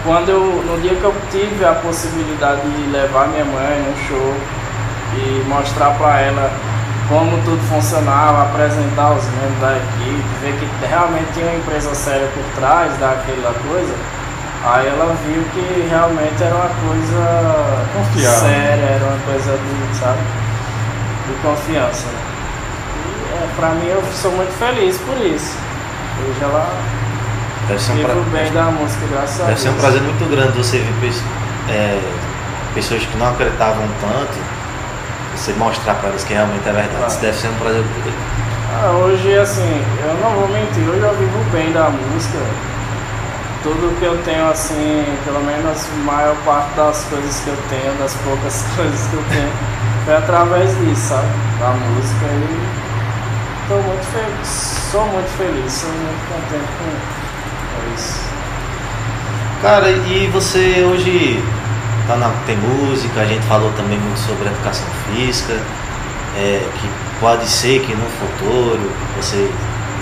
quando 0.04 0.30
eu, 0.30 0.64
no 0.66 0.82
dia 0.82 0.96
que 0.96 1.04
eu 1.04 1.14
tive 1.30 1.66
a 1.66 1.74
possibilidade 1.74 2.62
de 2.62 2.92
levar 2.92 3.28
minha 3.28 3.46
mãe 3.46 3.84
num 3.86 4.08
show 4.08 4.34
e 5.16 5.44
mostrar 5.48 5.92
pra 5.92 6.20
ela 6.20 6.52
como 7.10 7.38
tudo 7.44 7.60
funcionava, 7.68 8.44
apresentar 8.44 9.12
os 9.14 9.24
membros 9.26 9.60
da 9.60 9.76
equipe, 9.76 10.24
ver 10.42 10.54
que 10.60 10.86
realmente 10.86 11.26
tinha 11.34 11.48
uma 11.48 11.56
empresa 11.58 11.94
séria 11.96 12.28
por 12.28 12.44
trás 12.62 12.96
daquela 13.00 13.52
coisa, 13.68 13.94
aí 14.64 14.88
ela 14.88 15.16
viu 15.26 15.44
que 15.54 15.88
realmente 15.90 16.42
era 16.44 16.54
uma 16.54 16.70
coisa 16.70 17.86
Confiável. 17.96 18.40
séria, 18.40 18.86
era 18.86 19.06
uma 19.06 19.20
coisa 19.26 19.52
de, 19.58 19.98
sabe, 19.98 20.20
de 21.28 21.34
confiança. 21.42 22.06
né? 22.06 22.20
E 23.06 23.44
é, 23.44 23.48
pra 23.56 23.70
mim 23.70 23.88
eu 23.88 24.04
sou 24.14 24.32
muito 24.34 24.52
feliz 24.60 24.98
por 25.00 25.18
isso. 25.26 25.58
Hoje 26.22 26.40
ela 26.44 26.70
Deve 27.68 27.80
ser 27.82 27.92
um, 27.92 27.96
vive 27.96 28.08
pra... 28.08 28.16
o 28.18 28.24
bem 28.26 28.52
da 28.52 28.64
música, 28.66 29.02
graças 29.12 29.42
a 29.42 29.46
Deve 29.46 29.60
ser 29.60 29.70
um 29.70 29.74
prazer 29.76 30.02
muito 30.02 30.30
grande 30.30 30.58
você 30.58 30.78
ver 30.78 31.14
é, 31.70 32.00
pessoas 32.76 33.04
que 33.04 33.18
não 33.18 33.30
acreditavam 33.30 33.88
tanto, 34.02 34.38
você 35.40 35.54
mostrar 35.54 35.96
para 35.96 36.10
elas 36.10 36.24
que 36.24 36.34
realmente 36.34 36.68
é 36.68 36.72
verdade. 36.72 36.96
Claro. 36.96 37.08
Isso 37.08 37.22
deve 37.22 37.38
ser 37.38 37.48
um 37.48 37.56
prazer 37.56 37.82
muito 37.82 38.04
grande. 38.04 38.40
Ah, 38.72 38.92
hoje, 38.92 39.38
assim, 39.38 39.86
eu 40.04 40.14
não 40.22 40.32
vou 40.40 40.48
mentir, 40.50 40.84
hoje 40.88 41.02
eu 41.02 41.16
vivo 41.16 41.44
bem 41.52 41.72
da 41.72 41.90
música. 41.90 42.38
Tudo 43.64 43.98
que 44.00 44.06
eu 44.06 44.18
tenho, 44.24 44.50
assim, 44.50 45.06
pelo 45.26 45.42
menos 45.42 45.86
a 45.86 46.12
maior 46.12 46.36
parte 46.46 46.76
das 46.76 47.04
coisas 47.06 47.40
que 47.42 47.50
eu 47.50 47.58
tenho, 47.70 47.94
das 48.00 48.16
poucas 48.16 48.64
coisas 48.76 49.08
que 49.08 49.14
eu 49.16 49.24
tenho, 49.30 49.52
foi 50.06 50.16
através 50.16 50.78
disso, 50.78 51.10
sabe? 51.10 51.28
Da 51.60 51.70
música 51.70 52.26
e 52.26 52.80
tô 53.68 53.76
muito 53.76 54.06
feliz, 54.12 54.48
sou 54.92 55.06
muito 55.08 55.38
feliz, 55.38 55.72
sou 55.74 55.90
muito 55.90 56.34
contente 56.34 56.70
com 56.80 57.96
isso. 57.96 58.30
Cara, 59.62 59.90
e 59.92 60.28
você 60.28 60.84
hoje 60.90 61.44
tá 62.10 62.16
na, 62.16 62.30
tem 62.48 62.58
música, 62.58 63.22
a 63.22 63.26
gente 63.26 63.46
falou 63.46 63.72
também 63.74 64.00
muito 64.00 64.20
sobre 64.20 64.48
educação 64.48 64.88
física, 65.06 65.54
é, 66.36 66.68
que 66.82 66.90
pode 67.20 67.48
ser 67.48 67.82
que 67.82 67.94
no 67.94 68.06
futuro 68.10 68.92
você 69.16 69.50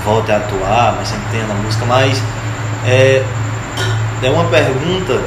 volte 0.06 0.32
a 0.32 0.38
atuar, 0.38 0.96
mas 0.98 1.10
sempre 1.10 1.26
tenha 1.32 1.46
na 1.46 1.54
música, 1.56 1.86
mas 1.86 2.22
é, 2.86 3.22
é 4.24 4.30
uma 4.30 4.46
pergunta 4.46 5.22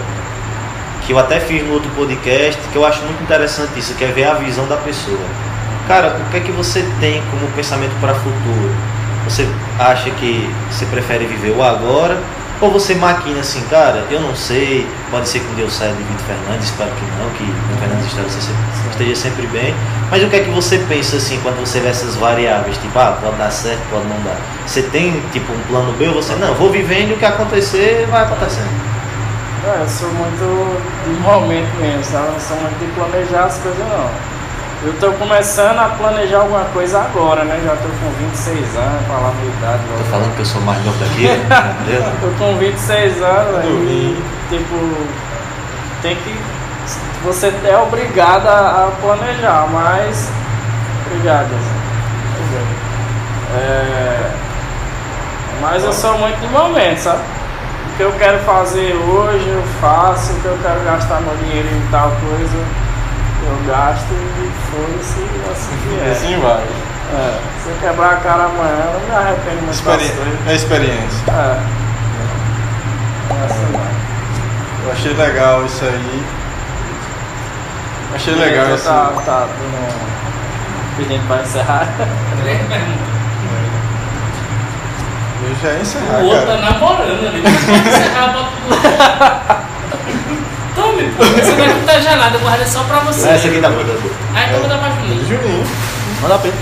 que 1.06 1.12
eu 1.12 1.18
até 1.18 1.38
fiz 1.38 1.62
no 1.66 1.74
outro 1.74 1.90
podcast, 1.90 2.58
que 2.72 2.76
eu 2.76 2.86
acho 2.86 3.02
muito 3.02 3.22
interessante 3.22 3.78
isso, 3.78 3.94
que 3.94 4.04
é 4.04 4.08
ver 4.08 4.24
a 4.24 4.34
visão 4.34 4.66
da 4.66 4.76
pessoa. 4.76 5.20
Cara, 5.86 6.16
o 6.16 6.30
que 6.30 6.38
é 6.38 6.40
que 6.40 6.52
você 6.52 6.82
tem 6.98 7.22
como 7.30 7.46
pensamento 7.52 7.92
para 8.00 8.12
o 8.12 8.16
futuro? 8.16 8.70
Você 9.24 9.46
acha 9.78 10.08
que 10.10 10.48
você 10.70 10.86
prefere 10.86 11.26
viver 11.26 11.50
o 11.50 11.62
agora 11.62 12.16
ou 12.60 12.70
você 12.70 12.94
maquina 12.94 13.40
assim, 13.40 13.62
cara, 13.70 14.04
eu 14.10 14.20
não 14.20 14.36
sei, 14.36 14.86
pode 15.10 15.28
ser 15.28 15.40
que 15.40 15.46
um 15.46 15.54
dia 15.54 15.64
eu 15.64 15.70
saia 15.70 15.92
de 15.92 16.02
Vitor 16.02 16.26
Fernandes, 16.26 16.66
espero 16.66 16.90
que 16.90 17.04
não, 17.18 17.30
que 17.30 17.44
Vitor 17.44 17.78
Fernandes 17.78 18.06
esteja 18.06 18.28
sempre, 18.28 18.90
esteja 18.90 19.16
sempre 19.16 19.46
bem. 19.46 19.74
Mas 20.10 20.22
o 20.22 20.28
que 20.28 20.36
é 20.36 20.40
que 20.40 20.50
você 20.50 20.78
pensa 20.78 21.16
assim 21.16 21.40
quando 21.42 21.58
você 21.60 21.80
vê 21.80 21.88
essas 21.88 22.16
variáveis? 22.16 22.76
Tipo, 22.76 22.98
ah, 22.98 23.18
pode 23.20 23.36
dar 23.36 23.50
certo, 23.50 23.80
pode 23.90 24.06
não 24.08 24.20
dar. 24.22 24.36
Você 24.66 24.82
tem 24.82 25.22
tipo 25.32 25.52
um 25.52 25.60
plano 25.68 25.92
B 25.92 26.08
ou 26.08 26.14
você 26.14 26.34
não, 26.34 26.54
vou 26.54 26.70
vivendo 26.70 27.10
e 27.10 27.14
o 27.14 27.16
que 27.16 27.24
acontecer 27.24 28.06
vai 28.10 28.24
acontecendo. 28.24 28.90
É, 29.64 29.82
eu 29.82 29.88
sou 29.88 30.08
muito 30.10 30.80
de 31.04 31.20
momento 31.20 31.80
mesmo, 31.80 32.04
sabe? 32.04 32.28
Eu 32.34 32.40
sou 32.40 32.56
muito 32.56 32.78
de 32.78 32.92
planejar 32.92 33.44
as 33.44 33.58
coisas 33.58 33.78
não. 33.78 34.29
Eu 34.82 34.94
tô 34.94 35.12
começando 35.12 35.78
a 35.78 35.90
planejar 35.90 36.38
alguma 36.38 36.64
coisa 36.66 37.00
agora, 37.00 37.44
né? 37.44 37.60
Já 37.62 37.76
tô 37.76 37.88
com 37.88 38.10
26 38.28 38.76
anos, 38.76 39.06
falar 39.06 39.28
a 39.28 39.32
verdade. 39.32 39.82
Tô 39.86 39.92
logo. 39.92 40.04
falando 40.04 40.34
que 40.34 40.40
eu 40.40 40.46
sou 40.46 40.60
mais 40.62 40.82
novo 40.86 40.98
daqui, 40.98 41.28
né? 41.28 41.76
entendeu? 41.82 42.02
Eu 42.02 42.30
tô 42.30 42.38
com 42.38 42.56
26 42.56 43.22
anos 43.22 43.64
e 43.66 44.22
tipo, 44.48 45.06
tem 46.00 46.16
que. 46.16 46.40
Você 47.24 47.52
é 47.64 47.76
obrigado 47.76 48.46
a 48.46 48.86
a 48.86 48.90
planejar, 49.02 49.68
mas. 49.70 50.30
Obrigado. 51.06 51.50
Zé. 52.50 53.58
É, 53.58 54.30
mas 55.60 55.84
eu 55.84 55.92
sou 55.92 56.16
muito 56.16 56.40
de 56.40 56.48
momento, 56.48 56.98
sabe? 57.00 57.20
O 57.92 57.96
que 57.98 58.02
eu 58.02 58.12
quero 58.12 58.38
fazer 58.44 58.94
hoje 58.94 59.46
eu 59.46 59.62
faço, 59.78 60.32
o 60.32 60.40
que 60.40 60.46
eu 60.46 60.58
quero 60.62 60.80
gastar 60.84 61.20
meu 61.20 61.36
dinheiro 61.36 61.68
em 61.68 61.90
tal 61.90 62.10
coisa 62.12 62.89
eu 63.42 63.56
gasto 63.66 64.12
e 64.12 64.50
foda-se 64.70 65.22
assim 65.50 65.78
E 65.90 66.08
é. 66.08 66.10
assim 66.12 66.40
vai. 66.40 66.62
É, 67.12 67.40
se 67.62 67.68
eu 67.68 67.76
quebrar 67.80 68.12
a 68.12 68.16
cara 68.16 68.44
amanhã, 68.44 68.84
eu 68.86 69.00
não 69.00 69.08
me 69.08 69.14
arrependo 69.16 69.56
muito 69.62 69.70
Experi-. 69.70 70.12
É 70.46 70.54
experiência. 70.54 71.24
É. 71.28 71.58
Essa 73.44 73.66
vai. 73.72 73.90
Eu 74.86 74.92
achei 74.92 75.12
legal 75.14 75.64
isso 75.66 75.84
aí. 75.84 76.22
Achei 78.14 78.34
legal 78.34 78.64
Então 78.64 78.74
esse. 78.76 78.84
Tá, 78.84 79.12
tá 79.24 79.40
dando- 79.40 80.10
pedindo 80.96 81.26
pra 81.26 81.42
encerrar. 81.42 81.86
Três 82.42 82.58
perguntas. 82.68 83.10
Eu 85.42 85.56
já 85.62 85.72
ia 85.72 85.80
encerrar, 85.80 86.18
O 86.20 86.24
outro 86.26 86.40
tá 86.46 86.46
cara. 86.46 86.60
namorando 86.72 87.26
ali. 87.26 87.42
Encerrar, 87.42 88.32
bota. 88.32 89.60
Tome, 90.80 91.10
pô. 91.16 91.22
Essa 91.24 91.52
daqui 91.56 91.68
não 91.74 91.82
tá 91.86 92.00
gelada, 92.00 92.36
eu 92.36 92.40
guardei 92.40 92.66
só 92.66 92.82
pra 92.84 93.00
você. 93.00 93.28
Essa 93.28 93.48
aqui 93.48 93.60
tá 93.60 93.68
boa. 93.68 93.84
tá 93.84 93.92
boa. 93.92 94.14
Ah, 94.34 94.44
então 94.46 94.60
vou 94.60 94.68
dar 94.68 94.78
pra 94.78 94.90
Juninho. 94.90 95.26
Juninho. 95.28 95.66
Manda 96.22 96.38
pra 96.38 96.48
ele. 96.48 96.58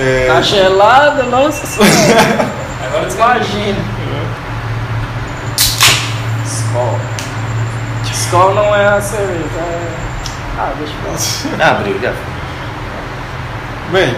É, 0.00 0.26
Tá 0.32 0.40
gelado, 0.40 1.24
nossa 1.24 1.66
senhora. 1.66 2.48
Agora 2.84 3.08
Imagina. 3.12 3.78
Skol. 6.46 6.98
Skol 8.12 8.54
não 8.54 8.74
é 8.74 8.86
a 8.88 9.00
cerveja. 9.00 9.58
É... 9.58 9.88
Ah, 10.58 10.72
deixa 10.78 10.92
eu 10.94 11.50
ver. 11.56 11.62
Ah, 11.62 11.70
abriu, 11.70 11.98
já. 12.00 12.12
Bem, 13.92 14.14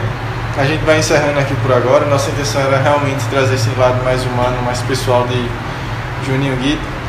a 0.59 0.65
gente 0.65 0.85
vai 0.85 0.99
encerrando 0.99 1.39
aqui 1.39 1.55
por 1.57 1.73
agora. 1.73 2.05
Nossa 2.07 2.31
intenção 2.31 2.61
era 2.63 2.79
realmente 2.79 3.25
trazer 3.31 3.55
esse 3.55 3.71
lado 3.79 4.03
mais 4.05 4.23
humano, 4.25 4.63
mais 4.65 4.81
pessoal 4.83 5.27
de 5.29 5.49
Juninho 6.27 6.57
Guita. 6.57 7.00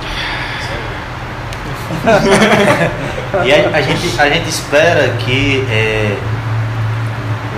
E 3.45 3.51
a, 3.53 3.77
a 3.77 3.81
gente, 3.81 4.19
a 4.19 4.29
gente 4.29 4.49
espera 4.49 5.07
que 5.19 5.65
é, 5.71 6.17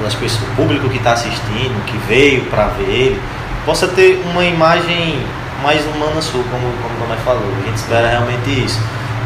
as 0.05 0.13
pessoas, 0.13 0.43
o 0.43 0.55
público 0.55 0.87
que 0.87 0.97
está 0.97 1.13
assistindo, 1.13 1.83
que 1.85 1.97
veio 2.07 2.45
para 2.45 2.67
ver 2.67 2.89
ele, 2.89 3.21
possa 3.65 3.87
ter 3.87 4.21
uma 4.31 4.43
imagem 4.43 5.19
mais 5.63 5.83
humana 5.85 6.21
sua, 6.21 6.43
como, 6.43 6.71
como 6.81 6.95
o 6.95 6.99
Tomé 6.99 7.15
falou. 7.25 7.51
A 7.63 7.65
gente 7.65 7.77
espera 7.77 8.07
realmente 8.07 8.65
isso. 8.65 8.79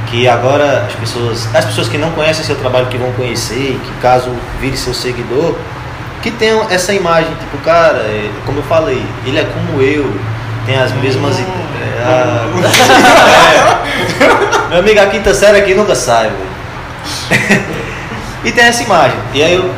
Que 0.09 0.27
agora 0.27 0.85
as 0.87 0.93
pessoas, 0.93 1.53
as 1.53 1.65
pessoas 1.65 1.89
que 1.89 1.97
não 1.97 2.11
conhecem 2.11 2.45
seu 2.45 2.55
trabalho, 2.55 2.85
que 2.87 2.97
vão 2.97 3.11
conhecer, 3.11 3.77
que 3.83 3.91
caso 4.01 4.31
vire 4.61 4.77
seu 4.77 4.93
seguidor, 4.93 5.55
que 6.21 6.31
tenham 6.31 6.65
essa 6.69 6.93
imagem, 6.93 7.29
tipo, 7.35 7.57
cara, 7.57 7.97
é, 7.97 8.31
como 8.45 8.59
eu 8.59 8.63
falei, 8.63 9.03
ele 9.25 9.37
é 9.37 9.43
como 9.43 9.81
eu, 9.81 10.09
tem 10.65 10.77
as 10.77 10.93
mesmas 10.93 11.37
ideias. 11.37 11.57
Meu 14.69 14.79
amigo, 14.79 14.99
a 14.99 15.05
quinta 15.07 15.33
série 15.33 15.59
aqui 15.59 15.73
nunca 15.73 15.95
sai, 15.95 16.29
velho. 16.29 17.57
e 18.43 18.51
tem 18.51 18.65
essa 18.65 18.83
imagem. 18.83 19.17
E 19.33 19.41
aí 19.41 19.53
eu 19.53 19.73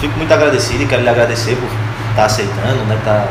fico 0.00 0.16
muito 0.18 0.32
agradecido 0.32 0.82
e 0.82 0.86
quero 0.86 1.02
lhe 1.02 1.08
agradecer 1.08 1.56
por 1.56 1.68
estar 2.10 2.26
aceitando, 2.26 2.84
né? 2.84 2.98
Tá, 3.04 3.26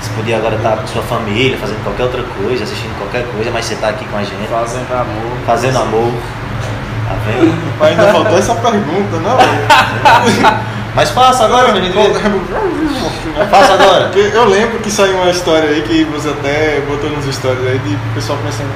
você 0.00 0.10
podia 0.16 0.36
agora 0.36 0.56
estar 0.56 0.76
com 0.76 0.86
sua 0.88 1.02
família, 1.02 1.56
fazendo 1.58 1.82
qualquer 1.84 2.04
outra 2.04 2.22
coisa, 2.42 2.64
assistindo 2.64 2.96
qualquer 2.98 3.24
coisa, 3.32 3.50
mas 3.52 3.64
você 3.64 3.74
está 3.74 3.88
aqui 3.88 4.04
com 4.06 4.16
a 4.16 4.22
gente, 4.22 4.48
Fazendo 4.50 4.92
amor. 4.92 5.38
fazendo 5.46 5.78
amor. 5.78 6.12
Tá 7.08 7.14
vendo? 7.24 7.54
Mas 7.78 7.90
ainda 7.90 8.12
faltou 8.12 8.36
essa 8.36 8.54
pergunta, 8.56 9.16
não? 9.18 9.36
velho? 9.36 10.56
Mas 10.96 11.10
faça 11.10 11.44
agora, 11.44 11.68
meu 11.68 11.76
amigo. 11.76 12.00
Faça 13.48 13.74
agora. 13.74 14.04
Porque 14.06 14.30
eu 14.34 14.44
lembro 14.46 14.80
que 14.80 14.90
saiu 14.90 15.14
uma 15.14 15.30
história 15.30 15.68
aí 15.68 15.82
que 15.82 16.02
você 16.04 16.30
até 16.30 16.80
botou 16.80 17.10
nos 17.10 17.32
stories 17.32 17.64
aí 17.64 17.78
de 17.78 17.94
o 17.94 18.14
pessoal 18.14 18.38
pensando 18.42 18.70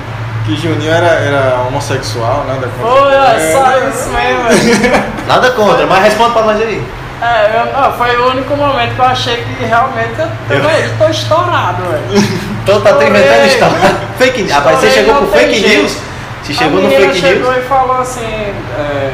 que 0.51 0.57
Juninho 0.57 0.93
era, 0.93 1.07
era 1.07 1.63
homossexual, 1.69 2.45
nada 2.49 2.67
contra. 2.67 3.01
Foi, 3.01 3.15
É, 3.15 3.53
só 3.53 3.63
né? 3.69 3.89
isso 3.89 4.09
mesmo. 4.09 4.81
velho. 4.81 5.05
Nada 5.29 5.51
contra, 5.53 5.87
mas 5.87 6.03
responde 6.05 6.33
pra 6.33 6.43
nós 6.43 6.61
aí. 6.61 6.85
É, 7.23 7.61
eu, 7.61 7.73
não, 7.81 7.93
foi 7.93 8.17
o 8.17 8.31
único 8.31 8.57
momento 8.57 8.95
que 8.95 9.01
eu 9.01 9.05
achei 9.05 9.37
que 9.37 9.65
realmente 9.65 10.19
eu, 10.19 10.57
Eu- 10.57 10.65
eu 10.71 10.99
tô 10.99 11.07
estourado, 11.09 11.83
velho. 11.83 12.29
Então 12.63 12.81
tá 12.83 12.91
inventando 12.93 13.47
história. 13.47 13.75
Fake 14.19 14.43
news. 14.43 14.53
Rapaz, 14.53 14.79
você 14.79 14.91
chegou 14.91 15.15
tem 15.15 15.27
fake 15.41 15.61
jeito. 15.61 15.83
news? 15.83 15.97
Você 16.43 16.53
A 16.53 16.55
chegou 16.57 16.81
no 16.83 16.89
menina 16.89 17.07
fake 17.13 17.21
chegou 17.21 17.53
news? 17.53 17.65
e 17.65 17.69
falou 17.69 18.01
assim, 18.01 18.55
é, 18.79 19.13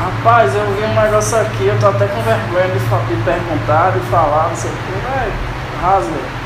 rapaz, 0.00 0.54
eu 0.54 0.64
vi 0.76 0.84
um 0.84 1.00
negócio 1.00 1.36
aqui, 1.38 1.66
eu 1.66 1.76
tô 1.80 1.88
até 1.88 2.06
com 2.06 2.20
vergonha 2.22 2.68
de, 2.72 2.78
de 2.78 3.22
perguntar, 3.24 3.92
de 3.92 4.00
falar, 4.10 4.48
não 4.50 4.56
sei 4.56 4.70
o 4.70 4.74
que, 4.74 4.92
velho, 4.92 5.32
rasga. 5.82 6.38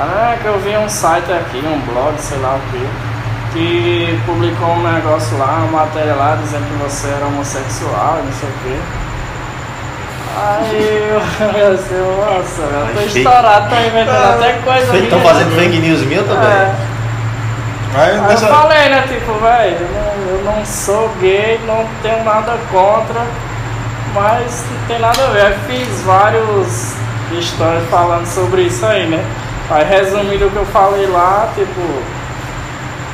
Ah, 0.00 0.36
que 0.40 0.46
eu 0.46 0.58
vi 0.60 0.76
um 0.76 0.88
site 0.88 1.30
aqui, 1.32 1.58
um 1.66 1.80
blog, 1.92 2.14
sei 2.18 2.38
lá 2.38 2.56
o 2.56 2.60
que, 2.70 2.86
que 3.52 4.18
publicou 4.26 4.68
um 4.68 4.82
negócio 4.82 5.36
lá, 5.38 5.64
uma 5.68 5.80
matéria 5.84 6.14
lá 6.14 6.36
dizendo 6.42 6.64
que 6.66 6.82
você 6.82 7.08
era 7.08 7.26
homossexual, 7.26 8.20
não 8.24 8.32
sei 8.32 8.48
o 8.48 8.52
que. 8.62 8.80
Aí 10.34 11.08
eu 11.10 11.20
eu 11.60 11.74
assim, 11.74 11.94
nossa, 11.94 12.62
eu 12.62 12.86
tô 12.94 13.00
fake- 13.00 13.18
estourado, 13.18 13.68
tô 13.68 13.76
inventando 13.76 14.34
até 14.34 14.52
coisa 14.64 14.96
Estão 14.96 15.20
fazendo 15.20 15.54
fake 15.56 15.78
news 15.78 16.00
minha 16.02 16.22
também? 16.22 16.48
É. 16.48 16.74
Aí 17.94 18.16
eu 18.16 18.22
nessa, 18.22 18.46
falei, 18.46 18.88
né, 18.88 19.04
tipo, 19.06 19.32
velho, 19.34 19.76
eu, 19.76 20.42
não- 20.44 20.58
eu 20.58 20.66
sou 20.66 21.10
gay, 21.20 21.60
não 21.66 21.86
tenho 22.02 22.24
nada 22.24 22.56
contra, 22.70 23.20
mas 24.14 24.64
não 24.70 24.86
tem 24.88 24.98
nada 24.98 25.22
a 25.22 25.26
ver. 25.28 25.42
Aí 25.46 25.54
fiz 25.66 26.00
vários 26.02 26.94
histórias 27.38 27.84
falando 27.90 28.26
sobre 28.26 28.62
isso 28.62 28.84
aí, 28.86 29.06
né? 29.06 29.22
Aí 29.70 29.84
resumindo 29.84 30.46
o 30.46 30.50
que 30.50 30.56
eu 30.56 30.66
falei 30.66 31.06
lá, 31.06 31.48
tipo, 31.54 31.80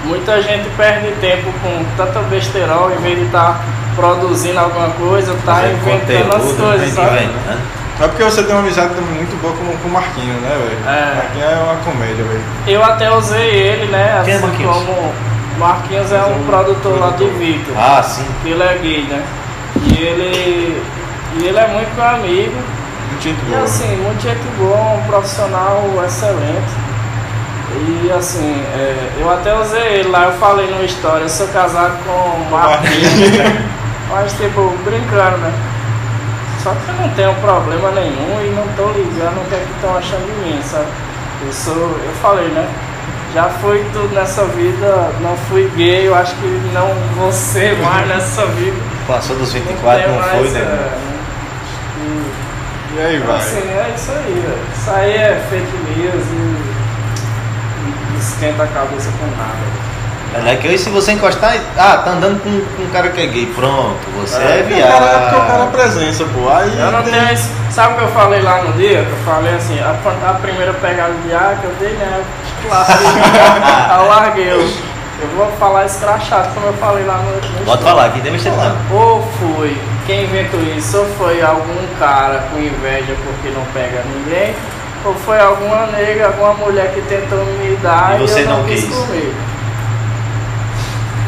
muita 0.05 0.41
gente 0.43 0.69
perde 0.77 1.11
tempo 1.21 1.53
com 1.63 1.85
tanta 1.97 2.21
besterol 2.21 2.91
em 2.93 2.97
vez 3.03 3.19
de 3.19 3.25
estar 3.27 3.61
produzindo 3.97 4.59
alguma 4.59 4.91
coisa, 4.91 5.35
tá 5.45 5.57
Fazendo 5.57 5.77
inventando 5.79 6.37
as 6.37 6.53
coisas, 6.53 6.93
sabe? 6.93 7.17
inventando. 7.17 7.61
é 8.01 8.09
porque 8.09 8.23
você 8.25 8.43
tem 8.45 8.55
uma 8.55 8.61
amizade 8.63 8.95
também 8.95 9.15
muito 9.15 9.41
boa 9.43 9.53
com, 9.55 9.65
com 9.77 9.89
o 9.89 9.93
Marquinho, 9.93 10.35
né, 10.35 10.51
velho? 10.51 10.79
É. 10.87 11.15
Marquinho 11.17 11.45
é 11.45 11.65
uma 11.65 11.77
comédia, 11.77 12.25
velho. 12.25 12.43
Eu 12.67 12.85
até 12.85 13.11
usei 13.11 13.51
ele, 13.51 13.87
né? 13.91 14.23
Quem 14.25 14.35
é 14.35 14.37
assim 14.37 14.47
Marquinhos? 14.47 14.77
como 14.77 15.13
Marquinhos 15.59 16.13
é 16.13 16.23
um 16.23 16.45
produtor 16.47 17.01
lá 17.01 17.11
de 17.11 17.25
Vitor. 17.31 17.75
Ah, 17.77 18.03
sim. 18.03 18.25
que 18.43 18.51
ele 18.51 18.63
é 18.63 18.79
gay, 18.81 19.03
né? 19.03 19.23
E 19.83 19.99
ele, 19.99 20.83
e 21.37 21.47
ele 21.47 21.59
é 21.59 21.67
muito 21.67 21.95
meu 21.97 22.07
amigo. 22.07 22.57
Muito 23.11 23.23
gente 23.23 23.41
E 23.43 23.51
boa. 23.51 23.65
assim, 23.65 23.97
muito 23.97 24.23
gente 24.23 24.47
boa, 24.57 24.95
um 24.95 25.03
profissional 25.09 25.83
excelente. 26.07 26.88
E 27.71 28.11
assim, 28.13 28.63
é, 28.75 29.11
eu 29.21 29.31
até 29.31 29.55
usei 29.55 29.99
ele 30.01 30.09
lá, 30.09 30.25
eu 30.25 30.33
falei 30.33 30.67
no 30.71 30.85
story, 30.85 31.23
eu 31.23 31.29
sou 31.29 31.47
casado 31.49 31.97
com 32.05 32.51
Marquinhos, 32.51 33.13
mas 34.11 34.33
tipo, 34.33 34.75
brincando, 34.85 35.37
né? 35.39 35.53
Só 36.63 36.71
que 36.71 36.89
eu 36.89 36.95
não 36.95 37.09
tenho 37.11 37.35
problema 37.37 37.91
nenhum 37.93 38.41
e 38.43 38.51
não 38.51 38.67
tô 38.75 38.91
ligando 38.93 39.43
o 39.43 39.49
que 39.49 39.55
é 39.55 39.59
que 39.59 39.73
estão 39.77 39.97
achando 39.97 40.27
de 40.27 40.41
mim, 40.49 40.61
sabe? 40.63 40.87
Eu 41.47 41.53
sou, 41.53 41.75
eu 42.05 42.13
falei, 42.21 42.49
né? 42.49 42.67
Já 43.35 43.45
fui 43.45 43.85
tudo 43.93 44.13
nessa 44.15 44.45
vida, 44.47 45.11
não 45.21 45.37
fui 45.49 45.71
gay, 45.77 46.09
eu 46.09 46.15
acho 46.15 46.35
que 46.37 46.47
não 46.73 46.89
vou 47.15 47.31
ser 47.31 47.77
mais 47.79 48.09
nessa 48.09 48.47
vida. 48.47 48.77
Passou 49.07 49.37
dos 49.37 49.53
Não 49.55 49.61
24, 49.61 50.03
tem 50.03 50.13
não 50.13 50.19
mais, 50.21 50.31
foi, 50.51 50.59
é, 50.61 50.65
né? 50.65 50.99
e- 52.01 52.49
E 52.97 53.01
aí, 53.01 53.17
então, 53.17 53.29
vai? 53.29 53.37
assim, 53.37 53.59
é 53.59 53.93
isso 53.95 54.11
aí. 54.11 54.59
Isso 54.75 54.91
aí 54.91 55.13
é 55.13 55.47
fake 55.51 55.77
news 56.01 56.25
e 56.27 56.68
esquenta 58.19 58.63
a 58.63 58.67
cabeça 58.67 59.11
com 59.19 59.27
nada. 59.37 59.89
É 60.51 60.57
que 60.57 60.69
hoje 60.69 60.79
se 60.79 60.91
você 60.91 61.13
encostar, 61.13 61.57
ah, 61.77 62.03
tá 62.05 62.11
andando 62.11 62.41
com, 62.43 62.51
com 62.77 62.83
um 62.83 62.91
cara 62.91 63.09
que 63.09 63.21
é 63.21 63.27
gay, 63.27 63.47
pronto, 63.57 63.97
você 64.15 64.37
é, 64.37 64.63
porque 64.63 64.75
o 64.75 64.87
cara, 64.87 65.05
é 65.07 65.19
porque 65.21 65.37
o 65.37 65.39
cara 65.41 65.53
é 65.53 65.57
viado. 65.57 65.71
presença, 65.73 66.25
pô. 66.27 66.49
Aí 66.51 66.79
Eu 66.79 66.93
não 66.93 67.03
tem- 67.03 67.13
tenho 67.15 67.33
esse. 67.33 67.49
Sabe 67.71 67.95
o 67.95 67.97
que 67.97 68.03
eu 68.03 68.09
falei 68.09 68.43
lá 68.43 68.63
no 68.63 68.73
dia? 68.75 69.05
Que 69.05 69.11
eu 69.11 69.19
falei 69.25 69.55
assim, 69.55 69.79
a, 69.81 69.91
a 70.31 70.35
primeira 70.35 70.73
pegada 70.75 71.15
de 71.25 71.35
ar 71.35 71.57
que 71.61 71.65
eu 71.65 71.73
dei, 71.81 71.93
né? 71.97 72.23
Claro. 72.67 72.87
Aí 72.93 73.99
eu 74.05 74.09
larguei. 74.09 74.53
Eu, 74.53 74.61
eu 74.61 75.29
vou 75.37 75.51
falar 75.59 75.87
escrachado, 75.87 76.49
como 76.55 76.67
eu 76.67 76.75
falei 76.75 77.05
lá 77.05 77.17
no. 77.17 77.59
no 77.61 77.65
Pode 77.65 77.83
falar 77.83 78.05
aqui, 78.07 78.21
tem 78.21 78.31
besteira. 78.31 78.77
Ou 78.93 79.27
foi 79.41 79.77
quem 80.07 80.25
inventou 80.25 80.61
isso, 80.77 80.99
ou 80.99 81.07
foi 81.17 81.43
algum 81.43 81.87
cara 81.99 82.45
com 82.53 82.59
inveja 82.61 83.15
porque 83.25 83.49
não 83.49 83.65
pega 83.73 84.05
ninguém, 84.15 84.55
ou 85.09 85.15
foi 85.15 85.39
alguma 85.41 85.87
nega, 85.87 86.27
alguma 86.27 86.55
mulher 86.55 86.93
que 86.95 87.01
tentou 87.03 87.45
me 87.45 87.77
dar 87.77 88.17
E 88.17 88.23
você 88.27 88.43
eu 88.43 88.49
não 88.49 88.65
quis 88.65 88.85
quis. 88.85 88.95
comer. 88.95 89.35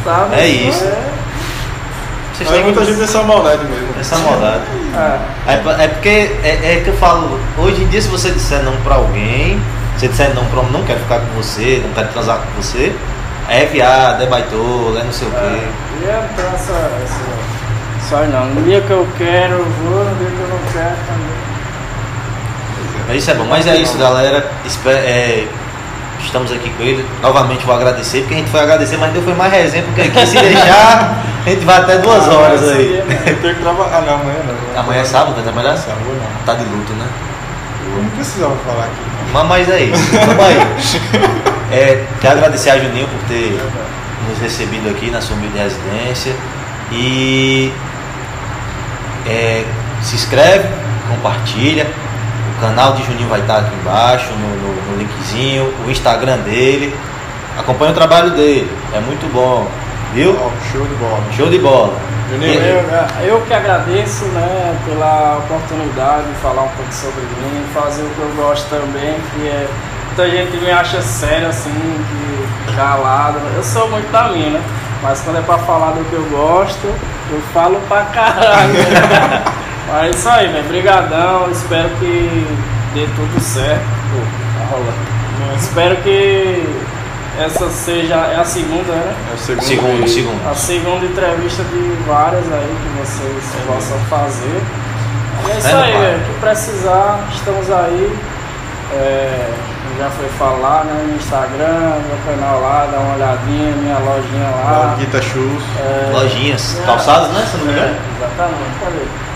Sabe? 0.04 0.34
É 0.40 0.46
isso. 0.46 0.84
É, 0.84 1.10
Vocês 2.34 2.48
Mas 2.48 2.56
têm 2.56 2.64
muita 2.64 2.80
que- 2.80 2.86
gente 2.86 2.96
tem 2.96 3.04
essa 3.04 3.22
maldade 3.22 3.64
mesmo. 3.64 3.88
essa 4.00 4.16
maldade. 4.18 4.62
é. 4.96 5.52
É, 5.52 5.84
é 5.84 5.88
porque 5.88 6.08
é, 6.42 6.74
é 6.76 6.80
que 6.82 6.88
eu 6.88 6.96
falo, 6.96 7.38
hoje 7.58 7.82
em 7.82 7.88
dia 7.88 8.00
se 8.00 8.08
você 8.08 8.30
disser 8.30 8.62
não 8.62 8.74
pra 8.78 8.94
alguém, 8.94 9.60
se 9.98 10.08
disser 10.08 10.34
não 10.34 10.44
pra 10.46 10.60
um, 10.60 10.70
não 10.70 10.82
quero 10.84 11.00
ficar 11.00 11.20
com 11.20 11.26
você, 11.36 11.82
não 11.84 11.92
quero 11.92 12.08
transar 12.08 12.38
com 12.38 12.62
você, 12.62 12.94
é 13.48 13.66
viado, 13.66 14.22
é 14.22 14.26
baitola, 14.26 15.00
é 15.00 15.04
não 15.04 15.12
sei 15.12 15.28
o 15.28 15.30
quê. 15.32 15.36
É, 15.36 15.68
e 16.02 16.06
não 16.06 16.28
tenho 16.34 16.48
essa, 16.54 16.72
essa. 17.04 18.08
Só 18.08 18.16
não. 18.24 18.46
No 18.46 18.62
dia 18.62 18.80
que 18.80 18.90
eu 18.90 19.06
quero, 19.18 19.54
eu 19.56 19.64
vou, 19.64 20.02
no 20.04 20.14
dia 20.16 20.28
que 20.30 20.40
eu 20.40 20.48
não 20.48 20.72
quero 20.72 20.96
também. 21.06 21.49
Mas 23.10 23.22
isso 23.22 23.30
é 23.32 23.34
bom, 23.34 23.44
mas 23.44 23.66
é 23.66 23.76
isso 23.76 23.98
galera, 23.98 24.48
é, 24.86 25.44
estamos 26.24 26.52
aqui 26.52 26.70
com 26.70 26.82
ele, 26.84 27.04
novamente 27.20 27.66
vou 27.66 27.74
agradecer, 27.74 28.20
porque 28.20 28.34
a 28.34 28.36
gente 28.36 28.50
foi 28.50 28.60
agradecer, 28.60 28.96
mas 28.98 29.12
deu 29.12 29.20
foi 29.20 29.34
mais 29.34 29.52
resenha, 29.52 29.82
porque 29.82 30.02
aqui 30.02 30.26
se 30.28 30.38
deixar, 30.38 31.16
a 31.44 31.50
gente 31.50 31.64
vai 31.64 31.78
até 31.78 31.98
duas 31.98 32.28
Ah, 32.28 32.32
horas 32.32 32.68
aí. 32.70 33.02
né? 33.08 33.18
Eu 33.26 33.36
tenho 33.40 33.54
que 33.56 33.62
trabalhar. 33.62 34.02
Não, 34.02 34.14
amanhã 34.14 34.38
não. 34.46 34.80
Amanhã 34.80 35.00
é 35.00 35.04
sábado, 35.04 35.34
vai 35.34 35.42
trabalhar? 35.42 35.76
Sábado 35.76 36.04
não. 36.06 36.44
Tá 36.46 36.54
de 36.54 36.64
luto, 36.70 36.92
né? 36.92 37.06
Eu 37.96 38.02
não 38.04 38.10
precisava 38.10 38.54
falar 38.64 38.84
aqui. 38.84 39.00
Mas, 39.32 39.46
mas 39.48 39.68
é 39.70 39.80
isso, 39.80 40.10
vamos 40.12 40.44
aí. 40.44 41.40
É, 41.72 42.04
quero 42.20 42.34
agradecer 42.38 42.70
a 42.70 42.78
Juninho 42.78 43.06
por 43.06 43.28
ter 43.28 43.60
nos 44.28 44.38
recebido 44.40 44.88
aqui 44.88 45.08
na 45.10 45.20
sua 45.20 45.36
humilde 45.36 45.56
residência. 45.56 46.32
E 46.90 47.72
é, 49.24 49.64
se 50.02 50.16
inscreve, 50.16 50.68
compartilha. 51.08 51.86
O 52.60 52.62
canal 52.62 52.92
de 52.92 53.02
Juninho 53.04 53.26
vai 53.30 53.40
estar 53.40 53.56
aqui 53.60 53.74
embaixo, 53.74 54.28
no, 54.32 54.48
no- 54.48 54.92
no 54.92 54.98
linkzinho, 54.98 55.72
o 55.86 55.90
Instagram 55.90 56.36
dele. 56.40 56.94
Acompanha 57.58 57.90
o 57.90 57.94
trabalho 57.94 58.32
dele, 58.32 58.70
é 58.94 59.00
muito 59.00 59.32
bom, 59.32 59.66
viu? 60.12 60.36
Ó, 60.38 60.50
show 60.70 60.82
de 60.86 60.94
bola. 60.96 61.20
Show 61.34 61.48
de 61.48 61.58
bola. 61.58 61.94
Juninho, 62.30 62.60
Eu, 62.60 63.26
eu 63.26 63.40
que 63.46 63.54
agradeço 63.54 64.24
né, 64.26 64.76
pela 64.86 65.38
oportunidade 65.38 66.24
de 66.28 66.34
falar 66.42 66.62
um 66.62 66.68
pouco 66.68 66.92
sobre 66.92 67.22
mim, 67.22 67.64
fazer 67.74 68.02
o 68.02 68.10
que 68.10 68.20
eu 68.20 68.32
gosto 68.36 68.68
também, 68.68 69.14
que 69.34 69.48
é. 69.48 69.66
Muita 70.08 70.28
gente 70.36 70.56
me 70.58 70.70
acha 70.70 71.00
sério 71.00 71.48
assim, 71.48 71.70
de 71.72 72.76
calado. 72.76 73.38
Eu 73.56 73.62
sou 73.64 73.88
muito 73.88 74.10
da 74.12 74.24
minha, 74.24 74.50
né? 74.50 74.62
Mas 75.02 75.20
quando 75.22 75.38
é 75.38 75.42
pra 75.42 75.56
falar 75.58 75.92
do 75.92 76.04
que 76.10 76.12
eu 76.14 76.24
gosto, 76.30 76.84
eu 77.30 77.40
falo 77.54 77.80
pra 77.88 78.02
caralho. 78.06 78.74
Mas 79.90 80.04
é 80.04 80.10
isso 80.10 80.28
aí, 80.28 80.48
velho. 80.52 80.68
Brigadão, 80.68 81.50
espero 81.50 81.88
que 81.98 82.46
dê 82.94 83.06
tudo 83.16 83.40
certo. 83.40 83.82
Pô, 84.12 84.58
tá 84.58 84.66
rolando. 84.70 85.56
Espero 85.58 85.96
que 85.96 86.64
essa 87.38 87.68
seja. 87.70 88.14
É 88.14 88.36
a 88.40 88.44
segunda, 88.44 88.92
né? 88.92 89.14
É 89.30 89.34
o 89.34 89.38
segundo. 89.38 89.64
Segundo, 89.64 90.08
segundo. 90.08 90.50
a 90.50 90.54
segunda 90.54 91.06
entrevista 91.06 91.62
de 91.64 91.96
várias 92.06 92.44
aí 92.52 92.76
que 92.82 93.00
vocês 93.00 93.44
possam 93.66 93.98
fazer. 94.08 94.60
E 95.46 95.50
é 95.50 95.58
isso 95.58 95.68
É, 95.68 95.72
aí, 95.82 95.92
velho. 95.92 96.20
Que 96.24 96.40
precisar, 96.40 97.20
estamos 97.34 97.70
aí. 97.70 98.18
É, 98.92 99.50
já 99.98 100.10
foi 100.10 100.28
falar 100.38 100.84
né, 100.84 101.04
no 101.08 101.16
Instagram, 101.16 102.00
meu 102.08 102.18
canal 102.26 102.60
lá, 102.60 102.88
dá 102.90 102.98
uma 102.98 103.14
olhadinha, 103.16 103.72
minha 103.76 103.98
lojinha 103.98 104.48
lá. 104.50 104.96
Guita 104.98 105.20
Shoes. 105.22 105.62
É, 105.78 106.10
Lojinhas, 106.12 106.72
minha- 106.74 106.86
calçados, 106.86 107.28
né? 107.30 107.46
Se 107.50 107.56
não 107.58 107.66
me 107.66 107.72
engano. 107.72 107.86
É, 107.94 108.16
exatamente, 108.16 108.80
cadê? 108.82 109.29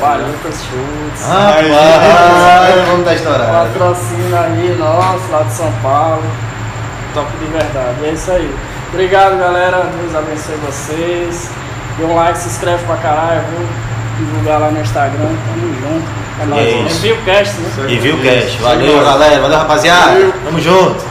Palhetas 0.00 0.54
Chutes. 0.64 1.28
Ah, 1.28 1.54
Aí, 1.56 1.70
rapaz, 1.70 2.88
vamos 2.88 3.04
dar 3.04 3.14
estourado. 3.14 3.68
Patrocínio 3.70 4.36
aí, 4.36 4.76
nosso, 4.78 5.30
lá 5.30 5.42
de 5.42 5.52
São 5.52 5.72
Paulo. 5.82 6.22
top 7.14 7.28
de 7.38 7.44
verdade. 7.46 8.04
É 8.04 8.10
isso 8.10 8.30
aí. 8.32 8.54
Obrigado, 8.92 9.38
galera. 9.38 9.86
Deus 10.00 10.14
abençoe 10.14 10.56
vocês. 10.66 11.50
Dê 11.98 12.04
um 12.04 12.14
like, 12.14 12.38
se 12.38 12.48
inscreve 12.48 12.84
pra 12.84 12.96
caralho, 12.96 13.42
viu? 13.50 13.66
Divulgar 14.18 14.60
lá 14.60 14.70
no 14.70 14.80
Instagram. 14.80 15.28
Tamo 15.46 15.74
junto. 15.74 16.06
É 16.40 16.46
nóis. 16.46 16.66
é. 16.66 16.80
Envia 16.80 17.14
o 17.14 17.22
cast, 17.24 17.54
né? 17.60 17.70
E 17.88 17.98
viu 17.98 18.14
o 18.16 18.22
cast. 18.22 18.58
Valeu, 18.62 18.96
nós. 18.96 19.04
galera. 19.06 19.40
Valeu, 19.42 19.58
rapaziada. 19.58 20.10
Valeu. 20.12 20.32
Tamo 20.44 20.60
junto. 20.60 21.04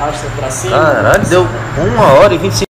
Arrasta 0.00 0.26
pra 0.38 0.50
cima. 0.50 0.78
Caralho, 0.78 1.26
deu 1.26 1.46
uma 1.78 2.12
hora 2.14 2.34
e 2.34 2.38
25 2.38 2.69